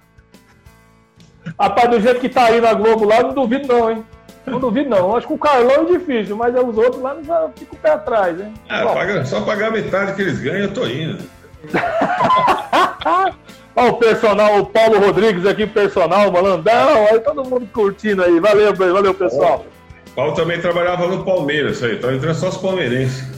Rapaz, 1.60 1.90
do 1.90 2.00
jeito 2.00 2.20
que 2.20 2.30
tá 2.30 2.46
aí 2.46 2.60
na 2.60 2.74
Globo 2.74 3.06
lá, 3.06 3.22
não 3.22 3.34
duvido 3.34 3.68
não, 3.68 3.92
hein? 3.92 4.06
Não 4.46 4.60
duvido 4.60 4.90
não. 4.90 5.16
Acho 5.16 5.28
que 5.28 5.34
o 5.34 5.38
Carlão 5.38 5.84
é 5.84 5.98
difícil, 5.98 6.36
mas 6.36 6.54
os 6.56 6.78
outros 6.78 7.02
lá 7.02 7.16
não 7.16 7.52
ficam 7.56 7.74
o 7.74 7.78
pé 7.78 7.92
atrás, 7.92 8.40
hein? 8.40 8.54
Ah, 8.70 8.86
paga, 8.86 9.26
só 9.26 9.42
pagar 9.42 9.72
metade 9.72 10.14
que 10.14 10.22
eles 10.22 10.40
ganham, 10.40 10.64
eu 10.66 10.74
tô 10.74 10.86
indo. 10.86 11.24
Olha 13.78 13.92
o 13.92 13.98
personal, 13.98 14.60
o 14.60 14.66
Paulo 14.68 15.00
Rodrigues 15.00 15.46
aqui, 15.46 15.68
personal, 15.68 16.32
malandão, 16.32 17.08
aí 17.12 17.20
todo 17.20 17.44
mundo 17.44 17.68
curtindo 17.74 18.24
aí. 18.24 18.40
Valeu, 18.40 18.74
valeu, 18.74 19.14
pessoal. 19.14 19.66
O 20.08 20.12
Paulo 20.12 20.34
também 20.34 20.62
trabalhava 20.62 21.08
no 21.08 21.26
Palmeiras, 21.26 21.84
aí, 21.84 21.98
tá 21.98 22.14
entrando 22.14 22.36
só 22.36 22.50
os 22.50 22.58
palmeirenses. 22.58 23.36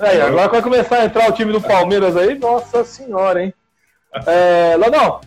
Aí, 0.00 0.18
agora 0.18 0.48
vai 0.48 0.62
começar 0.62 0.96
a 0.96 1.04
entrar 1.04 1.28
o 1.28 1.32
time 1.32 1.52
do 1.52 1.60
Palmeiras 1.60 2.16
aí, 2.16 2.38
nossa 2.38 2.82
senhora, 2.84 3.42
hein? 3.42 3.52
É, 4.26 4.74
Lanão, 4.78 5.20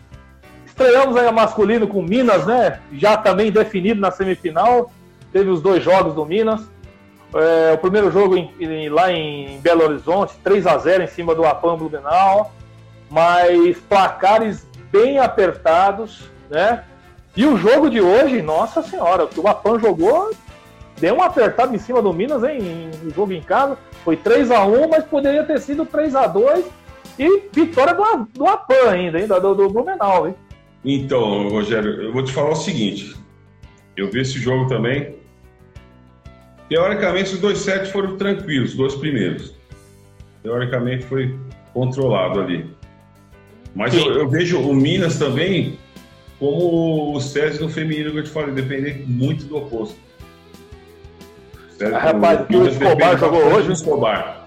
estreamos 0.66 1.16
aí 1.16 1.28
a 1.28 1.32
masculino 1.32 1.86
com 1.86 2.02
Minas, 2.02 2.44
né? 2.44 2.80
Já 2.92 3.16
também 3.16 3.52
definido 3.52 4.00
na 4.00 4.10
semifinal. 4.10 4.90
Teve 5.32 5.48
os 5.48 5.62
dois 5.62 5.82
jogos 5.82 6.14
do 6.14 6.26
Minas. 6.26 6.60
É, 7.34 7.72
o 7.72 7.78
primeiro 7.78 8.10
jogo 8.10 8.36
em, 8.36 8.52
em, 8.58 8.88
lá 8.88 9.12
em 9.12 9.60
Belo 9.60 9.84
Horizonte, 9.84 10.34
3 10.42 10.66
a 10.66 10.76
0 10.76 11.04
em 11.04 11.08
cima 11.08 11.36
do 11.36 11.44
Apam 11.44 11.76
Blumenau, 11.76 12.52
mas 13.08 13.78
placares 13.88 14.66
bem 14.90 15.20
apertados, 15.20 16.30
né? 16.50 16.82
E 17.36 17.46
o 17.46 17.56
jogo 17.56 17.88
de 17.88 18.00
hoje, 18.00 18.42
nossa 18.42 18.82
senhora, 18.82 19.24
o 19.24 19.28
que 19.28 19.40
o 19.40 19.78
jogou, 19.78 20.32
deu 20.98 21.14
um 21.14 21.22
apertado 21.22 21.74
em 21.74 21.78
cima 21.78 22.02
do 22.02 22.12
Minas, 22.12 22.42
hein? 22.42 22.58
Em, 22.60 23.10
jogo 23.10 23.32
em 23.32 23.42
casa, 23.42 23.78
foi 24.04 24.16
3 24.16 24.50
a 24.50 24.64
1 24.64 24.88
mas 24.88 25.04
poderia 25.04 25.44
ter 25.44 25.60
sido 25.60 25.86
3 25.86 26.14
a 26.14 26.26
2 26.26 26.64
e 27.18 27.42
vitória 27.52 27.94
do, 27.94 28.28
do 28.32 28.46
Apan 28.46 28.90
ainda, 28.90 29.20
hein? 29.20 29.26
Do, 29.26 29.54
do 29.54 29.68
Blumenau, 29.68 30.28
hein? 30.28 30.34
Então, 30.84 31.48
Rogério, 31.48 32.02
eu 32.02 32.12
vou 32.12 32.22
te 32.22 32.32
falar 32.32 32.50
o 32.50 32.56
seguinte. 32.56 33.16
Eu 33.96 34.10
vi 34.10 34.20
esse 34.20 34.38
jogo 34.38 34.68
também, 34.68 35.14
Teoricamente, 36.68 37.34
os 37.34 37.40
dois 37.40 37.58
sets 37.58 37.90
foram 37.90 38.16
tranquilos, 38.16 38.70
os 38.70 38.76
dois 38.76 38.94
primeiros. 38.94 39.54
Teoricamente, 40.42 41.04
foi 41.04 41.38
controlado 41.72 42.40
ali. 42.40 42.66
Mas 43.74 43.94
eu, 43.94 44.12
eu, 44.12 44.28
vejo 44.28 44.60
o 44.60 44.74
Minas 44.74 45.18
também 45.18 45.78
como 46.38 47.14
o 47.14 47.20
César 47.20 47.60
no 47.60 47.68
feminino 47.68 48.12
que 48.12 48.18
eu 48.18 48.24
te 48.24 48.30
falei, 48.30 48.54
dependendo 48.54 49.06
muito 49.06 49.44
do 49.44 49.56
oposto. 49.56 49.96
Ah, 51.80 51.98
rapaz, 51.98 52.40
o 52.40 52.44
que 52.44 52.56
o 52.56 52.68
Escobar 52.68 53.18
jogou 53.18 53.42
hoje? 53.52 53.68
O 53.68 53.72
Escobar. 53.72 54.46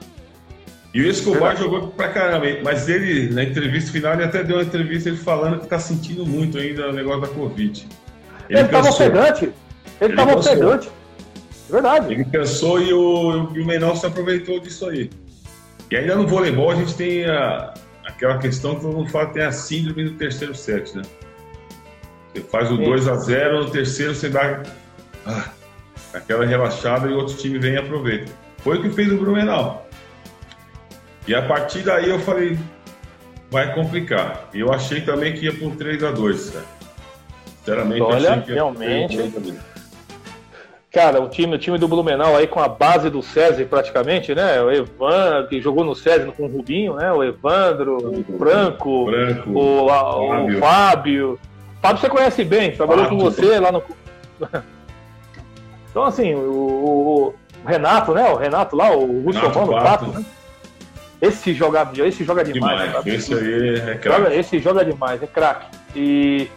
E 0.94 1.02
o 1.02 1.10
Escobar 1.10 1.56
Verdade. 1.56 1.64
jogou 1.64 1.88
pra 1.90 2.10
caramba, 2.10 2.46
mas 2.64 2.88
ele, 2.88 3.34
na 3.34 3.44
entrevista 3.44 3.92
final, 3.92 4.14
ele 4.14 4.24
até 4.24 4.44
deu 4.44 4.58
uma 4.58 4.64
entrevista 4.64 5.10
ele 5.10 5.18
falando 5.18 5.60
que 5.60 5.68
tá 5.68 5.78
sentindo 5.78 6.26
muito 6.26 6.58
ainda 6.58 6.90
o 6.90 6.94
negócio 6.94 7.22
da 7.22 7.28
Covid. 7.28 7.88
Ele, 8.50 8.60
ele 8.60 8.68
tava 8.70 8.90
ofegante. 8.90 9.46
Ele, 9.46 9.54
ele 10.02 10.16
tava 10.16 10.38
ofegante. 10.38 10.90
Verdade. 11.70 12.14
Ele 12.14 12.26
cansou 12.26 12.82
e 12.82 12.94
o, 12.94 13.52
e 13.54 13.62
o 13.62 13.66
Menor 13.66 13.96
se 13.98 14.06
aproveitou 14.06 14.60
disso 14.60 14.88
aí. 14.88 15.10
E 15.92 15.96
ainda 15.96 16.16
no 16.16 16.28
voleibol 16.28 16.72
a 16.72 16.76
gente 16.76 16.96
tem 16.96 17.26
a, 17.26 17.74
aquela 18.06 18.38
questão 18.38 18.76
que 18.76 18.82
todo 18.82 18.96
mundo 18.96 19.10
fala 19.10 19.28
tem 19.28 19.44
a 19.44 19.52
síndrome 19.52 20.06
do 20.06 20.12
terceiro 20.12 20.56
set, 20.56 20.96
né? 20.96 21.04
Você 22.34 22.42
faz 22.44 22.72
o 22.72 22.78
2 22.78 23.08
a 23.08 23.16
0 23.16 23.66
no 23.66 23.70
terceiro 23.70 24.16
você 24.16 24.30
dá 24.30 24.64
ah, 25.26 25.50
aquela 26.18 26.46
relaxada 26.46 27.08
e 27.08 27.14
outro 27.14 27.36
time 27.36 27.58
vem 27.58 27.74
e 27.74 27.78
aproveita. 27.78 28.32
Foi 28.60 28.78
o 28.78 28.82
que 28.82 28.90
fez 28.90 29.12
o 29.12 29.18
Blumenau. 29.18 29.88
E 31.28 31.36
a 31.36 31.42
partir 31.42 31.80
daí 31.80 32.10
eu 32.10 32.20
falei, 32.20 32.58
vai 33.50 33.74
complicar. 33.74 34.50
E 34.54 34.60
eu 34.60 34.72
achei 34.74 35.02
também 35.02 35.34
que 35.34 35.46
ia 35.46 35.54
por 35.54 35.76
3 35.76 36.04
a 36.04 36.12
2 36.12 36.50
cara. 36.50 36.66
Sinceramente, 37.58 38.02
Olha, 38.02 38.32
achei 38.32 38.42
que 38.44 38.50
ia 38.50 38.56
realmente. 38.56 39.34
Cara, 40.92 41.22
o 41.22 41.28
time, 41.28 41.56
o 41.56 41.60
time 41.60 41.78
do 41.78 41.88
Blumenau 41.88 42.36
aí 42.36 42.48
com 42.48 42.60
a 42.60 42.68
base 42.68 43.10
do 43.10 43.22
César 43.22 43.64
praticamente, 43.66 44.34
né? 44.34 44.62
O 44.62 44.72
Evandro, 44.72 45.48
que 45.48 45.62
jogou 45.62 45.84
no 45.84 45.94
César 45.94 46.32
com 46.32 46.44
o 46.44 46.48
Rubinho, 46.48 46.96
né? 46.96 47.12
O 47.12 47.24
Evandro, 47.24 47.98
o 47.98 48.24
Franco, 48.38 49.06
Franco 49.06 49.50
o, 49.52 49.90
a, 49.90 50.00
Fábio. 50.00 50.58
o 50.58 50.60
Fábio. 50.60 51.40
Fábio 51.82 52.02
você 52.02 52.10
conhece 52.10 52.44
bem, 52.44 52.72
trabalhou 52.72 53.04
Fábio. 53.04 53.20
com 53.20 53.24
você 53.24 53.60
lá 53.60 53.72
no. 53.72 53.84
Então, 55.98 56.06
assim, 56.06 56.36
o, 56.36 57.34
o, 57.34 57.34
Renato, 57.66 58.14
né? 58.14 58.30
O 58.30 58.36
Renato 58.36 58.76
lá, 58.76 58.96
o 58.96 59.24
Russomano, 59.24 59.72
o 59.72 59.82
Pato, 59.82 60.06
né? 60.06 60.24
Esse 61.20 61.56
joga, 61.56 61.90
esse 61.98 62.24
joga 62.24 62.44
demais. 62.44 62.84
demais. 62.84 63.08
Esse 63.08 63.34
aí 63.34 63.80
é 63.80 63.96
craque. 63.96 64.34
Esse 64.34 64.60
joga 64.60 64.86
demais, 64.86 65.24
é 65.24 65.26
craque. 65.26 65.66
E, 65.96 66.52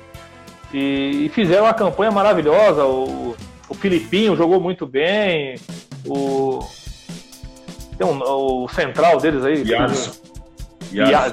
e, 0.74 1.24
e, 1.24 1.30
fizeram 1.30 1.64
uma 1.64 1.72
campanha 1.72 2.10
maravilhosa. 2.10 2.84
O, 2.84 3.34
o 3.66 3.74
Filipinho 3.74 4.36
jogou 4.36 4.60
muito 4.60 4.86
bem. 4.86 5.54
O. 6.04 6.58
Tem 7.96 8.06
um, 8.06 8.20
o 8.22 8.68
central 8.68 9.16
deles 9.16 9.42
aí. 9.42 9.64
Yadson. 9.66 10.12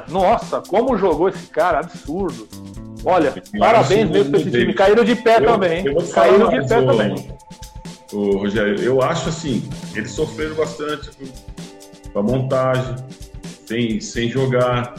Nossa, 0.07 0.61
como 0.61 0.97
jogou 0.97 1.27
esse 1.27 1.47
cara, 1.47 1.79
absurdo. 1.79 2.47
Olha, 3.03 3.33
parabéns 3.59 4.09
mesmo 4.09 4.31
pra 4.31 4.39
esse 4.39 4.49
time. 4.49 4.73
Caíram 4.73 5.03
de 5.03 5.15
pé 5.17 5.39
eu, 5.39 5.45
também, 5.45 5.79
hein? 5.79 5.95
Caíram 6.13 6.49
de 6.49 6.67
pé 6.69 6.81
também. 6.81 7.37
O 8.11 8.37
Rogério, 8.37 8.79
eu 8.81 9.01
acho 9.01 9.29
assim, 9.29 9.67
eles 9.93 10.11
sofreram 10.11 10.55
bastante 10.55 11.09
com 12.13 12.19
a 12.19 12.23
montagem, 12.23 12.95
sem, 13.65 13.99
sem 13.99 14.29
jogar. 14.29 14.95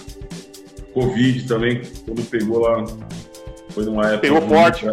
Covid 0.93 1.47
também, 1.47 1.83
quando 2.05 2.29
pegou 2.29 2.61
lá, 2.61 2.85
foi 3.71 3.85
numa 3.85 4.07
época. 4.07 4.21
Pegou 4.21 4.43
forte. 4.43 4.87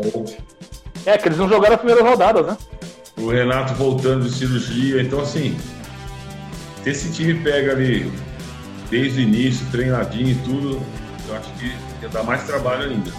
É, 1.06 1.18
que 1.18 1.28
eles 1.28 1.38
não 1.38 1.50
jogaram 1.50 1.76
as 1.76 1.82
primeiras 1.82 2.08
rodadas, 2.08 2.46
né? 2.46 2.58
O 3.18 3.30
Renato 3.30 3.74
voltando 3.76 4.26
de 4.26 4.32
cirurgia, 4.34 5.02
então 5.02 5.22
assim, 5.22 5.58
se 6.84 6.90
esse 6.90 7.12
time 7.12 7.34
pega 7.36 7.72
ali 7.72 8.12
desde 8.90 9.20
o 9.20 9.22
início, 9.24 9.66
treinadinho 9.72 10.32
e 10.32 10.36
tudo, 10.36 10.82
eu 11.28 11.36
acho 11.36 11.52
que 11.54 11.74
ia 12.02 12.10
dar 12.10 12.24
mais 12.24 12.44
trabalho 12.44 12.90
ainda. 12.90 13.12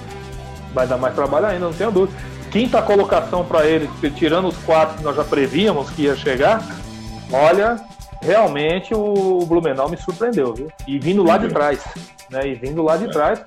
Vai 0.72 0.86
dar 0.86 0.98
mais 0.98 1.14
trabalho 1.14 1.46
ainda, 1.46 1.66
não 1.66 1.72
tenho 1.72 1.90
dúvida. 1.90 2.18
Quinta 2.56 2.80
colocação 2.80 3.44
para 3.44 3.66
eles, 3.66 3.90
tirando 4.14 4.48
os 4.48 4.56
quatro 4.56 4.96
que 4.96 5.04
nós 5.04 5.14
já 5.14 5.22
prevíamos 5.22 5.90
que 5.90 6.04
ia 6.04 6.16
chegar, 6.16 6.66
olha, 7.30 7.76
realmente 8.22 8.94
o 8.94 9.40
Blumenau 9.44 9.90
me 9.90 9.98
surpreendeu, 9.98 10.54
viu? 10.54 10.68
E 10.88 10.98
vindo 10.98 11.22
lá 11.22 11.36
de 11.36 11.48
trás, 11.48 11.84
né? 12.30 12.48
E 12.48 12.54
vindo 12.54 12.82
lá 12.82 12.96
de 12.96 13.10
trás, 13.10 13.44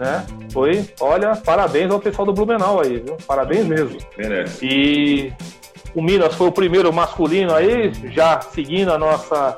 né? 0.00 0.24
Foi, 0.50 0.88
olha, 0.98 1.36
parabéns 1.36 1.90
ao 1.90 2.00
pessoal 2.00 2.24
do 2.24 2.32
Blumenau 2.32 2.80
aí, 2.80 2.96
viu? 2.96 3.18
Parabéns 3.26 3.66
mesmo. 3.66 3.98
Merece. 4.16 4.64
E 4.64 5.34
O 5.94 6.00
Minas 6.00 6.34
foi 6.34 6.48
o 6.48 6.52
primeiro 6.52 6.90
masculino 6.90 7.54
aí, 7.54 7.92
já 8.10 8.40
seguindo 8.40 8.90
a 8.90 8.96
nossa 8.96 9.54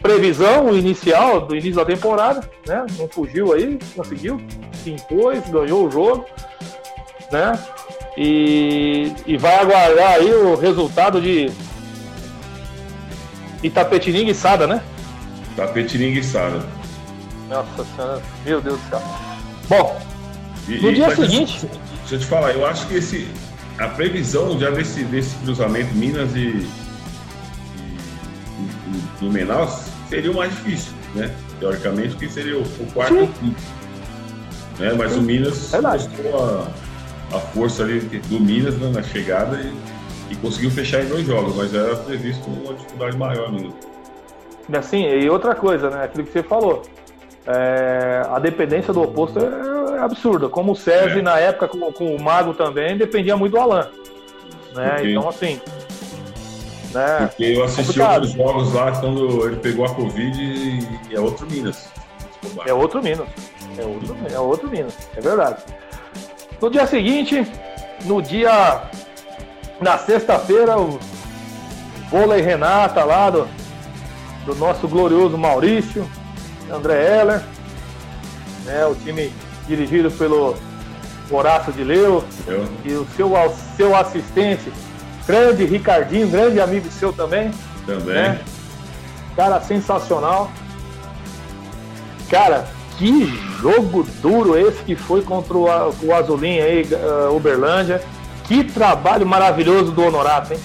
previsão 0.00 0.74
inicial 0.74 1.42
do 1.42 1.54
início 1.54 1.74
da 1.74 1.84
temporada, 1.84 2.48
né? 2.66 2.86
Não 2.98 3.06
fugiu 3.08 3.52
aí, 3.52 3.78
conseguiu, 3.94 4.40
se 4.72 4.92
impôs, 4.92 5.46
ganhou 5.50 5.86
o 5.86 5.90
jogo, 5.90 6.24
né? 7.30 7.58
E, 8.16 9.12
e 9.26 9.36
vai 9.36 9.58
aguardar 9.58 10.14
aí 10.14 10.32
o 10.32 10.56
resultado 10.56 11.20
de 11.20 11.50
Itapetininga 13.62 14.30
e 14.30 14.34
Sada, 14.34 14.66
né? 14.66 14.82
Tapetininga 15.56 16.18
e 16.20 16.24
Sada. 16.24 16.64
Nossa 17.48 17.84
senhora, 17.96 18.22
meu 18.44 18.60
Deus 18.60 18.78
do 18.80 18.90
céu. 18.90 19.02
Bom, 19.68 20.00
E- 20.68 20.80
no 20.80 20.90
e- 20.90 20.94
dia 20.94 21.14
seguinte, 21.14 21.66
Deixa 22.00 22.14
eu 22.14 22.18
te 22.20 22.26
falar, 22.26 22.52
eu 22.52 22.64
acho 22.66 22.86
que 22.86 22.94
esse, 22.94 23.28
a 23.78 23.86
previsão 23.88 24.58
já 24.58 24.70
desse, 24.70 25.04
desse 25.04 25.34
cruzamento 25.36 25.94
Minas 25.94 26.34
e, 26.34 26.38
e, 26.38 26.66
e 28.60 29.02
Blumenau 29.20 29.68
seria 30.08 30.30
o 30.30 30.34
mais 30.34 30.50
difícil, 30.52 30.92
né? 31.14 31.30
Teoricamente, 31.60 32.16
que 32.16 32.28
seria 32.30 32.56
o, 32.56 32.62
o 32.62 32.92
quarto 32.94 33.14
Sim. 33.14 33.20
e 33.20 33.24
o 33.24 33.28
quinto. 33.28 33.62
Né? 34.78 34.92
Mas 34.96 35.16
o 35.16 35.20
Minas 35.20 35.70
Verdade. 35.70 36.08
mostrou 36.08 36.44
a, 36.44 36.68
a 37.32 37.38
força 37.38 37.82
ali 37.82 38.00
do 38.00 38.40
Minas 38.40 38.76
né, 38.78 38.90
na 38.92 39.02
chegada 39.02 39.60
e, 39.60 40.32
e 40.32 40.36
conseguiu 40.36 40.70
fechar 40.70 41.02
em 41.02 41.06
dois 41.08 41.26
jogos, 41.26 41.54
mas 41.56 41.74
era 41.74 41.94
previsto 41.96 42.48
uma 42.48 42.74
dificuldade 42.74 43.16
maior 43.16 43.52
mesmo. 43.52 43.74
assim, 44.76 45.04
e 45.04 45.28
outra 45.28 45.54
coisa, 45.54 45.90
né? 45.90 46.04
Aquilo 46.04 46.24
que 46.24 46.32
você 46.32 46.42
falou. 46.42 46.82
É, 47.46 48.22
a 48.30 48.38
dependência 48.38 48.92
do 48.92 49.02
oposto 49.02 49.38
é, 49.38 49.96
é 49.96 50.00
absurda. 50.00 50.48
Como 50.48 50.72
o 50.72 50.76
César, 50.76 51.18
É. 51.18 51.22
na 51.22 51.38
época, 51.38 51.68
com, 51.68 51.92
com 51.92 52.14
o 52.14 52.22
Mago 52.22 52.52
também, 52.52 52.96
dependia 52.96 53.36
muito 53.36 53.52
do 53.52 53.58
Alan. 53.58 53.88
Né? 54.74 54.96
Então, 55.04 55.28
assim. 55.28 55.58
Né? 56.92 57.26
Porque 57.26 57.44
eu 57.44 57.64
assisti 57.64 57.86
complicado. 57.98 58.22
outros 58.24 58.32
jogos 58.32 58.72
lá 58.74 58.92
quando 59.00 59.46
ele 59.46 59.56
pegou 59.56 59.84
a 59.84 59.94
Covid 59.94 60.40
e 61.10 61.14
é 61.14 61.20
outro 61.20 61.46
Minas. 61.50 61.88
É 62.66 62.72
outro 62.72 63.02
Minas. 63.02 63.28
É 63.76 63.84
outro, 63.84 64.16
é 64.34 64.38
outro 64.38 64.70
Minas. 64.70 64.94
É 65.16 65.20
verdade. 65.20 65.62
No 66.60 66.70
dia 66.70 66.86
seguinte, 66.86 67.46
no 68.04 68.20
dia. 68.20 68.82
Na 69.80 69.96
sexta-feira, 69.96 70.76
o 70.76 70.98
vôlei 72.10 72.40
Renata 72.42 73.04
lá 73.04 73.30
do, 73.30 73.46
do 74.44 74.54
nosso 74.56 74.88
glorioso 74.88 75.38
Maurício, 75.38 76.08
André 76.68 77.20
Heller. 77.20 77.42
Né, 78.64 78.84
o 78.86 78.94
time 78.96 79.32
dirigido 79.68 80.10
pelo 80.10 80.56
Horácio 81.30 81.72
de 81.72 81.84
Leu 81.84 82.24
Eu, 82.46 82.68
e 82.84 82.92
o 82.92 83.06
seu, 83.16 83.30
seu 83.76 83.96
assistente, 83.96 84.72
grande 85.26 85.64
Ricardinho, 85.64 86.28
grande 86.28 86.60
amigo 86.60 86.90
seu 86.90 87.12
também. 87.12 87.52
também. 87.86 88.14
né? 88.14 88.40
Cara 89.36 89.60
sensacional. 89.60 90.50
Cara, 92.28 92.66
que 92.98 93.26
jogo 93.60 94.04
duro 94.20 94.58
esse 94.58 94.82
que 94.82 94.96
foi 94.96 95.22
contra 95.22 95.56
o, 95.56 95.66
o 95.66 96.14
Azulim 96.14 96.58
aí, 96.58 96.82
uh, 96.82 97.34
Uberlândia. 97.34 98.02
Que 98.44 98.64
trabalho 98.64 99.24
maravilhoso 99.24 99.92
do 99.92 100.02
Honorato, 100.02 100.52
hein? 100.52 100.60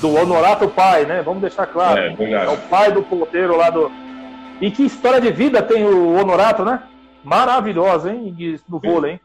Do 0.00 0.14
Honorato 0.14 0.68
pai, 0.68 1.06
né? 1.06 1.22
Vamos 1.22 1.40
deixar 1.40 1.66
claro. 1.66 1.98
É, 1.98 2.10
verdade. 2.14 2.46
É 2.46 2.50
o 2.50 2.58
pai 2.68 2.92
do 2.92 3.02
ponteiro 3.02 3.56
lá 3.56 3.70
do. 3.70 3.90
E 4.60 4.70
que 4.70 4.84
história 4.84 5.20
de 5.20 5.30
vida 5.30 5.62
tem 5.62 5.84
o 5.84 6.14
Honorato, 6.14 6.64
né? 6.64 6.82
Maravilhosa, 7.24 8.12
hein? 8.12 8.60
No 8.68 8.78
vôlei, 8.78 9.12
hein? 9.12 9.20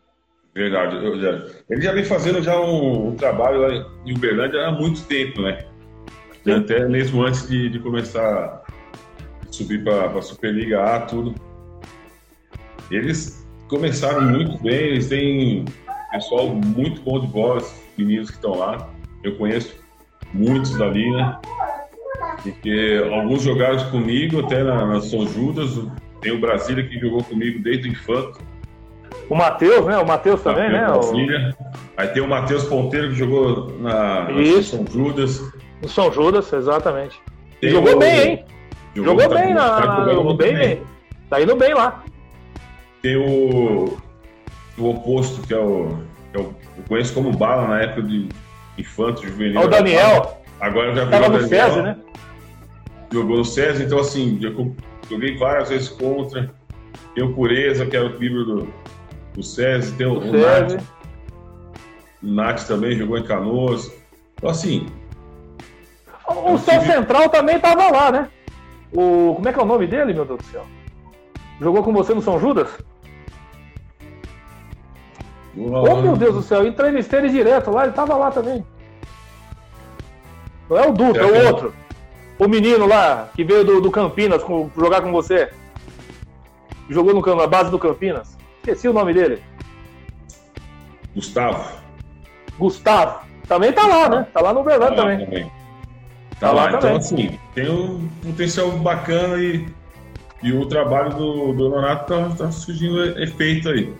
Verdade. 0.56 0.98
ele 1.68 1.82
já 1.82 1.92
vem 1.92 2.04
fazendo 2.04 2.42
já 2.42 2.60
um, 2.60 3.10
um 3.10 3.16
trabalho 3.16 3.62
lá 3.62 3.86
em 4.06 4.16
Uberlândia 4.16 4.68
há 4.68 4.72
muito 4.72 5.04
tempo, 5.06 5.42
né? 5.42 5.66
Sim. 6.44 6.54
Até 6.54 6.88
mesmo 6.88 7.24
antes 7.24 7.48
de, 7.48 7.70
de 7.70 7.80
começar 7.80 8.22
a 8.22 9.52
subir 9.52 9.84
para 9.84 10.06
a 10.06 10.22
Superliga 10.22 10.84
A, 10.84 11.02
tudo. 11.02 11.34
Eles 12.96 13.46
começaram 13.68 14.22
muito 14.22 14.62
bem, 14.62 14.76
eles 14.90 15.08
têm 15.10 15.66
pessoal 16.12 16.48
muito 16.48 17.02
bom 17.02 17.20
de 17.20 17.28
bola, 17.28 17.58
os 17.58 17.74
meninos 17.98 18.30
que 18.30 18.36
estão 18.36 18.58
lá. 18.58 18.88
Eu 19.24 19.36
conheço 19.36 19.76
muitos 20.34 20.78
dali, 20.78 21.10
né? 21.12 21.38
Porque 22.42 23.02
alguns 23.12 23.42
jogaram 23.42 23.90
comigo 23.90 24.42
até 24.42 24.64
na, 24.64 24.86
na 24.86 25.02
São 25.02 25.26
Judas. 25.28 25.80
Tem 26.22 26.32
o 26.32 26.40
Brasília 26.40 26.88
que 26.88 27.00
jogou 27.00 27.24
comigo 27.24 27.60
desde 27.62 27.90
o 27.90 27.92
infanto. 27.92 28.40
O 29.30 29.36
Matheus, 29.36 29.86
né? 29.86 29.98
O 29.98 30.06
Matheus 30.06 30.42
também, 30.42 30.70
né? 30.70 30.88
O. 30.92 31.02
Aí 31.98 32.08
tem 32.10 32.22
o 32.22 32.28
Matheus 32.28 32.64
Ponteiro 32.66 33.10
que 33.10 33.16
jogou 33.16 33.72
na, 33.80 34.30
na. 34.30 34.62
São 34.62 34.86
Judas. 34.88 35.42
o 35.82 35.88
São 35.88 36.12
Judas, 36.12 36.52
exatamente. 36.54 37.20
Tem 37.60 37.72
Jogou 37.72 37.96
o- 37.96 38.00
bem, 38.00 38.28
hein? 38.30 38.46
Jogou 38.96 39.28
tá- 39.28 39.36
bem, 39.36 39.56
tá 39.56 39.56
na, 39.56 39.82
jogando 39.82 40.14
jogou 40.14 40.34
bem, 40.36 40.56
bem. 40.56 40.82
Tá 41.30 41.42
indo 41.42 41.56
bem 41.56 41.74
lá. 41.74 42.03
Tem 43.04 43.18
o, 43.18 43.98
o 44.78 44.90
oposto, 44.90 45.46
que 45.46 45.54
é 45.54 45.60
o, 45.60 45.98
que 46.32 46.38
é 46.38 46.42
o. 46.42 46.56
Eu 46.78 46.84
conheço 46.88 47.14
como 47.14 47.34
Bala 47.34 47.68
na 47.68 47.82
época 47.82 48.04
de 48.04 48.30
infanto, 48.78 49.28
juvenil. 49.28 49.62
É 49.62 49.66
o 49.66 49.68
Daniel, 49.68 50.42
Agora 50.62 50.96
já 50.96 51.04
virou 51.04 51.30
no 51.30 51.42
SESI, 51.42 51.82
né? 51.82 51.98
Jogou 53.12 53.38
no 53.40 53.44
SESI, 53.44 53.84
então 53.84 54.00
assim, 54.00 54.40
joguei 55.10 55.38
várias 55.38 55.68
vezes 55.68 55.90
contra. 55.90 56.50
Tem 57.14 57.26
o 57.26 57.34
Pureza, 57.34 57.86
que 57.86 57.98
era 57.98 58.06
o 58.06 58.18
livro 58.18 58.46
do, 58.46 58.74
do 59.34 59.44
SESI. 59.44 59.92
Tem 59.98 60.08
o, 60.08 60.20
o 60.20 60.32
Nath, 60.32 60.82
o 62.24 62.28
Nath 62.28 62.62
também 62.66 62.96
jogou 62.96 63.18
em 63.18 63.24
Canoas. 63.24 63.92
Então 64.36 64.50
assim, 64.50 64.88
O 66.26 66.58
Céu 66.58 66.80
Central 66.80 67.28
também 67.28 67.60
tava 67.60 67.92
lá, 67.92 68.12
né? 68.14 68.30
O, 68.94 69.34
como 69.36 69.50
é 69.50 69.52
que 69.52 69.60
é 69.60 69.62
o 69.62 69.66
nome 69.66 69.88
dele, 69.88 70.14
meu 70.14 70.24
Deus 70.24 70.40
do 70.40 70.46
céu? 70.46 70.66
Jogou 71.60 71.84
com 71.84 71.92
você 71.92 72.14
no 72.14 72.22
São 72.22 72.40
Judas? 72.40 72.70
Oh, 75.56 76.02
meu 76.02 76.16
Deus 76.16 76.34
do 76.36 76.42
céu, 76.42 76.66
entrevistei 76.66 77.20
ele 77.20 77.30
direto 77.30 77.70
lá, 77.72 77.84
ele 77.84 77.94
tava 77.94 78.16
lá 78.16 78.32
também. 78.32 78.66
Não 80.70 80.78
é 80.78 80.88
o 80.88 80.92
Dutra, 80.92 81.24
é 81.24 81.26
o 81.44 81.48
outro. 81.48 81.74
O 82.40 82.48
menino 82.48 82.88
lá, 82.88 83.30
que 83.36 83.44
veio 83.44 83.64
do, 83.64 83.80
do 83.82 83.92
Campinas 83.92 84.44
com- 84.44 84.70
jogar 84.76 85.02
com 85.02 85.12
você. 85.12 85.50
Jogou 86.90 87.14
no, 87.14 87.36
na 87.36 87.46
base 87.48 87.70
do 87.70 87.78
Campinas. 87.78 88.36
Esqueci 88.62 88.88
o 88.88 88.94
nome 88.94 89.14
dele. 89.14 89.42
Gustavo. 91.14 91.64
Gustavo. 92.58 93.20
Também 93.48 93.72
tá 93.72 93.86
lá, 93.86 94.10
né? 94.10 94.28
Tá 94.34 94.42
lá 94.42 94.54
no 94.54 94.62
Uberlândia 94.62 94.96
Tá 94.96 95.04
lá 95.04 95.18
também. 95.18 95.44
Tá, 95.46 95.52
Tá 96.40 96.52
lá, 96.52 96.64
lá 96.64 96.68
então 96.70 96.80
também. 96.80 96.98
assim, 96.98 97.40
tem 97.54 97.70
um 97.70 98.08
potencial 98.24 98.72
bacana 98.72 99.38
e, 99.38 99.66
e 100.42 100.52
o 100.52 100.66
trabalho 100.66 101.12
do, 101.12 101.54
do 101.54 101.70
Nonato 101.70 102.08
tá, 102.14 102.36
tá 102.46 102.52
surgindo 102.52 103.02
efeito 103.22 103.70
aí. 103.70 103.94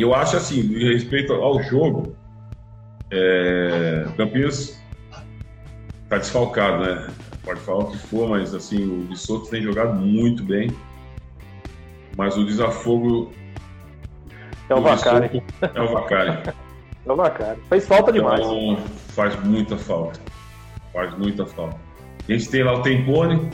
E 0.00 0.02
eu 0.02 0.14
acho 0.14 0.34
assim, 0.34 0.60
em 0.60 0.94
respeito 0.94 1.34
ao 1.34 1.62
jogo, 1.62 2.16
é, 3.10 4.06
Campinas 4.16 4.82
tá 6.08 6.16
desfalcado, 6.16 6.84
né? 6.84 7.10
Pode 7.44 7.60
falar 7.60 7.80
o 7.80 7.90
que 7.90 7.98
for, 7.98 8.26
mas 8.26 8.54
assim, 8.54 8.82
o 8.82 9.02
Bissoto 9.02 9.50
tem 9.50 9.60
jogado 9.60 9.94
muito 10.00 10.42
bem. 10.42 10.74
Mas 12.16 12.34
o 12.38 12.46
desafogo 12.46 13.30
É 14.70 14.74
o 14.74 14.80
Vacari. 14.80 15.42
É 15.74 15.82
o 15.82 15.92
Vacari. 15.92 16.54
É 17.04 17.12
o 17.12 17.16
Vacari. 17.16 17.60
Fez 17.68 17.86
falta 17.86 18.10
demais. 18.10 18.40
Então, 18.40 18.76
faz 19.08 19.38
muita 19.44 19.76
falta. 19.76 20.18
Faz 20.94 21.12
muita 21.18 21.44
falta. 21.44 21.78
A 22.26 22.32
gente 22.32 22.48
tem 22.48 22.62
lá 22.62 22.72
o 22.72 22.82
Tempone 22.82 23.50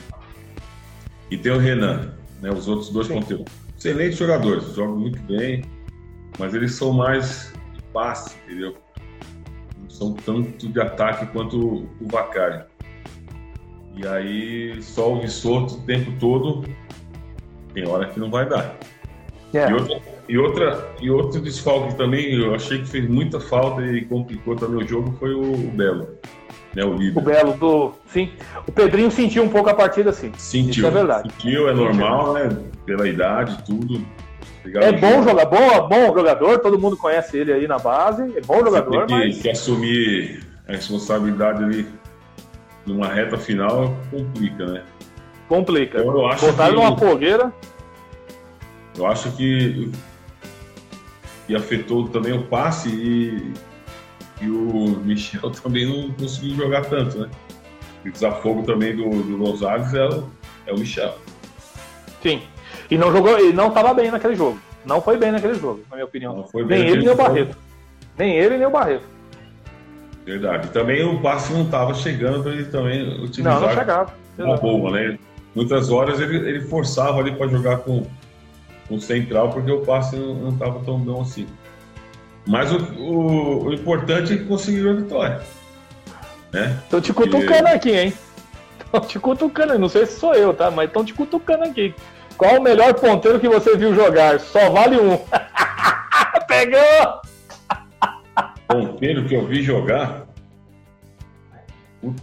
e 1.28 1.36
tem 1.36 1.50
o 1.50 1.58
Renan, 1.58 2.14
né? 2.40 2.50
Os 2.52 2.68
outros 2.68 2.90
dois 2.90 3.08
conteúdos. 3.08 3.52
Excelentes 3.76 4.16
jogadores, 4.16 4.74
jogam 4.74 4.96
muito 4.96 5.20
bem, 5.22 5.62
mas 6.38 6.54
eles 6.54 6.74
são 6.74 6.92
mais 6.92 7.52
de 7.74 7.82
passe, 7.92 8.36
entendeu? 8.46 8.74
Não 9.80 9.90
são 9.90 10.12
tanto 10.14 10.68
de 10.68 10.80
ataque 10.80 11.26
quanto 11.26 11.58
o 11.58 11.88
o 12.00 12.08
Vacari. 12.10 12.64
E 13.96 14.06
aí 14.06 14.82
só 14.82 15.12
o 15.12 15.20
Vissoto 15.20 15.74
o 15.74 15.80
tempo 15.82 16.12
todo 16.20 16.64
tem 17.72 17.86
hora 17.86 18.06
que 18.06 18.18
não 18.18 18.30
vai 18.30 18.48
dar. 18.48 18.74
É. 19.54 19.70
E, 19.70 19.74
outra, 19.74 20.00
e, 20.28 20.38
outra, 20.38 20.88
e 21.00 21.10
outro 21.10 21.40
desfalque 21.40 21.94
também, 21.94 22.34
eu 22.34 22.54
achei 22.54 22.78
que 22.78 22.86
fez 22.86 23.08
muita 23.08 23.38
falta 23.38 23.82
e 23.82 24.04
complicou 24.04 24.56
também 24.56 24.84
o 24.84 24.88
jogo, 24.88 25.14
foi 25.18 25.34
o, 25.34 25.52
o 25.52 25.70
Belo, 25.70 26.08
né, 26.74 26.84
o 26.84 26.90
O 26.90 26.94
líder. 26.94 27.22
Belo 27.22 27.54
do. 27.54 27.92
Sim. 28.08 28.30
O 28.66 28.72
Pedrinho 28.72 29.10
sentiu 29.10 29.44
um 29.44 29.48
pouco 29.48 29.70
a 29.70 29.74
partida, 29.74 30.12
sim. 30.12 30.32
Sentiu, 30.36 30.70
Isso 30.70 30.86
é 30.86 30.90
verdade. 30.90 31.30
sentiu, 31.32 31.68
é 31.68 31.74
normal, 31.74 32.34
né, 32.34 32.48
pela 32.84 33.08
idade, 33.08 33.62
tudo. 33.64 34.04
É 34.74 34.92
bom 34.92 35.22
jogador, 35.22 35.48
bom, 35.48 35.88
bom 35.88 36.06
jogador, 36.14 36.58
todo 36.58 36.78
mundo 36.78 36.96
conhece 36.96 37.36
ele 37.38 37.52
aí 37.52 37.66
na 37.68 37.78
base. 37.78 38.22
É 38.36 38.40
bom 38.40 38.54
Você 38.58 38.64
jogador, 38.64 39.06
tem 39.06 39.06
que, 39.06 39.26
mas 39.26 39.42
que 39.42 39.48
assumir 39.50 40.40
a 40.68 40.72
responsabilidade 40.72 41.62
ali 41.64 41.86
numa 42.86 43.08
reta 43.08 43.36
final, 43.38 43.94
complica, 44.10 44.66
né? 44.66 44.82
complica. 45.48 46.00
Então, 46.00 46.12
eu 46.18 46.26
acho 46.26 46.46
Botaram 46.46 46.74
que- 46.74 46.80
numa 46.82 46.98
fogueira. 46.98 47.52
Eu 48.96 49.06
acho 49.06 49.30
que, 49.36 49.90
que 51.46 51.54
afetou 51.54 52.08
também 52.08 52.32
o 52.32 52.42
passe 52.44 52.88
e, 52.88 53.52
E 54.40 54.50
o 54.50 55.00
Michel 55.04 55.50
também 55.62 55.86
não 55.86 56.10
conseguiu 56.14 56.56
jogar 56.56 56.84
tanto, 56.86 57.18
né? 57.20 57.30
O 58.04 58.10
desafogo 58.10 58.62
também 58.64 58.94
do, 58.94 59.08
do 59.08 59.38
Gonzalez 59.38 59.92
é 59.94 60.08
é 60.66 60.72
o 60.72 60.78
Michel. 60.78 61.16
Sim. 62.22 62.42
E 62.90 62.96
não 62.96 63.12
jogou, 63.12 63.38
e 63.38 63.52
não 63.52 63.68
estava 63.68 63.92
bem 63.94 64.10
naquele 64.10 64.34
jogo. 64.34 64.58
Não 64.84 65.00
foi 65.00 65.16
bem 65.16 65.32
naquele 65.32 65.54
jogo, 65.54 65.80
na 65.90 65.96
minha 65.96 66.06
opinião. 66.06 66.48
nem 66.54 66.88
ele 66.88 67.00
nem 67.00 67.08
o 67.08 67.16
Barreto. 67.16 67.56
Nem 68.16 68.36
ele 68.36 68.56
nem 68.56 68.66
o 68.66 68.70
Barreto. 68.70 69.04
Verdade. 70.24 70.68
Também 70.68 71.04
o 71.04 71.20
passe 71.20 71.52
não 71.52 71.62
estava 71.62 71.94
chegando 71.94 72.42
para 72.42 72.52
ele 72.52 72.64
também 72.64 73.22
utilizar. 73.22 73.60
Não, 73.60 73.68
não 73.68 73.74
chegava. 73.74 74.12
Uma 74.38 74.56
boa, 74.56 74.90
né? 74.90 75.18
Muitas 75.54 75.90
horas 75.90 76.20
ele, 76.20 76.36
ele 76.36 76.60
forçava 76.62 77.18
ali 77.18 77.34
para 77.34 77.46
jogar 77.48 77.78
com, 77.78 78.06
com 78.88 79.00
central 79.00 79.50
porque 79.50 79.70
o 79.70 79.80
passe 79.80 80.16
não 80.16 80.50
estava 80.50 80.80
tão 80.84 80.98
bom 80.98 81.22
assim. 81.22 81.46
Mas 82.46 82.72
o, 82.72 82.78
o, 83.00 83.64
o 83.66 83.72
importante 83.72 84.32
é 84.32 84.36
que 84.36 84.44
conseguiu 84.44 84.90
a 84.90 84.94
vitória. 84.94 85.40
Né? 86.52 86.78
Tô 86.90 87.00
te 87.00 87.12
cutucando 87.12 87.68
aqui, 87.68 87.90
hein? 87.90 88.12
Tô 88.90 89.00
te 89.00 89.18
cutucando, 89.18 89.78
não 89.78 89.88
sei 89.88 90.06
se 90.06 90.18
sou 90.18 90.34
eu, 90.34 90.54
tá? 90.54 90.70
Mas 90.70 90.88
estão 90.88 91.04
te 91.04 91.12
cutucando 91.12 91.64
aqui. 91.64 91.94
Qual 92.36 92.58
o 92.58 92.62
melhor 92.62 92.92
ponteiro 92.94 93.40
que 93.40 93.48
você 93.48 93.76
viu 93.76 93.94
jogar? 93.94 94.38
Só 94.40 94.70
vale 94.70 94.96
um. 94.96 95.18
Pegou! 96.46 97.20
Ponteiro 98.68 99.26
que 99.26 99.34
eu 99.34 99.46
vi 99.46 99.62
jogar? 99.62 100.26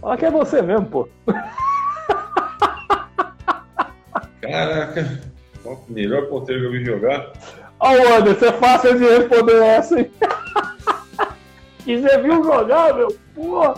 Olha 0.02 0.16
que 0.16 0.24
é 0.24 0.30
você 0.30 0.62
mesmo, 0.62 0.86
pô. 0.86 1.08
Caraca, 4.40 5.20
qual 5.62 5.84
o 5.88 5.92
melhor 5.92 6.26
ponteiro 6.26 6.60
que 6.62 6.66
eu 6.66 6.72
vi 6.72 6.84
jogar? 6.84 7.32
Ó, 7.80 7.90
oh, 7.90 8.14
Anderson, 8.14 8.46
é 8.46 8.52
fácil 8.52 8.98
de 8.98 9.04
responder 9.04 9.62
essa, 9.62 9.98
hein? 9.98 10.10
e 11.86 11.96
você 11.96 12.18
viu 12.18 12.44
jogar, 12.44 12.94
meu? 12.94 13.08
Pô. 13.34 13.74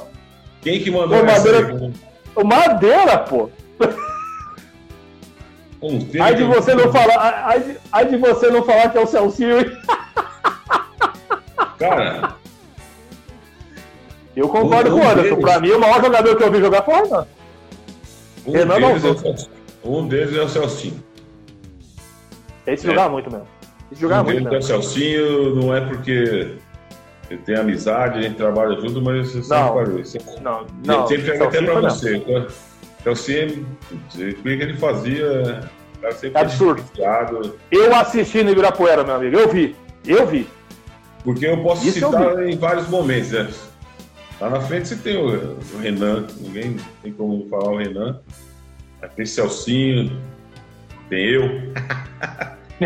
Quem 0.61 0.83
que 0.83 0.91
mandou 0.91 1.19
pô, 1.19 1.25
essa 1.25 1.53
madeira... 1.53 1.93
O 2.35 2.45
Madeira, 2.45 3.19
pô. 3.19 3.49
Aí 6.21 6.35
de 6.35 6.45
você 6.45 6.75
não 6.75 6.91
falar, 6.91 7.47
aí 7.47 7.61
de, 7.61 7.77
aí 7.93 8.09
de 8.09 8.17
você 8.17 8.51
não 8.51 8.63
falar 8.63 8.91
que 8.91 8.99
é 8.99 9.01
o 9.01 9.07
Celcinho. 9.07 9.59
Cara. 11.79 12.35
Eu 14.35 14.49
concordo 14.49 14.91
com 14.91 14.97
o 14.97 15.03
Anderson. 15.03 15.37
Deles... 15.37 15.45
Pra 15.45 15.61
mim, 15.61 15.71
o 15.71 15.81
maior 15.81 16.03
jogador 16.03 16.37
que 16.37 16.43
eu 16.43 16.51
vi 16.51 16.61
jogar 16.61 16.83
foi 16.83 16.95
o 16.95 17.03
Renan. 17.03 17.27
Um 18.47 18.53
Renan 18.53 18.81
não. 18.81 18.91
É 18.91 19.89
um 19.89 20.09
deles 20.09 20.37
é 20.37 20.43
o 20.43 20.49
Celcinho. 20.49 21.03
Esse 22.67 22.87
é. 22.87 22.91
jogava 22.91 23.11
muito 23.11 23.31
mesmo. 23.31 23.47
Esse 23.93 24.01
jogava 24.01 24.23
um 24.23 24.33
muito 24.33 24.45
mesmo. 24.45 24.55
É 24.55 24.59
o 24.59 24.63
Celcinho, 24.63 25.55
não 25.57 25.75
é 25.75 25.81
porque 25.81 26.57
ele 27.31 27.41
tem 27.45 27.57
amizade, 27.57 28.19
a 28.19 28.23
gente 28.23 28.37
trabalha 28.37 28.81
junto, 28.81 29.03
mas 29.03 29.29
você 29.29 29.39
não, 29.39 29.45
sabe 29.45 30.01
isso. 30.01 30.19
Não, 30.41 30.67
não. 30.85 31.07
Sempre 31.07 31.33
pega 31.33 31.45
até 31.47 31.63
pra 31.63 31.81
você. 31.81 32.25
Tá? 33.07 33.15
Celcinho, 33.15 33.67
o 33.89 34.43
que 34.43 34.49
ele 34.49 34.75
fazia 34.75 35.71
é 36.03 36.41
absurdo. 36.41 36.85
Eu 37.71 37.95
assisti 37.95 38.43
no 38.43 38.51
Ibirapuera, 38.51 39.05
meu 39.05 39.15
amigo. 39.15 39.37
Eu 39.37 39.49
vi. 39.49 39.77
Eu 40.05 40.27
vi. 40.27 40.49
Porque 41.23 41.47
eu 41.47 41.63
posso 41.63 41.87
Isso 41.87 42.01
citar 42.01 42.23
eu 42.23 42.49
em 42.49 42.59
vários 42.59 42.89
momentos, 42.89 43.31
né? 43.31 43.49
Lá 44.41 44.51
na 44.51 44.61
frente 44.61 44.89
você 44.89 44.97
tem 44.97 45.17
o, 45.17 45.57
o 45.57 45.79
Renan, 45.79 46.27
ninguém 46.41 46.77
tem 47.03 47.13
como 47.13 47.49
falar 47.49 47.71
o 47.71 47.79
Renan. 47.79 48.21
Tem 49.15 49.25
Celcinho, 49.25 50.21
tem 51.09 51.27
eu. 51.27 51.45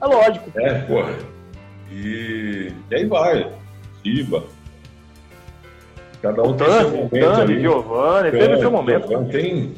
é 0.00 0.06
lógico. 0.06 0.52
É, 0.56 0.80
porra. 0.82 1.16
E, 1.90 2.72
e 2.90 2.94
aí 2.94 3.06
vai. 3.06 3.50
Chiba. 4.02 4.44
Cada 6.24 6.42
um 6.42 6.52
o 6.52 6.54
tem 6.54 6.66
seu 6.66 6.90
momento. 6.90 7.40
Ali. 7.42 7.60
Giovanni, 7.60 8.30
teve 8.30 8.58
seu 8.58 8.70
momento. 8.70 9.08
Giovanni, 9.08 9.30
tem, 9.30 9.74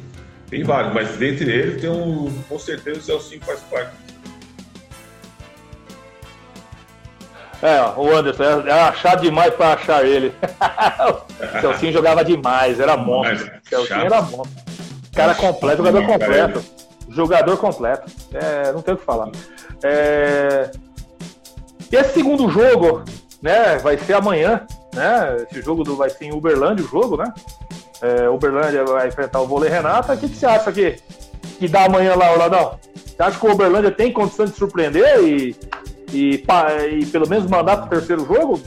tem 0.49 0.63
vários, 0.63 0.93
mas 0.93 1.17
dentre 1.17 1.51
eles 1.51 1.81
tem 1.81 1.89
um. 1.89 2.33
Com 2.47 2.57
certeza 2.57 2.99
o 2.99 3.03
Celcinho 3.03 3.41
faz 3.43 3.59
parte. 3.69 3.91
É, 7.61 7.81
o 7.97 8.15
Anderson, 8.15 8.43
é, 8.43 8.69
é 8.69 8.71
achar 8.71 9.17
demais 9.17 9.53
para 9.55 9.73
achar 9.73 10.05
ele. 10.05 10.33
o 11.57 11.59
Celcinho 11.59 11.91
jogava 11.91 12.23
demais, 12.23 12.79
era 12.79 12.95
monstro. 12.95 13.51
O 13.65 13.69
Celcinho 13.69 14.05
era 14.05 14.21
monstro. 14.21 14.63
Cara 15.13 15.35
completo, 15.35 15.83
jogador 15.83 16.05
completo. 16.05 16.63
Jogador 17.09 17.57
completo. 17.57 18.11
É, 18.33 18.71
não 18.71 18.81
tem 18.81 18.93
o 18.93 18.97
que 18.97 19.03
falar. 19.03 19.29
É... 19.83 20.71
E 21.91 21.95
esse 21.95 22.13
segundo 22.13 22.49
jogo, 22.49 23.03
né, 23.41 23.79
vai 23.79 23.97
ser 23.97 24.13
amanhã, 24.13 24.65
né? 24.97 25.45
Esse 25.49 25.61
jogo 25.61 25.83
do, 25.83 25.95
vai 25.95 26.09
ser 26.09 26.25
em 26.25 26.33
Uberlândia, 26.33 26.83
o 26.83 26.87
jogo, 26.87 27.17
né? 27.17 27.31
É, 28.01 28.29
Uberlândia 28.29 28.83
vai 28.83 29.07
enfrentar 29.07 29.39
o 29.41 29.47
Vôlei 29.47 29.69
Renata. 29.69 30.13
O 30.13 30.17
que, 30.17 30.27
que 30.27 30.35
você 30.35 30.45
acha 30.45 30.71
que, 30.71 30.97
que 31.59 31.67
dá 31.67 31.85
amanhã 31.85 32.15
lá, 32.15 32.33
Oladão? 32.33 32.79
Você 32.93 33.23
acha 33.23 33.39
que 33.39 33.47
o 33.47 33.51
Uberlândia 33.51 33.91
tem 33.91 34.11
condição 34.11 34.45
de 34.45 34.55
surpreender 34.55 35.23
e, 35.23 35.55
e, 36.11 36.43
e 36.99 37.05
pelo 37.05 37.29
menos 37.29 37.49
mandar 37.49 37.77
para 37.77 37.85
o 37.85 37.89
terceiro 37.89 38.25
jogo? 38.25 38.61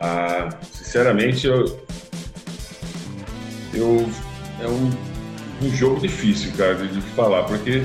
Ah, 0.00 0.48
sinceramente, 0.72 1.46
eu, 1.46 1.64
eu 3.72 4.06
é 4.60 4.66
um, 4.66 4.90
um 5.62 5.70
jogo 5.70 6.00
difícil, 6.00 6.52
cara, 6.56 6.74
de, 6.74 6.88
de 6.88 7.00
falar, 7.00 7.44
porque 7.44 7.84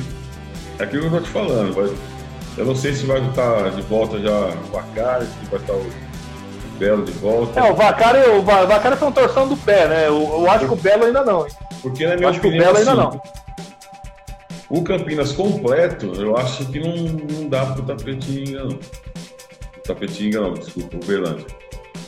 é 0.78 0.84
aquilo 0.84 1.10
que 1.10 1.16
eu 1.16 1.20
tô 1.20 1.22
te 1.22 1.30
falando. 1.30 1.74
Vai, 1.74 1.90
eu 2.60 2.66
não 2.66 2.76
sei 2.76 2.94
se 2.94 3.06
vai 3.06 3.26
estar 3.26 3.72
de 3.72 3.82
volta 3.84 4.20
já 4.20 4.32
o 4.32 4.72
Vacari, 4.72 5.26
se 5.26 5.50
vai 5.50 5.62
estar 5.62 5.74
o 5.74 5.86
Belo 6.78 7.06
de 7.06 7.12
volta. 7.14 7.58
É, 7.58 7.72
o 7.72 7.74
Vacari, 7.74 8.20
o 8.32 8.42
Vacari 8.42 8.98
foi 8.98 9.08
uma 9.08 9.14
torção 9.14 9.48
do 9.48 9.56
pé, 9.56 9.88
né? 9.88 10.08
Eu, 10.08 10.22
eu 10.22 10.52
acho 10.52 10.66
que 10.66 10.74
o 10.74 10.76
Belo 10.76 11.06
ainda 11.06 11.24
não. 11.24 11.46
Hein? 11.46 11.54
Porque 11.82 12.06
na 12.06 12.18
minha 12.18 12.30
acho 12.30 12.40
opinião, 12.40 12.62
que 12.62 12.70
o 12.70 12.74
Belo 12.74 12.78
ainda 12.78 12.92
assim, 12.92 13.18
não. 13.18 13.22
O 14.70 14.84
Campinas 14.84 15.32
completo, 15.32 16.14
eu 16.22 16.38
acho 16.38 16.66
que 16.66 16.80
não, 16.82 16.96
não 16.96 17.48
dá 17.48 17.66
pro 17.66 17.84
Tapetinga, 17.84 18.66
não. 18.66 18.76
O 18.76 19.82
Tapetinga, 19.82 20.42
não, 20.42 20.54
desculpa, 20.54 20.98
o 20.98 21.06
Berlândia. 21.06 21.46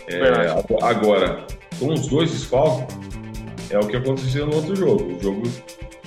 É, 0.08 0.86
agora, 0.86 1.46
com 1.80 1.94
os 1.94 2.08
dois 2.08 2.30
desfalques, 2.30 2.94
é 3.70 3.80
o 3.80 3.88
que 3.88 3.96
aconteceu 3.96 4.46
no 4.46 4.56
outro 4.56 4.76
jogo. 4.76 5.16
O 5.16 5.22
jogo 5.22 5.44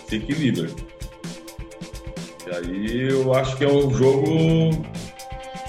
se 0.07 0.17
equilibra. 0.17 0.69
Aí 2.57 3.09
eu 3.11 3.35
acho 3.35 3.57
que 3.57 3.65
é 3.65 3.69
um 3.69 3.93
jogo 3.93 4.71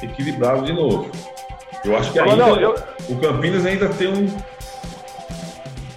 equilibrado 0.04 0.66
de 0.66 0.74
novo. 0.74 1.10
Eu 1.84 1.98
acho 1.98 2.12
que 2.12 2.20
ainda, 2.20 2.36
não, 2.36 2.56
eu... 2.60 2.76
o 3.10 3.16
Campinas 3.18 3.66
ainda 3.66 3.90
tem 3.90 4.08
um, 4.08 4.28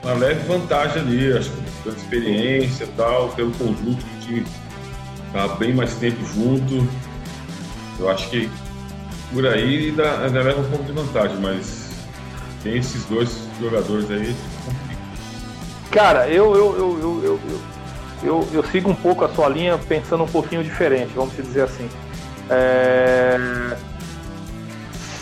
uma 0.02 0.14
leve 0.14 0.40
vantagem 0.46 1.02
ali, 1.02 1.36
acho 1.36 1.50
que 1.50 1.60
pela 1.82 1.94
experiência 1.94 2.84
e 2.84 2.88
tal, 2.88 3.28
pelo 3.30 3.52
conjunto 3.52 4.04
do 4.04 4.20
time 4.20 4.46
tá 5.32 5.48
bem 5.48 5.74
mais 5.74 5.94
tempo 5.96 6.24
junto. 6.24 6.88
Eu 7.98 8.08
acho 8.08 8.30
que 8.30 8.50
por 9.32 9.46
aí 9.46 9.88
ainda, 9.88 10.24
ainda 10.24 10.42
leva 10.42 10.60
um 10.60 10.70
pouco 10.70 10.84
de 10.84 10.92
vantagem, 10.92 11.36
mas 11.38 11.90
tem 12.62 12.78
esses 12.78 13.04
dois 13.04 13.46
jogadores 13.60 14.10
aí. 14.10 14.34
Cara, 15.90 16.28
eu, 16.28 16.54
eu, 16.54 16.76
eu, 16.76 16.98
eu, 17.00 17.24
eu, 17.24 17.40
eu, 18.22 18.46
eu 18.52 18.62
sigo 18.64 18.90
um 18.90 18.94
pouco 18.94 19.24
a 19.24 19.28
sua 19.28 19.48
linha 19.48 19.78
pensando 19.88 20.24
um 20.24 20.28
pouquinho 20.28 20.62
diferente, 20.62 21.12
vamos 21.14 21.36
dizer 21.36 21.62
assim. 21.62 21.88
É 22.50 23.38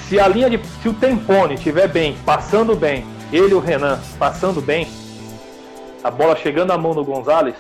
se 0.09 0.21
a 0.21 0.29
linha 0.29 0.49
de. 0.49 0.61
Se 0.83 0.89
o 0.89 0.95
Tempone 0.95 1.55
estiver 1.55 1.89
bem, 1.89 2.17
passando 2.25 2.77
bem, 2.77 3.05
ele 3.33 3.51
e 3.51 3.55
o 3.55 3.59
Renan 3.59 4.01
passando 4.19 4.61
bem, 4.61 4.87
a 6.03 6.11
bola 6.11 6.37
chegando 6.37 6.71
à 6.71 6.79
mão 6.79 6.95
do 6.95 7.05
Gonzalez, 7.05 7.57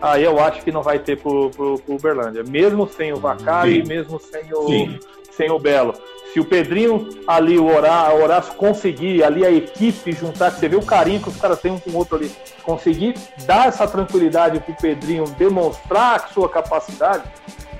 aí 0.00 0.22
eu 0.22 0.38
acho 0.38 0.62
que 0.62 0.70
não 0.70 0.82
vai 0.82 0.98
ter 0.98 1.20
pro, 1.20 1.50
pro, 1.50 1.78
pro 1.78 1.94
Uberlândia. 1.94 2.44
Mesmo 2.44 2.88
sem 2.88 3.12
o 3.12 3.16
Vacari, 3.16 3.84
mesmo 3.84 4.20
sem 4.20 4.44
o, 4.52 4.98
sem 5.32 5.50
o 5.50 5.58
Belo. 5.58 5.94
Se 6.38 6.40
o 6.40 6.44
Pedrinho 6.44 7.08
ali, 7.26 7.58
o 7.58 7.66
Horácio 7.66 8.54
conseguir, 8.54 9.24
ali 9.24 9.44
a 9.44 9.50
equipe 9.50 10.12
juntar, 10.12 10.52
você 10.52 10.68
vê 10.68 10.76
o 10.76 10.82
carinho 10.82 11.20
que 11.20 11.28
os 11.28 11.36
caras 11.36 11.58
têm 11.58 11.72
um 11.72 11.80
com 11.80 11.90
o 11.90 11.96
outro 11.96 12.14
ali, 12.14 12.30
conseguir 12.62 13.16
dar 13.44 13.66
essa 13.66 13.88
tranquilidade 13.88 14.60
pro 14.60 14.72
Pedrinho 14.74 15.24
demonstrar 15.36 16.14
a 16.14 16.28
sua 16.32 16.48
capacidade, 16.48 17.24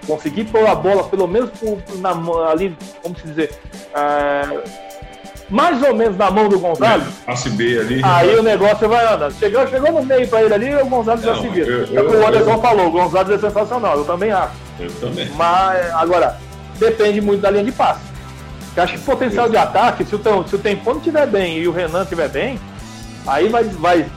conseguir 0.09 0.47
pôr 0.47 0.66
a 0.66 0.74
bola 0.74 1.05
pelo 1.05 1.28
menos 1.28 1.51
por, 1.51 1.78
na, 1.98 2.10
ali, 2.51 2.76
como 3.01 3.16
se 3.16 3.28
dizer, 3.28 3.56
é, 3.94 4.64
mais 5.48 5.80
ou 5.80 5.94
menos 5.94 6.16
na 6.16 6.28
mão 6.28 6.48
do 6.48 6.59
Gonzalez. 6.59 7.06
Passe 7.24 7.51
B 7.51 7.78
ali. 7.78 8.01
Aí 8.02 8.35
o 8.35 8.43
negócio 8.43 8.89
vai 8.89 9.06
andando. 9.06 9.35
Chegou, 9.35 9.68
chegou 9.68 9.93
no 9.93 10.02
meio 10.02 10.26
para 10.26 10.43
ele 10.43 10.55
ali, 10.55 10.74
o 10.74 10.86
Gonzalez 10.86 11.24
já 11.24 11.36
se 11.36 11.47
vira. 11.47 11.86
É 11.94 12.01
o 12.01 12.10
que 12.10 12.16
o 12.16 12.26
Anderson 12.26 12.55
eu, 12.55 12.60
falou, 12.60 12.89
o 12.89 12.90
Gonzalez 12.90 13.30
é 13.40 13.47
sensacional, 13.47 13.98
eu 13.98 14.05
também 14.05 14.32
acho. 14.32 14.56
Eu 14.80 14.90
também. 14.94 15.30
Mas, 15.36 15.94
agora, 15.94 16.36
depende 16.76 17.20
muito 17.20 17.40
da 17.43 17.52
linha 17.52 17.62
de 17.62 17.70
passe. 17.70 18.09
Eu 18.78 18.84
acho 18.84 18.92
que 18.92 19.00
potencial 19.00 19.48
de 19.48 19.56
ataque, 19.56 20.05
se 20.05 20.14
o, 20.14 20.20
se 20.46 20.55
o 20.55 20.59
Tempone 20.60 20.98
estiver 20.98 21.26
bem 21.26 21.59
e 21.59 21.66
o 21.66 21.72
Renan 21.72 22.02
estiver 22.02 22.28
bem, 22.28 22.60
aí 23.26 23.48
vai, 23.48 23.64
vai 23.64 24.09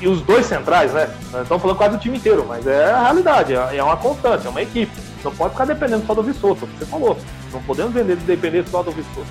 e 0.00 0.06
os 0.06 0.22
dois 0.22 0.46
centrais, 0.46 0.92
né? 0.92 1.12
Estamos 1.42 1.60
falando 1.60 1.76
quase 1.76 1.96
o 1.96 1.98
time 1.98 2.18
inteiro, 2.18 2.46
mas 2.46 2.64
é 2.64 2.92
a 2.92 3.02
realidade, 3.02 3.54
é, 3.54 3.76
é 3.76 3.82
uma 3.82 3.96
constante, 3.96 4.46
é 4.46 4.50
uma 4.50 4.62
equipe. 4.62 4.92
Não 5.24 5.34
pode 5.34 5.50
ficar 5.50 5.64
dependendo 5.64 6.06
só 6.06 6.14
do 6.14 6.22
Vissoto, 6.22 6.64
você 6.64 6.86
falou. 6.86 7.18
Não 7.52 7.60
podemos 7.64 7.92
vender, 7.92 8.14
depender 8.18 8.64
só 8.68 8.84
do 8.84 8.92
Vissoto. 8.92 9.26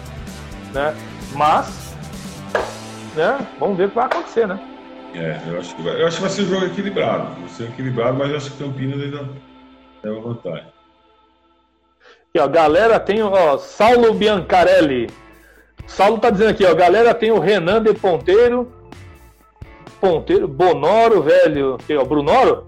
Né? 0.73 0.93
Mas, 1.33 1.95
né? 3.15 3.39
Vamos 3.57 3.77
ver 3.77 3.85
o 3.85 3.89
que 3.89 3.95
vai 3.95 4.05
acontecer, 4.05 4.49
né? 4.49 4.59
É, 5.15 5.39
eu 5.47 5.59
acho 5.59 5.73
que 5.77 5.81
vai, 5.81 6.01
eu 6.01 6.07
acho 6.07 6.17
que 6.17 6.21
vai 6.23 6.31
ser 6.31 6.41
um 6.41 6.49
jogo 6.49 6.65
equilibrado. 6.65 7.39
Vai 7.39 7.49
ser 7.49 7.63
equilibrado, 7.69 8.17
mas 8.17 8.31
eu 8.31 8.35
acho 8.35 8.51
que 8.51 8.61
Campinas 8.61 9.01
ainda 9.01 9.29
tem 10.01 10.11
uma 10.11 10.21
vantagem. 10.21 10.80
Aqui, 12.31 12.39
ó, 12.39 12.47
galera 12.47 12.97
tem, 12.97 13.21
ó, 13.21 13.57
Saulo 13.57 14.13
Biancarelli. 14.13 15.09
Saulo 15.85 16.17
tá 16.17 16.29
dizendo 16.29 16.51
aqui, 16.51 16.65
ó, 16.65 16.73
galera 16.73 17.13
tem 17.13 17.29
o 17.29 17.39
Renan 17.39 17.83
de 17.83 17.93
Ponteiro, 17.93 18.71
Ponteiro, 19.99 20.47
Bonoro, 20.47 21.21
velho. 21.21 21.77
Que, 21.85 21.97
ó, 21.97 22.05
Brunoro? 22.05 22.67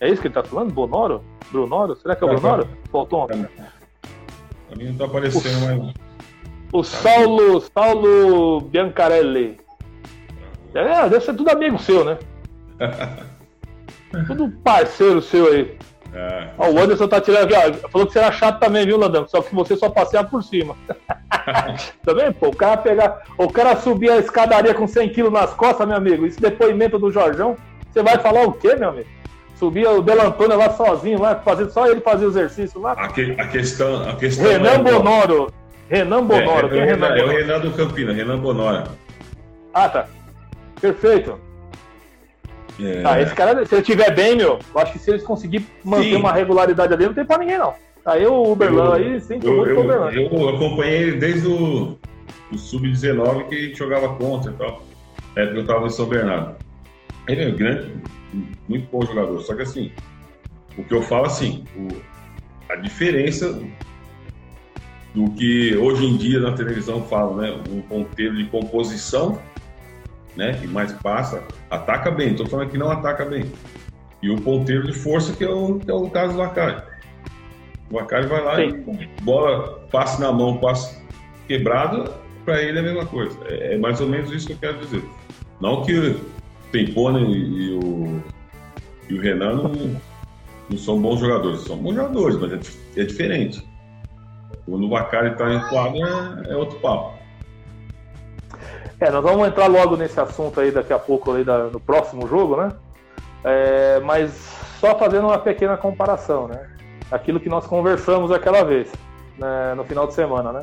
É 0.00 0.08
isso 0.08 0.22
que 0.22 0.28
ele 0.28 0.34
tá 0.34 0.42
falando? 0.42 0.72
Bonoro? 0.72 1.22
Brunoro? 1.52 1.94
Será 1.96 2.16
que 2.16 2.24
é 2.24 2.26
o 2.26 2.30
Brunoro? 2.30 2.66
Faltou 2.90 3.24
um. 3.24 3.26
Pra 3.26 3.36
mim 4.74 4.84
não 4.86 4.96
tá 4.96 5.04
aparecendo 5.04 5.66
mais. 5.66 5.94
O 6.72 6.82
Saulo, 6.82 7.60
Saulo 7.60 8.62
Biancarelli. 8.62 9.60
É, 10.72 11.10
deve 11.10 11.20
ser 11.20 11.34
tudo 11.34 11.50
amigo 11.50 11.78
seu, 11.78 12.06
né? 12.06 12.18
tudo 14.26 14.50
parceiro 14.64 15.20
seu 15.20 15.52
aí. 15.52 15.76
É. 16.14 16.48
Ó, 16.58 16.70
o 16.70 16.78
Anderson 16.78 17.08
tá 17.08 17.20
tirando 17.20 17.44
aqui, 17.52 17.54
ó. 17.54 17.88
Falou 17.88 18.06
que 18.06 18.12
você 18.12 18.18
era 18.20 18.30
chato 18.30 18.60
também, 18.60 18.86
viu, 18.86 18.96
Landão? 18.96 19.26
Só 19.26 19.42
que 19.42 19.54
você 19.54 19.76
só 19.76 19.88
passeava 19.90 20.28
por 20.28 20.42
cima. 20.44 20.76
também, 22.04 22.32
pô, 22.32 22.48
o 22.48 22.56
cara 22.56 22.76
pegar. 22.76 23.22
O 23.36 23.50
cara 23.50 23.76
subir 23.76 24.10
a 24.10 24.18
escadaria 24.18 24.72
com 24.74 24.86
100 24.86 25.08
quilos 25.10 25.32
nas 25.32 25.52
costas, 25.54 25.86
meu 25.86 25.96
amigo. 25.96 26.24
Esse 26.26 26.40
depoimento 26.40 26.98
do 26.98 27.10
Jorjão, 27.10 27.56
você 27.92 28.02
vai 28.02 28.18
falar 28.18 28.42
o 28.44 28.52
quê, 28.52 28.76
meu 28.76 28.90
amigo? 28.90 29.08
Subia 29.56 29.90
o 29.90 30.02
Delantônio 30.02 30.56
lá 30.56 30.70
sozinho, 30.70 31.20
lá, 31.20 31.36
fazer, 31.36 31.70
só 31.70 31.86
ele 31.88 32.00
fazia 32.00 32.26
o 32.26 32.30
exercício 32.30 32.80
lá. 32.80 32.92
A, 32.92 33.08
que- 33.08 33.34
a 33.38 33.46
questão. 33.48 34.08
A 34.08 34.14
questão 34.16 34.46
Renan 34.46 34.70
é- 34.70 34.78
Bonoro. 34.78 35.52
Renan 35.88 36.18
É, 36.18 36.22
Bonoro. 36.22 36.74
é, 36.74 36.78
é 36.78 36.82
é, 36.82 36.84
Renan 36.86 37.06
é 37.06 37.10
o 37.12 37.16
Bonoro? 37.26 37.38
Renan 37.38 37.60
do 37.60 37.70
Campina, 37.72 38.12
Renan 38.12 38.38
Bonora. 38.38 38.84
Ah, 39.72 39.88
tá. 39.88 40.06
Perfeito. 40.80 41.38
É, 42.80 43.02
Ah, 43.04 43.20
esse 43.20 43.34
cara, 43.34 43.64
se 43.64 43.74
ele 43.74 43.82
estiver 43.82 44.14
bem, 44.14 44.36
meu, 44.36 44.58
eu 44.74 44.80
acho 44.80 44.92
que 44.92 44.98
se 44.98 45.10
eles 45.10 45.22
conseguirem 45.22 45.66
manter 45.84 46.10
Sim. 46.10 46.16
uma 46.16 46.32
regularidade 46.32 46.92
ali, 46.92 47.06
não 47.06 47.14
tem 47.14 47.24
pra 47.24 47.38
ninguém, 47.38 47.58
não. 47.58 47.74
Aí 48.04 48.26
o 48.26 48.52
Uberlan 48.52 48.94
aí, 48.96 49.18
eu, 49.30 49.56
muito 49.56 49.70
eu, 49.70 49.80
Uberlan. 49.80 50.10
eu 50.12 50.48
acompanhei 50.50 51.02
ele 51.02 51.16
desde 51.18 51.46
o 51.48 51.96
do 52.50 52.58
Sub-19 52.58 53.48
que 53.48 53.66
gente 53.68 53.78
jogava 53.78 54.14
contra 54.16 54.50
e 54.50 54.54
tal. 54.54 54.82
Na 55.34 55.42
época 55.42 55.58
eu 55.60 55.66
tava 55.66 55.86
em 55.86 55.90
São 55.90 56.06
Bernardo. 56.06 56.56
Ele 57.26 57.42
é 57.44 57.48
um 57.48 57.56
grande, 57.56 57.92
muito 58.68 58.88
bom 58.90 59.04
jogador. 59.06 59.40
Só 59.40 59.54
que 59.54 59.62
assim, 59.62 59.90
o 60.76 60.84
que 60.84 60.92
eu 60.92 61.00
falo 61.02 61.26
assim, 61.26 61.64
o- 61.76 61.96
a 62.68 62.76
diferença 62.76 63.58
do 65.14 65.30
que 65.30 65.76
hoje 65.76 66.04
em 66.04 66.16
dia 66.16 66.40
na 66.40 66.52
televisão 66.52 67.02
falam, 67.04 67.36
né? 67.36 67.50
Um 67.70 67.80
ponteiro 67.82 68.36
de 68.36 68.44
composição, 68.46 69.40
né? 70.36 70.52
Que 70.54 70.66
mais 70.66 70.92
passa, 70.92 71.42
ataca 71.70 72.10
bem. 72.10 72.30
Estou 72.30 72.46
falando 72.46 72.70
que 72.70 72.78
não 72.78 72.90
ataca 72.90 73.24
bem. 73.24 73.44
E 74.22 74.30
o 74.30 74.40
ponteiro 74.40 74.86
de 74.86 74.92
força, 74.92 75.34
que 75.34 75.44
é 75.44 75.50
o, 75.50 75.78
que 75.78 75.90
é 75.90 75.94
o 75.94 76.08
caso 76.10 76.34
do 76.34 76.42
Acari. 76.42 76.82
O 77.90 77.98
Acari 77.98 78.26
vai 78.26 78.42
lá 78.42 78.56
Sim. 78.56 78.84
e 79.00 79.22
bola, 79.22 79.80
passe 79.90 80.20
na 80.20 80.32
mão, 80.32 80.56
passe 80.56 81.02
quebrado, 81.46 82.10
para 82.44 82.62
ele 82.62 82.78
é 82.78 82.80
a 82.80 82.84
mesma 82.84 83.06
coisa. 83.06 83.38
É, 83.46 83.74
é 83.74 83.78
mais 83.78 84.00
ou 84.00 84.08
menos 84.08 84.30
isso 84.32 84.46
que 84.46 84.52
eu 84.54 84.58
quero 84.58 84.78
dizer. 84.78 85.02
Não 85.60 85.82
que 85.82 85.96
o 85.96 86.20
Tempone 86.72 87.20
e 87.32 87.70
o, 87.72 88.22
e 89.08 89.14
o 89.14 89.20
Renan 89.20 89.54
não, 89.54 90.00
não 90.70 90.78
são 90.78 91.00
bons 91.00 91.20
jogadores. 91.20 91.60
São 91.60 91.76
bons 91.76 91.94
jogadores, 91.94 92.36
mas 92.38 92.52
é, 92.96 93.00
é 93.00 93.04
diferente. 93.04 93.62
Quando 94.66 94.86
o 94.86 94.88
Bacari 94.88 95.32
está 95.32 95.52
em 95.52 95.60
quadra, 95.68 96.42
é 96.48 96.56
outro 96.56 96.78
papo. 96.80 97.13
É, 99.04 99.10
nós 99.10 99.22
vamos 99.22 99.46
entrar 99.46 99.66
logo 99.66 99.98
nesse 99.98 100.18
assunto 100.18 100.58
aí 100.60 100.70
daqui 100.70 100.90
a 100.90 100.98
pouco 100.98 101.32
aí 101.32 101.44
da- 101.44 101.64
no 101.64 101.78
próximo 101.78 102.26
jogo, 102.26 102.56
né? 102.56 102.72
É, 103.44 104.00
mas 104.00 104.30
só 104.80 104.98
fazendo 104.98 105.26
uma 105.26 105.36
pequena 105.38 105.76
comparação, 105.76 106.48
né? 106.48 106.70
Aquilo 107.10 107.38
que 107.38 107.50
nós 107.50 107.66
conversamos 107.66 108.32
aquela 108.32 108.64
vez, 108.64 108.90
né, 109.36 109.74
no 109.76 109.84
final 109.84 110.06
de 110.06 110.14
semana, 110.14 110.52
né? 110.54 110.62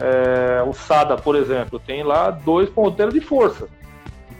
É, 0.00 0.60
o 0.66 0.72
Sada, 0.72 1.16
por 1.16 1.36
exemplo, 1.36 1.78
tem 1.78 2.02
lá 2.02 2.30
dois 2.32 2.68
ponteiros 2.68 3.14
de 3.14 3.20
força. 3.20 3.68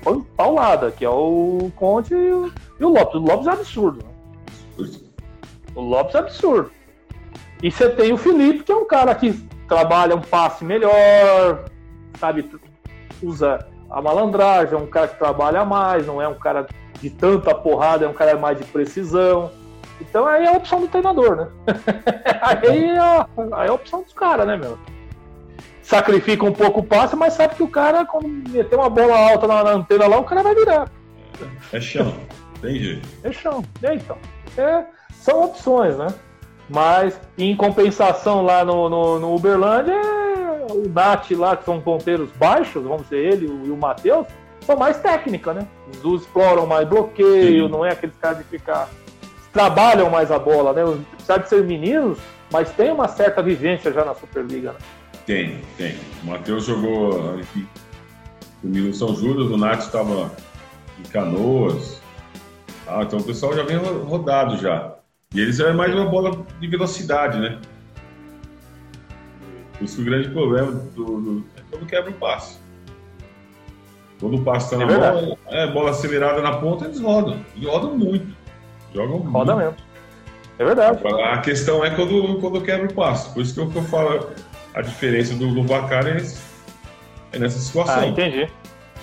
Pau- 0.02 0.26
Paulada, 0.36 0.90
que 0.90 1.04
é 1.04 1.08
o 1.08 1.70
Conte 1.76 2.12
e 2.12 2.32
o, 2.32 2.52
e 2.80 2.84
o 2.84 2.88
Lopes. 2.88 3.14
O 3.14 3.24
Lopes 3.24 3.46
é 3.46 3.50
absurdo, 3.52 4.04
né? 4.04 4.86
O 5.76 5.80
Lopes 5.80 6.16
é 6.16 6.18
absurdo. 6.18 6.72
E 7.62 7.70
você 7.70 7.88
tem 7.88 8.12
o 8.12 8.16
Felipe, 8.16 8.64
que 8.64 8.72
é 8.72 8.76
um 8.76 8.84
cara 8.84 9.14
que 9.14 9.32
trabalha 9.68 10.16
um 10.16 10.20
passe 10.20 10.64
melhor, 10.64 11.66
sabe? 12.18 12.50
Usa 13.22 13.66
a 13.90 14.02
malandragem, 14.02 14.74
é 14.74 14.80
um 14.80 14.86
cara 14.86 15.08
que 15.08 15.18
trabalha 15.18 15.64
mais, 15.64 16.06
não 16.06 16.20
é 16.20 16.28
um 16.28 16.34
cara 16.34 16.66
de 17.00 17.10
tanta 17.10 17.54
porrada, 17.54 18.04
é 18.04 18.08
um 18.08 18.12
cara 18.12 18.36
mais 18.36 18.58
de 18.58 18.64
precisão. 18.64 19.50
Então 20.00 20.26
aí 20.26 20.44
é 20.44 20.48
a 20.48 20.52
opção 20.52 20.80
do 20.80 20.88
treinador, 20.88 21.36
né? 21.36 21.48
aí, 22.42 22.84
é 22.90 22.98
a, 22.98 23.26
aí 23.52 23.66
é 23.66 23.70
a 23.70 23.74
opção 23.74 24.02
dos 24.02 24.12
caras, 24.12 24.46
né, 24.46 24.56
meu? 24.56 24.78
Sacrifica 25.82 26.44
um 26.44 26.52
pouco 26.52 26.80
o 26.80 26.84
passe, 26.84 27.14
mas 27.14 27.34
sabe 27.34 27.54
que 27.54 27.62
o 27.62 27.68
cara, 27.68 28.04
quando 28.04 28.28
meter 28.28 28.76
uma 28.76 28.90
bola 28.90 29.16
alta 29.16 29.46
na, 29.46 29.62
na 29.62 29.70
antena 29.70 30.06
lá, 30.08 30.18
o 30.18 30.24
cara 30.24 30.42
vai 30.42 30.54
virar. 30.54 30.90
É 31.72 31.80
chão, 31.80 32.12
tem 32.60 32.76
jeito. 32.76 33.08
É 33.22 33.32
chão. 33.32 33.64
É, 33.82 33.94
então. 33.94 34.18
É, 34.58 34.84
são 35.12 35.44
opções, 35.44 35.96
né? 35.96 36.08
Mas, 36.68 37.20
em 37.38 37.54
compensação, 37.54 38.42
lá 38.42 38.64
no, 38.64 38.88
no, 38.88 39.20
no 39.20 39.34
Uberlândia, 39.36 39.92
é 39.92 40.25
o 40.70 40.88
Nath 40.88 41.30
lá, 41.32 41.56
que 41.56 41.64
são 41.64 41.80
ponteiros 41.80 42.30
baixos, 42.32 42.82
vamos 42.82 43.02
dizer 43.04 43.18
ele 43.32 43.46
e 43.46 43.70
o 43.70 43.76
Matheus, 43.76 44.26
são 44.60 44.76
mais 44.76 44.98
técnica, 44.98 45.54
né? 45.54 45.66
Os 46.02 46.22
exploram 46.22 46.66
mais 46.66 46.88
bloqueio, 46.88 47.66
Sim. 47.66 47.70
não 47.70 47.84
é 47.84 47.92
aqueles 47.92 48.16
caras 48.16 48.38
de 48.38 48.44
ficar. 48.44 48.88
Trabalham 49.52 50.10
mais 50.10 50.30
a 50.30 50.38
bola, 50.38 50.72
né? 50.72 50.82
Apesar 51.14 51.38
de 51.38 51.48
ser 51.48 51.64
meninos, 51.64 52.18
mas 52.52 52.70
tem 52.72 52.90
uma 52.92 53.08
certa 53.08 53.42
vivência 53.42 53.92
já 53.92 54.04
na 54.04 54.14
Superliga, 54.14 54.72
né? 54.72 54.78
Tem, 55.24 55.60
tem. 55.76 55.96
O 56.22 56.26
Matheus 56.26 56.64
jogou 56.64 57.34
aqui 57.40 57.66
comigo 58.60 58.88
em 58.88 58.92
São 58.92 59.14
Judas, 59.14 59.46
o 59.50 59.56
Nath 59.56 59.80
estava 59.80 60.30
em 60.98 61.02
Canoas. 61.08 62.00
Ah, 62.86 63.02
então 63.02 63.18
o 63.18 63.24
pessoal 63.24 63.52
já 63.54 63.62
vem 63.62 63.76
ro- 63.76 64.04
rodado 64.04 64.56
já. 64.58 64.94
E 65.34 65.40
eles 65.40 65.58
é 65.58 65.72
mais 65.72 65.92
uma 65.94 66.06
bola 66.06 66.44
de 66.60 66.66
velocidade, 66.68 67.38
né? 67.38 67.58
Por 69.78 69.84
isso 69.84 69.96
que 69.96 70.02
o 70.02 70.04
grande 70.04 70.28
problema 70.30 70.72
do, 70.72 71.04
do- 71.20 71.44
é 71.56 71.60
quando 71.70 71.86
quebra 71.86 72.10
o 72.10 72.14
passe. 72.14 72.58
Quando 74.18 74.36
o 74.36 74.42
passe 74.42 74.66
está 74.72 74.76
É 74.76 74.78
na 74.78 74.86
verdade. 74.86 75.20
bola, 75.26 75.38
é 75.48 75.66
bola 75.72 75.90
acelerada 75.90 76.40
na 76.40 76.56
ponta, 76.56 76.86
eles 76.86 77.00
rodam. 77.00 77.38
E 77.54 77.66
rodam 77.66 77.96
muito. 77.96 78.34
Jogam 78.94 79.18
Roda 79.18 79.54
muito. 79.54 79.66
mesmo. 79.66 79.86
É 80.58 80.64
verdade. 80.64 81.00
A 81.22 81.38
questão 81.38 81.84
é 81.84 81.90
quando, 81.90 82.40
quando 82.40 82.62
quebra 82.62 82.86
o 82.90 82.94
passe. 82.94 83.32
Por 83.34 83.42
isso 83.42 83.52
que 83.52 83.60
eu, 83.60 83.68
que 83.70 83.76
eu 83.76 83.82
falo 83.84 84.30
a 84.74 84.80
diferença 84.80 85.34
do, 85.34 85.52
do 85.54 85.62
Bacari 85.64 86.10
é, 87.32 87.36
é 87.36 87.38
nessa 87.38 87.58
situação. 87.58 87.98
Ah, 88.00 88.06
entendi. 88.06 88.48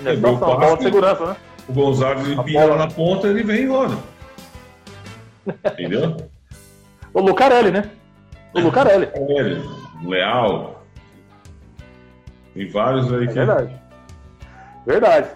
Nessa 0.02 0.16
Quebrou 0.16 0.32
o 0.32 0.36
situação, 0.36 0.56
passe. 0.58 0.66
bola 0.66 0.78
de 0.78 0.84
segurança, 0.84 1.26
né? 1.28 1.36
O 1.70 1.74
Gonzalez 1.74 2.28
ele 2.28 2.40
A 2.40 2.44
pisa 2.44 2.60
bola. 2.62 2.76
lá 2.76 2.86
na 2.88 2.92
ponta, 2.92 3.28
ele 3.28 3.44
vem 3.44 3.62
e 3.62 3.66
roda. 3.68 3.98
Entendeu? 5.74 6.18
O 7.14 7.22
Lucarelli, 7.22 7.70
né? 7.70 7.92
O 8.56 8.60
Lucarelli. 8.62 9.10
É 9.14 9.20
o 9.20 9.83
Leal. 10.04 10.84
Tem 12.54 12.68
vários 12.70 13.12
aí 13.12 13.24
É 13.24 13.28
que. 13.28 13.34
verdade. 13.34 13.82
Verdade. 14.86 15.28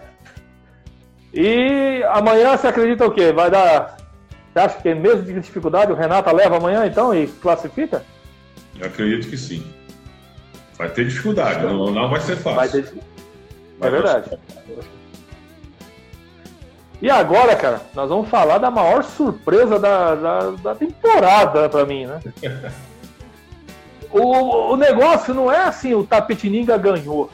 E 1.33 2.03
amanhã 2.09 2.55
você 2.57 2.67
acredita 2.67 3.05
o 3.05 3.11
quê? 3.11 3.31
Vai 3.31 3.49
dar. 3.49 3.97
Você 4.53 4.59
acha 4.59 4.77
que 4.81 4.93
mesmo 4.93 5.23
de 5.23 5.33
dificuldade 5.39 5.91
o 5.91 5.95
Renata 5.95 6.31
leva 6.31 6.57
amanhã 6.57 6.85
então 6.85 7.13
e 7.13 7.27
classifica? 7.27 8.03
Eu 8.79 8.87
acredito 8.87 9.29
que 9.29 9.37
sim. 9.37 9.65
Vai 10.77 10.89
ter 10.89 11.05
dificuldade, 11.07 11.63
não, 11.63 11.91
não 11.91 12.09
vai 12.09 12.19
ser 12.21 12.35
fácil. 12.37 12.55
Vai 12.55 12.69
ter. 12.69 12.93
Vai 13.79 13.87
É 13.87 13.91
verdade. 13.91 14.37
E 17.01 17.09
agora, 17.11 17.55
cara, 17.55 17.81
nós 17.93 18.09
vamos 18.09 18.27
falar 18.29 18.57
da 18.57 18.71
maior 18.71 19.03
surpresa 19.03 19.77
da, 19.79 20.15
da, 20.15 20.39
da 20.51 20.75
temporada 20.75 21.69
pra 21.69 21.85
mim, 21.85 22.05
né? 22.07 22.19
O, 24.11 24.73
o 24.73 24.75
negócio 24.77 25.33
não 25.33 25.51
é 25.51 25.63
assim, 25.63 25.93
o 25.93 26.03
Tapetininga 26.03 26.77
ganhou. 26.77 27.29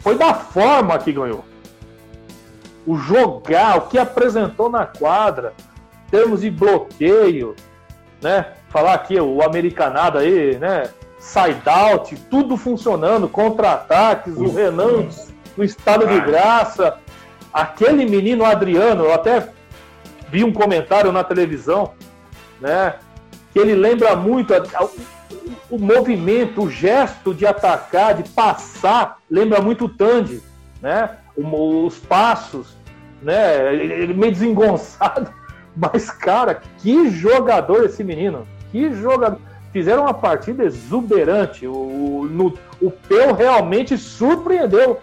Foi 0.00 0.16
da 0.16 0.34
forma 0.34 0.98
que 0.98 1.12
ganhou. 1.12 1.44
O 2.86 2.96
jogar, 2.96 3.78
o 3.78 3.80
que 3.82 3.98
apresentou 3.98 4.68
na 4.68 4.84
quadra, 4.84 5.52
termos 6.10 6.40
de 6.40 6.50
bloqueio, 6.50 7.54
né? 8.20 8.46
Falar 8.68 8.94
aqui 8.94 9.20
o 9.20 9.42
americanado 9.42 10.18
aí, 10.18 10.58
né? 10.58 10.84
Side 11.18 11.62
out, 11.66 12.16
tudo 12.28 12.56
funcionando, 12.56 13.28
contra-ataques, 13.28 14.36
o 14.36 14.50
Renan 14.50 15.08
no 15.56 15.62
estado 15.62 16.06
de 16.06 16.20
graça. 16.20 16.98
aquele 17.52 18.04
menino 18.04 18.44
Adriano, 18.44 19.04
eu 19.04 19.14
até 19.14 19.48
vi 20.28 20.42
um 20.42 20.52
comentário 20.52 21.12
na 21.12 21.22
televisão, 21.22 21.92
né? 22.60 22.94
Que 23.52 23.58
ele 23.58 23.74
lembra 23.74 24.16
muito 24.16 24.52
o, 25.72 25.78
movimento, 25.78 26.64
o 26.64 26.70
gesto 26.70 27.32
de 27.32 27.46
atacar, 27.46 28.14
de 28.14 28.28
passar, 28.28 29.16
lembra 29.30 29.62
muito 29.62 29.86
o 29.86 29.88
Tandy, 29.88 30.42
né? 30.82 31.16
Os 31.34 31.98
passos, 31.98 32.76
né? 33.22 33.74
Ele 33.74 34.12
meio 34.12 34.32
desengonçado. 34.32 35.32
Mas, 35.74 36.10
cara, 36.10 36.60
que 36.78 37.08
jogador 37.08 37.86
esse 37.86 38.04
menino! 38.04 38.46
Que 38.70 38.92
jogador! 38.92 39.40
Fizeram 39.72 40.02
uma 40.02 40.12
partida 40.12 40.62
exuberante. 40.62 41.66
O, 41.66 42.28
no, 42.30 42.52
o 42.78 42.90
Peu 42.90 43.32
realmente 43.32 43.96
surpreendeu. 43.96 45.00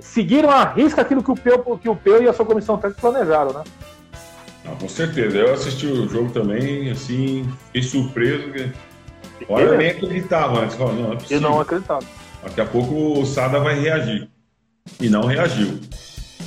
Seguiram 0.00 0.48
a 0.48 0.64
risca 0.64 1.02
aquilo 1.02 1.22
que 1.22 1.30
o 1.30 1.34
Peu, 1.34 1.58
que 1.76 1.88
o 1.90 1.94
Peu 1.94 2.22
e 2.22 2.28
a 2.28 2.32
sua 2.32 2.46
comissão 2.46 2.78
técnica 2.78 3.02
planejaram, 3.02 3.52
né? 3.52 3.64
Ah, 4.64 4.74
com 4.80 4.88
certeza. 4.88 5.36
Eu 5.36 5.52
assisti 5.52 5.86
o 5.86 6.08
jogo 6.08 6.30
também, 6.30 6.90
assim, 6.90 7.46
fiquei 7.66 7.82
surpreso. 7.82 8.50
Que... 8.50 8.72
Olha, 9.48 9.64
eu 9.64 9.78
nem 9.78 9.90
acreditava 9.90 10.60
antes. 10.60 10.78
Não, 10.78 10.88
é 10.88 11.18
eu 11.30 11.40
não 11.40 11.60
acreditava. 11.60 12.04
Daqui 12.42 12.60
a 12.60 12.66
pouco 12.66 13.20
o 13.20 13.26
Sada 13.26 13.58
vai 13.58 13.80
reagir. 13.80 14.28
E 15.00 15.08
não 15.08 15.22
reagiu. 15.22 15.78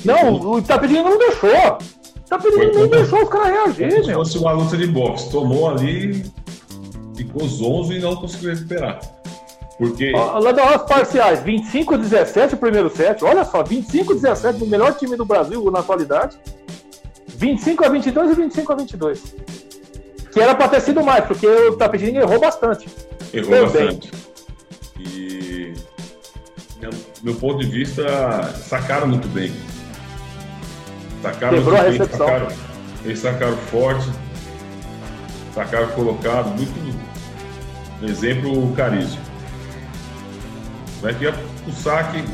Não, 0.04 0.40
o 0.40 0.58
Itapetininga 0.58 1.10
não 1.10 1.18
deixou. 1.18 1.50
O 1.50 2.26
Itapetininga 2.26 2.78
nem 2.78 2.88
deixou 2.88 3.22
os 3.22 3.28
caras 3.28 3.48
reagirem, 3.48 4.04
Se 4.04 4.12
fosse 4.12 4.38
uma 4.38 4.52
luta 4.52 4.76
de 4.76 4.86
boxe, 4.86 5.30
tomou 5.30 5.70
ali, 5.70 6.24
ficou 7.16 7.46
zonzo 7.46 7.92
e 7.92 8.00
não 8.00 8.16
conseguiu 8.16 8.54
recuperar. 8.54 9.00
Porque. 9.78 10.12
Lá 10.12 10.52
das 10.52 10.82
parciais, 10.82 11.40
25 11.40 11.94
a 11.94 11.96
17 11.96 12.54
o 12.54 12.58
primeiro 12.58 12.88
set. 12.88 13.24
Olha 13.24 13.44
só, 13.44 13.62
25 13.62 14.12
a 14.12 14.14
17 14.14 14.58
do 14.58 14.66
melhor 14.66 14.94
time 14.94 15.16
do 15.16 15.24
Brasil 15.24 15.70
na 15.70 15.80
atualidade. 15.80 16.38
25 17.26 17.84
a 17.84 17.88
22 17.88 18.30
e 18.30 18.34
25 18.34 18.72
a 18.72 18.76
22. 18.76 19.34
Que 20.32 20.40
era 20.40 20.54
para 20.54 20.68
ter 20.68 20.80
sido 20.80 21.02
mais, 21.04 21.24
porque 21.24 21.46
o 21.46 21.76
Tapetininga 21.76 22.20
errou 22.20 22.40
bastante. 22.40 22.88
Errou 23.32 23.64
bastante. 23.64 24.10
E. 24.98 25.74
Meu 27.22 27.34
ponto 27.36 27.60
de 27.60 27.66
vista, 27.66 28.04
sacaram 28.54 29.06
muito 29.06 29.28
bem. 29.28 29.52
Sacaram 31.22 31.58
Quebrou 31.58 31.76
muito 31.76 31.86
a 31.86 31.90
recepção. 31.90 32.26
Bem, 32.26 32.38
sacaram, 32.38 32.56
eles 33.04 33.18
sacaram 33.18 33.56
forte. 33.56 34.10
Sacaram 35.54 35.88
colocado. 35.88 36.48
Muito. 36.56 37.02
Exemplo, 38.02 38.70
o 38.70 38.74
Carício. 38.74 39.20
Vai 41.00 41.14
que 41.14 41.26
o 41.26 41.72
saque 41.72 42.24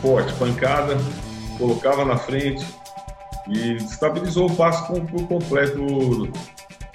forte, 0.00 0.32
pancada, 0.34 0.96
colocava 1.58 2.04
na 2.04 2.16
frente 2.16 2.66
e 3.48 3.76
estabilizou 3.76 4.50
o 4.50 4.56
passo 4.56 4.86
por 4.86 5.26
completo 5.26 6.30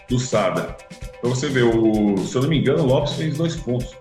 do, 0.10 0.20
Sada. 0.20 0.76
Então 1.18 1.30
você 1.30 1.48
vê, 1.48 1.62
o, 1.62 2.18
se 2.18 2.36
eu 2.36 2.42
não 2.42 2.50
me 2.50 2.60
engano, 2.60 2.84
o 2.84 2.86
Lopes 2.86 3.14
fez 3.14 3.38
dois 3.38 3.56
pontos. 3.56 3.96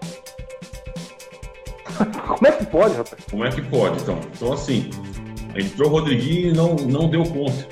Como 2.26 2.46
é 2.46 2.52
que 2.52 2.66
pode, 2.66 2.94
rapaz? 2.94 3.24
Como 3.30 3.44
é 3.44 3.50
que 3.50 3.62
pode, 3.62 4.02
então? 4.02 4.20
Então, 4.34 4.52
assim, 4.52 4.90
entrou 5.54 5.88
o 5.88 5.92
Rodriguinho 5.92 6.50
e 6.50 6.52
não, 6.52 6.74
não 6.76 7.08
deu 7.08 7.24
conta. 7.24 7.66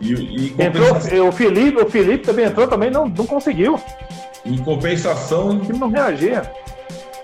E, 0.00 0.12
e 0.12 0.54
entrou, 0.58 1.28
o, 1.28 1.32
Felipe, 1.32 1.80
o 1.80 1.90
Felipe 1.90 2.24
também 2.24 2.46
entrou, 2.46 2.66
também 2.66 2.90
não, 2.90 3.06
não 3.06 3.26
conseguiu. 3.26 3.80
Em 4.44 4.56
compensação. 4.58 5.50
O 5.50 5.60
time 5.60 5.78
não 5.78 5.90
reagia. 5.90 6.50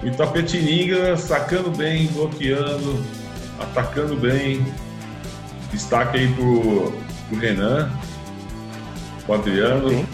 O 0.02 0.06
Itapetininga 0.06 1.16
sacando 1.16 1.70
bem, 1.70 2.06
bloqueando, 2.08 3.02
atacando 3.60 4.16
bem. 4.16 4.64
Destaque 5.72 6.18
aí 6.18 6.28
pro, 6.34 6.92
pro 7.28 7.38
Renan, 7.38 7.90
o 9.26 9.34
Adriano, 9.34 9.88
Sim. 9.88 10.06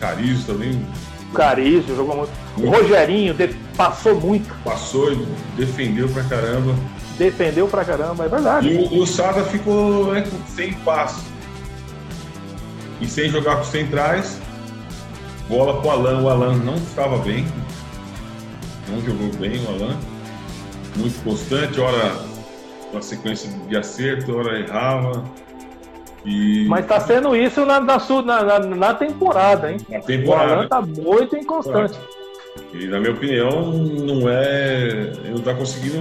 Carizo 0.00 0.46
também. 0.46 0.86
Carizo 1.34 1.96
jogou 1.96 2.16
muito. 2.16 2.32
muito. 2.56 2.68
O 2.68 2.76
Rogerinho 2.76 3.34
de, 3.34 3.48
passou 3.76 4.20
muito. 4.20 4.54
Passou 4.62 5.12
e 5.12 5.26
defendeu 5.56 6.08
pra 6.08 6.22
caramba. 6.24 6.74
Defendeu 7.18 7.66
pra 7.66 7.84
caramba, 7.84 8.24
é 8.24 8.28
verdade. 8.28 8.68
E 8.68 8.76
o, 8.76 9.02
o 9.02 9.06
Sada 9.06 9.44
ficou 9.44 10.12
né, 10.12 10.24
sem 10.48 10.72
passe. 10.74 11.22
E 13.00 13.06
sem 13.06 13.28
jogar 13.28 13.56
com 13.56 13.62
os 13.62 13.68
centrais. 13.68 14.38
Bola 15.48 15.80
pro 15.80 15.90
Alan. 15.90 16.22
O 16.22 16.28
Alan 16.28 16.56
não 16.56 16.76
estava 16.76 17.18
bem. 17.18 17.46
Não 18.88 19.00
jogou 19.00 19.28
bem 19.38 19.64
o 19.64 19.68
Alan. 19.68 19.98
Muito 20.96 21.22
constante, 21.24 21.80
hora 21.80 22.14
uma 22.92 23.02
sequência 23.02 23.50
de 23.68 23.76
acerto, 23.76 24.36
hora 24.36 24.60
errava. 24.60 25.24
E... 26.24 26.64
Mas 26.66 26.86
tá 26.86 26.98
sendo 27.00 27.36
isso 27.36 27.66
na, 27.66 27.80
na, 27.80 27.98
na, 28.22 28.58
na 28.58 28.94
temporada, 28.94 29.70
hein? 29.70 29.78
Na 29.88 30.00
temporada. 30.00 30.48
O 30.48 30.52
Alan 30.54 30.68
tá 30.68 30.80
muito 30.80 31.36
inconstante. 31.36 31.98
E 32.72 32.86
na 32.86 32.98
minha 32.98 33.12
opinião, 33.12 33.72
não 33.72 34.28
é. 34.28 35.12
Ele 35.24 35.30
não 35.30 35.40
tá 35.40 35.54
conseguindo 35.54 36.00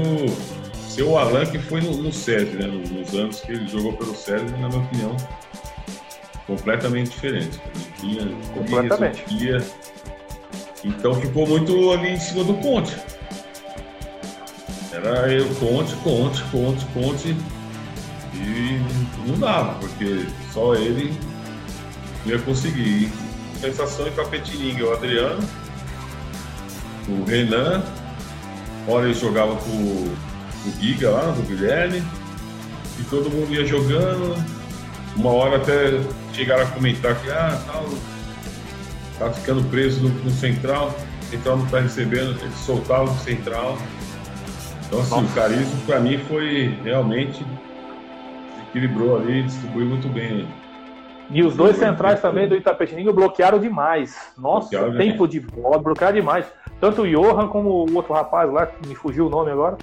ser 0.87 1.03
o 1.03 1.17
Alan 1.17 1.45
que 1.45 1.59
foi 1.59 1.81
no, 1.81 1.97
no 1.97 2.11
SESI, 2.11 2.55
né? 2.55 2.67
Nos 2.67 3.13
anos 3.13 3.41
que 3.41 3.51
ele 3.51 3.67
jogou 3.67 3.93
pelo 3.93 4.15
SESI, 4.15 4.45
na 4.59 4.69
minha 4.69 4.81
opinião, 4.81 5.17
completamente 6.47 7.11
diferente. 7.11 7.59
Ele 7.75 7.85
tinha, 7.99 8.35
completamente. 8.53 9.25
então 10.83 11.15
ficou 11.15 11.47
muito 11.47 11.91
ali 11.91 12.11
em 12.11 12.19
cima 12.19 12.43
do 12.43 12.53
ponte. 12.55 12.95
Era 14.91 15.33
eu, 15.33 15.45
Conte, 15.55 15.95
Conte, 15.97 16.43
Conte, 16.51 16.85
Conte. 16.93 17.35
E 18.43 18.81
não 19.25 19.39
dava, 19.39 19.75
porque 19.79 20.25
só 20.51 20.75
ele 20.75 21.17
ia 22.25 22.37
conseguir. 22.39 23.11
Sensação 23.59 24.05
em 24.05 24.11
Capetininga, 24.11 24.85
o 24.85 24.91
Adriano, 24.91 25.41
o 27.07 27.23
Renan, 27.23 27.81
hora 28.85 29.05
ele 29.05 29.13
jogava 29.13 29.55
com 29.55 29.69
o 29.69 30.17
Giga 30.81 31.09
lá, 31.09 31.29
o 31.29 31.41
Guilherme, 31.43 32.03
e 32.99 33.03
todo 33.05 33.29
mundo 33.29 33.53
ia 33.53 33.65
jogando. 33.65 34.35
Uma 35.15 35.31
hora 35.31 35.57
até 35.57 36.01
chegaram 36.33 36.63
a 36.63 36.65
comentar 36.65 37.15
que 37.21 37.29
ah, 37.29 37.61
tal, 37.65 37.85
tá 39.17 39.31
ficando 39.31 39.63
preso 39.69 40.01
no, 40.01 40.09
no 40.09 40.31
central, 40.31 40.93
o 41.21 41.25
central 41.29 41.57
não 41.57 41.65
tá 41.67 41.79
recebendo, 41.79 42.37
ele 42.41 42.51
soltava 42.65 43.03
o 43.03 43.19
central. 43.19 43.77
Então, 44.85 44.99
assim, 44.99 45.09
Nossa. 45.09 45.25
o 45.25 45.33
carisma 45.33 45.79
para 45.85 45.99
mim 46.01 46.17
foi 46.27 46.77
realmente 46.83 47.45
equilibrou 48.73 49.17
ali, 49.17 49.43
distribuiu 49.43 49.85
muito 49.85 50.09
bem. 50.09 50.47
E 51.29 51.41
os 51.43 51.55
dois 51.55 51.77
centrais 51.77 52.19
também 52.21 52.47
do 52.47 52.55
Itapetininga 52.55 53.13
bloquearam 53.13 53.59
demais. 53.59 54.33
Nossa, 54.37 54.69
bloquearam 54.69 54.97
tempo 54.97 55.27
de 55.27 55.39
bola, 55.39 55.77
bloquearam 55.77 56.15
demais. 56.15 56.45
Tanto 56.81 57.03
o 57.03 57.07
Johan 57.07 57.47
como 57.47 57.69
o 57.69 57.95
outro 57.95 58.13
rapaz 58.13 58.51
lá, 58.51 58.65
que 58.65 58.87
me 58.87 58.95
fugiu 58.95 59.27
o 59.27 59.29
nome 59.29 59.51
agora. 59.51 59.77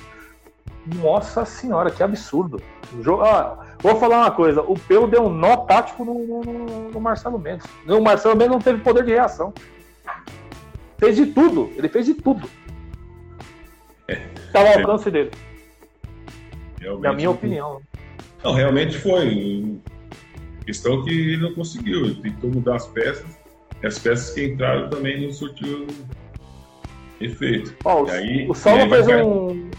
Nossa 0.97 1.45
senhora, 1.45 1.91
que 1.91 2.03
absurdo. 2.03 2.61
Ah, 3.23 3.59
vou 3.79 3.97
falar 3.97 4.19
uma 4.19 4.31
coisa: 4.31 4.61
o 4.63 4.75
Peu 4.75 5.07
deu 5.07 5.25
um 5.25 5.31
nó 5.31 5.59
tático 5.59 6.05
no, 6.05 6.15
no, 6.15 6.91
no 6.91 7.01
Marcelo 7.01 7.39
Mendes. 7.39 7.67
O 7.87 8.01
Marcelo 8.01 8.37
Mendes 8.37 8.53
não 8.53 8.61
teve 8.61 8.81
poder 8.83 9.05
de 9.05 9.13
reação. 9.13 9.53
Fez 10.99 11.17
de 11.17 11.27
tudo, 11.27 11.71
ele 11.77 11.89
fez 11.89 12.07
de 12.07 12.15
tudo. 12.15 12.49
Está 14.09 14.61
ao 14.61 14.79
alcance 14.79 15.11
dele. 15.11 15.31
Realmente, 16.79 17.07
é 17.07 17.09
a 17.09 17.13
minha 17.13 17.31
opinião. 17.31 17.81
Não, 18.43 18.53
realmente 18.53 18.99
foi. 18.99 19.79
Questão 20.65 21.05
que 21.05 21.11
ele 21.11 21.37
não 21.37 21.55
conseguiu. 21.55 22.07
Ele 22.07 22.15
tentou 22.17 22.51
mudar 22.51 22.77
as 22.77 22.87
peças. 22.87 23.39
E 23.83 23.87
as 23.87 23.99
peças 23.99 24.31
que 24.35 24.45
entraram 24.45 24.89
também 24.89 25.25
não 25.25 25.33
surtiu 25.33 25.87
efeito. 27.21 27.75
Oh, 27.85 28.07
e 28.07 28.11
aí, 28.11 28.49
o 28.49 28.55
Saulo 28.55 28.89
fez 28.89 29.09
um. 29.09 29.71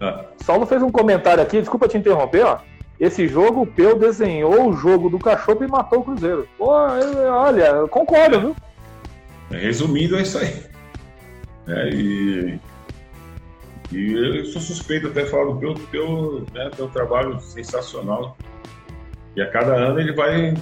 Ah. 0.00 0.24
Saulo 0.38 0.66
fez 0.66 0.82
um 0.82 0.90
comentário 0.90 1.42
aqui, 1.42 1.60
desculpa 1.60 1.88
te 1.88 1.96
interromper, 1.96 2.44
ó. 2.44 2.58
Esse 3.00 3.26
jogo, 3.26 3.62
o 3.62 3.66
Peu 3.66 3.98
desenhou 3.98 4.68
o 4.68 4.72
jogo 4.74 5.08
do 5.08 5.18
cachorro 5.18 5.64
e 5.64 5.66
matou 5.66 6.00
o 6.00 6.04
Cruzeiro. 6.04 6.48
Pô, 6.56 6.68
olha, 6.68 7.64
eu 7.64 7.88
concordo, 7.88 8.40
viu? 8.40 8.56
Resumindo, 9.50 10.16
é 10.16 10.22
isso 10.22 10.38
aí. 10.38 10.62
É, 11.66 11.88
e 11.90 12.60
e 13.92 14.38
eu 14.38 14.44
sou 14.46 14.60
suspeito 14.60 15.08
até 15.08 15.26
falar 15.26 15.52
do 15.52 15.58
teu, 15.58 15.74
teu, 15.90 16.46
né, 16.54 16.70
teu 16.74 16.88
trabalho 16.88 17.38
sensacional. 17.40 18.36
E 19.36 19.42
a 19.42 19.50
cada 19.50 19.74
ano 19.74 20.00
ele 20.00 20.12
vai 20.12 20.54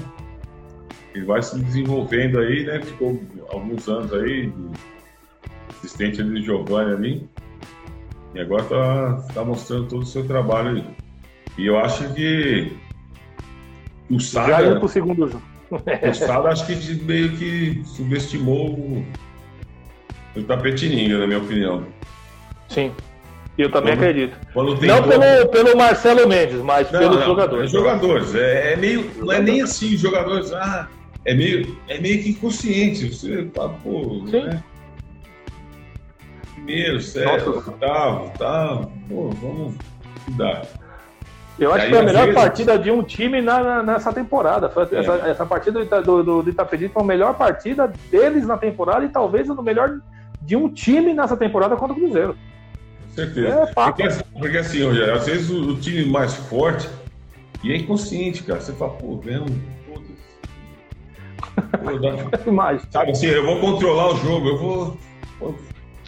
ele 1.14 1.24
vai 1.24 1.42
se 1.42 1.58
desenvolvendo 1.58 2.38
aí, 2.38 2.64
né? 2.64 2.80
Ficou 2.80 3.20
alguns 3.48 3.88
anos 3.88 4.12
aí, 4.12 4.52
assistente 5.70 6.20
ali 6.20 6.40
de 6.40 6.46
Giovanni 6.46 6.92
ali. 6.92 7.28
E 8.34 8.40
agora 8.40 8.62
tá, 8.64 9.26
tá 9.34 9.44
mostrando 9.44 9.88
todo 9.88 10.02
o 10.02 10.06
seu 10.06 10.26
trabalho 10.26 10.76
aí. 10.76 10.84
E 11.58 11.66
eu 11.66 11.78
acho 11.78 12.12
que 12.14 12.72
o 14.08 14.20
Sada. 14.20 14.48
Já 14.48 14.66
indo 14.66 14.78
pro 14.78 14.88
segundo 14.88 15.28
jogo. 15.28 15.42
o 15.70 16.14
Sada 16.14 16.48
acho 16.50 16.66
que 16.66 16.94
meio 17.04 17.36
que 17.36 17.82
subestimou 17.84 18.70
o, 18.70 19.04
o 20.36 20.42
Tapetininga, 20.44 21.18
na 21.18 21.26
minha 21.26 21.38
opinião. 21.38 21.84
Sim. 22.68 22.92
Eu 23.58 23.70
também 23.70 23.92
Quando- 23.94 23.98
acredito. 24.08 24.36
Quando 24.54 24.80
Não 24.86 25.00
gol- 25.02 25.08
pelo, 25.18 25.48
pelo 25.50 25.76
Marcelo 25.76 26.26
Mendes, 26.28 26.60
mas 26.62 26.90
Não, 26.90 26.98
pelos 27.00 27.16
não, 27.18 27.26
jogadores. 27.26 27.64
É 27.74 27.76
jogadores. 27.78 28.34
É, 28.34 28.72
é 28.72 28.76
meio. 28.76 29.10
Não 29.18 29.32
é 29.32 29.40
nem 29.40 29.60
assim, 29.60 29.96
jogadores. 29.96 30.52
Ah, 30.52 30.88
é 31.26 31.34
meio, 31.34 31.76
é 31.88 31.98
meio 32.00 32.22
que 32.22 32.30
inconsciente. 32.30 33.12
Você 33.12 33.44
tá, 33.46 33.68
pô. 33.68 34.22
Sim. 34.30 34.44
Né? 34.44 34.62
Primeiro, 36.54 36.94
Nossa. 36.94 37.20
oitavo, 37.70 38.32
tá. 38.38 38.80
Pô, 39.08 39.30
vamos 39.30 39.74
cuidar. 40.24 40.62
Eu 41.58 41.74
acho 41.74 41.84
que 41.86 41.90
foi 41.90 42.00
a 42.00 42.02
melhor 42.04 42.26
vezes- 42.26 42.40
partida 42.40 42.78
de 42.78 42.90
um 42.90 43.02
time 43.02 43.42
na- 43.42 43.62
na- 43.62 43.82
nessa 43.82 44.12
temporada. 44.12 44.72
É. 44.92 44.96
Essa, 44.96 45.12
essa 45.28 45.44
partida 45.46 45.84
do, 45.84 46.02
do, 46.02 46.22
do, 46.22 46.42
do 46.44 46.50
Itapedi 46.50 46.88
foi 46.88 47.02
a 47.02 47.06
melhor 47.06 47.34
partida 47.34 47.92
deles 48.10 48.46
na 48.46 48.56
temporada 48.56 49.04
e 49.04 49.08
talvez 49.10 49.50
a 49.50 49.54
melhor 49.62 49.98
de 50.40 50.56
um 50.56 50.70
time 50.72 51.12
nessa 51.12 51.36
temporada 51.36 51.76
contra 51.76 51.94
o 51.94 52.00
Cruzeiro. 52.00 52.34
Certeza. 53.14 53.48
É 53.48 53.66
porque, 53.74 54.02
assim- 54.02 54.22
porque 54.38 54.56
assim, 54.58 54.82
Rogério, 54.84 55.14
às 55.14 55.26
vezes 55.26 55.50
o, 55.50 55.70
o 55.72 55.80
time 55.80 56.04
mais 56.06 56.34
forte 56.34 56.88
e 57.62 57.72
é 57.72 57.76
inconsciente, 57.76 58.42
cara. 58.42 58.60
Você 58.60 58.72
fala, 58.72 58.92
pô, 58.92 59.18
vendo, 59.18 59.60
dá- 62.00 62.38
Demais. 62.44 62.86
Sabe 62.90 63.10
assim, 63.12 63.26
eu 63.26 63.44
vou 63.44 63.60
controlar 63.60 64.12
o 64.12 64.16
jogo, 64.16 64.48
eu 64.48 64.58
vou. 64.58 64.98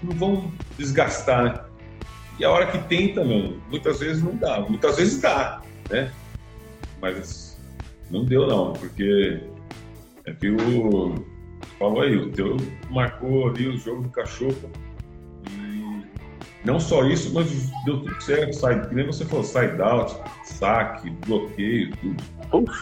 Não 0.02 0.14
vamos 0.14 0.52
desgastar, 0.76 1.44
né? 1.44 1.60
E 2.38 2.44
a 2.44 2.50
hora 2.50 2.66
que 2.66 2.78
tenta, 2.88 3.24
meu, 3.24 3.58
muitas 3.68 4.00
vezes 4.00 4.22
não 4.22 4.34
dá. 4.36 4.60
Muitas 4.60 4.96
vezes 4.96 5.20
dá, 5.20 5.62
né? 5.90 6.12
Mas 7.00 7.58
não 8.10 8.24
deu 8.24 8.46
não, 8.46 8.74
porque 8.74 9.40
é 10.26 10.32
que 10.32 10.50
o. 10.50 11.24
Falou 11.78 12.02
aí, 12.02 12.16
o 12.16 12.32
teu 12.32 12.58
marcou 12.90 13.48
ali 13.48 13.66
o 13.68 13.76
jogo 13.76 14.02
do 14.02 14.08
cachorro. 14.10 14.70
Não 16.64 16.78
só 16.78 17.04
isso, 17.04 17.32
mas 17.34 17.70
deu 17.84 18.00
tudo 18.00 18.20
certo, 18.20 18.54
sai, 18.54 18.80
que 18.86 18.94
nem 18.94 19.06
você 19.06 19.24
falou, 19.24 19.44
side 19.44 19.82
out, 19.82 20.14
saque, 20.44 21.10
bloqueio, 21.26 21.90
tudo. 22.50 22.72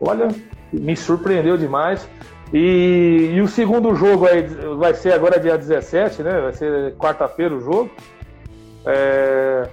Olha, 0.00 0.28
me 0.72 0.96
surpreendeu 0.96 1.56
demais. 1.56 2.08
E, 2.52 3.30
e 3.34 3.40
o 3.40 3.48
segundo 3.48 3.94
jogo 3.94 4.26
aí 4.26 4.42
vai 4.76 4.94
ser 4.94 5.12
agora 5.12 5.40
dia 5.40 5.56
17, 5.56 6.22
né? 6.22 6.40
Vai 6.40 6.52
ser 6.52 6.94
quarta-feira 6.96 7.54
o 7.54 7.60
jogo. 7.60 7.90
É, 8.84 9.68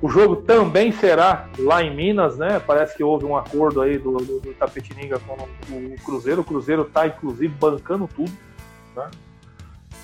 o 0.00 0.08
jogo 0.08 0.36
também 0.36 0.92
será 0.92 1.48
lá 1.58 1.82
em 1.82 1.94
Minas, 1.94 2.38
né? 2.38 2.60
Parece 2.64 2.96
que 2.96 3.02
houve 3.02 3.24
um 3.24 3.36
acordo 3.36 3.82
aí 3.82 3.98
do, 3.98 4.16
do, 4.18 4.40
do 4.40 4.54
Tapetininga 4.54 5.18
com 5.18 5.34
o 5.74 5.96
Cruzeiro. 6.04 6.40
O 6.42 6.44
Cruzeiro 6.44 6.82
está, 6.82 7.06
inclusive, 7.06 7.52
bancando 7.58 8.08
tudo, 8.14 8.32
né? 8.96 9.10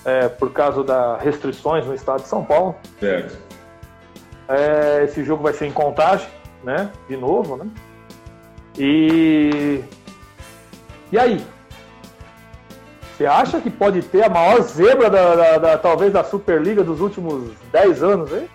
É, 0.03 0.27
por 0.27 0.51
causa 0.51 0.83
das 0.83 1.21
restrições 1.21 1.85
no 1.85 1.93
estado 1.93 2.21
de 2.23 2.27
São 2.27 2.43
Paulo. 2.43 2.75
Certo. 2.99 3.37
É, 4.49 5.03
esse 5.05 5.23
jogo 5.23 5.43
vai 5.43 5.53
ser 5.53 5.67
em 5.67 5.71
contagem, 5.71 6.27
né? 6.63 6.89
De 7.07 7.15
novo, 7.15 7.55
né? 7.55 7.69
E. 8.77 9.83
E 11.11 11.19
aí? 11.19 11.45
Você 13.15 13.25
acha 13.27 13.61
que 13.61 13.69
pode 13.69 14.01
ter 14.01 14.23
a 14.23 14.29
maior 14.29 14.61
zebra 14.61 15.07
da, 15.09 15.35
da- 15.35 15.57
da- 15.59 15.77
talvez 15.77 16.11
da 16.11 16.23
Superliga 16.23 16.83
dos 16.83 16.99
últimos 16.99 17.51
10 17.71 18.01
anos, 18.01 18.31
hein? 18.31 18.49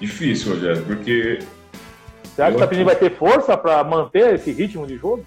Difícil, 0.00 0.54
Rogério, 0.54 0.84
porque 0.84 1.38
Você 2.24 2.42
acha 2.42 2.50
que 2.52 2.56
o 2.56 2.60
Tapini 2.60 2.84
vai 2.84 2.96
ter 2.96 3.10
força 3.16 3.56
para 3.56 3.82
manter 3.84 4.34
esse 4.34 4.50
ritmo 4.52 4.86
de 4.86 4.96
jogo? 4.96 5.24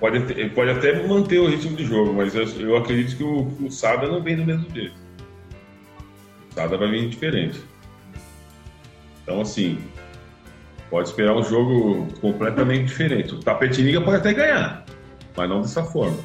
Pode, 0.00 0.18
até- 0.18 0.48
pode 0.48 0.70
até 0.70 1.06
manter 1.06 1.38
o 1.38 1.46
ritmo 1.48 1.76
de 1.76 1.84
jogo, 1.84 2.12
mas 2.14 2.34
eu, 2.34 2.44
eu 2.60 2.76
acredito 2.76 3.16
que 3.16 3.24
o, 3.24 3.66
o 3.66 3.70
Sada 3.70 4.06
não 4.06 4.22
vem 4.22 4.36
do 4.36 4.44
mesmo 4.44 4.66
jeito. 4.74 4.94
O 6.50 6.54
Sada 6.54 6.78
vai 6.78 6.88
vir 6.90 7.08
diferente. 7.08 7.60
Então, 9.22 9.40
assim, 9.40 9.78
pode 10.88 11.08
esperar 11.08 11.36
um 11.36 11.42
jogo 11.42 12.06
completamente 12.20 12.86
diferente. 12.86 13.34
O 13.34 13.40
Tapetiniga 13.40 14.00
pode 14.00 14.16
até 14.16 14.32
ganhar, 14.32 14.84
mas 15.36 15.48
não 15.48 15.60
dessa 15.60 15.82
forma. 15.84 16.18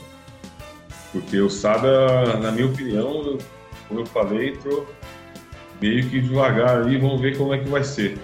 Porque 1.11 1.39
o 1.39 1.49
Sada, 1.49 2.37
na 2.37 2.51
minha 2.51 2.67
opinião, 2.67 3.37
como 3.87 3.99
eu 3.99 4.05
falei, 4.05 4.49
entrou 4.51 4.87
meio 5.81 6.09
que 6.09 6.21
devagar 6.21 6.77
ali, 6.81 6.97
vamos 6.97 7.19
ver 7.19 7.37
como 7.37 7.53
é 7.53 7.57
que 7.59 7.67
vai 7.69 7.83
ser. 7.83 8.17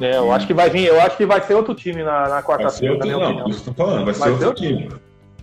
É, 0.00 0.16
eu 0.16 0.30
acho 0.32 0.46
que 0.46 0.54
vai 0.54 0.70
vir, 0.70 0.86
eu 0.86 1.00
acho 1.00 1.16
que 1.16 1.26
vai 1.26 1.40
ser 1.42 1.54
outro 1.54 1.74
time 1.74 2.02
na, 2.02 2.28
na 2.28 2.42
quarta-feira, 2.42 2.94
não, 3.04 3.18
opinião. 3.22 3.48
isso 3.48 3.64
que 3.64 3.70
eu 3.70 3.74
tô 3.74 3.84
falando, 3.84 4.04
vai 4.04 4.14
ser 4.14 4.20
Vai 4.20 4.30
outro 4.30 4.42
ser 4.42 4.46
outro 4.48 4.64
time. 4.66 4.88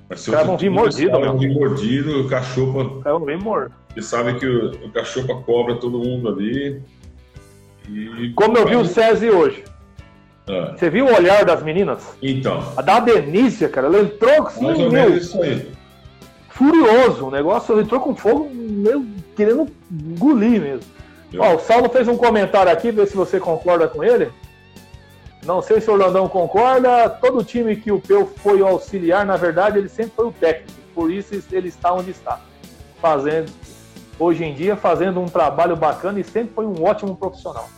Vai 0.07 0.17
ser 0.17 0.31
caras 0.31 0.47
vão 0.47 0.57
vir 0.57 0.69
mordido, 0.69 1.19
meu. 1.19 1.29
vão 1.31 1.37
vir 1.39 1.53
mordido, 1.53 2.21
o 2.21 2.29
cachorro 2.29 3.01
vão 3.03 3.19
bem 3.21 3.37
morto. 3.37 3.73
Você 3.93 4.01
sabe 4.01 4.35
que 4.39 4.45
o, 4.45 4.71
o 4.85 4.91
cachorro 4.91 5.43
cobra 5.43 5.75
todo 5.75 5.97
mundo 5.97 6.29
ali. 6.29 6.81
E... 7.89 8.31
Como 8.35 8.57
eu 8.57 8.65
vi 8.67 8.75
o 8.75 8.85
César 8.85 9.31
hoje. 9.31 9.63
Ah, 10.47 10.73
Você 10.77 10.89
viu 10.89 11.05
o 11.07 11.13
olhar 11.15 11.43
das 11.43 11.63
meninas? 11.63 12.15
então, 12.21 12.63
A 12.77 12.81
da 12.81 12.99
Benícia, 12.99 13.67
cara, 13.67 13.87
ela 13.87 13.99
entrou 13.99 14.47
assim, 14.47 14.65
mais 14.65 14.79
ou 14.79 14.91
meu, 14.91 15.17
isso 15.17 15.41
aí. 15.41 15.71
furioso. 16.49 17.25
O 17.27 17.31
negócio 17.31 17.73
ele 17.73 17.81
entrou 17.81 17.99
com 17.99 18.15
fogo, 18.15 18.49
meio 18.53 19.05
querendo 19.35 19.67
engolir 19.91 20.61
mesmo. 20.61 20.83
Eu- 21.33 21.41
Ó, 21.41 21.55
o 21.55 21.59
Saulo 21.59 21.89
fez 21.89 22.07
um 22.07 22.15
comentário 22.15 22.71
aqui, 22.71 22.91
vê 22.91 23.05
se 23.05 23.15
você 23.17 23.39
concorda 23.39 23.87
com 23.87 24.03
ele. 24.03 24.29
Não 25.45 25.61
sei 25.61 25.79
se 25.79 25.89
o 25.89 25.93
Orlandão 25.93 26.27
concorda. 26.27 27.09
Todo 27.09 27.43
time 27.43 27.75
que 27.75 27.91
o 27.91 28.01
Peu 28.01 28.25
foi 28.37 28.61
o 28.61 28.67
auxiliar, 28.67 29.25
na 29.25 29.37
verdade, 29.37 29.77
ele 29.77 29.87
sempre 29.87 30.13
foi 30.15 30.27
o 30.27 30.31
técnico. 30.31 30.73
Por 30.93 31.11
isso 31.11 31.35
ele 31.51 31.67
está 31.67 31.93
onde 31.93 32.11
está. 32.11 32.41
Fazendo, 32.99 33.51
hoje 34.17 34.43
em 34.43 34.55
dia, 34.55 34.75
fazendo 34.75 35.19
um 35.19 35.27
trabalho 35.27 35.75
bacana 35.75 36.19
e 36.19 36.23
sempre 36.23 36.53
foi 36.55 36.65
um 36.65 36.83
ótimo 36.83 37.15
profissional. 37.15 37.69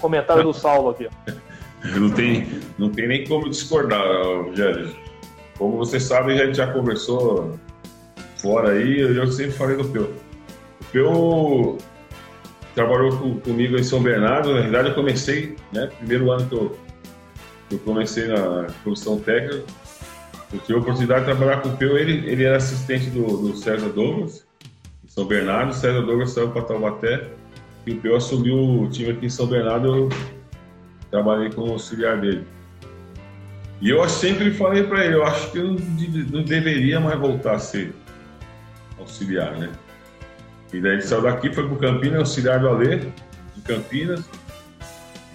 Comentário 0.00 0.44
do 0.44 0.54
Saulo 0.54 0.90
aqui. 0.90 1.08
Não 1.94 2.10
tem, 2.10 2.48
não 2.78 2.90
tem 2.90 3.06
nem 3.06 3.24
como 3.28 3.48
discordar, 3.48 4.02
Rogério. 4.44 4.96
Como 5.56 5.76
você 5.76 6.00
sabe, 6.00 6.32
a 6.32 6.46
gente 6.46 6.56
já 6.56 6.72
conversou 6.72 7.56
fora 8.38 8.72
aí, 8.72 8.98
eu 8.98 9.30
sempre 9.30 9.52
falei 9.52 9.76
do 9.76 9.84
Peu. 9.84 10.10
O 10.80 10.84
Peu 10.90 11.78
trabalhou 12.76 13.16
com- 13.16 13.40
comigo 13.40 13.76
em 13.76 13.82
São 13.82 14.02
Bernardo, 14.02 14.54
na 14.54 14.60
verdade 14.60 14.90
eu 14.90 14.94
comecei, 14.94 15.56
né, 15.72 15.86
primeiro 15.98 16.30
ano 16.30 16.46
que 16.46 16.54
eu, 16.54 16.78
eu 17.72 17.78
comecei 17.78 18.28
na 18.28 18.66
comissão 18.84 19.18
técnica, 19.18 19.64
eu 20.52 20.60
tive 20.60 20.74
a 20.74 20.82
oportunidade 20.82 21.24
de 21.24 21.34
trabalhar 21.34 21.62
com 21.62 21.70
o 21.70 21.76
Peu, 21.76 21.96
ele, 21.96 22.30
ele 22.30 22.44
era 22.44 22.58
assistente 22.58 23.08
do, 23.08 23.24
do 23.24 23.56
César 23.56 23.88
Douglas, 23.88 24.46
em 25.02 25.08
São 25.08 25.24
Bernardo, 25.24 25.70
o 25.70 25.74
César 25.74 26.02
Douglas 26.02 26.30
saiu 26.32 26.50
para 26.50 26.62
Taubaté, 26.62 27.28
e 27.86 27.92
o 27.92 27.96
Peu 27.96 28.14
assumiu 28.14 28.82
o 28.82 28.90
time 28.90 29.10
aqui 29.10 29.24
em 29.24 29.30
São 29.30 29.46
Bernardo, 29.46 29.96
eu 29.96 30.08
trabalhei 31.10 31.50
como 31.50 31.72
auxiliar 31.72 32.20
dele. 32.20 32.46
E 33.80 33.88
eu 33.88 34.06
sempre 34.08 34.50
falei 34.50 34.82
para 34.82 35.04
ele, 35.04 35.14
eu 35.14 35.24
acho 35.24 35.50
que 35.50 35.58
eu 35.58 35.64
não, 35.64 35.76
não 36.30 36.42
deveria 36.42 37.00
mais 37.00 37.18
voltar 37.18 37.54
a 37.54 37.58
ser 37.58 37.94
auxiliar, 38.98 39.56
né? 39.56 39.70
E 40.72 40.80
daí 40.80 40.92
ele 40.92 41.02
saiu 41.02 41.22
daqui, 41.22 41.52
foi 41.54 41.66
pro 41.66 41.76
Campinas, 41.76 42.18
auxiliar 42.20 42.60
do 42.60 42.68
Alê, 42.68 42.96
em 43.56 43.60
Campinas, 43.64 44.20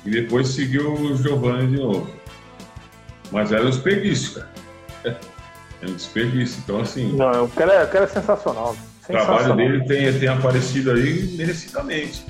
e 0.05 0.09
depois 0.11 0.49
seguiu 0.49 0.93
o 0.93 1.15
Giovanni 1.15 1.67
de 1.75 1.77
novo. 1.81 2.09
Mas 3.31 3.51
era 3.51 3.65
um 3.65 3.69
desperdício, 3.69 4.33
cara. 4.35 4.51
É 5.81 5.85
um 5.87 5.93
desperdício. 5.93 6.61
Então, 6.63 6.79
assim, 6.81 7.13
Não, 7.13 7.45
o 7.45 7.49
cara, 7.49 7.73
é- 7.73 7.83
o 7.83 7.87
cara 7.87 8.05
é 8.05 8.07
sensacional. 8.07 8.75
o 8.75 9.07
trabalho 9.07 9.27
Sensacional. 9.39 9.57
dele 9.57 9.85
tem, 9.85 10.19
tem 10.19 10.27
aparecido 10.29 10.91
aí 10.91 11.33
merecidamente. 11.37 12.25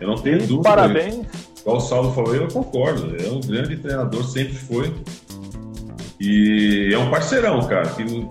Eu 0.00 0.08
não 0.08 0.16
tenho 0.16 0.38
E 0.38 0.46
dúvida. 0.46 0.62
Parabéns. 0.70 1.26
Igual 1.60 1.76
o 1.76 1.80
Saulo 1.80 2.14
falou, 2.14 2.34
eu 2.34 2.48
concordo. 2.48 3.14
É 3.22 3.28
um 3.28 3.40
grande 3.40 3.76
treinador, 3.76 4.24
sempre 4.24 4.54
foi. 4.54 4.94
E 6.18 6.90
é 6.92 6.98
um 6.98 7.10
parceirão, 7.10 7.60
cara, 7.68 7.88
que 7.90 8.26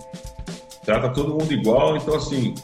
trata 0.84 1.08
todo 1.10 1.30
mundo 1.38 1.52
igual. 1.52 1.96
Então, 1.96 2.14
assim, 2.16 2.54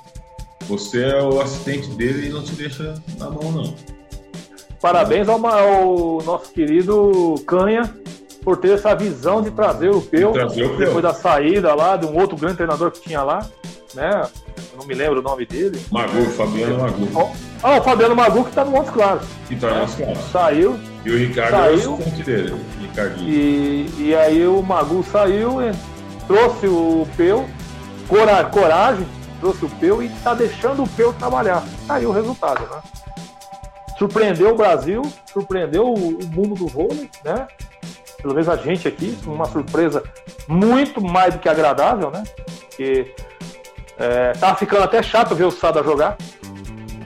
você 0.69 1.05
é 1.05 1.23
o 1.23 1.41
assistente 1.41 1.89
dele 1.91 2.29
e 2.29 2.31
não 2.31 2.43
te 2.43 2.53
deixa 2.53 2.95
na 3.19 3.31
mão, 3.31 3.51
não. 3.53 3.75
Parabéns 4.81 5.29
ao, 5.29 5.45
ao 5.47 6.23
nosso 6.25 6.53
querido 6.53 7.35
Canha 7.47 7.93
por 8.45 8.57
ter 8.59 8.73
essa 8.73 8.95
visão 8.95 9.43
de 9.43 9.51
trazer 9.51 9.91
o 9.91 10.01
Peu, 10.01 10.33
Trazer 10.33 10.65
o 10.65 10.77
Peu. 10.77 10.79
depois 10.87 11.03
da 11.03 11.13
saída 11.15 11.75
lá 11.75 11.97
de 11.97 12.07
um 12.07 12.17
outro 12.19 12.37
grande 12.37 12.57
treinador 12.57 12.91
que 12.93 13.01
tinha 13.01 13.23
lá, 13.23 13.45
né? 13.95 14.23
Eu 14.73 14.79
não 14.79 14.87
me 14.87 14.95
lembro 14.95 15.19
o 15.19 15.23
nome 15.23 15.45
dele. 15.47 15.81
Magu, 15.91 16.25
Fabiano 16.27 16.79
Magu, 16.79 17.09
Ah, 17.63 17.79
o 17.79 17.83
Fabiano 17.83 18.15
Magu 18.15 18.45
que 18.45 18.53
tá 18.53 18.65
no 18.65 18.71
Montes 18.71 18.91
Claros. 18.93 19.27
que 19.49 19.57
tá 19.57 19.71
nas 19.71 19.95
caras. 19.95 20.19
Saiu 20.31 20.79
E 21.05 21.11
o 21.11 21.19
Ricardo 21.19 21.55
é 21.57 21.59
o 21.73 21.79
Saiu. 21.79 21.95
assistente 21.95 22.23
dele, 22.23 22.55
Ricardinho. 22.83 23.29
e, 23.29 23.91
e 23.99 24.15
aí 24.15 24.47
o 24.47 24.63
Magu 24.63 25.05
saiu, 25.11 25.61
e 25.63 25.73
trouxe 26.29 26.67
o 26.69 27.07
Peu, 27.17 27.45
cora- 28.09 28.45
coragem, 28.45 29.07
trouxe 29.41 29.65
o 29.65 29.69
Peu 29.69 30.03
e 30.03 30.09
tá 30.09 30.35
deixando 30.35 30.83
o 30.83 30.89
Peu 30.89 31.13
trabalhar. 31.13 31.63
Tá 31.87 31.95
aí 31.95 32.07
o 32.07 32.13
resultado, 32.13 32.61
né? 32.63 32.83
Surpreendeu 33.99 34.51
o 34.51 34.57
Brasil, 34.57 35.03
surpreendeu 35.33 35.93
o, 35.93 36.19
mundo 36.27 36.55
do 36.55 36.67
vôlei, 36.67 37.11
né? 37.25 37.47
Pelo 38.21 38.35
menos 38.35 38.49
a 38.49 38.57
gente 38.57 38.87
aqui, 38.87 39.17
uma 39.27 39.47
surpresa 39.47 40.03
muito 40.49 41.01
mais 41.01 41.35
do 41.35 41.41
que 41.41 41.49
agradável, 41.49 42.11
né? 42.11 42.23
Porque 42.69 43.15
É, 43.99 44.33
tava 44.33 44.55
ficando 44.57 44.83
até 44.83 45.03
chato 45.03 45.35
ver 45.35 45.45
o 45.45 45.51
Sada 45.51 45.83
jogar. 45.83 46.19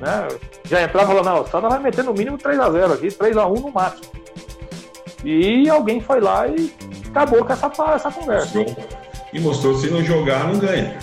Né? 0.01 0.29
Já 0.65 0.83
entrava 0.83 1.07
falando, 1.07 1.25
não, 1.25 1.43
o 1.43 1.47
Sada 1.47 1.69
vai 1.69 1.79
meter 1.79 2.03
no 2.03 2.13
mínimo 2.13 2.37
3x0 2.37 2.95
aqui, 2.95 3.09
3x1 3.09 3.61
no 3.61 3.71
máximo. 3.71 4.07
E 5.25 5.69
alguém 5.69 6.01
foi 6.01 6.21
lá 6.21 6.49
e 6.49 6.75
acabou 7.09 7.45
com 7.45 7.53
essa, 7.53 7.71
essa 7.95 8.11
conversa. 8.11 8.65
E 9.33 9.39
mostrou 9.39 9.75
se 9.77 9.89
não 9.89 10.03
jogar, 10.03 10.49
não 10.49 10.59
ganha. 10.59 10.99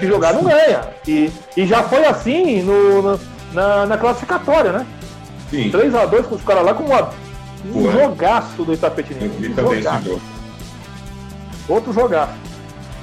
Se 0.00 0.06
jogar, 0.06 0.32
não 0.32 0.44
ganha. 0.44 0.80
E, 1.06 1.30
e 1.56 1.66
já 1.66 1.82
foi 1.82 2.04
assim 2.06 2.62
no, 2.62 3.02
no 3.02 3.20
na, 3.52 3.86
na, 3.86 3.98
classificatória, 3.98 4.72
né? 4.72 4.86
Sim. 5.50 5.70
3x2 5.70 6.22
com 6.24 6.34
os 6.36 6.42
caras 6.42 6.64
lá 6.64 6.74
com 6.74 6.84
uma, 6.84 7.10
um 7.74 7.86
Ué. 7.86 7.92
jogaço 7.92 8.64
do 8.64 8.72
Itapetininho. 8.72 9.30
Um. 9.30 10.20
Outro 11.68 11.92
jogaço. 11.92 12.32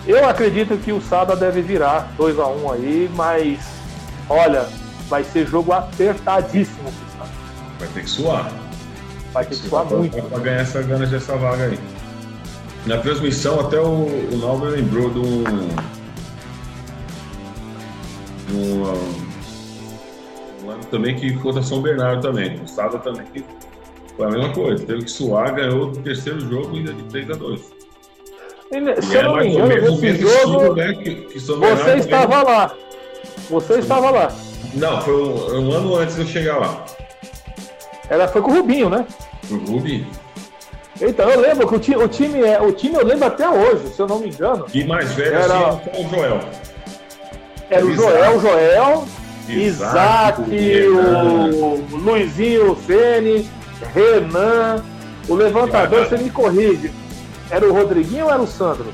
Eu 0.07 0.27
acredito 0.27 0.77
que 0.77 0.91
o 0.91 1.01
Sada 1.01 1.35
deve 1.35 1.61
virar 1.61 2.09
2x1 2.17 2.73
aí, 2.73 3.11
mas 3.13 3.59
olha, 4.29 4.65
vai 5.09 5.23
ser 5.23 5.45
jogo 5.45 5.73
apertadíssimo. 5.73 6.91
Vai 7.77 7.87
ter 7.89 8.03
que 8.03 8.09
suar. 8.09 8.49
Vai 9.33 9.45
ter 9.45 9.55
que 9.55 9.67
suar 9.67 9.85
muito. 9.85 10.21
Para 10.23 10.39
ganhar 10.39 10.61
essa 10.61 10.81
gana 10.81 11.05
dessa 11.05 11.35
vaga 11.35 11.65
aí. 11.65 11.79
Na 12.85 12.97
transmissão, 12.99 13.59
até 13.59 13.77
o, 13.79 14.05
o 14.05 14.37
Nauber 14.37 14.69
lembrou 14.69 15.09
de 15.09 15.19
um. 15.19 15.43
Um, 18.51 18.83
um 20.65 20.71
ano 20.71 20.83
também 20.91 21.15
que 21.15 21.31
da 21.51 21.63
São 21.63 21.81
Bernardo 21.81 22.21
também. 22.21 22.59
O 22.61 22.67
Sada 22.67 22.97
também 22.99 23.25
foi 24.15 24.25
a 24.25 24.29
mesma 24.29 24.53
coisa. 24.53 24.85
Teve 24.85 25.03
que 25.03 25.11
suar, 25.11 25.55
ganhou 25.55 25.87
o 25.87 25.91
terceiro 25.91 26.39
jogo 26.39 26.75
ainda 26.75 26.93
de 26.93 27.03
3 27.03 27.31
a 27.31 27.33
2 27.33 27.77
se 29.01 29.15
eu 29.15 29.23
não 29.23 29.37
me 29.37 29.47
engano, 29.47 29.97
nesse 29.97 30.21
jogo, 30.21 30.75
né, 30.75 30.93
que, 30.93 31.15
que 31.15 31.39
você 31.39 31.95
estava 31.97 32.43
lá. 32.43 32.75
Você 33.49 33.79
estava 33.79 34.11
lá. 34.11 34.31
Não, 34.73 35.01
foi 35.01 35.13
um, 35.13 35.69
um, 35.69 35.71
ano 35.71 35.95
antes 35.95 36.15
de 36.15 36.21
eu 36.21 36.27
chegar 36.27 36.57
lá. 36.57 36.85
Ela 38.09 38.27
foi 38.27 38.41
com 38.41 38.51
o 38.51 38.55
Rubinho, 38.55 38.89
né? 38.89 39.05
Com 39.47 39.55
o 39.55 39.65
Rubinho. 39.77 40.05
Então, 40.99 41.29
eu 41.29 41.39
lembro 41.39 41.67
que 41.67 41.75
o 41.75 41.79
time, 41.79 42.03
o 42.03 42.07
time, 42.07 42.41
é, 42.41 42.59
o 42.59 42.71
time 42.71 42.95
eu 42.95 43.05
lembro 43.05 43.25
até 43.25 43.47
hoje, 43.47 43.87
se 43.89 43.99
eu 44.01 44.07
não 44.07 44.19
me 44.19 44.29
engano. 44.29 44.65
E 44.73 44.83
mais 44.83 45.13
velho 45.13 45.35
era 45.35 45.69
assim, 45.69 45.89
o 46.05 46.09
Joel. 46.09 46.39
Era 47.69 47.85
o 47.85 47.93
Joel, 47.93 48.37
o 48.37 48.41
Joel, 48.41 49.07
Isaac, 49.47 50.41
Isaac 50.41 50.87
o 50.89 51.97
Luizinho 51.97 52.75
Fene, 52.75 53.49
Renan, 53.93 54.83
o 55.27 55.35
levantador, 55.35 56.05
você 56.05 56.17
me 56.17 56.29
corrige. 56.29 56.91
Era 57.49 57.65
o 57.65 57.73
Rodriguinho 57.73 58.25
ou 58.25 58.31
era 58.31 58.41
o 58.41 58.47
Sandro? 58.47 58.93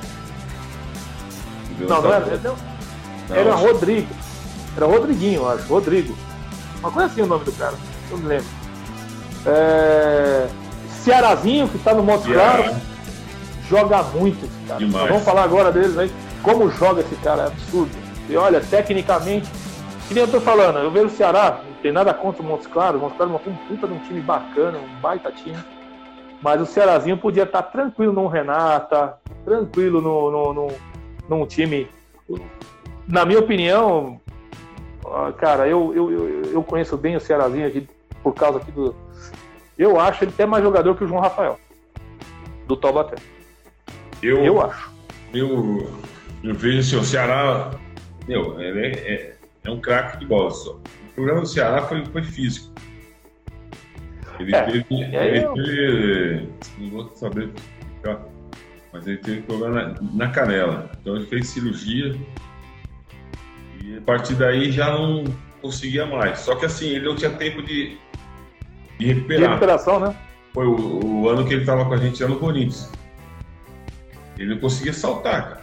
Não, 1.80 2.02
não 2.02 2.14
era. 2.14 2.26
Não, 2.38 2.56
era 3.36 3.56
Rodrigo. 3.56 4.08
Era 4.76 4.86
Rodriguinho, 4.86 5.42
eu 5.42 5.50
acho. 5.50 5.64
Rodrigo. 5.66 6.16
Uma 6.80 6.92
coisa 6.92 7.08
assim 7.08 7.22
o 7.22 7.28
nome 7.28 7.46
do 7.46 7.52
cara. 7.54 7.74
Eu 8.12 8.18
me 8.18 8.28
lembro. 8.28 8.46
É... 9.46 10.48
Cearazinho, 11.04 11.68
que 11.68 11.78
está 11.78 11.94
no 11.94 12.04
Monte 12.04 12.32
Claro. 12.32 12.76
Joga 13.70 14.04
muito 14.04 14.46
esse 14.46 14.68
cara. 14.68 15.08
Vamos 15.08 15.24
falar 15.24 15.44
agora 15.44 15.72
deles 15.72 15.98
aí. 15.98 16.12
Como 16.42 16.70
joga 16.70 17.02
esse 17.02 17.16
cara, 17.18 17.44
é 17.44 17.48
absurdo. 17.48 18.03
E 18.34 18.36
olha, 18.36 18.60
tecnicamente, 18.60 19.48
que 20.08 20.14
nem 20.16 20.24
eu 20.24 20.28
tô 20.32 20.42
falando, 20.42 20.80
eu 20.80 20.90
vejo 20.90 21.06
o 21.06 21.10
Ceará, 21.12 21.62
não 21.64 21.76
tem 21.84 21.92
nada 21.92 22.12
contra 22.16 22.42
o 22.42 22.46
Montes 22.46 22.66
Claros, 22.66 23.00
o 23.00 23.04
Montes 23.04 23.16
Claros 23.16 23.36
é 23.36 23.38
uma 23.48 23.58
puta 23.68 23.88
de 23.88 23.94
um 23.94 24.00
time 24.00 24.22
bacana, 24.22 24.80
um 24.80 25.00
baita 25.00 25.32
time. 25.32 25.64
Mas 26.42 26.60
o 26.60 26.66
Cearazinho 26.66 27.16
podia 27.16 27.44
estar 27.44 27.62
tranquilo 27.62 28.12
no 28.12 28.26
Renata, 28.26 29.20
tranquilo 29.46 30.02
no, 30.02 30.32
no, 30.32 30.52
no, 30.52 30.68
num 31.30 31.46
time. 31.46 31.88
Na 33.08 33.24
minha 33.24 33.38
opinião, 33.38 34.20
cara, 35.38 35.68
eu, 35.68 35.94
eu, 35.94 36.44
eu 36.54 36.64
conheço 36.64 36.98
bem 36.98 37.16
o 37.16 37.22
Cearazinho 37.22 37.68
aqui 37.68 37.88
por 38.24 38.34
causa 38.34 38.58
aqui 38.58 38.72
do. 38.72 38.96
Eu 39.78 40.00
acho 40.00 40.24
ele 40.24 40.32
até 40.34 40.48
mais 40.48 40.64
jogador 40.64 40.96
que 40.96 41.04
o 41.04 41.08
João 41.08 41.22
Rafael, 41.22 41.60
do 42.66 42.76
Taubaté. 42.76 43.18
Eu, 44.24 44.44
eu 44.44 44.60
acho. 44.60 44.92
Eu, 45.32 45.88
eu 46.44 46.56
vejo 46.56 46.80
assim, 46.80 46.96
o 46.96 47.04
Ceará, 47.04 47.70
meu, 48.28 48.60
ele 48.60 48.80
é, 48.80 48.90
é, 48.90 49.36
é 49.64 49.72
um 49.72 49.80
craque 49.80 50.18
de 50.18 50.26
bola 50.26 50.52
só. 50.52 50.74
O 50.74 51.14
problema 51.16 51.42
do 51.42 51.48
Ceará 51.48 51.82
foi, 51.84 52.06
foi 52.06 52.24
físico. 52.24 52.74
Ele 54.40 54.56
é, 54.56 54.64
teve. 54.64 54.86
Ele 54.90 55.46
eu... 55.46 55.54
teve. 55.54 56.50
Não 56.80 56.90
vou 56.90 57.10
saber 57.16 57.50
mas 58.94 59.08
ele 59.08 59.18
teve 59.18 59.42
problema 59.42 59.82
na, 59.82 60.02
na 60.14 60.30
canela. 60.30 60.92
Então 61.02 61.16
ele 61.16 61.26
fez 61.26 61.48
cirurgia 61.48 62.16
e 63.82 63.98
a 63.98 64.02
partir 64.02 64.36
daí 64.36 64.72
já 64.72 64.92
não 64.92 65.24
conseguia 65.62 66.06
mais. 66.06 66.40
Só 66.40 66.56
que 66.56 66.66
assim, 66.66 66.90
ele 66.90 67.08
não 67.08 67.16
tinha 67.16 67.32
tempo 67.32 67.64
de, 67.64 67.98
de 69.00 69.06
recuperar. 69.08 69.42
De 69.42 69.48
recuperação, 69.48 70.00
né? 70.00 70.16
Foi 70.54 70.68
o, 70.68 71.04
o 71.04 71.30
ano 71.30 71.46
que 71.46 71.54
ele 71.54 71.62
estava 71.62 71.84
com 71.86 71.94
a 71.94 71.98
gente 71.98 72.20
já 72.20 72.28
no 72.28 72.38
Corinthians. 72.38 72.92
Ele 74.38 74.54
não 74.54 74.62
conseguia 74.62 74.94
saltar, 74.94 75.50
cara. 75.50 75.62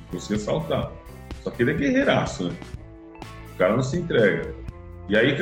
Não 0.00 0.08
conseguia 0.18 0.38
saltar. 0.38 0.90
Só 1.40 1.50
que 1.50 1.62
ele 1.62 1.72
é 1.72 1.74
guerreiraço, 1.74 2.48
né? 2.48 2.56
O 3.54 3.58
cara 3.58 3.74
não 3.74 3.82
se 3.82 3.98
entrega. 3.98 4.54
E 5.08 5.16
aí, 5.16 5.36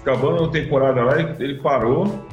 acabando 0.00 0.44
a 0.44 0.50
temporada 0.50 1.02
lá, 1.02 1.20
ele 1.20 1.60
parou, 1.60 2.26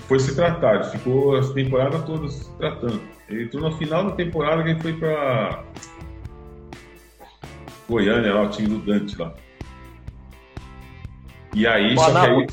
foi 0.00 0.20
se 0.20 0.34
tratar, 0.34 0.76
ele 0.76 0.84
ficou 0.84 1.38
a 1.38 1.54
temporada 1.54 1.98
toda 2.00 2.28
se 2.28 2.50
tratando. 2.56 3.00
Ele 3.28 3.44
entrou 3.44 3.70
no 3.70 3.76
final 3.76 4.04
da 4.04 4.12
temporada 4.12 4.62
que 4.62 4.70
ele 4.70 4.80
foi 4.80 4.92
para 4.92 5.64
Goiânia, 7.88 8.34
lá, 8.34 8.42
o 8.42 8.50
time 8.50 8.68
do 8.68 8.78
Dante 8.78 9.16
lá. 9.16 9.34
E 11.54 11.66
aí, 11.66 11.96
só 11.96 12.10
que 12.10 12.18
aí. 12.18 12.46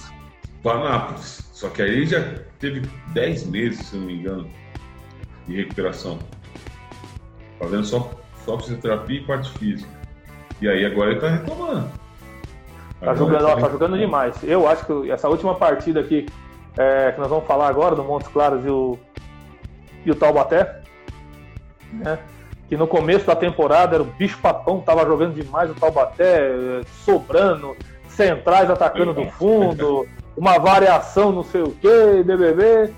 Panápolis. 0.62 1.50
Só 1.52 1.70
que 1.70 1.82
aí 1.82 1.90
ele 1.90 2.06
já 2.06 2.22
teve 2.60 2.82
10 3.14 3.48
meses, 3.48 3.88
se 3.88 3.96
não 3.96 4.06
me 4.06 4.14
engano, 4.14 4.50
de 5.48 5.56
recuperação. 5.56 6.20
Fazendo 7.60 7.84
só, 7.84 8.12
só 8.46 8.58
fisioterapia 8.58 9.20
e 9.20 9.24
parte 9.24 9.50
física. 9.58 9.90
E 10.62 10.68
aí 10.68 10.86
agora 10.86 11.12
ele 11.12 11.20
tá 11.20 11.30
retomando. 11.30 11.90
Tá 13.00 13.14
jogando, 13.16 13.46
ó, 13.46 13.56
tá 13.56 13.70
jogando 13.70 13.98
demais. 13.98 14.36
Eu 14.44 14.68
acho 14.68 14.86
que 14.86 15.12
essa 15.12 15.28
última 15.28 15.56
partida 15.56 16.00
aqui, 16.00 16.26
é, 16.78 17.12
que 17.12 17.20
nós 17.20 17.30
vamos 17.30 17.46
falar 17.46 17.68
agora, 17.68 17.96
do 17.96 18.04
Montes 18.04 18.30
Claros 18.30 18.66
e 18.66 18.70
o, 18.70 18.98
e 20.06 20.12
o 20.12 20.16
Taubaté, 20.16 20.82
né? 21.92 22.18
que 22.70 22.78
no 22.78 22.88
começo 22.88 23.28
da 23.28 23.36
temporada 23.36 23.96
era 23.96 24.04
o 24.04 24.06
bicho 24.06 24.40
papão, 24.40 24.80
tava 24.80 25.06
jogando 25.06 25.34
demais 25.34 25.70
o 25.70 25.76
Taubaté, 25.76 26.50
sobrando, 27.04 27.76
centrais 28.08 28.70
atacando 28.70 29.14
do 29.14 29.26
fundo, 29.32 30.08
uma 30.38 30.58
variação 30.58 31.32
não 31.32 31.44
sei 31.44 31.62
o 31.62 31.72
que, 31.72 32.24
BBB. 32.24 32.94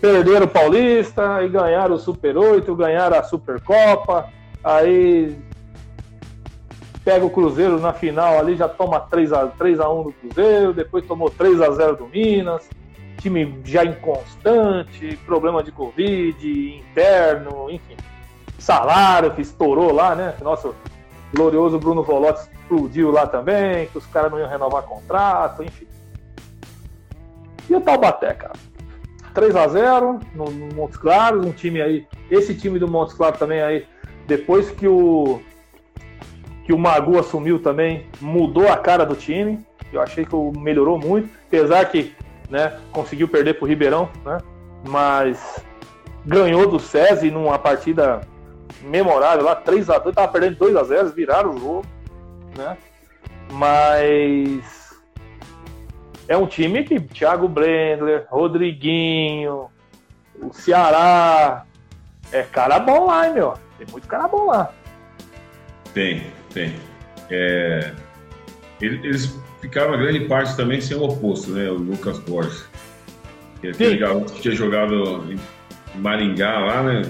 Perderam 0.00 0.46
o 0.46 0.48
Paulista 0.48 1.44
e 1.44 1.48
ganharam 1.48 1.94
o 1.94 1.98
Super 1.98 2.36
8, 2.36 2.74
ganharam 2.74 3.16
a 3.16 3.22
Supercopa. 3.22 4.28
Aí 4.62 5.36
pega 7.04 7.24
o 7.24 7.30
Cruzeiro 7.30 7.80
na 7.80 7.92
final 7.92 8.38
ali, 8.38 8.56
já 8.56 8.68
toma 8.68 9.00
3 9.00 9.32
a, 9.32 9.46
3 9.48 9.80
a 9.80 9.90
1 9.90 10.02
do 10.04 10.12
Cruzeiro, 10.12 10.72
depois 10.72 11.04
tomou 11.06 11.28
3 11.30 11.60
a 11.60 11.70
0 11.70 11.96
do 11.96 12.06
Minas, 12.06 12.68
time 13.20 13.60
já 13.64 13.84
inconstante, 13.84 15.16
problema 15.26 15.62
de 15.62 15.72
Covid, 15.72 16.76
interno, 16.78 17.70
enfim. 17.70 17.96
Salário 18.58 19.32
que 19.32 19.42
estourou 19.42 19.92
lá, 19.92 20.14
né? 20.14 20.34
Nosso 20.40 20.74
glorioso 21.34 21.78
Bruno 21.78 22.02
Volotti 22.02 22.48
explodiu 22.52 23.10
lá 23.10 23.26
também, 23.26 23.86
que 23.86 23.98
os 23.98 24.06
caras 24.06 24.30
não 24.30 24.38
iam 24.38 24.48
renovar 24.48 24.82
contrato, 24.82 25.62
enfim. 25.62 25.86
E 27.68 27.74
o 27.74 27.80
Taubaté, 27.80 28.34
cara? 28.34 28.54
3 29.34 29.56
a 29.56 29.66
0 29.66 30.20
no, 30.34 30.44
no 30.44 30.74
Montes 30.74 30.96
Claros, 30.96 31.44
um 31.44 31.52
time 31.52 31.80
aí. 31.80 32.06
Esse 32.30 32.54
time 32.54 32.78
do 32.78 32.86
Montes 32.86 33.14
Claros 33.14 33.38
também 33.38 33.62
aí, 33.62 33.86
depois 34.36 34.70
que 34.70 34.88
o 34.88 35.42
que 36.64 36.72
o 36.72 36.78
Magu 36.78 37.18
assumiu 37.18 37.58
também 37.58 38.06
mudou 38.18 38.68
a 38.68 38.78
cara 38.78 39.04
do 39.04 39.14
time. 39.14 39.58
Eu 39.92 40.00
achei 40.00 40.24
que 40.24 40.34
melhorou 40.58 40.98
muito, 40.98 41.28
apesar 41.46 41.84
que 41.90 42.14
né, 42.48 42.78
conseguiu 42.92 43.28
perder 43.28 43.54
para 43.54 43.64
o 43.64 43.68
Ribeirão, 43.68 44.08
né, 44.24 44.38
mas 44.88 45.62
ganhou 46.24 46.66
do 46.66 46.78
SESI 46.78 47.30
numa 47.30 47.58
partida 47.58 48.22
memorável 48.82 49.44
lá, 49.44 49.60
3x2, 49.60 50.08
estava 50.08 50.28
perdendo 50.28 50.56
2x0, 50.56 51.12
viraram 51.12 51.50
o 51.50 51.58
jogo, 51.58 51.86
né? 52.56 52.76
Mas 53.52 54.96
é 56.26 56.36
um 56.38 56.46
time 56.46 56.84
que 56.84 56.98
Thiago 56.98 57.48
Blendler, 57.48 58.26
Rodriguinho, 58.30 59.66
o 60.40 60.52
Ceará, 60.54 61.66
é 62.32 62.42
cara 62.42 62.78
bom 62.78 63.06
lá, 63.06 63.26
hein, 63.26 63.34
meu? 63.34 63.54
Tem 63.82 63.92
muito 63.92 64.06
cara 64.06 64.28
bom 64.28 64.46
lá. 64.46 64.72
Tem, 65.92 66.22
tem. 66.54 66.76
É, 67.28 67.92
eles 68.80 69.36
ficaram 69.60 69.94
a 69.94 69.96
grande 69.96 70.20
parte 70.26 70.56
também 70.56 70.80
sem 70.80 70.96
o 70.96 71.02
oposto, 71.02 71.50
né? 71.50 71.68
O 71.68 71.74
Lucas 71.74 72.20
Borges. 72.20 72.64
Que, 73.60 73.72
que 73.72 74.40
tinha 74.40 74.54
jogado 74.54 75.24
em 75.32 75.40
Maringá 75.98 76.60
lá, 76.60 76.82
né? 76.84 77.02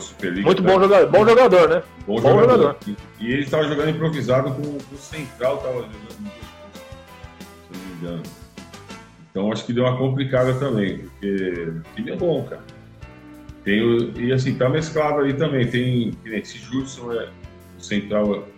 Superliga. 0.00 0.46
Muito 0.46 0.62
bom 0.62 0.80
jogador, 0.80 1.10
bom 1.10 1.26
jogador, 1.26 1.68
né? 1.68 1.82
Bom, 2.06 2.20
bom 2.20 2.40
jogador. 2.40 2.56
jogador. 2.56 2.76
E, 2.86 3.24
e, 3.24 3.32
ele 3.32 3.42
estava 3.42 3.64
jogando 3.64 3.90
improvisado 3.90 4.50
com, 4.52 4.62
com 4.62 4.94
o 4.94 4.98
Central, 4.98 5.56
estava 5.56 5.74
jogando, 5.74 6.08
se 6.10 6.22
não 7.72 7.80
me 7.80 7.92
engano. 7.94 8.22
Então 9.30 9.52
acho 9.52 9.64
que 9.64 9.72
deu 9.72 9.84
uma 9.84 9.96
complicada 9.96 10.54
também, 10.54 10.98
porque 10.98 11.70
o 11.70 11.94
time 11.94 12.10
é 12.10 12.16
bom, 12.16 12.44
cara. 12.44 12.77
Tem 13.68 13.82
o, 13.82 14.18
e 14.18 14.32
assim, 14.32 14.54
tá 14.54 14.66
mesclado 14.66 15.20
ali 15.20 15.34
também. 15.34 15.66
Tem, 15.66 16.14
esse 16.24 16.56
Judson, 16.56 17.12
é, 17.12 17.28
o 17.78 17.82
Central, 17.82 18.48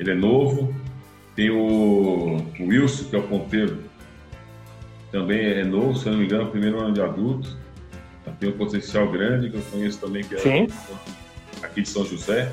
ele 0.00 0.12
é 0.12 0.14
novo. 0.14 0.74
Tem 1.36 1.50
o, 1.50 2.38
o 2.58 2.64
Wilson, 2.66 3.10
que 3.10 3.16
é 3.16 3.18
o 3.18 3.24
ponteiro, 3.24 3.76
também 5.12 5.38
é 5.38 5.64
novo, 5.64 5.94
se 5.98 6.06
eu 6.06 6.12
não 6.12 6.20
me 6.20 6.24
engano, 6.24 6.50
primeiro 6.50 6.80
ano 6.80 6.94
de 6.94 7.02
adulto. 7.02 7.58
Tem 8.40 8.48
um 8.48 8.52
potencial 8.52 9.12
grande, 9.12 9.50
que 9.50 9.56
eu 9.56 9.62
conheço 9.70 9.98
também, 10.00 10.24
que 10.24 10.34
é 10.34 10.38
Sim. 10.38 10.66
aqui 11.62 11.82
de 11.82 11.88
São 11.90 12.06
José. 12.06 12.50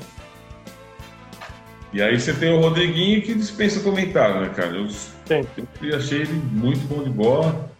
E 1.94 2.02
aí 2.02 2.20
você 2.20 2.34
tem 2.34 2.52
o 2.52 2.60
Rodriguinho 2.60 3.22
que 3.22 3.34
dispensa 3.34 3.80
comentário, 3.80 4.42
né, 4.42 4.50
cara? 4.50 4.76
Eu 4.76 4.90
sempre 4.90 5.94
achei 5.94 6.20
ele 6.20 6.34
muito 6.34 6.86
bom 6.88 7.02
de 7.02 7.08
bola. 7.08 7.70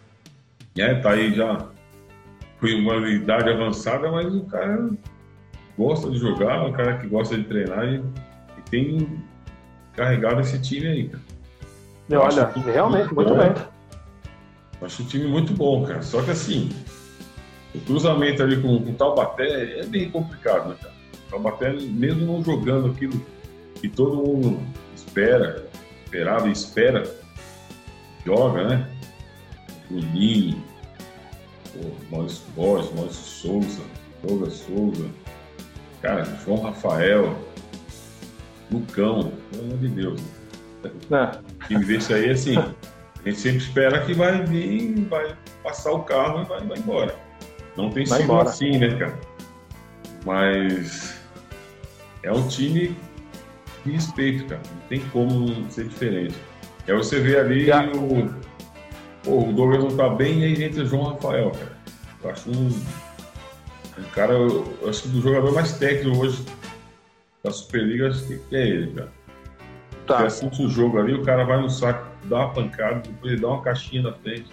É, 0.75 0.95
tá 0.95 1.11
aí 1.11 1.35
já 1.35 1.69
foi 2.59 2.73
uma 2.75 2.95
idade 3.09 3.49
avançada, 3.49 4.11
mas 4.11 4.33
o 4.33 4.45
cara 4.45 4.89
gosta 5.77 6.09
de 6.09 6.17
jogar, 6.17 6.57
é 6.57 6.67
um 6.67 6.71
cara 6.71 6.97
que 6.97 7.07
gosta 7.07 7.37
de 7.37 7.43
treinar 7.43 7.85
e, 7.85 7.97
e 7.97 8.61
tem 8.69 9.23
carregado 9.93 10.41
esse 10.41 10.59
time 10.61 10.87
aí, 10.87 11.09
cara. 11.09 11.23
Eu 12.09 12.21
olha, 12.21 12.45
realmente, 12.45 13.13
muito, 13.13 13.33
muito 13.33 13.35
bem. 13.35 13.67
Acho 14.81 15.03
o 15.03 15.05
time 15.05 15.27
muito 15.27 15.53
bom, 15.53 15.85
cara. 15.85 16.01
Só 16.01 16.21
que 16.21 16.31
assim, 16.31 16.69
o 17.75 17.79
cruzamento 17.81 18.41
ali 18.41 18.61
com, 18.61 18.81
com 18.81 18.91
o 18.91 18.93
Taubaté 18.93 19.79
é 19.79 19.85
bem 19.85 20.09
complicado, 20.09 20.69
né, 20.69 20.75
cara? 20.81 20.93
O 21.27 21.29
Taubaté, 21.31 21.73
mesmo 21.73 22.25
não 22.25 22.43
jogando 22.43 22.91
aquilo 22.91 23.21
que 23.75 23.89
todo 23.89 24.15
mundo 24.17 24.59
espera, 24.95 25.67
esperava 26.05 26.47
e 26.47 26.51
espera, 26.51 27.03
joga, 28.25 28.63
né? 28.63 28.89
Juninho, 29.89 30.63
Maurício 32.11 32.43
Borges, 32.55 32.93
Maurício 32.93 33.23
Souza, 33.23 33.81
Douglas 34.23 34.53
Souza, 34.53 35.05
cara, 36.01 36.25
João 36.43 36.61
Rafael, 36.61 37.37
Lucão, 38.71 39.31
pelo 39.51 39.63
amor 39.65 39.77
de 39.77 39.87
Deus. 39.89 40.21
É. 41.11 41.67
Time 41.67 41.85
desse 41.85 42.13
aí, 42.13 42.29
assim, 42.29 42.57
a 42.57 43.29
gente 43.29 43.39
sempre 43.39 43.57
espera 43.59 44.05
que 44.05 44.13
vai 44.13 44.43
vir, 44.45 44.95
vai 45.09 45.35
passar 45.63 45.91
o 45.91 46.03
carro 46.03 46.41
e 46.41 46.45
vai, 46.45 46.61
vai 46.61 46.77
embora. 46.77 47.15
Não 47.75 47.89
tem 47.91 48.05
sido 48.05 48.39
assim, 48.39 48.77
né, 48.77 48.97
cara? 48.97 49.19
Mas 50.25 51.19
é 52.23 52.31
um 52.31 52.47
time 52.47 52.95
de 53.85 53.91
respeito, 53.91 54.45
cara. 54.45 54.61
Não 54.69 54.87
tem 54.87 54.99
como 55.09 55.69
ser 55.69 55.87
diferente. 55.87 56.35
É 56.87 56.93
você 56.93 57.19
ver 57.19 57.39
ali 57.39 57.69
o, 57.69 58.33
pô, 59.27 59.49
o 59.49 59.53
Douglas 59.53 59.83
não 59.83 59.95
tá 59.95 60.07
bem 60.07 60.39
e 60.39 60.45
aí 60.45 60.63
entra 60.63 60.83
o 60.83 60.85
João 60.85 61.11
Rafael, 61.11 61.51
cara. 61.51 61.77
Eu 62.23 62.29
acho 62.31 62.49
um, 62.49 62.67
um 63.99 64.03
cara, 64.15 64.33
eu 64.33 64.77
acho 64.87 65.03
que 65.03 65.17
o 65.17 65.21
jogador 65.21 65.53
mais 65.53 65.73
técnico 65.73 66.17
hoje 66.17 66.45
da 67.43 67.51
Superliga, 67.51 68.07
acho 68.07 68.25
que 68.25 68.55
é 68.55 68.67
ele, 68.67 68.93
cara. 68.93 69.11
Tá. 70.07 70.17
Você 70.19 70.45
assiste 70.45 70.63
o 70.63 70.69
jogo 70.69 70.97
ali, 70.97 71.13
o 71.13 71.23
cara 71.23 71.43
vai 71.43 71.61
no 71.61 71.69
saco, 71.69 72.07
dá 72.23 72.37
uma 72.37 72.53
pancada, 72.53 73.01
depois 73.01 73.33
ele 73.33 73.41
dá 73.41 73.49
uma 73.49 73.61
caixinha 73.61 74.03
na 74.03 74.13
frente. 74.13 74.49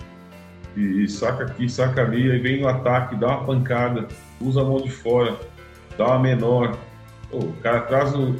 E, 0.76 1.04
e 1.04 1.08
saca 1.08 1.44
aqui, 1.44 1.68
saca 1.68 2.02
ali, 2.02 2.32
aí 2.32 2.40
vem 2.40 2.60
no 2.60 2.68
ataque, 2.68 3.14
dá 3.14 3.28
uma 3.28 3.44
pancada, 3.44 4.08
usa 4.40 4.60
a 4.60 4.64
mão 4.64 4.80
de 4.80 4.90
fora, 4.90 5.38
dá 5.96 6.08
uma 6.08 6.18
menor. 6.18 6.76
Pô, 7.30 7.38
o 7.38 7.52
cara 7.62 7.82
traz 7.82 8.12
o, 8.12 8.34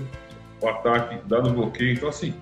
o 0.60 0.68
ataque, 0.68 1.20
dá 1.26 1.40
no 1.40 1.52
bloqueio. 1.52 1.92
Então, 1.92 2.08
assim, 2.08 2.34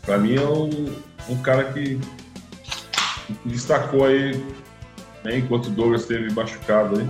para 0.00 0.16
mim 0.16 0.36
é 0.36 0.40
um, 0.40 0.94
um 1.28 1.42
cara 1.42 1.64
que 1.64 2.00
destacou 3.44 4.04
aí, 4.04 4.34
né, 5.24 5.38
enquanto 5.38 5.66
o 5.66 5.70
Douglas 5.70 6.02
esteve 6.02 6.32
machucado 6.32 6.98
aí. 6.98 7.08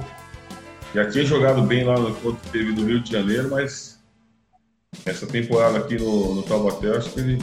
Já 0.94 1.08
tinha 1.08 1.24
jogado 1.24 1.62
bem 1.62 1.84
lá 1.84 1.98
no, 1.98 2.14
quando 2.16 2.38
teve 2.50 2.72
no 2.72 2.84
Rio 2.84 3.00
de 3.00 3.12
Janeiro, 3.12 3.48
mas 3.50 4.00
essa 5.06 5.26
temporada 5.26 5.78
aqui 5.78 5.96
no, 5.96 6.34
no 6.34 6.42
Taubaté, 6.42 6.96
acho 6.96 7.10
que 7.10 7.20
ele 7.20 7.42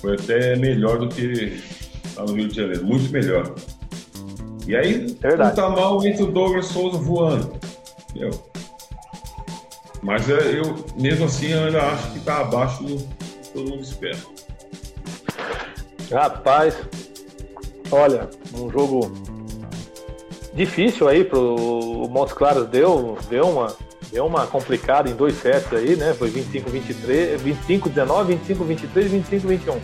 foi 0.00 0.14
até 0.14 0.56
melhor 0.56 0.98
do 0.98 1.08
que 1.08 1.60
lá 2.16 2.24
no 2.24 2.34
Rio 2.34 2.48
de 2.48 2.56
Janeiro, 2.56 2.84
muito 2.84 3.10
melhor. 3.12 3.54
E 4.66 4.76
aí, 4.76 5.16
não 5.22 5.54
tá 5.54 5.68
mal 5.68 6.04
entre 6.06 6.22
o 6.22 6.30
Douglas 6.30 6.66
Souza 6.66 6.96
voando. 6.98 7.58
Entendeu? 8.10 8.52
Mas 10.02 10.28
é, 10.28 10.58
eu, 10.58 10.84
mesmo 10.96 11.24
assim, 11.24 11.48
eu 11.48 11.64
ainda 11.64 11.82
acho 11.82 12.12
que 12.12 12.20
tá 12.20 12.40
abaixo 12.40 12.82
do 12.84 12.96
que 12.98 13.48
todo 13.52 13.70
mundo 13.70 13.82
espera. 13.82 14.18
Rapaz, 16.10 16.76
olha, 17.92 18.28
um 18.54 18.70
jogo 18.70 19.12
difícil 20.54 21.08
aí 21.08 21.24
pro 21.24 22.08
Montes 22.10 22.34
Claros 22.34 22.66
deu, 22.68 23.16
deu 23.28 23.48
uma 23.48 23.74
deu 24.12 24.26
uma 24.26 24.46
complicada 24.46 25.08
em 25.08 25.14
dois 25.14 25.36
sets 25.36 25.72
aí, 25.72 25.96
né? 25.96 26.12
Foi 26.12 26.28
25 26.28 26.68
23, 26.68 27.40
25 27.40 27.88
19, 27.88 28.34
25 28.34 28.64
23, 28.64 29.10
25 29.10 29.48
21. 29.48 29.80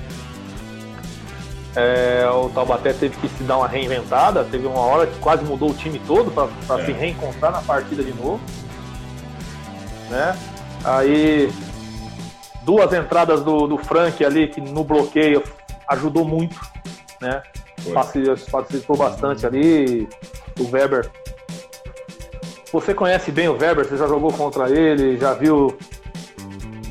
É, 1.77 2.29
o 2.31 2.49
Taubaté 2.51 2.93
teve 2.93 3.17
que 3.17 3.29
se 3.29 3.43
dar 3.45 3.59
uma 3.59 3.69
reinventada, 3.69 4.45
teve 4.45 4.67
uma 4.67 4.81
hora 4.81 5.07
que 5.07 5.19
quase 5.19 5.45
mudou 5.45 5.71
o 5.71 5.75
time 5.75 5.99
todo 6.07 6.31
para 6.31 6.83
é. 6.83 6.85
se 6.85 6.93
reencontrar 6.93 7.53
na 7.53 7.63
partida 7.63 8.03
de 8.03 8.13
novo. 8.13 8.41
Né? 10.11 10.37
Aí 10.85 11.51
duas 12.63 12.93
entradas 12.93 13.43
do, 13.43 13.67
do 13.67 13.79
Frank 13.79 14.23
ali 14.25 14.49
que 14.49 14.61
no 14.61 14.85
bloqueio 14.85 15.43
ajudou 15.89 16.25
muito, 16.25 16.61
né? 17.21 17.43
Participou 18.51 18.97
bastante 18.97 19.47
ali. 19.47 20.09
O 20.59 20.71
Weber. 20.71 21.11
Você 22.73 22.93
conhece 22.93 23.31
bem 23.31 23.49
o 23.49 23.57
Weber, 23.57 23.87
você 23.87 23.97
já 23.97 24.07
jogou 24.07 24.33
contra 24.33 24.69
ele, 24.71 25.17
já 25.17 25.33
viu. 25.33 25.77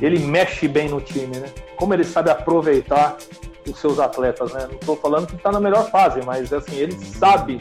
Ele 0.02 0.20
mexe 0.20 0.68
bem 0.68 0.90
no 0.90 1.02
time, 1.02 1.38
né? 1.38 1.50
Como 1.76 1.94
ele 1.94 2.04
sabe 2.04 2.30
aproveitar 2.30 3.18
os 3.70 3.80
seus 3.80 4.00
atletas, 4.00 4.54
né? 4.54 4.68
Não 4.68 4.76
estou 4.76 4.96
falando 4.96 5.28
que 5.28 5.36
está 5.36 5.52
na 5.52 5.60
melhor 5.60 5.90
fase, 5.92 6.22
mas 6.26 6.52
assim, 6.54 6.76
ele 6.76 6.94
sabe 6.94 7.60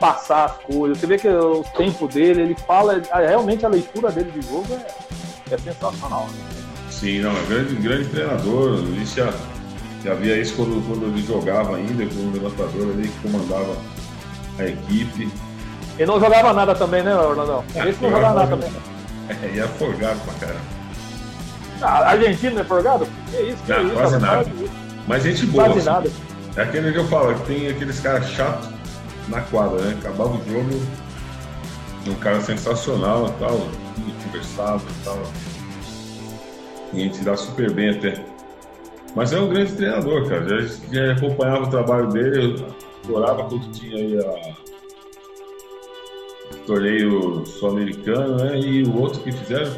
passar 0.00 0.44
as 0.44 0.58
coisas. 0.58 0.98
Você 0.98 1.06
vê 1.06 1.18
que 1.18 1.28
o 1.28 1.64
tempo 1.76 2.08
dele, 2.08 2.42
ele 2.42 2.56
fala, 2.66 3.00
realmente 3.12 3.64
a 3.64 3.68
leitura 3.68 4.10
dele 4.10 4.30
de 4.32 4.46
jogo 4.46 4.66
é, 4.74 5.54
é 5.54 5.58
sensacional. 5.58 6.26
Sim, 6.90 7.20
não, 7.20 7.30
é 7.30 7.42
grande, 7.46 7.74
grande 7.76 8.08
treinador. 8.08 8.78
Ele 8.78 9.06
já, 10.04 10.10
já 10.10 10.14
via 10.14 10.36
isso 10.36 10.54
quando, 10.54 10.86
quando 10.86 11.06
ele 11.06 11.26
jogava 11.26 11.76
ainda, 11.76 12.06
como 12.06 12.32
levantador 12.32 12.90
ali 12.92 13.08
que 13.08 13.28
comandava 13.28 13.76
a 14.58 14.64
equipe. 14.64 15.30
Ele 15.98 16.06
não 16.06 16.20
jogava 16.20 16.52
nada 16.52 16.74
também, 16.74 17.02
né, 17.02 17.14
Ronaldão? 17.14 17.64
É, 17.74 17.88
Esse 17.88 18.02
não 18.02 18.10
jogava 18.10 18.40
nada 18.40 18.56
também. 18.56 18.72
É, 19.28 19.50
e 19.54 19.60
é 19.60 19.66
forgado 19.66 20.20
pra 20.20 20.34
caramba. 20.34 20.74
A 21.80 22.10
Argentina 22.10 22.60
é 22.60 22.64
forgado? 22.64 23.06
Que 23.30 23.36
isso, 23.42 23.62
que 23.64 23.72
não, 23.72 23.86
isso, 23.86 23.94
quase 23.94 24.18
nada. 24.18 24.46
Mas 25.06 25.22
gente 25.22 25.46
boa. 25.46 25.64
Quase 25.64 25.78
assim. 25.80 25.88
nada. 25.88 26.10
É 26.56 26.62
aquele 26.62 26.92
que 26.92 26.98
eu 26.98 27.08
falo, 27.08 27.34
que 27.34 27.46
tem 27.46 27.68
aqueles 27.68 28.00
caras 28.00 28.28
chatos 28.28 28.68
na 29.28 29.40
quadra, 29.40 29.80
né? 29.80 29.96
Acabava 29.98 30.30
o 30.30 30.44
jogo, 30.48 30.80
um 32.06 32.14
cara 32.14 32.40
sensacional 32.40 33.26
e 33.26 33.32
tal, 33.40 33.68
conversado 34.24 34.82
e 34.88 35.04
tal. 35.04 35.22
E 36.92 37.00
a 37.00 37.04
gente 37.04 37.24
dá 37.24 37.36
super 37.36 37.72
bem 37.72 37.90
até. 37.90 38.33
Mas 39.14 39.32
é 39.32 39.40
um 39.40 39.48
grande 39.48 39.72
treinador, 39.72 40.28
cara. 40.28 40.62
Já, 40.62 40.76
já 40.92 41.12
acompanhava 41.12 41.64
o 41.64 41.70
trabalho 41.70 42.08
dele, 42.08 42.56
eu 42.60 42.66
adorava 43.04 43.44
quando 43.44 43.70
tinha 43.70 43.96
aí 43.96 44.18
a 44.18 44.54
torneio 46.66 47.44
sul-americano, 47.46 48.36
né? 48.36 48.58
E 48.58 48.82
o 48.84 49.00
outro 49.00 49.20
que 49.20 49.32
fizeram. 49.32 49.72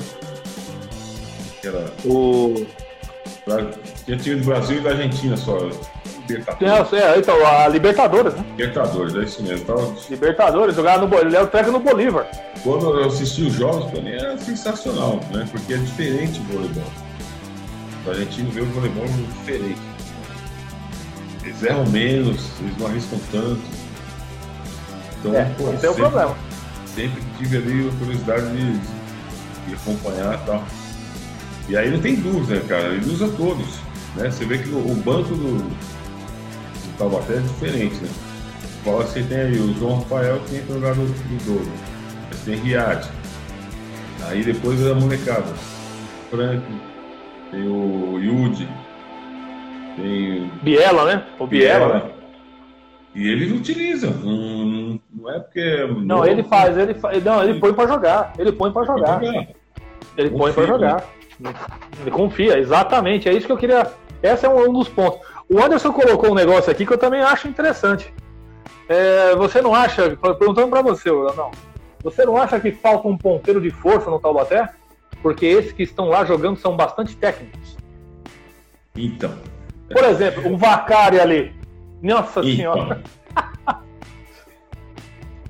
Que 1.61 1.69
era. 1.69 1.93
O 2.05 2.67
tinha 4.05 4.17
time 4.17 4.37
do 4.37 4.47
Brasil 4.47 4.79
e 4.79 4.81
da 4.81 4.91
Argentina 4.91 5.37
só. 5.37 5.59
Libertadores. 6.29 6.93
É, 6.93 7.19
então, 7.19 7.47
a 7.47 7.69
Libertadores, 7.69 8.35
né? 8.35 8.45
Libertadores, 8.51 9.15
é 9.15 9.21
isso 9.21 9.43
mesmo. 9.45 9.59
Então, 9.59 9.97
Libertadores, 10.11 10.75
jogava 10.75 11.07
no 11.07 11.47
técnico 11.47 11.79
no 11.79 11.85
Bolívar. 11.85 12.27
Quando 12.65 12.99
eu 12.99 13.07
assisti 13.07 13.43
os 13.43 13.53
jogos, 13.53 13.89
pra 13.93 14.01
mim 14.01 14.11
era 14.11 14.37
sensacional, 14.39 15.21
né? 15.33 15.47
Porque 15.53 15.75
é 15.75 15.77
diferente 15.77 16.41
o 16.41 16.45
voleibol. 16.45 17.06
O 18.07 18.11
argentino 18.11 18.51
vê 18.53 18.61
o 18.61 18.67
voleibol 18.67 19.05
diferente. 19.07 19.81
Eles 21.43 21.63
erram 21.63 21.87
menos, 21.87 22.51
eles 22.61 22.79
não 22.79 22.87
arriscam 22.87 23.19
tanto. 23.33 23.63
Então, 25.19 25.35
é, 25.35 25.45
pô, 25.57 25.73
esse 25.73 25.87
é 25.87 25.91
o 25.91 25.95
problema. 25.95 26.37
Sempre 26.95 27.23
tive 27.39 27.57
ali 27.57 27.89
a 27.89 27.99
curiosidade 27.99 28.47
de, 28.57 28.79
de 29.69 29.75
acompanhar 29.75 30.41
e 30.41 30.47
tal. 30.47 30.65
E 31.69 31.77
aí 31.77 31.91
não 31.91 32.01
tem 32.01 32.15
dúvida, 32.17 32.61
cara, 32.61 32.89
ele 32.95 33.13
usa 33.13 33.29
todos. 33.29 33.67
Né? 34.15 34.31
Você 34.31 34.45
vê 34.45 34.59
que 34.59 34.69
o, 34.69 34.79
o 34.79 34.95
banco 34.95 35.35
do, 35.35 35.59
do 35.59 36.99
Taubaté 36.99 37.35
é 37.35 37.41
diferente, 37.41 37.97
né? 37.97 38.09
Fala 38.85 39.05
você 39.05 39.21
tem 39.25 39.39
aí 39.39 39.59
o 39.59 39.75
João 39.75 39.99
Rafael 39.99 40.41
que 40.47 40.57
entra 40.57 40.69
no 40.69 40.75
lugar 40.75 40.95
do, 40.95 41.07
do 41.07 41.45
Douglas. 41.45 41.81
tem 42.45 42.55
Riad. 42.61 43.05
Aí 44.29 44.45
depois 44.45 44.85
a 44.87 44.95
molecada. 44.95 45.53
Frank, 46.31 46.63
tem 47.57 47.67
o 47.67 48.19
Yudi, 48.19 48.69
tem 49.97 50.51
Biela, 50.63 51.07
né? 51.07 51.27
O 51.39 51.47
Biela, 51.47 51.95
né? 51.95 52.11
E 53.15 53.29
eles 53.29 53.51
utilizam. 53.51 54.11
Não, 54.11 55.01
não 55.11 55.31
é 55.31 55.41
porque. 55.41 55.87
Não, 56.03 56.27
ele 56.27 56.43
faz, 56.43 56.77
ele 56.77 56.93
faz. 56.93 57.25
Não, 57.25 57.43
ele 57.43 57.59
põe 57.59 57.73
pra 57.73 57.87
jogar. 57.87 58.35
Ele 58.39 58.53
põe 58.53 58.71
pra 58.71 58.85
jogar. 58.85 59.23
Ele 59.23 60.31
põe 60.31 60.53
pra 60.53 60.67
jogar. 60.67 61.05
Ele 62.01 62.11
confia, 62.11 62.59
exatamente. 62.59 63.27
É 63.27 63.33
isso 63.33 63.47
que 63.47 63.53
eu 63.53 63.57
queria. 63.57 63.91
Esse 64.23 64.45
é 64.45 64.49
um, 64.49 64.69
um 64.69 64.73
dos 64.75 64.89
pontos. 64.89 65.21
O 65.49 65.59
Anderson 65.59 65.93
colocou 65.93 66.33
um 66.33 66.35
negócio 66.35 66.71
aqui 66.71 66.85
que 66.85 66.93
eu 66.93 66.99
também 66.99 67.23
acho 67.23 67.49
interessante. 67.49 68.13
É, 68.87 69.35
você 69.35 69.63
não 69.63 69.75
acha, 69.75 70.17
perguntando 70.39 70.69
para 70.69 70.83
você, 70.83 71.11
não, 71.11 71.51
você 72.03 72.25
não 72.25 72.37
acha 72.37 72.61
que 72.61 72.71
falta 72.71 73.09
um 73.09 73.17
ponteiro 73.17 73.61
de 73.61 73.71
força 73.71 74.11
no 74.11 74.21
Taubaté? 74.21 74.69
Porque 75.23 75.47
esses 75.47 75.73
que 75.73 75.83
estão 75.83 76.09
lá 76.09 76.25
jogando 76.25 76.59
são 76.59 76.77
bastante 76.77 77.17
técnicos. 77.17 77.77
Então. 78.95 79.37
Por 79.91 80.05
exemplo, 80.05 80.53
o 80.53 80.57
Vacari 80.57 81.21
ali. 81.21 81.53
Nossa 82.03 82.41
então. 82.41 82.57
Senhora. 82.57 83.03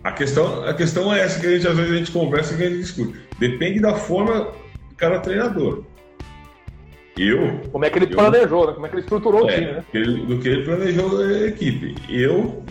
A 0.06 0.12
questão, 0.12 0.64
a 0.64 0.72
questão 0.72 1.12
é 1.12 1.18
essa 1.18 1.40
que 1.40 1.47
a 1.47 1.51
gente, 1.51 1.66
às 1.66 1.76
vezes 1.76 1.93
a 1.93 1.97
gente 1.97 2.12
conversa 2.12 2.55
e 2.55 2.64
a 2.64 2.68
gente 2.68 2.78
discute. 2.78 3.18
Depende 3.40 3.80
da 3.80 3.93
forma 3.94 4.52
do 4.88 4.94
cara 4.97 5.18
treinador. 5.18 5.82
Eu. 7.18 7.60
Como 7.72 7.84
é 7.84 7.90
que 7.90 7.98
ele 7.98 8.12
eu, 8.12 8.16
planejou, 8.16 8.68
né? 8.68 8.72
Como 8.74 8.86
é 8.86 8.88
que 8.88 8.94
ele 8.94 9.02
estruturou 9.02 9.51
é, 9.51 9.52
o 9.52 9.55
time, 9.56 9.72
né? 9.72 9.84
do 10.26 10.38
que 10.38 10.48
ele 10.48 10.64
planejou 10.64 11.18
a 11.18 11.47
equipe. 11.48 11.97
Eu 12.09 12.62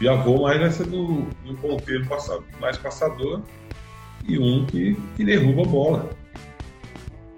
já 0.00 0.14
vou 0.14 0.42
mais 0.42 0.60
nessa 0.60 0.84
do, 0.84 1.22
do 1.44 1.54
ponteiro 1.60 2.06
passado. 2.06 2.44
Mais 2.60 2.78
passador 2.78 3.42
e 4.28 4.38
um 4.38 4.64
que, 4.66 4.96
que 5.16 5.24
derruba 5.24 5.62
a 5.62 5.66
bola. 5.66 6.10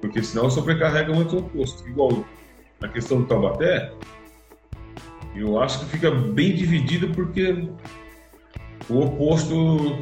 Porque 0.01 0.23
senão 0.23 0.51
sobrecarrega 0.51 1.13
muito 1.13 1.37
o 1.37 1.39
oposto. 1.41 1.87
Igual 1.89 2.25
na 2.81 2.89
questão 2.89 3.21
do 3.21 3.27
Taubaté, 3.27 3.93
eu 5.35 5.61
acho 5.61 5.81
que 5.81 5.87
fica 5.87 6.11
bem 6.11 6.55
dividido 6.55 7.11
porque 7.11 7.69
o 8.89 9.01
oposto, 9.01 9.99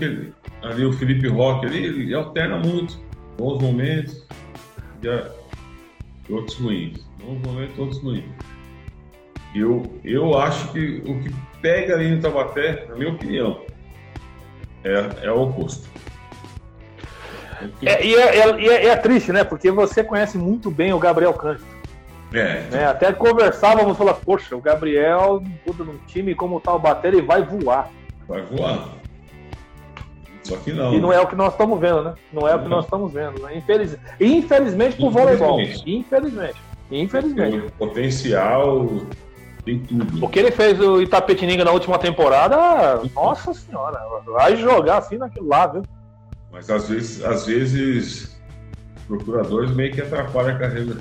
ali 0.63 0.85
o 0.85 0.93
Felipe 0.93 1.29
Roque, 1.29 1.67
ali, 1.67 1.85
ele 1.85 2.15
alterna 2.15 2.59
muito. 2.59 3.05
Bons 3.37 3.61
momentos, 3.61 4.27
já, 5.03 5.31
outros 6.31 6.57
ruins. 6.59 7.07
Bons 7.23 7.41
momentos, 7.47 7.79
outros 7.79 8.03
ruins. 8.03 8.25
Eu, 9.55 10.01
eu 10.05 10.39
acho 10.39 10.73
que 10.73 11.03
o 11.07 11.21
que 11.21 11.35
pega 11.61 11.95
ali 11.95 12.11
no 12.11 12.21
Taubaté, 12.21 12.87
na 12.89 12.95
minha 12.95 13.13
opinião, 13.13 13.63
é, 14.85 15.27
é 15.27 15.33
o 15.33 15.43
oposto. 15.43 15.89
É, 17.85 18.05
e, 18.05 18.15
é, 18.15 18.39
é, 18.39 18.87
é, 18.87 18.97
triste, 18.97 19.33
né? 19.33 19.45
Porque 19.45 19.71
você 19.71 20.03
conhece 20.03 20.37
muito 20.37 20.71
bem 20.71 20.93
o 20.93 20.99
Gabriel 20.99 21.33
Cândido. 21.33 21.67
É. 22.33 22.63
Né? 22.71 22.87
Até 22.87 23.13
conversávamos, 23.13 23.97
falar, 23.97 24.15
poxa, 24.15 24.57
o 24.57 24.61
Gabriel, 24.61 25.43
tudo 25.65 25.85
num 25.85 25.99
time 26.07 26.35
como 26.35 26.57
o 26.57 26.61
Taubaté, 26.61 27.09
ele 27.09 27.23
vai 27.23 27.43
voar. 27.43 27.91
Vai 28.29 28.43
voar. 28.43 28.89
Só 30.43 30.57
que 30.57 30.73
não. 30.73 30.95
E 30.95 31.01
não 31.01 31.13
é 31.13 31.21
o 31.21 31.27
que 31.27 31.35
nós 31.35 31.53
estamos 31.53 31.79
vendo, 31.81 32.03
né? 32.03 32.15
Não 32.33 32.47
é 32.47 32.55
o 32.55 32.63
que 32.63 32.69
nós 32.69 32.85
estamos 32.85 33.13
vendo. 33.13 33.41
Né? 33.43 33.57
Infeliz... 33.57 33.97
Infelizmente 34.21 34.97
pro 34.97 35.11
voleibol. 35.11 35.61
Infelizmente. 35.61 36.57
Infelizmente. 36.91 37.59
O 37.59 37.71
potencial 37.73 38.87
tem 39.65 39.81
tudo. 39.81 40.25
O 40.25 40.29
que 40.29 40.39
ele 40.39 40.53
fez 40.53 40.81
o 40.81 41.03
Itapetininga 41.03 41.65
na 41.65 41.73
última 41.73 41.99
temporada, 41.99 43.03
nossa 43.15 43.53
senhora, 43.53 43.99
vai 44.25 44.57
jogar 44.57 44.99
assim 44.99 45.19
naquilo 45.19 45.49
lá, 45.49 45.67
viu? 45.67 45.83
Mas 46.57 46.71
às 46.71 46.89
vezes, 46.89 47.23
às 47.23 47.45
vezes, 47.45 48.41
procuradores 49.07 49.71
meio 49.73 49.93
que 49.93 50.01
atrapalham 50.01 50.57
a 50.57 50.59
carreira 50.59 50.97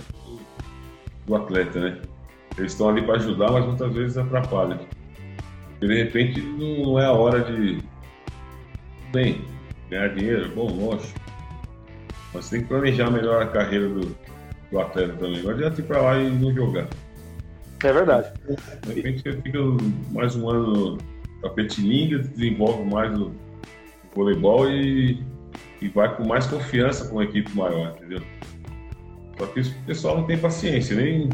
do, 1.26 1.36
atleta, 1.36 1.80
né? 1.80 2.02
Eles 2.57 2.73
estão 2.73 2.90
ali 2.90 3.02
para 3.02 3.15
ajudar, 3.15 3.52
mas 3.52 3.65
muitas 3.65 3.94
vezes 3.94 4.18
atrapalham. 4.18 4.77
E 5.82 5.88
de 5.88 6.03
repente 6.03 6.41
não 6.41 6.99
é 6.99 7.06
a 7.06 7.14
hora 7.14 7.41
de. 7.41 7.80
Bem, 9.14 9.45
ganhar 9.90 10.10
dinheiro, 10.10 10.52
bom, 10.53 10.68
lógico. 10.68 11.18
Mas 12.34 12.49
tem 12.49 12.61
que 12.61 12.68
planejar 12.68 13.10
melhor 13.10 13.41
a 13.41 13.48
carreira 13.48 13.88
do, 13.88 14.14
do 14.72 14.80
atleta 14.80 15.14
também. 15.14 15.41
Não 15.41 15.52
adianta 15.52 15.80
ir 15.80 15.86
para 15.86 16.02
lá 16.02 16.18
e 16.18 16.30
não 16.32 16.53
jogar. 16.53 16.90
É 17.82 17.94
verdade. 17.94 18.30
De 18.88 18.94
repente 18.94 19.23
você 19.23 19.41
fica 19.41 19.60
mais 20.11 20.36
um 20.36 20.49
ano 20.49 20.73
no 20.73 20.98
tapetininga, 21.41 22.19
desenvolve 22.19 22.84
mais 22.90 23.18
o, 23.18 23.32
voleibol 24.15 24.69
e, 24.69 25.23
e 25.81 25.88
vai 25.89 26.15
com 26.15 26.26
mais 26.26 26.47
confiança 26.47 27.07
com 27.07 27.15
uma 27.15 27.23
equipe 27.23 27.56
maior, 27.56 27.95
entendeu? 27.97 28.22
Só 29.38 29.45
que 29.47 29.61
o 29.61 29.73
pessoal 29.85 30.18
não 30.18 30.26
tem 30.26 30.38
paciência, 30.38 30.95
nem 30.95 31.30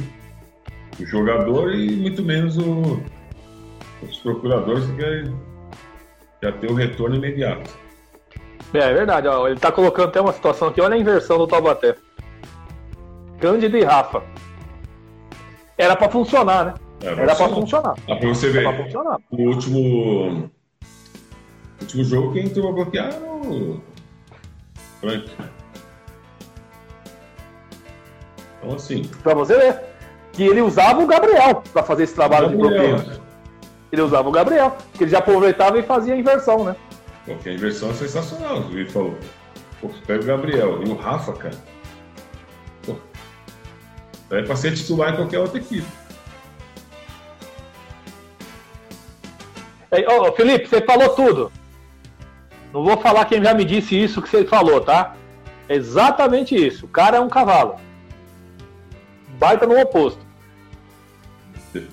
o 1.00 1.06
jogador 1.06 1.74
e 1.74 1.92
muito 1.96 2.24
menos 2.24 2.58
o, 2.58 3.02
os 4.02 4.18
procuradores 4.20 4.86
que 4.86 4.96
querem 4.98 5.36
já 6.42 6.52
ter 6.52 6.72
o 6.72 6.74
retorno 6.74 7.16
imediato. 7.16 7.70
É, 8.74 8.80
é 8.80 8.94
verdade, 8.94 9.28
ó, 9.28 9.48
ele 9.48 9.56
está 9.56 9.72
colocando 9.72 10.10
até 10.10 10.22
uma 10.22 10.34
situação 10.34 10.70
aqui, 10.70 10.82
olha 10.82 10.96
a 10.96 11.00
inversão 11.00 11.38
do 11.38 11.48
Taubaté. 11.48 11.96
Cândido 13.40 13.78
e 13.78 13.84
Rafa 13.84 14.24
era 15.78 15.96
para 15.96 16.10
funcionar, 16.10 16.66
né? 16.66 16.74
Era, 17.02 17.36
para 17.36 17.50
funcionar. 17.50 17.96
Dá 18.08 18.16
pra 18.16 18.28
você 18.28 18.50
ver. 18.52 18.64
Pra 18.64 18.84
funcionar. 18.84 19.20
O 19.32 19.42
último. 19.42 20.52
último 21.82 22.04
jogo, 22.04 22.34
quem 22.34 22.46
entrou 22.46 22.70
a 22.70 22.72
bloquear 22.72 23.08
era 23.08 23.26
o. 23.26 23.82
Frank. 25.02 25.30
Então, 28.60 28.76
assim. 28.76 29.04
Pra 29.22 29.34
você 29.34 29.58
ver. 29.58 29.82
Que 30.32 30.44
ele 30.44 30.62
usava 30.62 31.02
o 31.02 31.08
Gabriel 31.08 31.62
para 31.74 31.84
fazer 31.84 32.04
esse 32.04 32.16
trabalho 32.16 32.48
de 32.50 32.56
bloqueio. 32.56 33.22
Ele 33.92 34.02
usava 34.02 34.30
o 34.30 34.32
Gabriel, 34.32 34.78
que 34.94 35.04
ele 35.04 35.12
já 35.12 35.18
aproveitava 35.18 35.78
e 35.78 35.84
fazia 35.84 36.14
a 36.14 36.18
inversão, 36.18 36.64
né? 36.64 36.74
Porque 37.26 37.50
a 37.50 37.54
inversão 37.54 37.90
é 37.90 37.94
sensacional, 37.94 38.60
o 38.60 38.70
Vitor 38.70 38.94
falou. 38.94 39.18
Pô, 39.82 39.90
pega 40.08 40.24
o 40.24 40.26
Gabriel 40.26 40.82
e 40.84 40.90
o 40.90 40.96
Rafa, 40.96 41.34
cara. 41.34 41.58
É 44.30 44.42
para 44.44 44.56
ser 44.56 44.74
titular 44.74 45.12
em 45.12 45.18
qualquer 45.18 45.40
outra 45.40 45.58
equipe. 45.58 45.86
Ô, 49.92 50.32
Felipe, 50.32 50.70
você 50.70 50.82
falou 50.82 51.10
tudo. 51.10 51.52
Não 52.74 52.84
vou 52.84 52.98
falar 52.98 53.26
quem 53.26 53.44
já 53.44 53.54
me 53.54 53.66
disse 53.66 54.02
isso 54.02 54.22
que 54.22 54.30
você 54.30 54.46
falou, 54.46 54.82
tá? 54.82 55.16
É 55.68 55.76
exatamente 55.76 56.56
isso. 56.56 56.86
O 56.86 56.90
cara 56.90 57.18
é 57.18 57.20
um 57.20 57.30
cavalo. 57.30 57.76
Baita 59.38 59.66
no 59.66 59.80
oposto. 59.80 60.20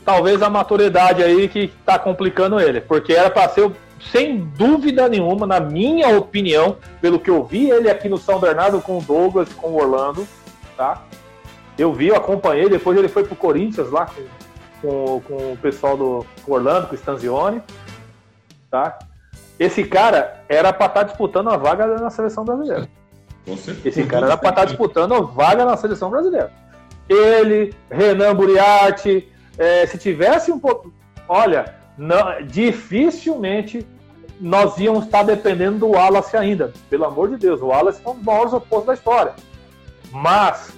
Talvez 0.05 0.43
a 0.43 0.51
maturidade 0.51 1.23
aí 1.23 1.49
que 1.49 1.69
tá 1.85 1.99
complicando 1.99 2.61
ele. 2.61 2.81
Porque 2.81 3.13
era 3.13 3.31
para 3.31 3.49
ser, 3.49 3.71
sem 4.13 4.39
dúvida 4.39 5.09
nenhuma, 5.09 5.47
na 5.47 5.61
minha 5.61 6.17
opinião, 6.17 6.77
pelo 7.01 7.19
que 7.19 7.31
eu 7.31 7.45
vi 7.45 7.71
ele 7.71 7.91
aqui 7.91 8.09
no 8.09 8.19
São 8.19 8.39
Bernardo 8.39 8.81
com 8.81 8.99
o 8.99 9.03
Douglas, 9.03 9.53
com 9.53 9.69
o 9.69 9.77
Orlando, 9.77 10.27
tá? 10.77 11.03
Eu 11.77 11.93
vi, 11.93 12.09
eu 12.09 12.17
acompanhei, 12.17 12.69
depois 12.69 12.99
ele 12.99 13.09
foi 13.09 13.25
pro 13.25 13.37
Corinthians 13.37 13.91
lá 13.91 14.07
com, 14.07 14.21
com, 14.83 15.21
com 15.21 15.53
o 15.53 15.59
pessoal 15.61 15.97
do 15.97 16.27
Orlando, 16.47 16.89
com 16.89 16.93
o 16.93 16.99
Stanzione. 16.99 17.63
Tá? 18.71 18.99
Esse 19.59 19.85
cara 19.85 20.45
era 20.49 20.73
para 20.73 20.87
estar 20.87 21.01
tá 21.01 21.03
disputando 21.05 21.51
a 21.51 21.57
vaga 21.57 21.87
na 21.99 22.11
seleção 22.11 22.45
brasileira. 22.45 22.89
Esse 23.85 24.05
cara 24.05 24.27
era 24.27 24.37
para 24.37 24.51
estar 24.51 24.63
tá 24.63 24.67
disputando 24.67 25.15
a 25.15 25.21
vaga 25.21 25.65
na 25.65 25.77
seleção 25.77 26.11
brasileira. 26.11 26.53
Ele, 27.09 27.75
Renan 27.91 28.35
Buriati, 28.35 29.29
é, 29.57 29.87
se 29.87 29.99
tivesse 29.99 30.53
um 30.53 30.59
pouco. 30.59 30.93
Olha, 31.27 31.75
não, 31.97 32.43
dificilmente 32.47 33.87
nós 34.41 34.79
íamos 34.79 35.07
estar 35.07 35.25
dependendo 35.25 35.79
do 35.79 35.89
Wallace 35.89 36.37
ainda. 36.37 36.73
Pelo 36.89 37.05
amor 37.05 37.31
de 37.31 37.37
Deus, 37.37 37.61
o 37.61 37.67
Wallace 37.67 38.01
é 38.05 38.09
um 38.09 38.15
dos 38.15 38.25
maiores 38.25 38.53
opostos 38.53 38.87
da 38.87 38.95
história. 38.95 39.35
Mas 40.13 40.73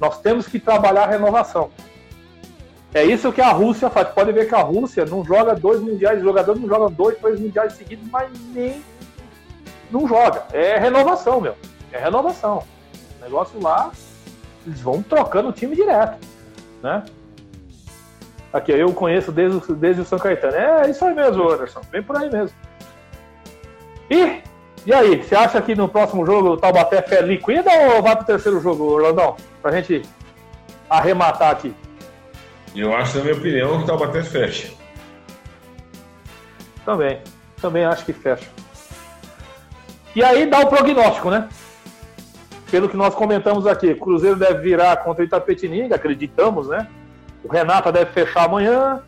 nós 0.00 0.20
temos 0.20 0.46
que 0.46 0.58
trabalhar 0.58 1.04
a 1.04 1.10
renovação. 1.10 1.70
É 2.94 3.04
isso 3.04 3.32
que 3.32 3.40
a 3.40 3.50
Rússia 3.50 3.90
faz. 3.90 4.08
Pode 4.08 4.32
ver 4.32 4.48
que 4.48 4.54
a 4.54 4.62
Rússia 4.62 5.04
não 5.04 5.24
joga 5.24 5.54
dois 5.54 5.80
mundiais, 5.80 6.18
os 6.18 6.24
jogadores 6.24 6.60
não 6.60 6.68
jogam 6.68 6.90
dois, 6.90 7.18
três 7.18 7.38
mundiais 7.38 7.74
seguidos, 7.74 8.08
mas 8.10 8.30
nem 8.54 8.82
não 9.90 10.06
joga. 10.08 10.44
É 10.52 10.78
renovação, 10.78 11.40
meu. 11.40 11.54
É 11.92 11.98
renovação. 11.98 12.64
O 13.18 13.24
negócio 13.24 13.60
lá, 13.62 13.90
eles 14.66 14.80
vão 14.80 15.02
trocando 15.02 15.50
o 15.50 15.52
time 15.52 15.76
direto, 15.76 16.18
né? 16.82 17.04
Aqui, 18.52 18.72
eu 18.72 18.92
conheço 18.94 19.30
desde, 19.30 19.74
desde 19.74 20.02
o 20.02 20.04
São 20.04 20.18
Caetano. 20.18 20.56
É 20.56 20.90
isso 20.90 21.04
aí 21.04 21.14
mesmo, 21.14 21.48
Anderson. 21.48 21.82
Vem 21.92 22.02
por 22.02 22.16
aí 22.16 22.30
mesmo. 22.30 22.56
E 24.10 24.42
e 24.86 24.92
aí, 24.94 25.22
você 25.22 25.34
acha 25.34 25.60
que 25.60 25.74
no 25.74 25.86
próximo 25.86 26.24
jogo 26.24 26.50
o 26.50 26.56
Taubaté 26.56 27.04
é 27.10 27.20
liquida 27.20 27.70
ou 27.94 28.02
vai 28.02 28.16
pro 28.16 28.24
terceiro 28.24 28.58
jogo, 28.58 28.84
Orlandão? 28.84 29.36
Pra 29.60 29.70
gente 29.72 30.00
arrematar 30.88 31.50
aqui. 31.50 31.74
Eu 32.74 32.94
acho, 32.94 33.18
na 33.18 33.24
minha 33.24 33.36
opinião, 33.36 33.78
que 33.78 33.84
o 33.84 33.86
Taubaté 33.86 34.22
fecha. 34.22 34.68
Também. 36.84 37.18
Também 37.60 37.84
acho 37.84 38.04
que 38.04 38.12
fecha. 38.12 38.48
E 40.14 40.22
aí 40.22 40.46
dá 40.46 40.60
o 40.60 40.66
prognóstico, 40.68 41.30
né? 41.30 41.48
Pelo 42.70 42.88
que 42.88 42.96
nós 42.96 43.14
comentamos 43.14 43.66
aqui, 43.66 43.94
Cruzeiro 43.94 44.36
deve 44.36 44.60
virar 44.60 44.96
contra 44.98 45.22
o 45.22 45.26
Itapetininga, 45.26 45.96
acreditamos, 45.96 46.68
né? 46.68 46.86
O 47.42 47.48
Renata 47.48 47.90
deve 47.90 48.12
fechar 48.12 48.44
amanhã, 48.44 49.02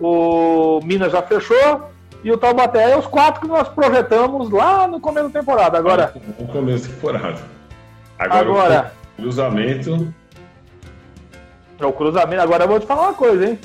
o 0.00 0.80
Minas 0.84 1.12
já 1.12 1.22
fechou, 1.22 1.90
e 2.22 2.30
o 2.30 2.36
Taubaté 2.38 2.90
é 2.90 2.96
os 2.96 3.06
quatro 3.06 3.40
que 3.40 3.46
nós 3.46 3.68
projetamos 3.68 4.50
lá 4.50 4.86
no 4.86 5.00
começo 5.00 5.28
da 5.28 5.40
temporada. 5.40 5.78
Agora. 5.78 6.12
No 6.38 6.46
começo 6.48 6.88
da 6.88 6.94
temporada. 6.94 7.38
Agora. 8.18 8.40
agora 8.40 8.92
cruzamento. 9.18 10.14
O 11.80 11.92
cruzamento. 11.92 12.42
Agora 12.42 12.64
eu 12.64 12.68
vou 12.68 12.80
te 12.80 12.86
falar 12.86 13.02
uma 13.02 13.14
coisa, 13.14 13.46
hein? 13.46 13.58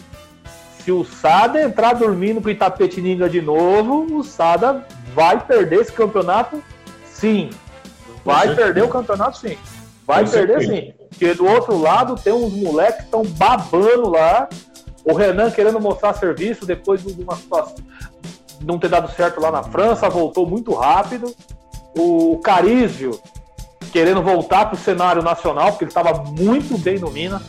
Se 0.80 0.92
o 0.92 1.04
Sada 1.04 1.62
entrar 1.62 1.94
dormindo 1.94 2.42
com 2.42 2.48
o 2.48 2.52
Itapetininga 2.52 3.30
de 3.30 3.42
novo, 3.42 4.18
o 4.18 4.24
Sada 4.24 4.86
vai 5.14 5.40
perder 5.40 5.82
esse 5.82 5.92
campeonato 5.92 6.62
sim. 7.06 7.50
Vai 8.26 8.54
perder 8.54 8.84
o 8.84 8.90
campeonato 8.90 9.38
sim. 9.38 9.58
Vai 10.06 10.28
perder 10.28 10.62
sim. 10.66 10.94
Porque 11.10 11.34
do 11.34 11.46
outro 11.48 11.78
lado 11.80 12.16
tem 12.16 12.34
uns 12.34 12.54
moleques 12.54 12.98
que 12.98 13.04
estão 13.04 13.24
babando 13.24 14.10
lá. 14.10 14.50
O 15.06 15.14
Renan 15.14 15.52
querendo 15.52 15.80
mostrar 15.80 16.14
serviço 16.14 16.66
depois 16.66 17.04
de 17.04 17.22
uma 17.22 17.36
situação 17.36 17.76
não 18.66 18.80
ter 18.80 18.90
dado 18.90 19.12
certo 19.12 19.40
lá 19.40 19.52
na 19.52 19.64
França, 19.64 20.10
voltou 20.10 20.46
muito 20.46 20.74
rápido. 20.74 21.34
O 21.98 22.40
Carísio 22.40 23.20
querendo 23.92 24.22
voltar 24.22 24.66
para 24.66 24.76
o 24.76 24.78
cenário 24.78 25.22
nacional, 25.22 25.72
porque 25.72 25.84
ele 25.84 25.92
estava 25.92 26.24
muito 26.24 26.78
bem 26.78 26.98
no 26.98 27.12
Minas. 27.12 27.42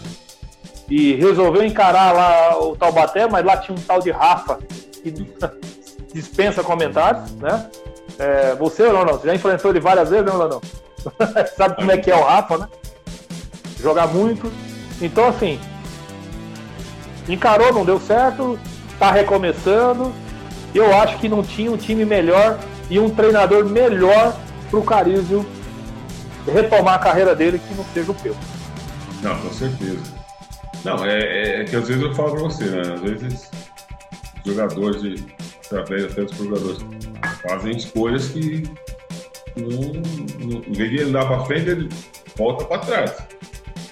E 0.88 1.14
resolveu 1.14 1.64
encarar 1.64 2.12
lá 2.12 2.58
o 2.58 2.76
Taubaté, 2.76 3.26
mas 3.26 3.44
lá 3.44 3.56
tinha 3.56 3.76
um 3.76 3.80
tal 3.80 4.00
de 4.00 4.10
Rafa 4.10 4.58
que 5.02 5.10
dispensa 6.12 6.62
comentários, 6.62 7.32
né? 7.32 7.68
É, 8.18 8.54
você? 8.54 8.88
Você 8.88 9.26
já 9.26 9.34
enfrentou 9.34 9.70
ele 9.70 9.80
várias 9.80 10.10
vezes, 10.10 10.26
não, 10.26 10.48
não? 10.48 10.60
Sabe 11.56 11.76
como 11.76 11.90
é 11.90 11.98
que 11.98 12.10
é 12.10 12.16
o 12.16 12.22
Rafa, 12.22 12.58
né? 12.58 12.68
Jogar 13.80 14.06
muito. 14.06 14.50
Então, 15.00 15.28
assim, 15.28 15.58
encarou, 17.28 17.72
não 17.72 17.84
deu 17.84 17.98
certo, 17.98 18.58
tá 18.98 19.10
recomeçando. 19.10 20.12
Eu 20.74 20.94
acho 20.96 21.18
que 21.18 21.28
não 21.28 21.42
tinha 21.42 21.70
um 21.70 21.76
time 21.76 22.04
melhor 22.04 22.58
e 22.90 22.98
um 22.98 23.10
treinador 23.10 23.64
melhor 23.64 24.36
para 24.70 24.78
o 24.78 24.84
Carizio 24.84 25.46
retomar 26.46 26.94
a 26.94 26.98
carreira 26.98 27.34
dele 27.34 27.58
que 27.58 27.74
não 27.74 27.84
seja 27.92 28.10
o 28.10 28.14
Peu. 28.14 28.34
Não, 29.22 29.38
com 29.38 29.52
certeza. 29.52 30.23
Não, 30.84 31.04
é, 31.04 31.18
é, 31.18 31.60
é 31.60 31.64
que 31.64 31.76
às 31.76 31.88
vezes 31.88 32.02
eu 32.02 32.14
falo 32.14 32.32
para 32.32 32.42
você, 32.42 32.64
né? 32.64 32.80
Às 32.94 33.00
vezes 33.00 33.50
jogadores, 34.44 35.02
de, 35.02 35.24
através 35.66 36.04
até 36.04 36.24
dos 36.24 36.36
jogadores, 36.36 36.78
fazem 37.42 37.76
escolhas 37.76 38.28
que 38.28 38.64
não, 39.56 39.68
não, 40.46 40.62
em 40.66 40.72
vez 40.72 40.90
de 40.90 41.02
andar 41.02 41.26
para 41.26 41.44
frente, 41.44 41.70
ele 41.70 41.88
volta 42.36 42.64
para 42.64 42.78
trás. 42.78 43.16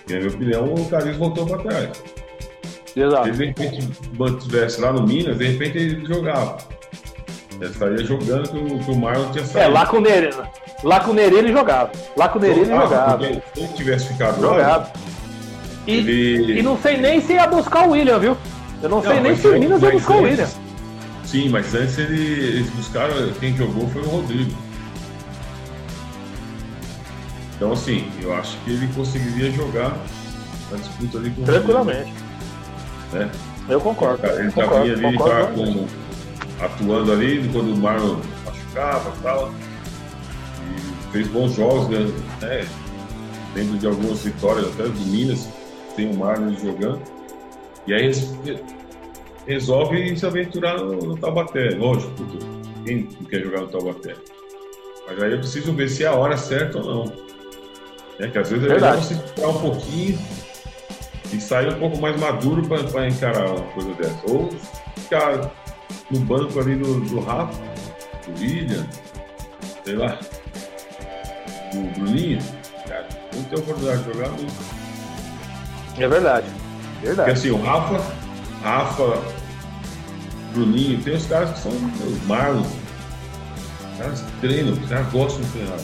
E, 0.08 0.12
na 0.12 0.18
minha 0.18 0.30
opinião, 0.30 0.74
o 0.74 0.88
Caris 0.88 1.16
voltou 1.16 1.46
para 1.46 1.58
trás. 1.58 2.02
Exato. 2.94 3.22
Se 3.24 3.28
ele 3.30 3.38
de 3.38 3.62
repente 3.62 3.88
mantivesse 4.18 4.80
lá 4.80 4.92
no 4.92 5.06
Minas, 5.06 5.38
de 5.38 5.46
repente 5.46 5.78
ele 5.78 6.06
jogava. 6.06 6.58
Ele 7.60 7.70
estaria 7.70 8.04
jogando 8.04 8.50
que 8.50 8.58
o, 8.58 8.78
que 8.80 8.90
o 8.90 8.96
Marlon 8.96 9.30
tinha 9.30 9.44
saído. 9.44 9.70
É, 9.70 9.72
lá 9.72 9.86
com 9.86 9.98
o 9.98 10.00
Nerê. 10.00 10.30
Lá 10.82 11.00
com 11.00 11.12
o 11.12 11.14
Nerê 11.14 11.36
ele 11.36 11.52
jogava. 11.52 11.92
Lá 12.16 12.28
com 12.28 12.38
o 12.38 12.42
Nerê 12.42 12.60
ele 12.60 12.66
jogava. 12.66 13.24
Se 13.24 13.42
ele 13.56 13.68
tivesse 13.68 14.08
ficado 14.08 14.40
jogava. 14.40 14.78
lá. 14.78 14.92
E, 15.86 15.92
ele... 15.92 16.58
e 16.58 16.62
não 16.62 16.78
sei 16.80 16.96
nem 16.96 17.20
se 17.20 17.32
ia 17.32 17.46
buscar 17.46 17.86
o 17.86 17.90
William, 17.90 18.18
viu? 18.18 18.36
Eu 18.82 18.88
não, 18.88 19.02
não 19.02 19.10
sei 19.10 19.20
nem 19.20 19.36
se 19.36 19.46
o 19.46 19.58
Minas 19.58 19.82
ia 19.82 19.90
buscar 19.90 20.16
o 20.16 20.22
William. 20.22 20.48
Sim, 21.24 21.48
mas 21.48 21.74
antes 21.74 21.98
ele, 21.98 22.20
eles 22.20 22.70
buscaram, 22.70 23.14
quem 23.40 23.56
jogou 23.56 23.88
foi 23.88 24.02
o 24.02 24.08
Rodrigo. 24.08 24.52
Então, 27.56 27.72
assim, 27.72 28.10
eu 28.20 28.34
acho 28.34 28.58
que 28.64 28.72
ele 28.72 28.88
conseguiria 28.94 29.50
jogar 29.52 29.96
na 30.70 30.76
disputa 30.78 31.18
ali 31.18 31.30
com 31.30 31.42
Tranquilamente. 31.44 32.00
o 32.00 32.04
Rodrigo. 32.04 32.22
Né? 33.12 33.30
Eu 33.68 33.80
concordo. 33.80 34.26
Ele 34.26 34.50
já 34.50 34.66
vinha 34.66 34.92
ali 34.94 35.16
concordo, 35.16 35.54
com, 35.54 35.86
atuando 36.60 37.12
ali 37.12 37.48
quando 37.52 37.72
o 37.72 37.76
Marlon 37.76 38.20
machucava 38.44 39.12
e 39.16 39.22
tal. 39.22 39.54
E 40.60 41.12
fez 41.12 41.28
bons 41.28 41.54
jogos, 41.54 41.88
né? 42.40 42.66
Lembro 43.54 43.78
de 43.78 43.86
algumas 43.86 44.20
vitórias 44.22 44.66
até 44.66 44.84
do 44.84 45.00
Minas, 45.06 45.48
tem 45.96 46.10
o 46.10 46.16
Marlon 46.16 46.54
jogando. 46.56 47.02
E 47.86 47.94
aí 47.94 48.10
resolve 49.46 50.16
se 50.16 50.26
aventurar 50.26 50.78
no, 50.78 50.96
no 50.96 51.16
Taubaté. 51.16 51.70
Lógico, 51.70 52.12
quem 52.84 53.08
não 53.20 53.26
quer 53.28 53.42
jogar 53.42 53.62
no 53.62 53.68
Taubaté? 53.68 54.14
Mas 55.06 55.22
aí 55.22 55.32
eu 55.32 55.38
preciso 55.38 55.72
ver 55.72 55.88
se 55.88 56.04
é 56.04 56.06
a 56.06 56.14
hora 56.14 56.36
certa 56.36 56.78
ou 56.78 56.84
não. 56.84 57.12
É 58.18 58.28
que 58.28 58.38
às 58.38 58.50
vezes 58.50 58.70
é 58.70 58.74
melhor 58.74 58.96
você 58.96 59.14
esperar 59.14 59.48
um 59.48 59.60
pouquinho 59.60 60.18
e 61.32 61.40
sair 61.40 61.68
um 61.74 61.78
pouco 61.78 61.98
mais 61.98 62.18
maduro 62.20 62.62
para 62.68 63.08
encarar 63.08 63.50
uma 63.50 63.66
coisa 63.72 63.94
dessa. 63.94 64.30
Ou 64.30 64.50
ficar 64.96 65.50
no 66.10 66.20
banco 66.20 66.60
ali 66.60 66.76
do, 66.76 67.00
do 67.00 67.20
Rafa, 67.20 67.60
do 68.26 68.40
William, 68.40 68.86
sei 69.84 69.96
lá, 69.96 70.18
do 71.72 72.00
Bruninho, 72.00 72.38
cara, 72.86 73.08
não 73.34 73.42
tem 73.44 73.58
oportunidade 73.58 74.04
de 74.04 74.12
jogar 74.12 74.28
nunca. 74.28 74.81
É 75.98 76.08
verdade. 76.08 76.46
Verdade. 77.02 77.30
Porque 77.30 77.48
assim, 77.48 77.50
o 77.50 77.62
Rafa, 77.62 78.00
Rafa, 78.62 79.22
Bruninho, 80.52 81.02
tem 81.02 81.16
os 81.16 81.26
caras 81.26 81.50
que 81.50 81.60
são 81.60 81.72
os 81.72 82.26
Marlon. 82.26 82.62
Os 82.62 83.98
caras 83.98 84.24
treinam, 84.40 84.72
os 84.72 84.88
caras 84.88 85.10
gostam 85.12 85.42
de 85.42 85.48
treinar. 85.50 85.78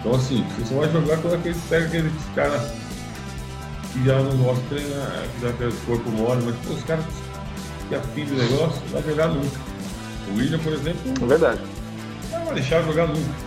Então 0.00 0.14
assim, 0.14 0.44
você 0.58 0.66
só 0.66 0.80
vai 0.80 0.90
jogar 0.90 1.18
quando 1.18 1.34
aquele, 1.34 1.58
pega 1.68 1.86
aqueles 1.86 2.12
caras 2.34 2.72
que 3.92 4.04
já 4.04 4.18
não 4.18 4.36
gostam 4.36 4.62
de 4.62 4.68
treinar, 4.68 5.24
que 5.34 5.46
já 5.46 5.52
tem 5.52 5.68
o 5.68 5.72
corpo 5.86 6.10
mole, 6.10 6.42
mas 6.44 6.56
pô, 6.56 6.74
os 6.74 6.82
caras 6.84 7.04
que 7.88 7.94
afim 7.94 8.24
do 8.24 8.34
negócio, 8.34 8.82
não 8.84 8.92
vai 8.92 9.02
jogar 9.02 9.28
nunca. 9.28 9.60
O 10.28 10.38
William, 10.38 10.58
por 10.58 10.72
exemplo, 10.72 11.00
é 11.22 11.26
verdade. 11.26 11.60
não 12.32 12.44
vai 12.44 12.54
deixar 12.54 12.82
jogar 12.82 13.06
nunca. 13.06 13.46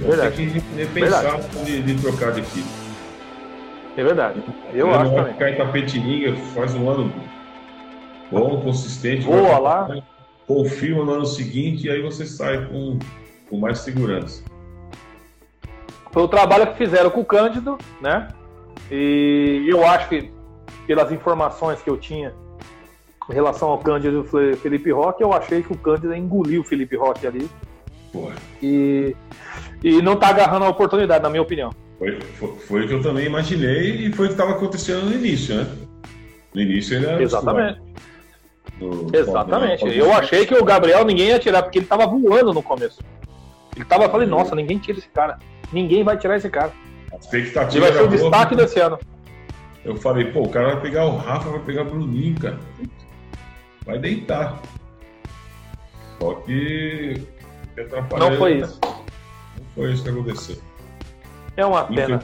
Verdade. 0.00 0.36
Tem 0.36 0.50
que 0.50 0.62
repensar 0.76 1.40
de, 1.64 1.82
de 1.82 1.94
trocar 2.00 2.32
de 2.32 2.40
equipe. 2.40 2.87
É 3.98 4.04
verdade. 4.04 4.40
Eu 4.72 4.94
acho 4.94 5.12
também. 5.12 5.32
Ficar 5.32 5.50
em 5.50 5.56
Tapetininga, 5.56 6.36
faz 6.54 6.72
um 6.72 6.88
ano 6.88 7.12
bom, 8.30 8.60
consistente. 8.60 9.26
Boa 9.26 9.58
lá. 9.58 9.88
Confirma 10.46 11.04
no 11.04 11.14
ano 11.14 11.26
seguinte 11.26 11.88
e 11.88 11.90
aí 11.90 12.00
você 12.00 12.24
sai 12.24 12.64
com, 12.66 12.96
com 13.50 13.58
mais 13.58 13.80
segurança. 13.80 14.44
Foi 16.12 16.22
o 16.22 16.28
trabalho 16.28 16.68
que 16.68 16.78
fizeram 16.78 17.10
com 17.10 17.22
o 17.22 17.24
Cândido, 17.24 17.76
né? 18.00 18.28
E 18.88 19.66
eu 19.68 19.84
acho 19.84 20.08
que, 20.08 20.30
pelas 20.86 21.10
informações 21.10 21.82
que 21.82 21.90
eu 21.90 21.96
tinha 21.96 22.32
em 23.28 23.34
relação 23.34 23.68
ao 23.68 23.78
Cândido 23.78 24.24
e 24.40 24.54
Felipe 24.54 24.92
Roque, 24.92 25.24
eu 25.24 25.32
achei 25.32 25.60
que 25.60 25.72
o 25.72 25.76
Cândido 25.76 26.14
engoliu 26.14 26.60
o 26.60 26.64
Felipe 26.64 26.94
Roque 26.94 27.26
ali. 27.26 27.50
Porra. 28.12 28.36
E, 28.62 29.16
e 29.82 30.00
não 30.00 30.14
tá 30.14 30.28
agarrando 30.28 30.66
a 30.66 30.68
oportunidade, 30.68 31.20
na 31.20 31.28
minha 31.28 31.42
opinião. 31.42 31.72
Foi, 31.98 32.20
foi, 32.20 32.56
foi 32.56 32.84
o 32.84 32.88
que 32.88 32.94
eu 32.94 33.02
também 33.02 33.26
imaginei 33.26 34.06
e 34.06 34.12
foi 34.12 34.26
o 34.26 34.28
que 34.28 34.34
estava 34.34 34.52
acontecendo 34.52 35.06
no 35.06 35.12
início, 35.12 35.56
né? 35.56 35.66
No 36.54 36.60
início 36.60 36.96
ele 36.96 37.06
era. 37.06 37.22
Exatamente. 37.22 37.80
No, 38.80 39.08
Exatamente. 39.12 39.84
No, 39.84 39.90
eu 39.90 40.12
achei 40.12 40.46
que 40.46 40.54
o 40.54 40.64
Gabriel 40.64 41.04
ninguém 41.04 41.28
ia 41.28 41.38
tirar, 41.38 41.62
porque 41.62 41.80
ele 41.80 41.86
tava 41.86 42.06
voando 42.06 42.54
no 42.54 42.62
começo. 42.62 43.00
Ele 43.74 43.84
tava 43.84 44.08
falando, 44.08 44.28
nossa, 44.28 44.54
ninguém 44.54 44.78
tira 44.78 44.98
esse 44.98 45.08
cara. 45.08 45.38
Ninguém 45.72 46.04
vai 46.04 46.16
tirar 46.16 46.36
esse 46.36 46.48
cara. 46.48 46.72
A 47.12 47.16
expectativa 47.16 47.86
ele 47.86 47.96
vai 47.96 48.02
ser 48.02 48.08
o 48.08 48.10
destaque 48.10 48.54
desse 48.54 48.80
ano. 48.80 48.98
Eu 49.84 49.96
falei, 49.96 50.26
pô, 50.26 50.42
o 50.42 50.48
cara 50.48 50.74
vai 50.74 50.80
pegar 50.80 51.06
o 51.06 51.16
Rafa, 51.16 51.50
vai 51.50 51.60
pegar 51.60 51.82
o 51.82 51.84
Bruninho, 51.86 52.38
cara 52.38 52.58
vai 53.88 53.98
deitar. 53.98 54.60
Só 56.20 56.34
que 56.34 57.22
não 58.18 58.36
foi 58.36 58.58
isso. 58.58 58.78
Não 58.84 59.64
foi 59.74 59.92
isso 59.92 60.02
que 60.04 60.10
aconteceu. 60.10 60.67
É 61.58 61.66
uma 61.66 61.82
pena. 61.82 62.22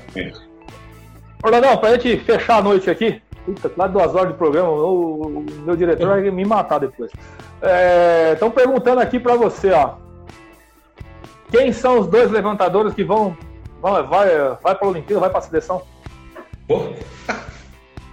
Orlandão, 1.43 1.77
pra 1.77 1.91
gente 1.91 2.19
fechar 2.19 2.59
a 2.59 2.63
noite 2.63 2.89
aqui, 2.89 3.21
puta, 3.45 3.69
lá 3.77 3.89
duas 3.89 4.15
horas 4.15 4.29
de 4.29 4.39
programa, 4.39 4.71
o, 4.71 5.45
meu 5.65 5.75
diretor 5.75 6.07
vai 6.07 6.31
me 6.31 6.45
matar 6.45 6.79
depois. 6.79 7.11
Estão 8.33 8.49
é, 8.49 8.53
perguntando 8.53 9.01
aqui 9.01 9.19
para 9.19 9.35
você, 9.35 9.73
ó. 9.73 9.95
Quem 11.51 11.73
são 11.73 11.99
os 11.99 12.07
dois 12.07 12.31
levantadores 12.31 12.95
que 12.95 13.03
vão. 13.03 13.37
vão 13.83 14.07
vai, 14.07 14.31
vai 14.63 14.75
para 14.77 14.87
a 14.87 14.91
Olimpíada, 14.91 15.21
vai 15.21 15.31
para 15.31 15.41
a 15.41 15.43
seleção? 15.43 15.83
Pô. 16.69 16.91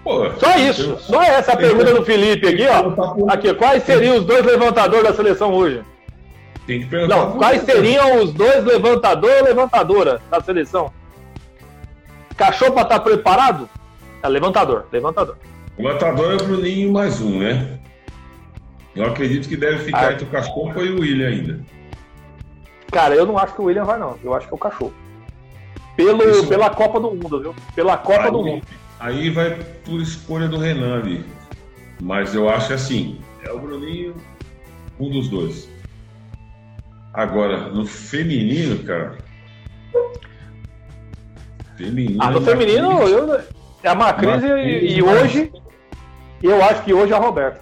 Pô, 0.04 0.32
só 0.40 0.58
isso, 0.58 0.98
só 0.98 1.22
essa 1.22 1.56
pergunta 1.56 1.94
do 1.94 2.04
Felipe 2.04 2.48
aqui, 2.48 2.66
ó. 2.68 3.32
Aqui, 3.32 3.54
quais 3.54 3.84
seriam 3.84 4.18
os 4.18 4.26
dois 4.26 4.44
levantadores 4.44 5.04
da 5.04 5.14
seleção 5.14 5.54
hoje? 5.54 5.84
Tem 6.66 6.80
que 6.80 6.88
perguntar. 6.88 7.16
Não, 7.16 7.38
quais 7.38 7.62
seriam 7.62 8.24
os 8.24 8.34
dois 8.34 8.66
levantador 8.66 9.32
ou 9.38 9.44
levantadora 9.44 10.20
da 10.32 10.42
seleção? 10.42 10.92
Cachorro 12.42 12.72
para 12.72 12.82
estar 12.82 12.98
tá 12.98 13.06
preparado? 13.06 13.70
É 14.24 14.28
levantador, 14.28 14.88
levantador. 14.92 15.38
Levantador 15.78 16.32
é 16.32 16.36
o 16.36 16.48
Bruninho 16.48 16.92
mais 16.92 17.22
um, 17.22 17.38
né? 17.38 17.80
Eu 18.96 19.06
acredito 19.06 19.48
que 19.48 19.56
deve 19.56 19.86
ficar 19.86 20.08
ah. 20.08 20.14
entre 20.14 20.26
o 20.26 20.30
Cachorro 20.30 20.84
e 20.84 20.92
o 20.92 21.02
William 21.02 21.28
ainda. 21.28 21.60
Cara, 22.92 23.14
eu 23.14 23.28
não 23.28 23.38
acho 23.38 23.54
que 23.54 23.62
o 23.62 23.66
William 23.66 23.84
vai, 23.84 24.00
não. 24.00 24.18
Eu 24.24 24.34
acho 24.34 24.48
que 24.48 24.54
é 24.54 24.56
o 24.56 24.60
cachorro. 24.60 24.94
Pelo, 25.96 26.24
Isso... 26.30 26.48
Pela 26.48 26.72
Copa 26.72 27.00
do 27.00 27.12
Mundo, 27.12 27.40
viu? 27.40 27.56
Pela 27.76 27.96
Copa 27.96 28.24
aí, 28.24 28.32
do 28.32 28.44
Mundo. 28.44 28.66
Aí 29.00 29.30
vai 29.30 29.52
por 29.86 30.02
escolha 30.02 30.48
do 30.48 30.58
Renan 30.58 30.98
ali. 30.98 31.24
Mas 32.02 32.34
eu 32.34 32.50
acho 32.50 32.74
assim, 32.74 33.22
é 33.44 33.52
o 33.52 33.60
Bruninho, 33.60 34.16
um 35.00 35.12
dos 35.12 35.30
dois. 35.30 35.70
Agora, 37.14 37.70
no 37.70 37.86
feminino, 37.86 38.84
cara. 38.84 39.20
Feminino. 41.82 42.18
Ah, 42.22 42.30
no 42.30 42.42
feminino, 42.42 43.08
eu, 43.08 43.42
é 43.84 43.90
a 43.90 43.96
Macris 43.96 44.44
e, 44.44 44.98
e 44.98 45.04
hoje. 45.04 45.52
Eu 46.42 46.64
acho 46.64 46.84
que 46.84 46.94
hoje 46.94 47.12
é 47.12 47.16
a 47.16 47.20
Roberta. 47.20 47.60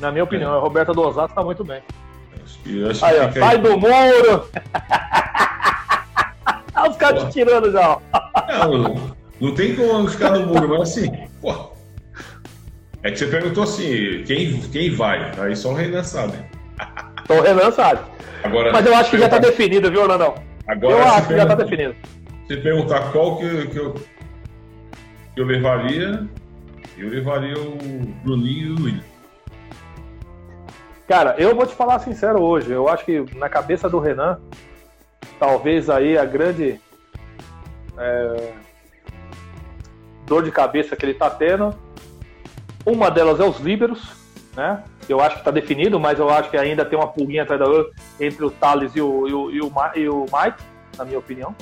Na 0.00 0.10
minha 0.10 0.24
opinião, 0.24 0.52
é. 0.52 0.56
a 0.56 0.60
Roberta 0.60 0.92
do 0.92 1.02
Osasco 1.02 1.34
tá 1.34 1.44
muito 1.44 1.64
bem. 1.64 1.80
Acho 2.90 3.04
aí, 3.04 3.20
ó, 3.20 3.32
sai 3.32 3.56
aí. 3.56 3.58
do 3.58 3.78
muro! 3.78 4.48
Olha 6.74 6.90
os 6.90 6.96
caras 6.96 7.24
te 7.24 7.32
tirando 7.32 7.70
já. 7.70 7.98
Não, 8.48 9.14
não 9.40 9.54
tem 9.54 9.76
como 9.76 10.08
ficar 10.08 10.30
no 10.30 10.46
muro, 10.46 10.70
mas 10.70 10.80
assim, 10.82 11.28
pô. 11.40 11.70
É 13.04 13.10
que 13.10 13.18
você 13.18 13.26
perguntou 13.26 13.64
assim, 13.64 14.22
quem, 14.26 14.60
quem 14.60 14.94
vai? 14.94 15.32
Aí 15.38 15.56
só 15.56 15.70
o 15.70 15.74
Renan 15.74 16.04
sabe. 16.04 16.34
Só 17.26 17.34
o 17.34 17.42
Renan 17.42 17.70
sabe. 17.70 18.00
Agora, 18.42 18.72
Mas 18.72 18.86
eu 18.86 18.96
acho 18.96 19.10
que 19.10 19.18
já 19.18 19.26
está 19.26 19.38
definido, 19.38 19.90
viu, 19.90 20.02
Renanão? 20.02 20.34
Agora, 20.72 20.94
eu 20.94 21.04
acho 21.04 21.28
que 21.28 21.36
já 21.36 21.42
está 21.42 21.54
definido. 21.54 21.94
Se 22.48 22.56
perguntar 22.56 23.12
qual 23.12 23.36
que, 23.36 23.66
que, 23.66 23.76
eu, 23.78 23.94
que 25.34 25.40
eu 25.40 25.44
levaria, 25.44 26.26
eu 26.96 27.10
levaria 27.10 27.58
o 27.58 27.76
Bruninho 28.24 28.68
e 28.68 28.70
o 28.70 28.84
William. 28.84 29.04
Cara, 31.06 31.34
eu 31.36 31.54
vou 31.54 31.66
te 31.66 31.74
falar 31.74 31.98
sincero 31.98 32.40
hoje. 32.40 32.70
Eu 32.70 32.88
acho 32.88 33.04
que 33.04 33.22
na 33.36 33.50
cabeça 33.50 33.86
do 33.86 33.98
Renan, 33.98 34.40
talvez 35.38 35.90
aí 35.90 36.16
a 36.16 36.24
grande 36.24 36.80
é, 37.98 38.52
dor 40.24 40.42
de 40.42 40.50
cabeça 40.50 40.96
que 40.96 41.04
ele 41.04 41.12
está 41.12 41.28
tendo 41.28 41.74
uma 42.86 43.10
delas 43.10 43.40
é 43.40 43.44
os 43.44 43.60
líberos, 43.60 44.10
né? 44.56 44.82
Eu 45.08 45.20
acho 45.20 45.34
que 45.34 45.40
está 45.40 45.50
definido, 45.50 45.98
mas 45.98 46.18
eu 46.18 46.30
acho 46.30 46.50
que 46.50 46.56
ainda 46.56 46.84
tem 46.84 46.98
uma 46.98 47.08
pulguinha 47.08 47.42
atrás 47.42 47.60
da 47.60 47.66
outra 47.66 47.92
entre 48.20 48.44
o 48.44 48.50
Thales 48.50 48.94
e 48.94 49.00
o, 49.00 49.28
e 49.28 49.34
o, 49.34 49.50
e 49.50 49.60
o, 49.60 49.72
e 49.96 50.08
o 50.08 50.20
Mike, 50.24 50.62
na 50.96 51.04
minha 51.04 51.18
opinião, 51.18 51.54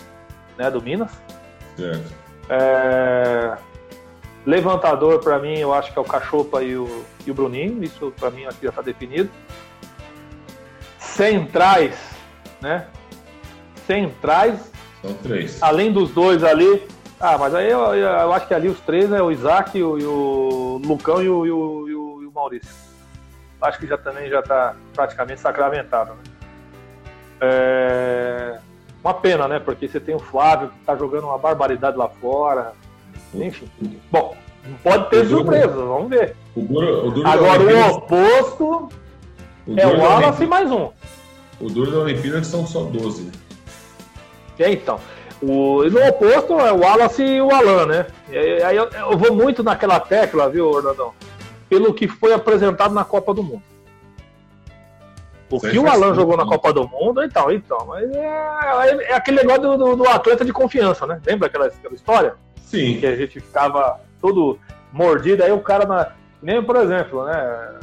né? 0.59 0.71
Do 0.71 0.83
Minas. 0.83 1.11
Certo. 1.77 2.13
É... 2.49 3.57
Levantador, 4.45 5.21
para 5.21 5.39
mim, 5.39 5.59
eu 5.59 5.73
acho 5.73 5.93
que 5.93 5.99
é 5.99 6.03
o 6.03 6.05
Cachopa 6.05 6.63
e 6.63 6.77
o, 6.77 7.05
e 7.27 7.31
o 7.31 7.35
Bruninho. 7.35 7.83
Isso, 7.83 8.13
para 8.19 8.31
mim, 8.31 8.45
aqui 8.45 8.63
já 8.63 8.71
está 8.71 8.83
definido. 8.83 9.31
Centrais, 10.99 11.99
né? 12.61 12.87
Centrais. 13.87 14.71
São 15.03 15.15
três. 15.15 15.63
Além 15.63 15.93
dos 15.93 16.11
dois 16.11 16.45
ali, 16.45 16.87
ah, 17.19 17.37
mas 17.37 17.55
aí 17.55 17.71
eu, 17.71 17.81
eu, 17.95 18.33
acho 18.33 18.47
que 18.47 18.55
ali 18.55 18.69
os 18.69 18.81
três 18.81 19.13
é 19.13 19.23
o 19.23 19.31
Isaac, 19.31 19.83
o, 19.83 19.93
o 19.93 20.79
Lucão 20.79 21.23
e 21.23 21.29
o, 21.29 21.47
e 21.47 21.51
o, 21.51 21.89
e 22.23 22.27
o 22.27 22.33
Maurício. 22.33 22.90
Acho 23.61 23.79
que 23.79 23.87
já 23.87 23.99
também 23.99 24.29
já 24.29 24.41
está 24.41 24.75
praticamente 24.95 25.41
sacramentado. 25.41 26.13
Né? 26.13 26.21
É... 27.41 28.59
Uma 29.03 29.15
pena, 29.15 29.49
né? 29.49 29.59
Porque 29.59 29.89
você 29.89 29.99
tem 29.99 30.15
o 30.15 30.19
Flávio 30.19 30.69
que 30.69 30.79
está 30.79 30.97
jogando 30.97 31.25
uma 31.25 31.39
barbaridade 31.39 31.97
lá 31.97 32.09
fora. 32.09 32.73
Enfim. 33.35 33.71
Bom, 34.11 34.37
pode 34.83 35.09
ter 35.11 35.27
surpresas, 35.27 35.75
vamos 35.75 36.11
ver. 36.11 36.37
O 36.55 36.61
duro, 36.63 37.07
o 37.07 37.11
duro 37.11 37.29
Agora 37.29 37.63
o 37.63 37.91
oposto 37.97 38.89
o 39.67 39.79
é 39.79 39.87
o 39.87 40.01
Wallace 40.01 40.45
e 40.45 40.47
mais 40.47 40.71
um. 40.71 40.91
O 41.61 41.69
duro 41.69 41.91
da 41.91 41.99
Olimpíada 41.99 42.39
é 42.39 42.43
são 42.43 42.67
só 42.67 42.83
12, 42.85 43.25
né? 43.25 43.33
É, 44.59 44.73
então. 44.73 44.99
O, 45.43 45.85
no 45.85 46.07
oposto 46.07 46.59
é 46.61 46.73
o 46.73 46.81
Wallace 46.81 47.23
e 47.23 47.41
o 47.41 47.51
Alan, 47.51 47.87
né? 47.87 48.07
E 48.29 48.63
aí 48.63 48.77
eu, 48.77 48.89
eu, 48.91 49.17
vou 49.17 49.35
muito 49.35 49.63
naquela 49.63 49.99
tecla, 49.99 50.51
viu, 50.51 50.69
Orlandão? 50.69 51.15
Pelo 51.71 51.95
que 51.95 52.07
foi 52.07 52.35
apresentado 52.35 52.93
na 52.93 53.05
Copa 53.05 53.33
do 53.33 53.43
Mundo. 53.43 53.63
O 55.49 55.59
que 55.59 55.79
o 55.79 55.89
Alan 55.89 56.15
jogou 56.15 56.37
na 56.37 56.45
Copa 56.45 56.73
do 56.73 56.87
Mundo, 56.87 57.23
então, 57.25 57.51
então. 57.51 57.87
Mas 57.87 58.11
é, 58.11 58.19
é, 58.19 59.13
é 59.13 59.15
aquele 59.15 59.39
negócio 59.39 59.63
do, 59.63 59.77
do, 59.79 59.97
do, 59.97 60.09
atleta 60.09 60.45
de 60.45 60.53
confiança, 60.53 61.07
né? 61.07 61.21
Lembra 61.25 61.47
aquela, 61.49 61.67
aquela, 61.67 61.95
história? 61.95 62.35
Sim. 62.65 62.99
Que 63.01 63.07
a 63.07 63.17
gente 63.17 63.41
ficava 63.41 63.99
todo 64.21 64.59
mordido, 64.93 65.43
aí 65.43 65.51
o 65.51 65.61
cara 65.61 65.87
na. 65.87 66.13
Nem, 66.43 66.63
por 66.63 66.77
exemplo, 66.77 67.25
né? 67.25 67.79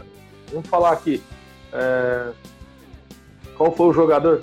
Vamos 0.51 0.69
falar 0.69 0.91
aqui. 0.91 1.23
É, 1.73 2.27
qual 3.57 3.71
foi 3.71 3.87
o 3.87 3.93
jogador? 3.93 4.39